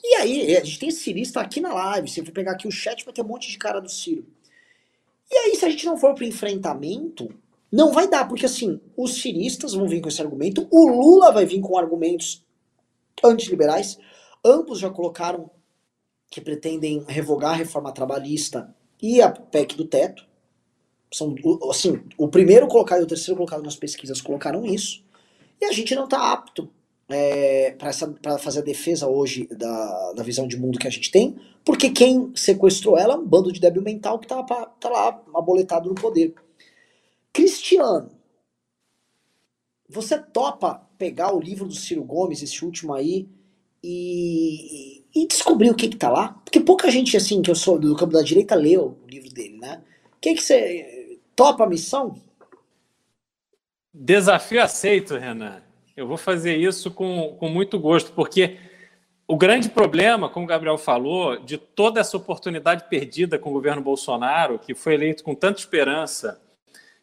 E 0.04 0.16
aí, 0.16 0.58
a 0.58 0.64
gente 0.64 0.78
tem 0.78 0.92
cirista 0.92 1.42
aqui 1.42 1.60
na 1.60 1.74
live, 1.74 2.08
se 2.08 2.20
eu 2.20 2.26
for 2.26 2.32
pegar 2.32 2.52
aqui 2.52 2.68
o 2.68 2.72
chat, 2.72 3.04
vai 3.04 3.14
ter 3.14 3.24
um 3.24 3.28
monte 3.28 3.50
de 3.50 3.58
cara 3.58 3.80
do 3.80 3.90
Ciro. 3.90 4.28
E 5.32 5.36
aí, 5.36 5.56
se 5.56 5.66
a 5.66 5.70
gente 5.72 5.88
não 5.88 5.98
for 5.98 6.14
pro 6.14 6.24
enfrentamento, 6.24 7.30
não 7.72 7.92
vai 7.92 8.08
dar, 8.08 8.28
porque 8.28 8.46
assim, 8.46 8.80
os 8.96 9.22
ciristas 9.22 9.74
vão 9.74 9.88
vir 9.88 10.02
com 10.02 10.08
esse 10.08 10.22
argumento, 10.22 10.68
o 10.70 10.88
Lula 10.88 11.32
vai 11.32 11.48
vir 11.48 11.60
com 11.62 11.78
argumentos 11.80 12.46
antiliberais, 13.24 13.98
Ambos 14.48 14.80
já 14.80 14.90
colocaram 14.90 15.52
que 16.32 16.40
pretendem 16.40 17.04
revogar 17.06 17.52
a 17.52 17.56
reforma 17.56 17.92
trabalhista 17.92 18.74
e 19.02 19.22
a 19.22 19.30
PEC 19.30 19.76
do 19.76 19.84
teto. 19.84 20.26
São, 21.14 21.36
assim, 21.70 22.02
o 22.18 22.30
primeiro 22.30 22.68
colocado 22.68 23.02
e 23.02 23.04
o 23.04 23.08
terceiro 23.08 23.36
colocado 23.36 23.62
nas 23.62 23.76
pesquisas 23.76 24.22
colocaram 24.22 24.66
isso. 24.66 25.04
E 25.60 25.66
a 25.66 25.72
gente 25.74 25.94
não 25.94 26.06
está 26.06 26.32
apto 26.32 26.70
é, 27.10 27.72
para 27.72 28.38
fazer 28.38 28.60
a 28.60 28.64
defesa 28.64 29.08
hoje 29.08 29.48
da, 29.48 30.14
da 30.14 30.24
visão 30.24 30.48
de 30.48 30.58
mundo 30.58 30.80
que 30.80 30.88
a 30.88 30.92
gente 30.92 31.12
tem, 31.12 31.38
porque 31.66 31.90
quem 31.90 32.32
sequestrou 32.34 32.98
ela 32.98 33.16
é 33.16 33.18
um 33.18 33.26
bando 33.26 33.52
de 33.52 33.60
débil 33.60 33.82
mental 33.82 34.18
que 34.18 34.26
está 34.26 34.44
tá 34.44 34.90
lá 34.90 35.24
aboletado 35.36 35.90
no 35.90 35.96
poder. 35.96 36.34
Cristiano, 37.34 38.12
você 39.90 40.18
topa 40.18 40.88
pegar 40.98 41.36
o 41.36 41.40
livro 41.40 41.66
do 41.66 41.76
Ciro 41.76 42.04
Gomes, 42.04 42.42
esse 42.42 42.64
último 42.64 42.94
aí, 42.94 43.28
e, 43.84 45.04
e 45.16 45.28
descobrir 45.28 45.70
o 45.70 45.76
que 45.76 45.88
que 45.88 45.98
tá 45.98 46.10
lá. 46.10 46.30
Porque 46.44 46.60
pouca 46.60 46.90
gente, 46.90 47.16
assim, 47.16 47.42
que 47.42 47.52
eu 47.52 47.56
sou 47.56 47.78
do 47.78 47.96
campo 47.96 48.14
da 48.14 48.22
direita, 48.22 48.56
leu 48.56 48.98
o 49.04 49.10
livro 49.10 49.30
dele, 49.30 49.58
né? 49.58 49.82
O 50.06 50.20
que 50.20 50.34
que 50.34 50.42
você... 50.42 51.20
Topa 51.36 51.66
a 51.66 51.70
missão? 51.70 52.20
Desafio 53.94 54.60
aceito, 54.60 55.16
Renan. 55.18 55.62
Eu 55.96 56.08
vou 56.08 56.18
fazer 56.18 56.56
isso 56.58 56.90
com, 56.90 57.36
com 57.40 57.48
muito 57.48 57.80
gosto, 57.80 58.12
porque 58.14 58.58
o 59.28 59.38
grande 59.38 59.70
problema, 59.70 60.30
como 60.30 60.46
o 60.46 60.50
Gabriel 60.50 60.80
falou, 60.80 61.40
de 61.40 61.58
toda 61.58 62.00
essa 62.00 62.18
oportunidade 62.18 62.86
perdida 62.90 63.38
com 63.38 63.52
o 63.52 63.54
governo 63.54 63.84
Bolsonaro, 63.84 64.58
que 64.58 64.74
foi 64.74 64.96
eleito 64.96 65.24
com 65.24 65.36
tanta 65.36 65.60
esperança 65.60 66.42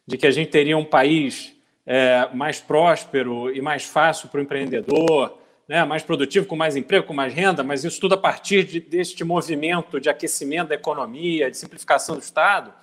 de 0.05 0.17
que 0.17 0.27
a 0.27 0.31
gente 0.31 0.49
teria 0.49 0.77
um 0.77 0.83
país 0.83 1.55
é, 1.85 2.27
mais 2.33 2.59
próspero 2.59 3.55
e 3.55 3.61
mais 3.61 3.85
fácil 3.85 4.27
para 4.27 4.39
o 4.39 4.43
empreendedor, 4.43 5.37
né, 5.67 5.83
mais 5.83 6.03
produtivo, 6.03 6.45
com 6.45 6.55
mais 6.55 6.75
emprego, 6.75 7.07
com 7.07 7.13
mais 7.13 7.33
renda, 7.33 7.63
mas 7.63 7.83
isso 7.83 7.99
tudo 7.99 8.15
a 8.15 8.17
partir 8.17 8.63
de, 8.63 8.79
deste 8.79 9.23
movimento 9.23 9.99
de 9.99 10.09
aquecimento 10.09 10.69
da 10.69 10.75
economia, 10.75 11.49
de 11.49 11.57
simplificação 11.57 12.15
do 12.15 12.21
Estado, 12.21 12.73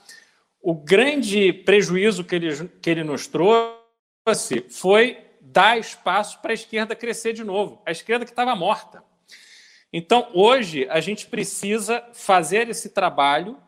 o 0.61 0.75
grande 0.75 1.53
prejuízo 1.53 2.25
que 2.25 2.35
ele, 2.35 2.69
que 2.81 2.91
ele 2.91 3.05
nos 3.05 3.27
trouxe 3.27 4.65
foi 4.69 5.19
dar 5.41 5.79
espaço 5.79 6.41
para 6.41 6.53
a 6.53 6.55
esquerda 6.55 6.95
crescer 6.95 7.33
de 7.33 7.45
novo, 7.45 7.83
a 7.85 7.91
esquerda 7.91 8.25
que 8.25 8.31
estava 8.31 8.55
morta. 8.55 9.03
Então, 9.93 10.31
hoje, 10.33 10.87
a 10.89 11.01
gente 11.01 11.27
precisa 11.27 12.03
fazer 12.15 12.69
esse 12.71 12.91
trabalho 12.91 13.59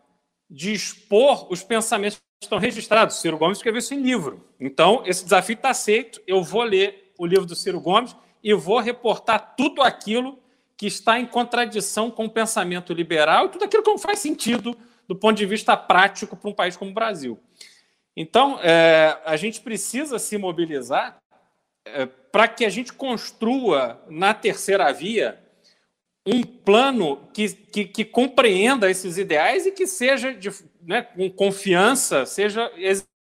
de 0.48 0.72
expor 0.72 1.52
os 1.52 1.62
pensamentos 1.62 2.18
que 2.18 2.46
estão 2.46 2.58
registrados. 2.58 3.20
Ciro 3.20 3.36
Gomes 3.36 3.58
escreveu 3.58 3.80
isso 3.80 3.92
em 3.92 4.00
livro. 4.00 4.48
Então, 4.58 5.02
esse 5.04 5.24
desafio 5.24 5.54
está 5.54 5.70
aceito. 5.70 6.22
Eu 6.26 6.42
vou 6.42 6.62
ler 6.62 7.12
o 7.18 7.26
livro 7.26 7.44
do 7.44 7.54
Ciro 7.54 7.80
Gomes 7.80 8.16
e 8.44 8.52
vou 8.52 8.78
reportar 8.78 9.54
tudo 9.56 9.82
aquilo 9.82 10.38
que 10.76 10.86
está 10.86 11.18
em 11.18 11.24
contradição 11.24 12.10
com 12.10 12.26
o 12.26 12.30
pensamento 12.30 12.92
liberal 12.92 13.46
e 13.46 13.48
tudo 13.48 13.64
aquilo 13.64 13.82
que 13.82 13.90
não 13.90 13.98
faz 13.98 14.18
sentido 14.18 14.76
do 15.08 15.16
ponto 15.16 15.38
de 15.38 15.46
vista 15.46 15.74
prático 15.74 16.36
para 16.36 16.50
um 16.50 16.52
país 16.52 16.76
como 16.76 16.90
o 16.90 16.94
Brasil. 16.94 17.40
Então, 18.14 18.60
é, 18.62 19.18
a 19.24 19.36
gente 19.36 19.62
precisa 19.62 20.18
se 20.18 20.36
mobilizar 20.36 21.16
é, 21.86 22.04
para 22.04 22.46
que 22.46 22.66
a 22.66 22.68
gente 22.68 22.92
construa 22.92 24.02
na 24.08 24.34
terceira 24.34 24.92
via 24.92 25.40
um 26.26 26.42
plano 26.42 27.28
que, 27.32 27.48
que, 27.50 27.84
que 27.86 28.04
compreenda 28.04 28.90
esses 28.90 29.16
ideais 29.16 29.66
e 29.66 29.72
que 29.72 29.86
seja 29.86 30.32
de, 30.32 30.50
né, 30.82 31.02
com 31.02 31.30
confiança, 31.30 32.26
seja 32.26 32.70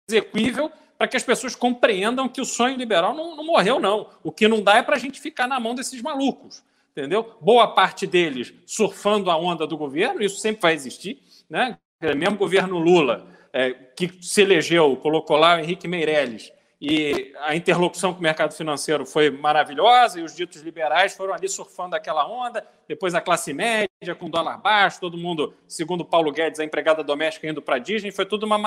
execuível 0.07 0.71
para 1.03 1.09
que 1.09 1.17
as 1.17 1.23
pessoas 1.23 1.53
compreendam 1.53 2.29
que 2.29 2.39
o 2.39 2.45
sonho 2.45 2.77
liberal 2.77 3.13
não, 3.13 3.35
não 3.35 3.43
morreu, 3.43 3.77
não. 3.77 4.07
O 4.23 4.31
que 4.31 4.47
não 4.47 4.61
dá 4.61 4.77
é 4.77 4.81
para 4.81 4.95
a 4.95 4.99
gente 4.99 5.19
ficar 5.19 5.49
na 5.49 5.59
mão 5.59 5.75
desses 5.75 6.01
malucos, 6.01 6.63
entendeu? 6.91 7.35
Boa 7.41 7.67
parte 7.67 8.07
deles 8.07 8.53
surfando 8.65 9.29
a 9.29 9.35
onda 9.35 9.67
do 9.67 9.75
governo, 9.75 10.23
isso 10.23 10.37
sempre 10.37 10.61
vai 10.61 10.73
existir, 10.73 11.21
né? 11.49 11.77
Mesmo 12.15 12.37
governo 12.37 12.77
Lula 12.77 13.27
é, 13.51 13.73
que 13.73 14.09
se 14.21 14.43
elegeu, 14.43 14.95
colocou 14.95 15.35
lá 15.35 15.57
o 15.57 15.59
Henrique 15.59 15.89
Meirelles, 15.89 16.53
e 16.79 17.33
a 17.41 17.53
interlocução 17.53 18.13
com 18.13 18.19
o 18.19 18.23
mercado 18.23 18.53
financeiro 18.53 19.05
foi 19.05 19.29
maravilhosa, 19.29 20.21
e 20.21 20.23
os 20.23 20.33
ditos 20.33 20.61
liberais 20.61 21.17
foram 21.17 21.33
ali 21.33 21.49
surfando 21.49 21.97
aquela 21.97 22.25
onda, 22.25 22.65
depois 22.87 23.13
a 23.13 23.19
classe 23.19 23.53
média, 23.53 24.15
com 24.17 24.29
dólar 24.29 24.57
baixo, 24.57 25.01
todo 25.01 25.17
mundo, 25.17 25.53
segundo 25.67 26.05
Paulo 26.05 26.31
Guedes, 26.31 26.61
a 26.61 26.63
empregada 26.63 27.03
doméstica 27.03 27.45
indo 27.45 27.61
para 27.61 27.75
a 27.75 27.79
Disney, 27.79 28.09
foi 28.09 28.25
tudo 28.25 28.45
uma 28.45 28.57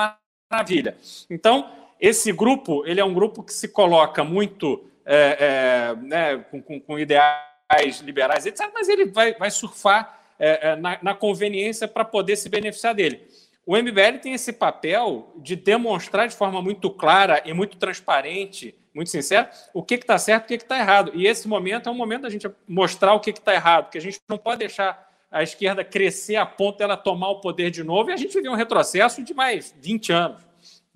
maravilha. 0.51 0.95
Então, 1.31 1.86
esse 1.99 2.31
grupo, 2.31 2.85
ele 2.85 2.99
é 2.99 3.05
um 3.05 3.13
grupo 3.13 3.43
que 3.43 3.53
se 3.53 3.67
coloca 3.67 4.23
muito 4.23 4.85
é, 5.05 5.37
é, 5.39 5.95
né, 6.01 6.37
com, 6.51 6.61
com, 6.61 6.79
com, 6.79 6.99
ideais 6.99 8.01
liberais, 8.03 8.45
etc., 8.45 8.69
mas 8.73 8.89
ele 8.89 9.05
vai, 9.05 9.33
vai 9.33 9.49
surfar 9.49 10.19
é, 10.39 10.69
é 10.69 10.75
na, 10.75 10.99
na 11.01 11.13
conveniência 11.13 11.87
para 11.87 12.05
poder 12.05 12.35
se 12.35 12.49
beneficiar 12.49 12.93
dele. 12.93 13.27
O 13.65 13.75
MBL 13.75 14.19
tem 14.21 14.33
esse 14.33 14.53
papel 14.53 15.33
de 15.37 15.55
demonstrar 15.55 16.27
de 16.27 16.35
forma 16.35 16.61
muito 16.61 16.89
clara 16.89 17.41
e 17.45 17.51
muito 17.51 17.77
transparente, 17.77 18.73
muito 18.93 19.09
sincera, 19.09 19.51
o 19.73 19.83
que 19.83 19.95
está 19.95 20.17
certo 20.17 20.43
e 20.51 20.55
o 20.55 20.57
que 20.57 20.63
está 20.63 20.79
errado. 20.79 21.11
E 21.13 21.27
esse 21.27 21.47
momento 21.47 21.89
é 21.89 21.91
um 21.91 21.95
momento 21.95 22.21
da 22.21 22.29
gente 22.29 22.49
mostrar 22.67 23.13
o 23.13 23.19
que 23.19 23.31
está 23.31 23.53
errado, 23.53 23.85
porque 23.85 23.97
a 23.97 24.01
gente 24.01 24.21
não 24.27 24.37
pode 24.37 24.59
deixar 24.59 25.05
a 25.29 25.43
esquerda 25.43 25.83
crescer 25.83 26.37
a 26.37 26.45
ponto 26.45 26.77
dela 26.77 26.95
tomar 26.95 27.29
o 27.29 27.41
poder 27.41 27.69
de 27.69 27.83
novo 27.83 28.09
e 28.09 28.13
a 28.13 28.17
gente 28.17 28.33
viver 28.33 28.49
um 28.49 28.55
retrocesso 28.55 29.21
de 29.21 29.33
mais 29.33 29.75
20 29.81 30.13
anos. 30.13 30.46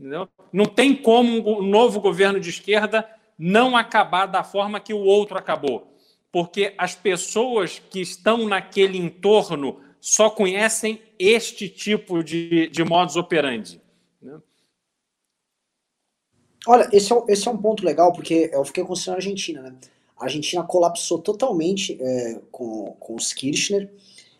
Entendeu? 0.02 0.28
Não 0.52 0.66
tem 0.66 0.96
como 0.96 1.60
um 1.60 1.62
novo 1.62 2.02
governo 2.02 2.40
de 2.40 2.50
esquerda 2.50 3.08
não 3.38 3.78
acabar 3.78 4.26
da 4.26 4.44
forma 4.44 4.80
que 4.80 4.96
o 4.96 5.04
outro 5.04 5.38
acabou. 5.38 5.96
Porque 6.32 6.74
as 6.76 6.96
pessoas 6.96 7.78
que 7.78 8.02
estão 8.02 8.48
naquele 8.48 8.98
entorno 8.98 9.80
só 10.00 10.28
conhecem 10.28 11.00
este 11.20 11.70
tipo 11.70 12.24
de, 12.24 12.68
de 12.70 12.84
modus 12.84 13.16
operandi. 13.16 13.80
Né? 14.20 14.42
Olha, 16.66 16.90
esse 16.92 17.14
é, 17.14 17.24
esse 17.28 17.48
é 17.48 17.52
um 17.52 17.58
ponto 17.58 17.86
legal, 17.86 18.12
porque 18.12 18.50
eu 18.52 18.66
fiquei 18.66 18.84
considerando 18.84 19.18
a 19.18 19.20
Argentina, 19.20 19.62
né? 19.62 19.76
A 20.18 20.24
Argentina 20.24 20.64
colapsou 20.64 21.20
totalmente 21.20 21.98
é, 22.02 22.42
com, 22.52 22.96
com 23.00 23.16
os 23.16 23.34
Kirchner, 23.34 23.92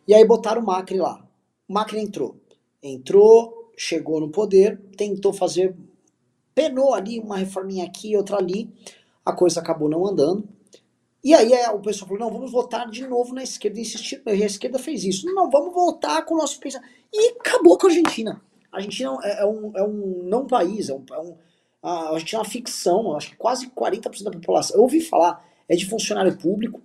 e 0.08 0.14
aí 0.14 0.26
botaram 0.26 0.62
o 0.62 0.66
Macri 0.66 0.98
lá. 0.98 1.24
O 1.68 1.74
Macri 1.74 2.00
entrou. 2.00 2.36
Entrou, 2.82 3.61
chegou 3.78 4.20
no 4.20 4.30
poder, 4.30 4.80
tentou 4.96 5.34
fazer 5.34 5.76
penou 6.54 6.94
ali 6.94 7.20
uma 7.20 7.38
reforminha 7.38 7.86
aqui, 7.86 8.16
outra 8.16 8.38
ali, 8.38 8.70
a 9.26 9.34
coisa 9.34 9.60
acabou 9.60 9.90
não 9.90 10.06
andando. 10.06 10.48
E 11.24 11.34
aí 11.34 11.54
é, 11.54 11.70
o 11.70 11.80
pessoal 11.80 12.10
falou, 12.10 12.24
não, 12.24 12.32
vamos 12.32 12.52
votar 12.52 12.90
de 12.90 13.06
novo 13.08 13.34
na 13.34 13.44
esquerda, 13.44 13.80
e 13.80 14.44
a 14.44 14.46
esquerda 14.46 14.80
fez 14.80 15.04
isso. 15.04 15.26
Não, 15.28 15.50
vamos 15.50 15.74
voltar 15.74 16.24
com 16.24 16.34
o 16.34 16.38
nosso 16.38 16.60
pensamento. 16.60 16.90
E 17.14 17.36
acabou 17.40 17.78
com 17.78 17.88
a 17.88 17.90
Argentina. 17.90 18.42
A 18.72 18.78
Argentina 18.78 19.18
é, 19.24 19.42
é, 19.42 19.46
um, 19.46 19.72
é 19.76 19.84
um 19.84 20.24
não 20.24 20.48
país, 20.48 20.90
é 20.90 20.94
um, 20.94 21.06
é 21.12 21.20
um, 21.20 21.38
a 21.84 22.14
Argentina 22.14 22.40
é 22.40 22.44
uma 22.44 22.50
ficção, 22.50 23.16
acho 23.16 23.30
que 23.30 23.36
quase 23.36 23.68
40% 23.70 24.24
da 24.24 24.32
população, 24.32 24.78
eu 24.78 24.84
ouvi 24.84 25.02
falar, 25.02 25.46
é 25.68 25.76
de 25.76 25.86
funcionário 25.86 26.36
público, 26.38 26.82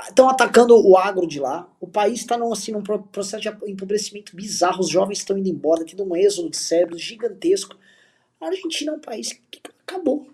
estão 0.00 0.28
atacando 0.28 0.74
o 0.74 0.96
agro 0.96 1.26
de 1.26 1.38
lá, 1.38 1.70
o 1.80 1.86
país 1.86 2.20
está 2.20 2.36
num, 2.36 2.52
assim, 2.52 2.72
num 2.72 2.82
processo 2.82 3.42
de 3.42 3.70
empobrecimento 3.70 4.34
bizarro, 4.34 4.80
os 4.80 4.88
jovens 4.88 5.18
estão 5.18 5.36
indo 5.36 5.48
embora, 5.48 5.84
tendo 5.84 6.04
um 6.04 6.16
êxodo 6.16 6.50
de 6.50 6.56
cérebros 6.56 7.00
gigantesco, 7.00 7.76
a 8.40 8.46
Argentina 8.46 8.92
é 8.92 8.94
um 8.94 9.00
país 9.00 9.40
que 9.50 9.60
acabou. 9.86 10.26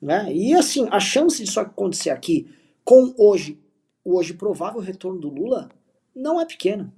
Né? 0.00 0.32
E 0.32 0.54
assim, 0.54 0.88
a 0.90 0.98
chance 0.98 1.42
disso 1.42 1.60
acontecer 1.60 2.10
aqui, 2.10 2.48
com 2.84 3.14
hoje, 3.16 3.58
o 4.04 4.16
hoje 4.16 4.34
provável 4.34 4.80
retorno 4.80 5.20
do 5.20 5.28
Lula, 5.28 5.68
não 6.14 6.40
é 6.40 6.46
pequena. 6.46 6.92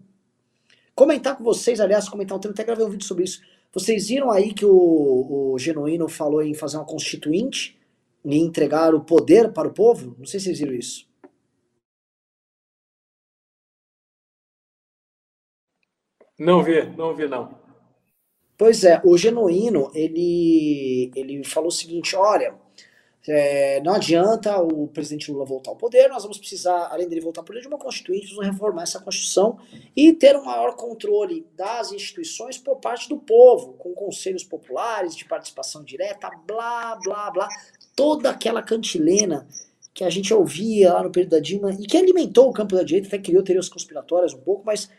Comentar 0.94 1.36
com 1.36 1.42
vocês, 1.42 1.80
aliás, 1.80 2.08
comentar 2.08 2.36
um 2.36 2.40
tempo, 2.40 2.54
até 2.54 2.64
gravei 2.64 2.86
um 2.86 2.90
vídeo 2.90 3.06
sobre 3.06 3.24
isso. 3.24 3.42
Vocês 3.72 4.08
viram 4.08 4.30
aí 4.30 4.54
que 4.54 4.64
o, 4.64 5.52
o 5.52 5.58
Genuíno 5.58 6.08
falou 6.08 6.40
em 6.40 6.54
fazer 6.54 6.76
uma 6.76 6.84
constituinte 6.84 7.76
e 8.24 8.38
entregar 8.38 8.94
o 8.94 9.00
poder 9.00 9.52
para 9.52 9.66
o 9.66 9.72
povo? 9.72 10.14
Não 10.16 10.24
sei 10.24 10.38
se 10.38 10.46
vocês 10.46 10.60
viram 10.60 10.74
isso. 10.74 11.06
Não 16.38 16.62
vi, 16.62 16.84
não 16.96 17.14
vi 17.14 17.28
não. 17.28 17.64
Pois 18.56 18.84
é, 18.84 19.00
o 19.04 19.16
Genuíno, 19.16 19.90
ele, 19.94 21.10
ele 21.14 21.44
falou 21.44 21.68
o 21.68 21.72
seguinte, 21.72 22.14
olha, 22.14 22.54
é, 23.26 23.80
não 23.80 23.94
adianta 23.94 24.60
o 24.60 24.86
presidente 24.88 25.32
Lula 25.32 25.44
voltar 25.44 25.70
ao 25.70 25.76
poder, 25.76 26.08
nós 26.08 26.22
vamos 26.22 26.38
precisar, 26.38 26.88
além 26.90 27.08
dele 27.08 27.22
voltar 27.22 27.40
ao 27.40 27.44
poder, 27.44 27.62
de 27.62 27.66
uma 27.66 27.78
constituinte, 27.78 28.34
vamos 28.34 28.52
reformar 28.52 28.82
essa 28.82 29.00
Constituição 29.00 29.58
e 29.96 30.12
ter 30.12 30.36
um 30.36 30.44
maior 30.44 30.76
controle 30.76 31.46
das 31.56 31.90
instituições 31.90 32.58
por 32.58 32.76
parte 32.76 33.08
do 33.08 33.16
povo, 33.16 33.72
com 33.74 33.94
conselhos 33.94 34.44
populares, 34.44 35.16
de 35.16 35.24
participação 35.24 35.82
direta, 35.82 36.30
blá, 36.46 36.96
blá, 37.02 37.30
blá, 37.30 37.48
toda 37.96 38.30
aquela 38.30 38.62
cantilena 38.62 39.48
que 39.94 40.04
a 40.04 40.10
gente 40.10 40.34
ouvia 40.34 40.92
lá 40.92 41.02
no 41.02 41.10
período 41.10 41.30
da 41.30 41.40
Dilma 41.40 41.72
e 41.72 41.86
que 41.86 41.96
alimentou 41.96 42.50
o 42.50 42.52
campo 42.52 42.74
da 42.74 42.82
direita, 42.82 43.08
até 43.08 43.18
criou 43.18 43.42
teorias 43.42 43.68
conspiratórias 43.68 44.34
um 44.34 44.40
pouco, 44.40 44.64
mas 44.66 44.90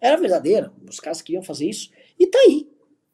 era 0.00 0.16
verdadeira, 0.16 0.72
os 0.88 1.00
caras 1.00 1.22
queriam 1.22 1.42
fazer 1.42 1.68
isso, 1.68 1.90
e 2.18 2.26
tá 2.26 2.38
aí, 2.40 2.68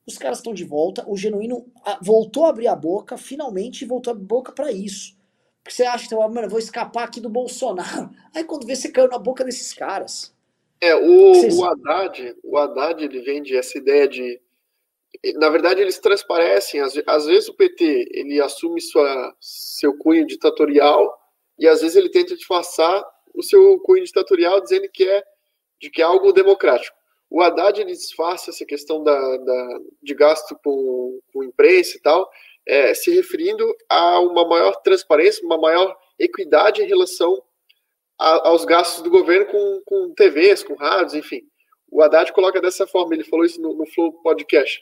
os 0.07 0.19
caras 0.19 0.39
estão 0.39 0.53
de 0.53 0.65
volta, 0.65 1.05
o 1.09 1.17
Genuíno 1.17 1.67
voltou 2.03 2.47
a 2.47 2.51
abrir 2.51 2.67
a 2.67 2.75
boca, 2.75 3.17
finalmente 3.17 3.85
voltou 3.85 4.11
a 4.11 4.15
abrir 4.15 4.25
a 4.25 4.29
boca 4.29 4.53
para 4.53 4.73
isso. 4.73 5.17
Porque 5.63 5.77
você 5.77 5.85
acha 5.85 6.09
que, 6.09 6.15
mano, 6.15 6.41
eu 6.41 6.51
vou 6.51 6.59
escapar 6.59 7.05
aqui 7.05 7.21
do 7.21 7.29
Bolsonaro. 7.29 8.11
Aí 8.35 8.43
quando 8.43 8.67
vê, 8.67 8.75
você 8.75 8.91
caiu 8.91 9.09
na 9.09 9.19
boca 9.19 9.45
desses 9.45 9.73
caras. 9.73 10.35
É, 10.81 10.97
o, 10.97 11.35
vocês... 11.35 11.57
o 11.57 11.65
Haddad, 11.65 12.37
o 12.43 12.59
Haddad, 12.59 13.05
ele 13.05 13.21
vende 13.21 13.57
essa 13.57 13.79
ideia 13.79 14.09
de. 14.09 14.41
Na 15.37 15.49
verdade, 15.49 15.81
eles 15.81 16.01
transparecem. 16.01 16.81
Às, 16.81 16.95
às 17.07 17.27
vezes 17.27 17.49
o 17.49 17.55
PT 17.55 18.09
ele 18.11 18.41
assume 18.41 18.81
sua, 18.81 19.33
seu 19.41 19.97
cunho 19.97 20.27
ditatorial 20.27 21.17
e 21.57 21.69
às 21.69 21.81
vezes 21.81 21.95
ele 21.95 22.09
tenta 22.09 22.35
disfarçar 22.35 23.05
o 23.33 23.43
seu 23.43 23.79
cunho 23.81 24.03
ditatorial 24.03 24.61
dizendo 24.61 24.89
que 24.93 25.05
é 25.05 25.23
de 25.83 25.91
que 25.91 26.01
é 26.01 26.05
algo 26.05 26.33
democrático. 26.33 26.97
O 27.29 27.43
Haddad 27.43 27.81
ele 27.81 27.93
disfarça 27.93 28.51
essa 28.51 28.65
questão 28.65 29.03
da, 29.03 29.37
da 29.39 29.81
de 30.01 30.15
gasto 30.15 30.57
com, 30.63 31.19
com 31.33 31.43
imprensa 31.43 31.97
e 31.97 32.01
tal, 32.01 32.31
é, 32.65 32.95
se 32.95 33.11
referindo 33.11 33.67
a 33.89 34.21
uma 34.21 34.47
maior 34.47 34.77
transparência, 34.77 35.45
uma 35.45 35.59
maior 35.59 35.97
equidade 36.19 36.83
em 36.83 36.87
relação 36.87 37.43
a, 38.21 38.49
aos 38.49 38.65
gastos 38.65 39.03
do 39.03 39.11
governo 39.11 39.47
com, 39.47 39.83
com 39.85 40.15
TVs, 40.15 40.63
com 40.63 40.75
rádios, 40.75 41.15
enfim. 41.15 41.43
O 41.91 42.01
Haddad 42.01 42.33
coloca 42.33 42.61
dessa 42.61 42.87
forma, 42.87 43.15
ele 43.15 43.25
falou 43.25 43.45
isso 43.45 43.61
no, 43.61 43.75
no 43.75 43.87
Flow 43.87 44.13
Podcast. 44.23 44.81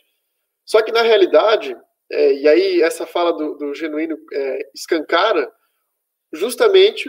Só 0.66 0.82
que 0.82 0.92
na 0.92 1.02
realidade, 1.02 1.74
é, 2.12 2.32
e 2.34 2.48
aí 2.48 2.82
essa 2.82 3.06
fala 3.06 3.32
do, 3.32 3.54
do 3.54 3.74
Genuíno 3.74 4.18
é, 4.32 4.70
escancara 4.74 5.50
justamente 6.32 7.08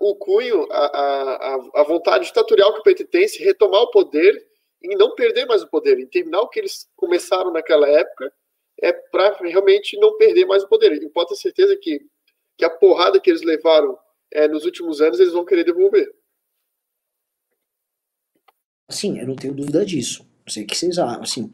o 0.00 0.14
cunho, 0.16 0.66
a, 0.70 0.86
a, 0.86 1.80
a 1.80 1.82
vontade 1.82 2.26
ditatorial 2.26 2.72
que 2.74 2.80
o 2.80 2.82
PT 2.82 3.04
tem 3.06 3.28
se 3.28 3.42
retomar 3.42 3.82
o 3.82 3.90
poder 3.90 4.46
em 4.82 4.96
não 4.96 5.14
perder 5.14 5.46
mais 5.46 5.62
o 5.62 5.68
poder, 5.68 5.98
em 5.98 6.06
terminar 6.06 6.40
o 6.40 6.48
que 6.48 6.60
eles 6.60 6.88
começaram 6.94 7.52
naquela 7.52 7.88
época, 7.88 8.32
é 8.80 8.92
para 8.92 9.36
realmente 9.40 9.98
não 9.98 10.16
perder 10.16 10.46
mais 10.46 10.62
o 10.62 10.68
poder. 10.68 10.92
E 10.92 11.08
pode 11.08 11.30
ter 11.30 11.36
certeza 11.36 11.76
que, 11.76 12.00
que 12.56 12.64
a 12.64 12.70
porrada 12.70 13.20
que 13.20 13.28
eles 13.28 13.42
levaram 13.42 13.98
é, 14.32 14.46
nos 14.46 14.64
últimos 14.64 15.00
anos, 15.00 15.18
eles 15.18 15.32
vão 15.32 15.44
querer 15.44 15.64
devolver. 15.64 16.14
Sim, 18.88 19.18
eu 19.18 19.26
não 19.26 19.34
tenho 19.34 19.54
dúvida 19.54 19.84
disso. 19.84 20.22
Não 20.46 20.52
sei 20.52 20.62
o 20.62 20.66
que 20.66 20.76
vocês 20.76 20.96
acham. 20.98 21.22
Assim, 21.22 21.52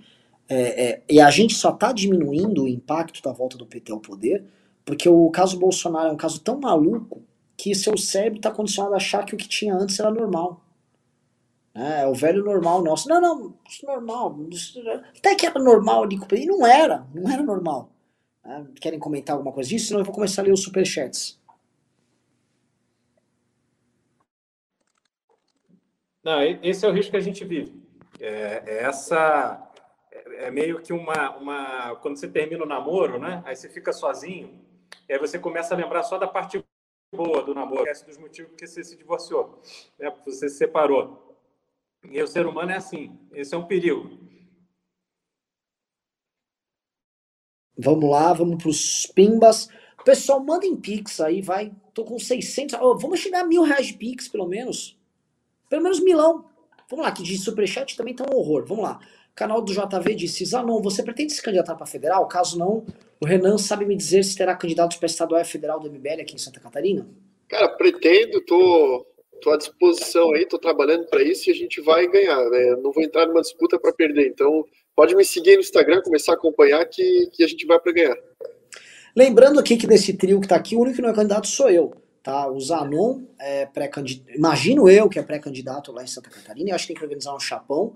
é, 0.48 0.85
é, 0.85 1.02
e 1.09 1.19
a 1.19 1.31
gente 1.31 1.55
só 1.55 1.70
está 1.70 1.93
diminuindo 1.93 2.65
o 2.65 2.69
impacto 2.69 3.23
da 3.23 3.32
volta 3.32 3.56
do 3.56 3.66
PT 3.66 3.90
ao 3.90 4.01
poder 4.01 4.44
porque 4.85 5.09
o 5.09 5.31
caso 5.31 5.59
Bolsonaro 5.59 6.11
é 6.11 6.12
um 6.12 6.16
caso 6.16 6.40
tão 6.40 6.61
maluco 6.61 7.23
que 7.56 7.74
seu 7.74 7.97
cérebro 7.97 8.39
está 8.39 8.51
condicionado 8.51 8.94
a 8.94 8.98
achar 8.98 9.24
que 9.24 9.35
o 9.35 9.39
que 9.39 9.48
tinha 9.48 9.74
antes 9.74 9.98
era 9.98 10.10
normal. 10.10 10.60
É, 11.74 12.02
é 12.02 12.06
o 12.06 12.14
velho 12.14 12.44
normal 12.44 12.82
nosso. 12.82 13.09
Não, 13.09 13.20
não, 13.20 13.55
isso 13.68 13.85
é 13.85 13.94
normal. 13.94 14.39
Isso, 14.51 14.81
até 15.16 15.35
que 15.35 15.47
era 15.47 15.59
normal 15.59 16.05
ali. 16.05 16.18
E 16.32 16.47
não 16.47 16.66
era, 16.66 17.06
não 17.14 17.31
era 17.31 17.43
normal. 17.43 17.90
É, 18.44 18.62
querem 18.81 18.98
comentar 18.98 19.35
alguma 19.35 19.52
coisa 19.52 19.68
disso? 19.70 19.89
Senão 19.89 20.01
eu 20.01 20.05
vou 20.05 20.14
começar 20.14 20.43
a 20.43 20.44
ler 20.44 20.52
os 20.52 20.62
superchats. 20.62 21.40
Não, 26.22 26.43
esse 26.62 26.86
é 26.86 26.89
o 26.89 26.93
risco 26.93 27.10
que 27.10 27.16
a 27.18 27.20
gente 27.20 27.44
vive. 27.44 27.82
É, 28.18 28.62
é 28.66 28.82
essa 28.85 29.70
é, 30.10 30.47
é 30.47 30.51
meio 30.51 30.81
que 30.81 30.93
uma, 30.93 31.36
uma. 31.36 31.97
Quando 31.97 32.16
você 32.16 32.28
termina 32.28 32.64
o 32.64 32.68
namoro, 32.68 33.18
né? 33.18 33.43
Aí 33.44 33.55
você 33.55 33.68
fica 33.68 33.93
sozinho, 33.93 34.59
e 35.09 35.12
aí 35.12 35.18
você 35.18 35.39
começa 35.39 35.74
a 35.74 35.76
lembrar 35.76 36.02
só 36.02 36.16
da 36.16 36.26
parte 36.26 36.64
boa 37.15 37.43
do 37.43 37.55
namoro, 37.55 37.82
esquece 37.82 38.07
dos 38.07 38.19
motivos 38.19 38.53
que 38.57 38.66
você 38.66 38.85
se 38.85 38.97
divorciou, 38.97 39.61
né? 39.99 40.11
Porque 40.11 40.32
você 40.32 40.49
se 40.49 40.57
separou. 40.57 41.36
E 42.11 42.23
o 42.23 42.27
ser 42.27 42.47
humano 42.47 42.70
é 42.70 42.77
assim. 42.77 43.19
Esse 43.32 43.55
é 43.55 43.59
um 43.59 43.66
perigo. 43.66 44.11
Vamos 47.77 48.09
lá, 48.09 48.32
vamos 48.32 48.62
para 48.62 48.69
os 48.69 49.07
pimbas. 49.07 49.69
Pessoal, 50.05 50.45
mandem 50.45 50.77
pix 50.77 51.20
aí, 51.20 51.41
vai. 51.41 51.73
Tô 51.93 52.05
com 52.05 52.19
600. 52.19 52.78
Oh, 52.81 52.97
vamos 52.97 53.20
chegar 53.20 53.41
a 53.41 53.47
mil 53.47 53.62
reais 53.62 53.86
de 53.86 53.95
pix, 53.95 54.28
pelo 54.28 54.47
menos. 54.47 54.99
Pelo 55.69 55.82
menos 55.82 55.99
milão. 56.01 56.45
Vamos 56.89 57.05
lá, 57.05 57.12
que 57.12 57.23
de 57.23 57.39
superchat 57.39 57.97
também 57.97 58.15
tá 58.15 58.24
um 58.31 58.36
horror. 58.36 58.65
Vamos 58.66 58.85
lá. 58.85 59.01
Canal 59.35 59.61
do 59.61 59.73
JV 59.73 60.15
disse: 60.15 60.44
Zanon, 60.44 60.81
você 60.81 61.02
pretende 61.02 61.32
se 61.32 61.43
candidatar 61.43 61.74
para 61.74 61.86
federal? 61.86 62.27
Caso 62.28 62.59
não, 62.59 62.86
o 63.20 63.27
Renan 63.27 63.59
sabe 63.59 63.85
me 63.85 63.97
dizer 63.97 64.23
se 64.24 64.36
terá 64.36 64.55
candidato 64.55 64.97
para 64.98 65.06
estadual 65.06 65.40
e 65.40 65.44
federal 65.44 65.81
do 65.81 65.90
MBL 65.90 66.20
aqui 66.20 66.35
em 66.35 66.39
Santa 66.39 66.61
Catarina? 66.61 67.06
Cara, 67.48 67.69
pretendo, 67.69 68.40
tô, 68.43 69.06
tô 69.43 69.51
à 69.51 69.56
disposição 69.56 70.32
aí, 70.32 70.47
tô 70.47 70.59
trabalhando 70.59 71.06
para 71.06 71.23
isso 71.23 71.48
e 71.48 71.52
a 71.52 71.55
gente 71.55 71.81
vai 71.81 72.06
ganhar. 72.06 72.39
Né? 72.48 72.77
Não 72.82 72.93
vou 72.93 73.02
entrar 73.02 73.27
numa 73.27 73.40
disputa 73.40 73.78
para 73.78 73.93
perder. 73.93 74.28
Então, 74.28 74.65
pode 74.94 75.15
me 75.16 75.24
seguir 75.24 75.55
no 75.55 75.61
Instagram, 75.61 76.01
começar 76.02 76.32
a 76.32 76.35
acompanhar 76.36 76.85
que, 76.86 77.28
que 77.32 77.43
a 77.43 77.47
gente 77.48 77.66
vai 77.66 77.78
para 77.78 77.93
ganhar. 77.93 78.16
Lembrando 79.16 79.59
aqui 79.59 79.77
que 79.77 79.86
nesse 79.86 80.15
trio 80.15 80.40
que 80.40 80.48
tá 80.48 80.56
aqui, 80.56 80.77
o 80.77 80.81
único 80.81 80.97
que 80.97 81.02
não 81.02 81.11
é 81.11 81.15
candidato 81.15 81.47
sou 81.47 81.70
eu. 81.70 81.93
Tá? 82.23 82.51
O 82.51 82.59
Zanon 82.59 83.23
é 83.39 83.66
pré-candidato. 83.66 84.35
Imagino 84.35 84.89
eu 84.89 85.09
que 85.09 85.19
é 85.19 85.23
pré-candidato 85.23 85.93
lá 85.93 86.02
em 86.02 86.06
Santa 86.06 86.31
Catarina. 86.31 86.70
Eu 86.70 86.74
acho 86.74 86.85
que 86.86 86.94
tem 86.94 86.97
que 86.97 87.05
organizar 87.05 87.35
um 87.35 87.40
chapão. 87.40 87.94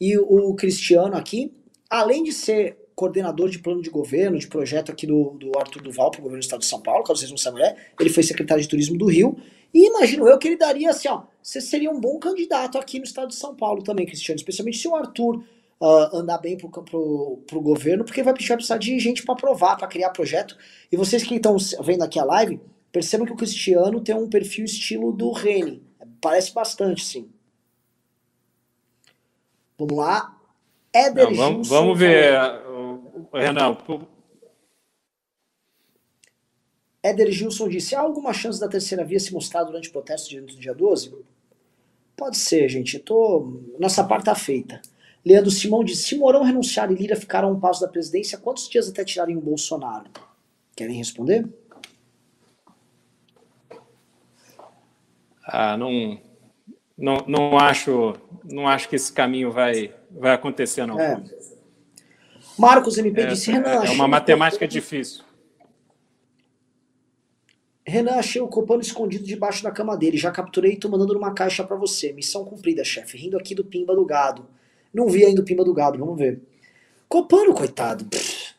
E 0.00 0.16
o 0.16 0.54
Cristiano 0.54 1.14
aqui, 1.14 1.52
além 1.90 2.22
de 2.22 2.32
ser 2.32 2.78
coordenador 2.94 3.48
de 3.48 3.58
plano 3.58 3.80
de 3.80 3.90
governo, 3.90 4.38
de 4.38 4.46
projeto 4.46 4.92
aqui 4.92 5.06
do, 5.06 5.30
do 5.30 5.58
Arthur 5.58 5.82
Duval 5.82 6.10
para 6.10 6.20
o 6.20 6.22
governo 6.22 6.40
do 6.40 6.44
estado 6.44 6.60
de 6.60 6.66
São 6.66 6.82
Paulo, 6.82 7.02
caso 7.02 7.20
vocês 7.20 7.30
não 7.30 7.38
saibam, 7.38 7.62
é, 7.62 7.74
ele 7.98 8.10
foi 8.10 8.22
secretário 8.22 8.62
de 8.62 8.68
turismo 8.68 8.98
do 8.98 9.06
Rio, 9.06 9.36
e 9.72 9.86
imagino 9.86 10.28
eu 10.28 10.38
que 10.38 10.48
ele 10.48 10.56
daria 10.56 10.90
assim, 10.90 11.08
ó, 11.08 11.22
você 11.42 11.60
seria 11.60 11.90
um 11.90 11.98
bom 11.98 12.18
candidato 12.18 12.76
aqui 12.76 12.98
no 12.98 13.04
estado 13.04 13.28
de 13.28 13.36
São 13.36 13.54
Paulo 13.54 13.82
também, 13.82 14.04
Cristiano, 14.04 14.36
especialmente 14.36 14.76
se 14.76 14.86
o 14.86 14.94
Arthur 14.94 15.42
uh, 15.80 16.16
andar 16.16 16.38
bem 16.38 16.58
pro, 16.58 16.68
pro, 16.68 17.42
pro 17.46 17.60
governo, 17.60 18.04
porque 18.04 18.22
vai 18.22 18.34
precisar 18.34 18.76
de 18.76 18.98
gente 18.98 19.22
para 19.24 19.34
aprovar, 19.34 19.76
para 19.76 19.88
criar 19.88 20.10
projeto. 20.10 20.56
E 20.92 20.96
vocês 20.96 21.22
que 21.22 21.34
estão 21.34 21.56
vendo 21.82 22.02
aqui 22.02 22.18
a 22.18 22.24
live, 22.24 22.60
percebam 22.92 23.26
que 23.26 23.32
o 23.32 23.36
Cristiano 23.36 24.00
tem 24.00 24.14
um 24.14 24.28
perfil 24.28 24.64
estilo 24.64 25.12
do 25.12 25.32
Rene, 25.32 25.82
parece 26.20 26.52
bastante, 26.52 27.02
sim. 27.04 27.30
Vamos 29.80 29.96
lá. 29.96 30.36
Éder 30.92 31.30
Não, 31.30 31.34
vamos, 31.34 31.68
vamos 31.68 31.98
ver, 31.98 32.38
Renan. 33.32 33.78
Éder 37.02 37.32
Gilson 37.32 37.66
disse: 37.66 37.94
há 37.94 38.00
alguma 38.00 38.34
chance 38.34 38.60
da 38.60 38.68
terceira 38.68 39.04
via 39.04 39.18
se 39.18 39.32
mostrar 39.32 39.64
durante 39.64 39.88
o 39.88 39.92
protesto 39.92 40.28
de 40.28 40.40
do 40.42 40.56
dia 40.56 40.74
12? 40.74 41.14
Pode 42.14 42.36
ser, 42.36 42.68
gente. 42.68 42.98
Tô... 42.98 43.62
Nossa 43.78 44.04
parte 44.04 44.26
tá 44.26 44.34
feita. 44.34 44.82
Leandro 45.24 45.50
Simão 45.50 45.82
disse: 45.82 46.08
se 46.08 46.18
Mourão 46.18 46.42
renunciar 46.42 46.92
e 46.92 46.94
Lira 46.94 47.16
ficar 47.16 47.42
a 47.42 47.48
um 47.48 47.58
passo 47.58 47.80
da 47.80 47.88
presidência, 47.88 48.36
quantos 48.36 48.68
dias 48.68 48.86
até 48.86 49.02
tirarem 49.02 49.36
o 49.36 49.40
Bolsonaro? 49.40 50.10
Querem 50.76 50.96
responder? 50.96 51.48
Ah, 55.42 55.76
não, 55.78 56.20
não, 57.00 57.24
não 57.26 57.58
acho 57.58 58.14
não 58.44 58.68
acho 58.68 58.88
que 58.88 58.96
esse 58.96 59.12
caminho 59.12 59.50
vai, 59.50 59.92
vai 60.10 60.32
acontecer, 60.32 60.86
não. 60.86 61.00
É. 61.00 61.22
Marcos 62.58 62.98
MP 62.98 63.22
é, 63.22 63.26
disse, 63.26 63.50
Renan... 63.50 63.84
É 63.84 63.90
uma 63.90 64.06
matemática 64.06 64.68
difícil. 64.68 65.24
Renan, 67.86 68.16
achei 68.16 68.40
o 68.40 68.48
Copano 68.48 68.82
escondido 68.82 69.24
debaixo 69.24 69.62
da 69.62 69.70
cama 69.70 69.96
dele. 69.96 70.16
Já 70.16 70.30
capturei 70.30 70.72
e 70.72 70.76
tô 70.76 70.88
mandando 70.88 71.14
numa 71.14 71.32
caixa 71.32 71.64
para 71.64 71.76
você. 71.76 72.12
Missão 72.12 72.44
cumprida, 72.44 72.84
chefe. 72.84 73.16
Rindo 73.16 73.36
aqui 73.36 73.54
do 73.54 73.64
Pimba 73.64 73.94
do 73.94 74.04
Gado. 74.04 74.46
Não 74.92 75.08
vi 75.08 75.24
ainda 75.24 75.40
o 75.40 75.44
Pimba 75.44 75.64
do 75.64 75.72
Gado, 75.72 75.98
vamos 75.98 76.18
ver. 76.18 76.40
Copano, 77.08 77.54
coitado. 77.54 78.04
Pff. 78.04 78.54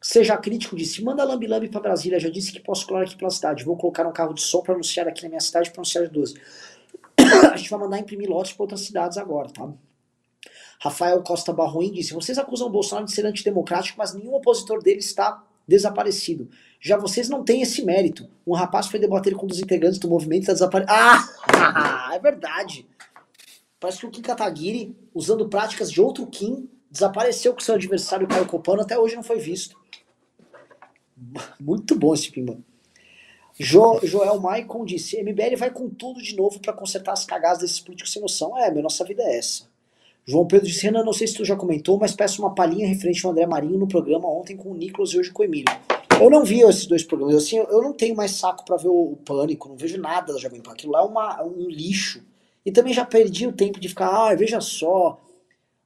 Seja 0.00 0.36
crítico, 0.36 0.76
disse. 0.76 1.02
Manda 1.02 1.24
lambi 1.24 1.46
lambi 1.46 1.68
pra 1.68 1.80
Brasília. 1.80 2.20
Já 2.20 2.28
disse 2.28 2.52
que 2.52 2.60
posso 2.60 2.86
colar 2.86 3.02
aqui 3.02 3.16
pela 3.16 3.30
cidade. 3.30 3.64
Vou 3.64 3.76
colocar 3.76 4.06
um 4.06 4.12
carro 4.12 4.32
de 4.32 4.42
som 4.42 4.60
para 4.62 4.74
anunciar 4.74 5.08
aqui 5.08 5.22
na 5.22 5.30
minha 5.30 5.40
cidade 5.40 5.70
para 5.70 5.80
anunciar 5.80 6.04
de 6.04 6.12
12. 6.12 6.34
a 7.52 7.56
gente 7.56 7.70
vai 7.70 7.80
mandar 7.80 7.98
imprimir 7.98 8.28
lotes 8.28 8.52
para 8.52 8.64
outras 8.64 8.80
cidades 8.80 9.18
agora, 9.18 9.50
tá? 9.50 9.68
Rafael 10.80 11.22
Costa 11.22 11.52
Barroim 11.52 11.92
disse: 11.92 12.14
vocês 12.14 12.38
acusam 12.38 12.68
o 12.68 12.70
Bolsonaro 12.70 13.06
de 13.06 13.12
ser 13.12 13.26
antidemocrático, 13.26 13.98
mas 13.98 14.14
nenhum 14.14 14.34
opositor 14.34 14.82
dele 14.82 15.00
está 15.00 15.42
desaparecido. 15.66 16.48
Já 16.80 16.96
vocês 16.96 17.28
não 17.28 17.44
têm 17.44 17.62
esse 17.62 17.84
mérito. 17.84 18.28
Um 18.46 18.54
rapaz 18.54 18.86
foi 18.86 18.98
debater 18.98 19.34
com 19.34 19.44
um 19.44 19.48
dos 19.48 19.58
integrantes 19.58 19.98
do 19.98 20.08
movimento 20.08 20.42
e 20.42 20.44
está 20.44 20.52
desaparecido. 20.52 20.92
Ah! 21.50 22.08
É 22.14 22.18
verdade. 22.18 22.88
Parece 23.78 24.00
que 24.00 24.06
o 24.06 24.10
Kim 24.10 24.22
Kataguiri, 24.22 24.96
usando 25.14 25.48
práticas 25.48 25.90
de 25.90 26.00
outro 26.00 26.26
Kim, 26.26 26.68
desapareceu 26.90 27.52
com 27.52 27.60
seu 27.60 27.74
adversário 27.74 28.26
Caio 28.26 28.46
Copano, 28.46 28.82
até 28.82 28.98
hoje 28.98 29.14
não 29.14 29.22
foi 29.22 29.38
visto. 29.38 29.76
Muito 31.60 31.94
bom 31.94 32.14
esse 32.14 32.30
pimba. 32.30 32.58
Jo, 33.58 33.98
Joel 34.04 34.40
Maicon 34.40 34.84
disse: 34.84 35.20
MBL 35.20 35.56
vai 35.56 35.70
com 35.70 35.88
tudo 35.88 36.22
de 36.22 36.36
novo 36.36 36.60
para 36.60 36.72
consertar 36.72 37.12
as 37.12 37.24
cagadas 37.24 37.58
desses 37.58 37.80
políticos 37.80 38.12
sem 38.12 38.22
noção. 38.22 38.56
É, 38.56 38.70
meu, 38.70 38.82
nossa 38.82 39.04
vida 39.04 39.22
é 39.22 39.36
essa. 39.36 39.64
João 40.24 40.46
Pedro 40.46 40.66
disse: 40.66 40.84
Renan, 40.84 41.02
não 41.02 41.12
sei 41.12 41.26
se 41.26 41.34
tu 41.34 41.44
já 41.44 41.56
comentou, 41.56 41.98
mas 41.98 42.14
peço 42.14 42.40
uma 42.40 42.54
palhinha 42.54 42.86
referente 42.86 43.24
ao 43.26 43.32
André 43.32 43.46
Marinho 43.46 43.78
no 43.78 43.88
programa 43.88 44.28
ontem 44.28 44.56
com 44.56 44.70
o 44.70 44.74
Nicolas 44.74 45.10
e 45.10 45.18
hoje 45.18 45.32
com 45.32 45.42
o 45.42 45.44
Emílio. 45.44 45.74
Eu 46.20 46.30
não 46.30 46.44
vi 46.44 46.60
esses 46.60 46.86
dois 46.86 47.02
programas. 47.02 47.34
Assim, 47.34 47.56
eu 47.56 47.82
não 47.82 47.92
tenho 47.92 48.14
mais 48.14 48.32
saco 48.32 48.64
para 48.64 48.76
ver 48.76 48.88
o, 48.88 49.12
o, 49.12 49.16
Pânico, 49.16 49.68
não 49.68 49.76
vejo 49.76 50.00
nada 50.00 50.32
da 50.32 50.38
Jovem 50.38 50.60
Pan. 50.60 50.72
Aquilo 50.72 50.92
lá 50.92 51.00
é 51.00 51.04
uma, 51.04 51.42
um 51.42 51.68
lixo. 51.68 52.22
E 52.64 52.70
também 52.70 52.92
já 52.92 53.04
perdi 53.04 53.46
o 53.46 53.52
tempo 53.52 53.80
de 53.80 53.88
ficar, 53.88 54.08
ah, 54.08 54.34
veja 54.34 54.60
só, 54.60 55.20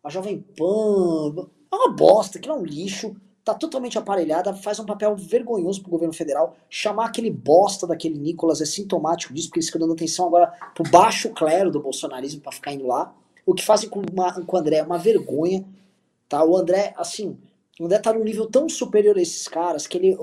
a 0.03 0.11
Jovem 0.11 0.41
Pan. 0.57 1.49
É 1.71 1.75
uma 1.75 1.93
bosta, 1.95 2.39
aquilo 2.39 2.55
é 2.55 2.59
um 2.59 2.65
lixo 2.65 3.17
tá 3.45 3.55
totalmente 3.55 3.99
aparelhada, 3.99 4.55
faz 4.55 4.79
um 4.79 4.87
papel 4.87 5.17
vergonhoso 5.17 5.83
pro 5.83 5.91
governo 5.91 6.15
federal. 6.15 6.57
Chamar 6.71 7.07
aquele 7.07 7.31
bosta 7.31 7.87
daquele 7.87 8.19
Nicolas 8.19 8.61
é 8.61 8.65
sintomático 8.65 9.35
disso, 9.35 9.49
porque 9.49 9.59
eles 9.59 9.67
estão 9.67 9.81
dando 9.81 9.95
atenção 9.95 10.27
agora 10.27 10.53
pro 10.75 10.89
baixo 10.89 11.31
clero 11.31 11.71
do 11.71 11.81
bolsonarismo 11.81 12.41
para 12.41 12.53
ficar 12.53 12.73
indo 12.73 12.87
lá. 12.87 13.15
O 13.45 13.55
que 13.55 13.65
fazem 13.65 13.89
com, 13.89 14.03
uma, 14.13 14.33
com 14.33 14.57
o 14.57 14.61
André 14.61 14.77
é 14.77 14.83
uma 14.83 14.99
vergonha, 14.99 15.65
tá? 16.29 16.45
O 16.45 16.57
André, 16.57 16.95
assim, 16.97 17.37
o 17.81 17.87
André 17.87 17.99
tá 17.99 18.13
num 18.13 18.23
nível 18.23 18.47
tão 18.47 18.69
superior 18.69 19.17
a 19.17 19.23
esses 19.23 19.49
caras 19.49 19.87
que 19.87 19.99
ele, 19.99 20.17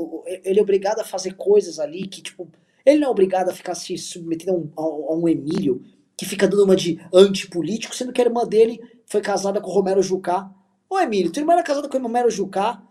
ele 0.46 0.60
é 0.60 0.62
obrigado 0.62 1.02
a 1.02 1.04
fazer 1.04 1.34
coisas 1.34 1.78
ali 1.78 2.08
que, 2.08 2.22
tipo, 2.22 2.48
ele 2.86 3.00
não 3.00 3.10
é 3.10 3.12
obrigado 3.12 3.50
a 3.50 3.54
ficar 3.54 3.76
se 3.76 3.98
submetendo 3.98 4.72
a 4.78 4.82
um, 4.82 5.10
a, 5.10 5.12
a 5.12 5.16
um 5.16 5.28
Emílio 5.28 5.84
que 6.16 6.26
fica 6.26 6.48
dando 6.48 6.64
uma 6.64 6.76
de 6.76 7.00
antipolítico, 7.14 7.96
sendo 7.96 8.14
que 8.14 8.22
a 8.22 8.26
irmã 8.26 8.46
dele 8.46 8.82
foi 9.06 9.22
casada 9.22 9.60
com 9.60 9.70
o 9.70 9.74
Romero 9.74 10.02
Jucá. 10.02 10.50
Ô 10.90 10.98
Emílio, 11.00 11.32
tua 11.32 11.42
irmã 11.42 11.54
era 11.54 11.64
casada 11.64 11.88
com 11.88 11.98
o 11.98 12.02
Romero 12.02 12.30
Jucá, 12.30 12.82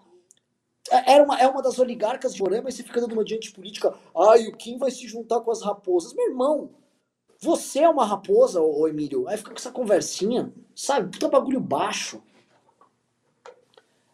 era 0.90 1.22
uma, 1.22 1.38
é 1.38 1.46
uma 1.46 1.62
das 1.62 1.78
oligarcas 1.78 2.34
de 2.34 2.42
Roraima 2.42 2.68
e 2.68 2.72
você 2.72 2.82
fica 2.82 3.00
dando 3.00 3.12
uma 3.12 3.24
diante 3.24 3.52
política. 3.52 3.94
Ai, 4.16 4.46
o 4.46 4.56
Kim 4.56 4.78
vai 4.78 4.90
se 4.90 5.06
juntar 5.06 5.40
com 5.40 5.50
as 5.50 5.62
raposas. 5.62 6.14
Meu 6.14 6.28
irmão, 6.28 6.70
você 7.40 7.80
é 7.80 7.88
uma 7.88 8.04
raposa, 8.04 8.60
ô, 8.60 8.80
ô 8.80 8.88
Emílio. 8.88 9.28
Aí 9.28 9.36
fica 9.36 9.50
com 9.50 9.56
essa 9.56 9.70
conversinha, 9.70 10.52
sabe? 10.74 11.10
Puta 11.10 11.28
bagulho 11.28 11.60
baixo. 11.60 12.22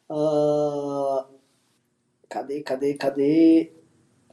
Uh, 0.09 1.24
cadê, 2.28 2.62
cadê, 2.62 2.94
cadê? 2.94 3.72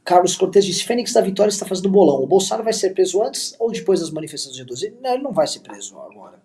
Carlos 0.04 0.36
Cortes 0.36 0.64
disse: 0.64 0.84
Fênix 0.84 1.12
da 1.12 1.20
Vitória 1.20 1.50
está 1.50 1.66
fazendo 1.66 1.88
bolão. 1.88 2.22
O 2.22 2.26
Bolsonaro 2.26 2.64
vai 2.64 2.72
ser 2.72 2.90
preso 2.90 3.22
antes 3.22 3.54
ou 3.58 3.70
depois 3.70 4.00
das 4.00 4.10
manifestações 4.10 4.56
de 4.56 4.64
12? 4.64 4.98
Não, 5.00 5.14
ele 5.14 5.22
não 5.22 5.32
vai 5.32 5.46
ser 5.46 5.60
preso 5.60 5.98
agora. 5.98 6.42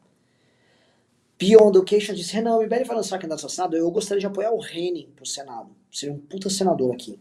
Beyond 1.39 1.77
Education 1.77 2.13
disse: 2.13 2.33
Renan, 2.33 2.57
o 2.57 2.63
MBL 2.63 2.85
vai 2.85 2.95
lançar 2.95 3.17
candidato 3.17 3.43
ao 3.43 3.49
Senado? 3.49 3.75
Eu 3.75 3.91
gostaria 3.91 4.21
de 4.21 4.25
apoiar 4.25 4.51
o 4.51 4.59
Rene 4.59 5.07
pro 5.15 5.25
Senado. 5.25 5.75
Seria 5.91 6.13
um 6.13 6.19
puta 6.19 6.49
senador 6.49 6.93
aqui. 6.93 7.19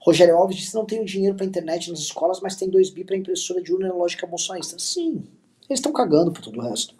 Rogério 0.00 0.36
Alves 0.36 0.56
disse: 0.56 0.74
Não 0.74 0.84
tenho 0.84 1.04
dinheiro 1.04 1.36
pra 1.36 1.44
internet 1.44 1.90
nas 1.90 2.00
escolas, 2.00 2.40
mas 2.40 2.56
tem 2.56 2.68
2 2.68 2.90
bi 2.90 3.04
pra 3.04 3.16
impressora 3.16 3.60
de 3.60 3.72
urna 3.72 3.92
lógica 3.92 4.26
bolsonarista. 4.26 4.78
Sim, 4.78 5.24
eles 5.68 5.80
estão 5.80 5.92
cagando 5.92 6.32
por 6.32 6.42
todo 6.42 6.58
o 6.58 6.62
resto. 6.62 6.94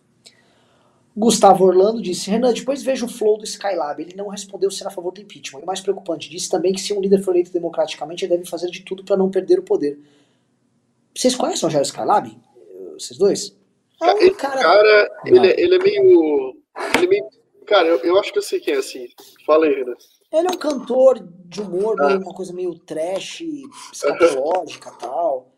Gustavo 1.16 1.64
Orlando 1.64 2.00
disse: 2.00 2.30
Renan, 2.30 2.52
depois 2.52 2.82
veja 2.82 3.04
o 3.04 3.08
flow 3.08 3.38
do 3.38 3.44
Skylab. 3.44 4.00
Ele 4.00 4.14
não 4.14 4.28
respondeu 4.28 4.70
ser 4.70 4.86
a 4.86 4.90
favor 4.90 5.12
do 5.12 5.20
impeachment. 5.20 5.60
E 5.60 5.62
o 5.62 5.66
mais 5.66 5.80
preocupante, 5.80 6.30
disse 6.30 6.48
também 6.48 6.72
que 6.72 6.80
se 6.80 6.92
um 6.92 7.00
líder 7.00 7.22
for 7.22 7.32
eleito 7.32 7.52
democraticamente, 7.52 8.24
ele 8.24 8.36
deve 8.36 8.48
fazer 8.48 8.70
de 8.70 8.82
tudo 8.82 9.02
para 9.04 9.16
não 9.16 9.30
perder 9.30 9.58
o 9.58 9.64
poder. 9.64 9.98
Vocês 11.16 11.34
conhecem 11.34 11.64
o 11.64 11.66
Rogério 11.66 11.84
Skylab? 11.84 12.38
Vocês 12.92 13.18
dois? 13.18 13.56
Ah, 14.00 14.14
esse 14.18 14.34
cara, 14.34 14.60
cara 14.60 15.10
ele, 15.26 15.46
é, 15.48 15.60
ele, 15.60 15.74
é 15.74 15.78
meio. 15.78 16.56
Ele 16.94 17.06
é 17.06 17.08
meio. 17.08 17.28
Cara, 17.66 17.88
eu, 17.88 17.98
eu 17.98 18.18
acho 18.18 18.32
que 18.32 18.38
eu 18.38 18.42
sei 18.42 18.60
quem 18.60 18.74
é 18.74 18.78
assim. 18.78 19.08
Fala 19.44 19.66
aí, 19.66 19.74
Renan. 19.74 19.96
Ele 20.32 20.46
é 20.46 20.50
um 20.50 20.58
cantor 20.58 21.26
de 21.46 21.62
humor, 21.62 22.00
ah. 22.00 22.18
uma 22.18 22.34
coisa 22.34 22.52
meio 22.52 22.74
trash, 22.78 23.42
psicológica 23.90 24.90
e 24.94 24.98
tal. 24.98 25.48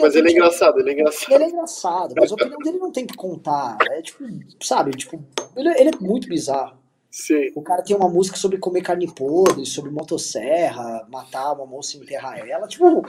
Mas 0.00 0.14
ele 0.14 0.28
é 0.28 0.32
engraçado, 0.32 0.78
ele 0.78 0.90
é 0.90 0.92
engraçado. 0.92 1.32
Ele 1.32 1.44
é 1.44 1.48
engraçado, 1.48 2.14
mas 2.16 2.30
a 2.30 2.34
opinião 2.34 2.58
dele 2.58 2.78
não 2.78 2.92
tem 2.92 3.06
que 3.06 3.16
contar. 3.16 3.78
É 3.90 4.02
tipo, 4.02 4.24
sabe, 4.62 4.92
tipo, 4.92 5.22
ele, 5.56 5.68
ele 5.70 5.90
é 5.90 5.98
muito 5.98 6.28
bizarro. 6.28 6.78
Sim. 7.10 7.50
O 7.54 7.62
cara 7.62 7.82
tem 7.82 7.94
uma 7.94 8.08
música 8.08 8.36
sobre 8.38 8.58
comer 8.58 8.82
carne 8.82 9.12
podre, 9.12 9.66
sobre 9.66 9.90
motosserra, 9.90 11.06
matar 11.10 11.52
uma 11.52 11.66
moça 11.66 11.96
e 11.96 12.00
enterrar 12.00 12.38
ela. 12.48 12.66
Tipo, 12.66 13.04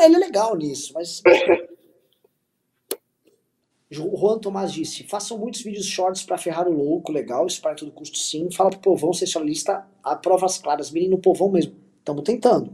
ele 0.00 0.14
é 0.14 0.18
legal 0.18 0.56
nisso, 0.56 0.92
mas 0.94 1.22
Juan 3.90 4.38
Tomás 4.38 4.72
disse: 4.72 5.02
façam 5.04 5.38
muitos 5.38 5.62
vídeos 5.62 5.86
shorts 5.86 6.22
para 6.22 6.36
ferrar 6.36 6.68
o 6.68 6.72
louco, 6.72 7.10
legal, 7.10 7.46
para 7.62 7.74
todo 7.74 7.90
custo 7.90 8.18
sim. 8.18 8.50
Fala 8.50 8.70
pro 8.70 8.80
povão, 8.80 9.12
sensacionalista, 9.12 9.86
a 10.04 10.14
provas 10.14 10.58
claras, 10.58 10.90
menino 10.90 11.16
no 11.16 11.22
povão 11.22 11.50
mesmo. 11.50 11.74
Estamos 11.98 12.22
tentando. 12.22 12.70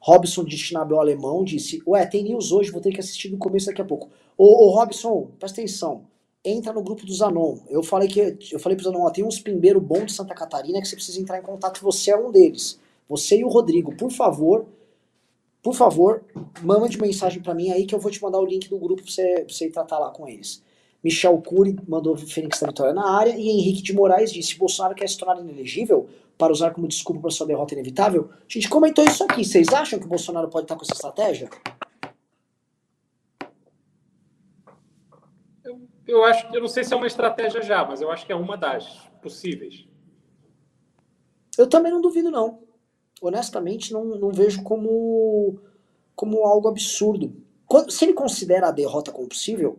Robson 0.00 0.44
de 0.44 0.58
Schnabel 0.58 1.00
Alemão 1.00 1.42
disse: 1.42 1.82
Ué, 1.86 2.04
tem 2.04 2.24
news 2.24 2.52
hoje, 2.52 2.70
vou 2.70 2.80
ter 2.80 2.92
que 2.92 3.00
assistir 3.00 3.30
do 3.30 3.38
começo 3.38 3.66
daqui 3.66 3.80
a 3.80 3.84
pouco. 3.86 4.10
Ô, 4.36 4.66
ô 4.66 4.70
Robson, 4.70 5.30
presta 5.38 5.62
atenção. 5.62 6.04
Entra 6.44 6.74
no 6.74 6.82
grupo 6.82 7.06
do 7.06 7.14
Zanon. 7.14 7.56
Eu 7.70 7.82
falei 7.82 8.06
que 8.06 8.36
eu 8.52 8.58
falei 8.58 8.76
pro 8.76 8.84
Zanon, 8.84 9.06
ó, 9.06 9.10
tem 9.10 9.24
uns 9.24 9.40
pimbeiro 9.40 9.80
bom 9.80 10.04
de 10.04 10.12
Santa 10.12 10.34
Catarina 10.34 10.78
que 10.78 10.86
você 10.86 10.94
precisa 10.94 11.18
entrar 11.18 11.38
em 11.38 11.42
contato, 11.42 11.80
você 11.80 12.10
é 12.10 12.16
um 12.18 12.30
deles. 12.30 12.78
Você 13.08 13.38
e 13.38 13.44
o 13.44 13.48
Rodrigo, 13.48 13.96
por 13.96 14.10
favor, 14.10 14.66
por 15.64 15.74
favor, 15.74 16.22
mande 16.62 17.00
mensagem 17.00 17.42
para 17.42 17.54
mim 17.54 17.70
aí 17.70 17.86
que 17.86 17.94
eu 17.94 17.98
vou 17.98 18.10
te 18.10 18.22
mandar 18.22 18.38
o 18.38 18.44
link 18.44 18.68
do 18.68 18.78
grupo 18.78 19.02
pra 19.02 19.10
você, 19.10 19.40
pra 19.46 19.54
você 19.54 19.70
tratar 19.70 19.98
lá 19.98 20.10
com 20.10 20.28
eles. 20.28 20.62
Michel 21.02 21.40
Cury 21.40 21.78
mandou 21.88 22.14
Fênix 22.18 22.60
da 22.60 22.66
Vitória 22.66 22.92
na 22.92 23.10
área 23.10 23.34
e 23.34 23.48
Henrique 23.48 23.82
de 23.82 23.94
Moraes 23.94 24.30
disse: 24.30 24.58
Bolsonaro 24.58 24.94
quer 24.94 25.08
se 25.08 25.16
tornar 25.16 25.40
inelegível 25.40 26.06
para 26.36 26.52
usar 26.52 26.72
como 26.72 26.86
desculpa 26.86 27.22
para 27.22 27.30
sua 27.30 27.46
derrota 27.46 27.72
inevitável? 27.72 28.28
A 28.30 28.44
gente 28.46 28.68
comentou 28.68 29.02
isso 29.04 29.24
aqui. 29.24 29.42
Vocês 29.42 29.68
acham 29.68 29.98
que 29.98 30.04
o 30.04 30.08
Bolsonaro 30.08 30.48
pode 30.48 30.66
estar 30.66 30.76
com 30.76 30.82
essa 30.82 30.92
estratégia? 30.92 31.48
Eu, 35.64 35.80
eu 36.06 36.24
acho 36.24 36.46
que 36.50 36.56
eu 36.58 36.60
não 36.60 36.68
sei 36.68 36.84
se 36.84 36.92
é 36.92 36.96
uma 36.96 37.06
estratégia 37.06 37.62
já, 37.62 37.82
mas 37.86 38.02
eu 38.02 38.10
acho 38.10 38.26
que 38.26 38.32
é 38.32 38.36
uma 38.36 38.58
das 38.58 39.08
possíveis. 39.22 39.86
Eu 41.56 41.66
também 41.66 41.90
não 41.90 42.02
duvido, 42.02 42.30
não. 42.30 42.63
Honestamente, 43.26 43.92
não, 43.92 44.04
não 44.04 44.30
vejo 44.30 44.62
como, 44.62 45.58
como 46.14 46.44
algo 46.44 46.68
absurdo. 46.68 47.34
Quando, 47.66 47.90
se 47.90 48.04
ele 48.04 48.14
considera 48.14 48.68
a 48.68 48.72
derrota 48.72 49.10
como 49.10 49.28
possível, 49.28 49.78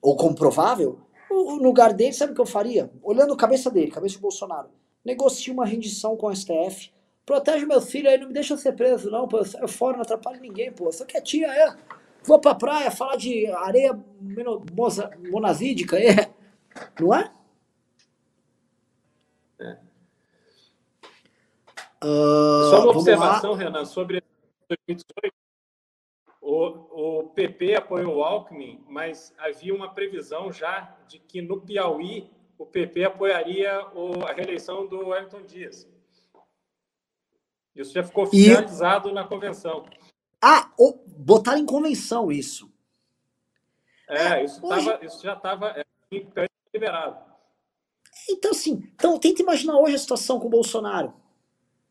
ou 0.00 0.16
comprovável, 0.16 0.98
no 1.30 1.62
lugar 1.62 1.92
dele, 1.92 2.12
sabe 2.12 2.32
o 2.32 2.34
que 2.34 2.40
eu 2.40 2.46
faria? 2.46 2.90
Olhando 3.02 3.32
a 3.32 3.36
cabeça 3.36 3.70
dele, 3.70 3.90
cabeça 3.90 4.16
do 4.16 4.22
Bolsonaro. 4.22 4.68
Negocie 5.04 5.52
uma 5.52 5.64
rendição 5.64 6.16
com 6.16 6.26
o 6.26 6.34
STF. 6.34 6.90
Protege 7.24 7.64
meu 7.64 7.80
filho 7.80 8.08
aí, 8.08 8.18
não 8.18 8.28
me 8.28 8.34
deixa 8.34 8.56
ser 8.56 8.72
preso, 8.72 9.10
não, 9.10 9.26
pô. 9.26 9.38
Eu 9.38 9.68
fora, 9.68 9.96
não 9.96 10.02
atrapalho 10.02 10.40
ninguém, 10.40 10.72
pô. 10.72 10.86
Eu 10.86 10.92
sou 10.92 11.06
quietinha, 11.06 11.48
é. 11.48 11.74
Vou 12.24 12.38
pra 12.38 12.54
praia 12.54 12.90
falar 12.90 13.16
de 13.16 13.46
areia 13.46 13.98
monazídica, 15.30 15.98
é. 15.98 16.30
Não 17.00 17.14
é. 17.14 17.30
Uh, 22.02 22.70
Só 22.70 22.82
uma 22.82 22.90
observação, 22.92 23.54
Renan, 23.54 23.84
sobre 23.84 24.22
2018. 24.68 25.32
O, 26.40 27.20
o 27.20 27.28
PP 27.28 27.76
apoiou 27.76 28.16
o 28.16 28.24
Alckmin, 28.24 28.84
mas 28.88 29.32
havia 29.38 29.74
uma 29.74 29.94
previsão 29.94 30.52
já 30.52 30.96
de 31.06 31.18
que 31.20 31.40
no 31.40 31.60
Piauí 31.60 32.30
o 32.58 32.66
PP 32.66 33.04
apoiaria 33.04 33.86
o, 33.94 34.24
a 34.24 34.32
reeleição 34.32 34.86
do 34.86 35.08
Wellington 35.08 35.42
Dias. 35.42 35.88
Isso 37.74 37.92
já 37.92 38.02
ficou 38.02 38.24
oficializado 38.24 39.08
e... 39.08 39.12
na 39.12 39.24
convenção. 39.24 39.86
Ah, 40.40 40.70
oh, 40.76 40.98
botaram 41.06 41.58
em 41.58 41.66
convenção 41.66 42.30
isso. 42.30 42.70
É, 44.08 44.44
isso, 44.44 44.64
hoje... 44.66 44.86
tava, 44.86 45.04
isso 45.04 45.22
já 45.22 45.34
estava 45.34 45.68
é, 45.70 45.84
liberado. 46.74 47.32
Então, 48.28 48.50
assim, 48.50 48.82
então, 48.94 49.18
tenta 49.18 49.42
imaginar 49.42 49.78
hoje 49.78 49.94
a 49.94 49.98
situação 49.98 50.38
com 50.38 50.46
o 50.46 50.50
Bolsonaro. 50.50 51.14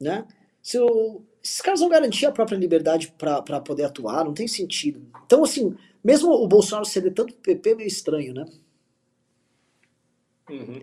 Né? 0.02 0.26
Se 0.61 0.80
o, 0.80 1.22
esses 1.44 1.61
caras 1.61 1.80
vão 1.80 1.90
garantir 1.90 2.26
a 2.26 2.32
própria 2.32 2.57
liberdade 2.57 3.14
para 3.18 3.61
poder 3.61 3.84
atuar, 3.84 4.26
não 4.26 4.34
tem 4.34 4.48
sentido. 4.48 5.06
Então, 5.26 5.44
assim, 5.44 5.76
mesmo 6.03 6.32
o 6.32 6.48
Bolsonaro 6.48 6.86
ceder 6.86 7.14
tanto 7.14 7.34
pro 7.34 7.44
PP 7.44 7.69
é 7.69 7.76
meio 7.76 7.88
estranho, 7.88 8.34
né? 8.34 8.45
Uhum. 10.49 10.82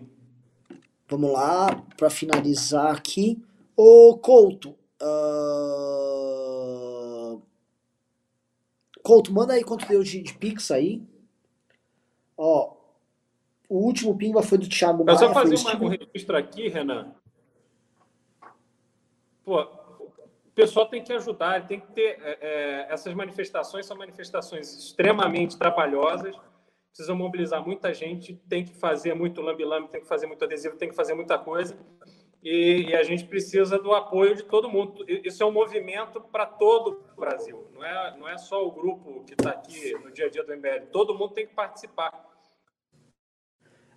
Vamos 1.07 1.31
lá, 1.31 1.75
para 1.97 2.09
finalizar 2.09 2.95
aqui. 2.95 3.41
Ô, 3.75 4.17
Couto. 4.17 4.75
Uh... 5.01 5.79
Couto, 9.01 9.33
manda 9.33 9.53
aí 9.53 9.63
quanto 9.63 9.87
deu 9.87 10.03
de, 10.03 10.21
de 10.21 10.33
Pix 10.35 10.71
aí. 10.71 11.01
Ó, 12.37 12.75
o 13.67 13.77
último 13.77 14.15
pimba 14.17 14.41
foi 14.41 14.57
do 14.57 14.69
Thiago 14.69 15.03
Maia. 15.03 15.15
Eu 15.15 15.19
só 15.19 15.33
fazer 15.33 15.55
um 15.81 15.87
registro 15.87 16.37
aqui, 16.37 16.67
Renan. 16.67 17.13
Pô, 19.49 19.65
pessoal 20.53 20.87
tem 20.87 21.03
que 21.03 21.11
ajudar, 21.11 21.65
tem 21.65 21.79
que 21.79 21.91
ter. 21.91 22.19
É, 22.21 22.37
é, 22.39 22.93
essas 22.93 23.15
manifestações 23.15 23.87
são 23.87 23.97
manifestações 23.97 24.71
extremamente 24.75 25.57
trabalhosas, 25.57 26.35
precisam 26.91 27.15
mobilizar 27.15 27.65
muita 27.65 27.91
gente, 27.91 28.35
tem 28.47 28.63
que 28.63 28.75
fazer 28.75 29.15
muito 29.15 29.41
lambi-lambi, 29.41 29.89
tem 29.89 30.01
que 30.01 30.07
fazer 30.07 30.27
muito 30.27 30.45
adesivo, 30.45 30.77
tem 30.77 30.87
que 30.87 30.95
fazer 30.95 31.15
muita 31.15 31.39
coisa. 31.39 31.75
E, 32.43 32.89
e, 32.89 32.95
a 32.95 33.01
gente 33.01 33.25
precisa 33.25 33.79
do 33.79 33.91
apoio 33.91 34.35
de 34.35 34.43
todo 34.43 34.69
mundo. 34.69 35.03
Isso 35.07 35.41
é 35.41 35.45
um 35.47 35.51
movimento 35.51 36.21
para 36.21 36.45
todo 36.45 37.03
o 37.17 37.19
Brasil, 37.19 37.67
não 37.73 37.83
é, 37.83 38.17
não 38.19 38.29
é 38.29 38.37
só 38.37 38.63
o 38.63 38.71
grupo 38.71 39.23
que 39.23 39.33
está 39.33 39.49
aqui 39.49 39.93
no 40.03 40.11
dia 40.11 40.27
a 40.27 40.29
dia 40.29 40.43
do 40.43 40.55
MBL, 40.55 40.91
todo 40.91 41.17
mundo 41.17 41.33
tem 41.33 41.47
que 41.47 41.55
participar. 41.55 42.23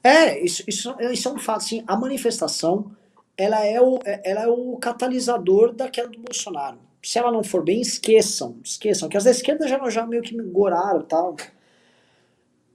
É, 0.03 0.41
isso, 0.41 0.65
isso, 0.67 0.97
isso 1.13 1.29
é 1.29 1.31
um 1.31 1.39
fato. 1.39 1.63
Sim, 1.63 1.85
a 1.87 1.95
manifestação 1.95 2.97
ela 3.37 3.65
é 3.65 3.81
o, 3.81 3.99
é, 4.05 4.21
ela 4.25 4.43
é 4.43 4.49
o 4.49 4.77
catalisador 4.77 5.73
da 5.73 5.89
queda 5.89 6.09
do 6.09 6.19
Bolsonaro. 6.19 6.79
Se 7.03 7.19
ela 7.19 7.33
não 7.33 7.43
for 7.43 7.65
bem, 7.65 7.81
esqueçam, 7.81 8.59
esqueçam, 8.65 9.09
que 9.09 9.17
as 9.17 9.25
da 9.25 9.31
esquerda 9.31 9.67
já, 9.67 9.91
já 9.91 10.07
meio 10.07 10.23
que 10.23 10.37
me 10.37 10.45
goraram 10.45 11.01
e 11.01 11.05
tal. 11.05 11.37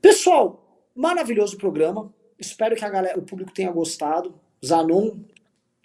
Pessoal, 0.02 0.62
maravilhoso 0.94 1.58
programa. 1.58 2.14
Espero 2.38 2.76
que 2.76 2.84
a 2.84 2.90
galera, 2.90 3.18
o 3.18 3.22
público 3.22 3.54
tenha 3.54 3.72
gostado. 3.72 4.34
Zanon 4.66 5.16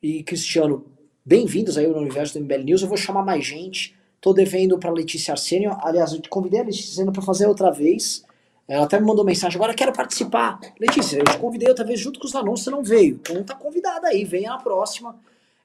e 0.03 0.23
Cristiano, 0.23 0.87
bem-vindos 1.25 1.79
aí 1.79 1.87
no 1.87 1.99
universo 1.99 2.35
do 2.35 2.45
MBL 2.45 2.65
News. 2.65 2.83
Eu 2.83 2.89
vou 2.89 2.97
chamar 2.97 3.25
mais 3.25 3.45
gente. 3.45 3.95
Tô 4.21 4.33
devendo 4.33 4.79
para 4.79 4.91
Letícia 4.91 5.33
Arsênio. 5.33 5.77
Aliás, 5.81 6.13
eu 6.13 6.21
convidei 6.29 6.61
a 6.61 6.65
Letícia 6.65 6.91
Arsênio 6.91 7.13
para 7.13 7.23
fazer 7.23 7.47
outra 7.47 7.71
vez. 7.71 8.25
Ela 8.73 8.87
até 8.87 8.99
me 8.99 9.07
mandou 9.07 9.23
mensagem, 9.23 9.59
agora 9.59 9.75
quero 9.75 9.93
participar. 9.93 10.59
Letícia, 10.81 11.19
eu 11.19 11.25
te 11.25 11.37
convidei 11.37 11.69
outra 11.69 11.85
vez 11.85 12.01
junto 12.01 12.19
com 12.19 12.27
os 12.27 12.35
anúncios, 12.35 12.65
você 12.65 12.71
não 12.71 12.83
veio. 12.83 13.17
Então 13.17 13.45
tá 13.45 13.55
convidada 13.55 14.09
aí, 14.09 14.25
venha 14.25 14.49
na 14.49 14.57
próxima. 14.57 15.15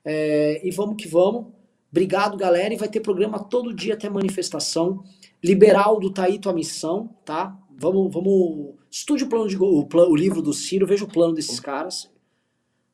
É, 0.04 0.60
e 0.62 0.70
vamos 0.72 1.02
que 1.02 1.08
vamos. 1.08 1.46
Obrigado, 1.90 2.36
galera. 2.36 2.74
E 2.74 2.78
vai 2.78 2.90
ter 2.90 3.00
programa 3.00 3.40
todo 3.40 3.74
dia 3.74 3.94
até 3.94 4.10
manifestação. 4.10 5.06
Liberaldo 5.42 6.10
tá 6.10 6.26
aí 6.26 6.38
tua 6.38 6.52
missão, 6.52 7.10
tá? 7.24 7.58
Vamos, 7.80 8.14
vamos. 8.14 8.74
Estude 8.92 9.24
o 9.24 9.30
plano 9.30 9.48
de 9.48 9.56
o, 9.58 9.86
plano, 9.86 10.12
o 10.12 10.16
livro 10.16 10.42
do 10.42 10.52
Ciro, 10.52 10.86
veja 10.86 11.06
o 11.06 11.08
plano 11.08 11.34
desses 11.34 11.62
caras. 11.62 12.10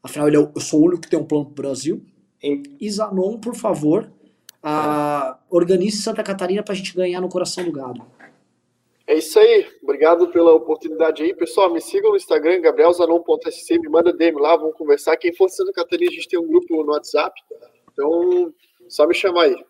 Afinal, 0.04 0.28
ele 0.28 0.38
é, 0.38 0.40
eu 0.42 0.62
sou 0.62 0.80
o 0.80 0.86
único 0.86 1.02
que 1.02 1.10
tem 1.10 1.18
um 1.18 1.26
plano 1.26 1.46
pro 1.46 1.64
Brasil. 1.64 2.06
E 2.40 2.88
Zanon, 2.88 3.40
por 3.40 3.56
favor, 3.56 4.12
a, 4.62 5.40
organize 5.50 6.04
Santa 6.04 6.22
Catarina 6.22 6.62
pra 6.62 6.76
gente 6.76 6.96
ganhar 6.96 7.20
no 7.20 7.30
coração 7.30 7.64
do 7.64 7.72
gado. 7.72 8.06
É 9.06 9.16
isso 9.16 9.38
aí. 9.38 9.70
Obrigado 9.84 10.30
pela 10.30 10.54
oportunidade 10.54 11.24
aí. 11.24 11.34
Pessoal, 11.34 11.72
me 11.72 11.82
sigam 11.82 12.12
no 12.12 12.18
Instagram, 12.18 12.62
gabrielzanon.sc, 12.62 13.80
me 13.80 13.90
manda 13.90 14.14
DM 14.14 14.40
lá, 14.40 14.56
vamos 14.56 14.78
conversar. 14.78 15.18
Quem 15.18 15.34
for 15.34 15.48
de 15.48 15.56
Santa 15.56 15.74
Catarina, 15.74 16.12
a 16.12 16.14
gente 16.14 16.30
tem 16.30 16.40
um 16.40 16.48
grupo 16.48 16.84
no 16.84 16.94
WhatsApp. 16.94 17.34
Então, 17.92 18.54
só 18.88 19.06
me 19.06 19.14
chamar 19.14 19.44
aí. 19.44 19.66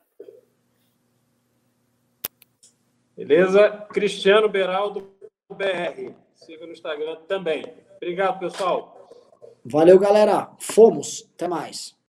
Beleza? 3.16 3.70
Cristiano 3.92 4.50
Beraldo 4.50 5.12
BR. 5.50 6.14
Siga 6.36 6.66
no 6.66 6.74
Instagram 6.74 7.16
também. 7.28 7.64
Obrigado, 7.98 8.40
pessoal. 8.40 9.10
Valeu, 9.66 9.98
galera. 9.98 10.52
Fomos. 10.60 11.30
Até 11.36 11.48
mais. 11.48 11.96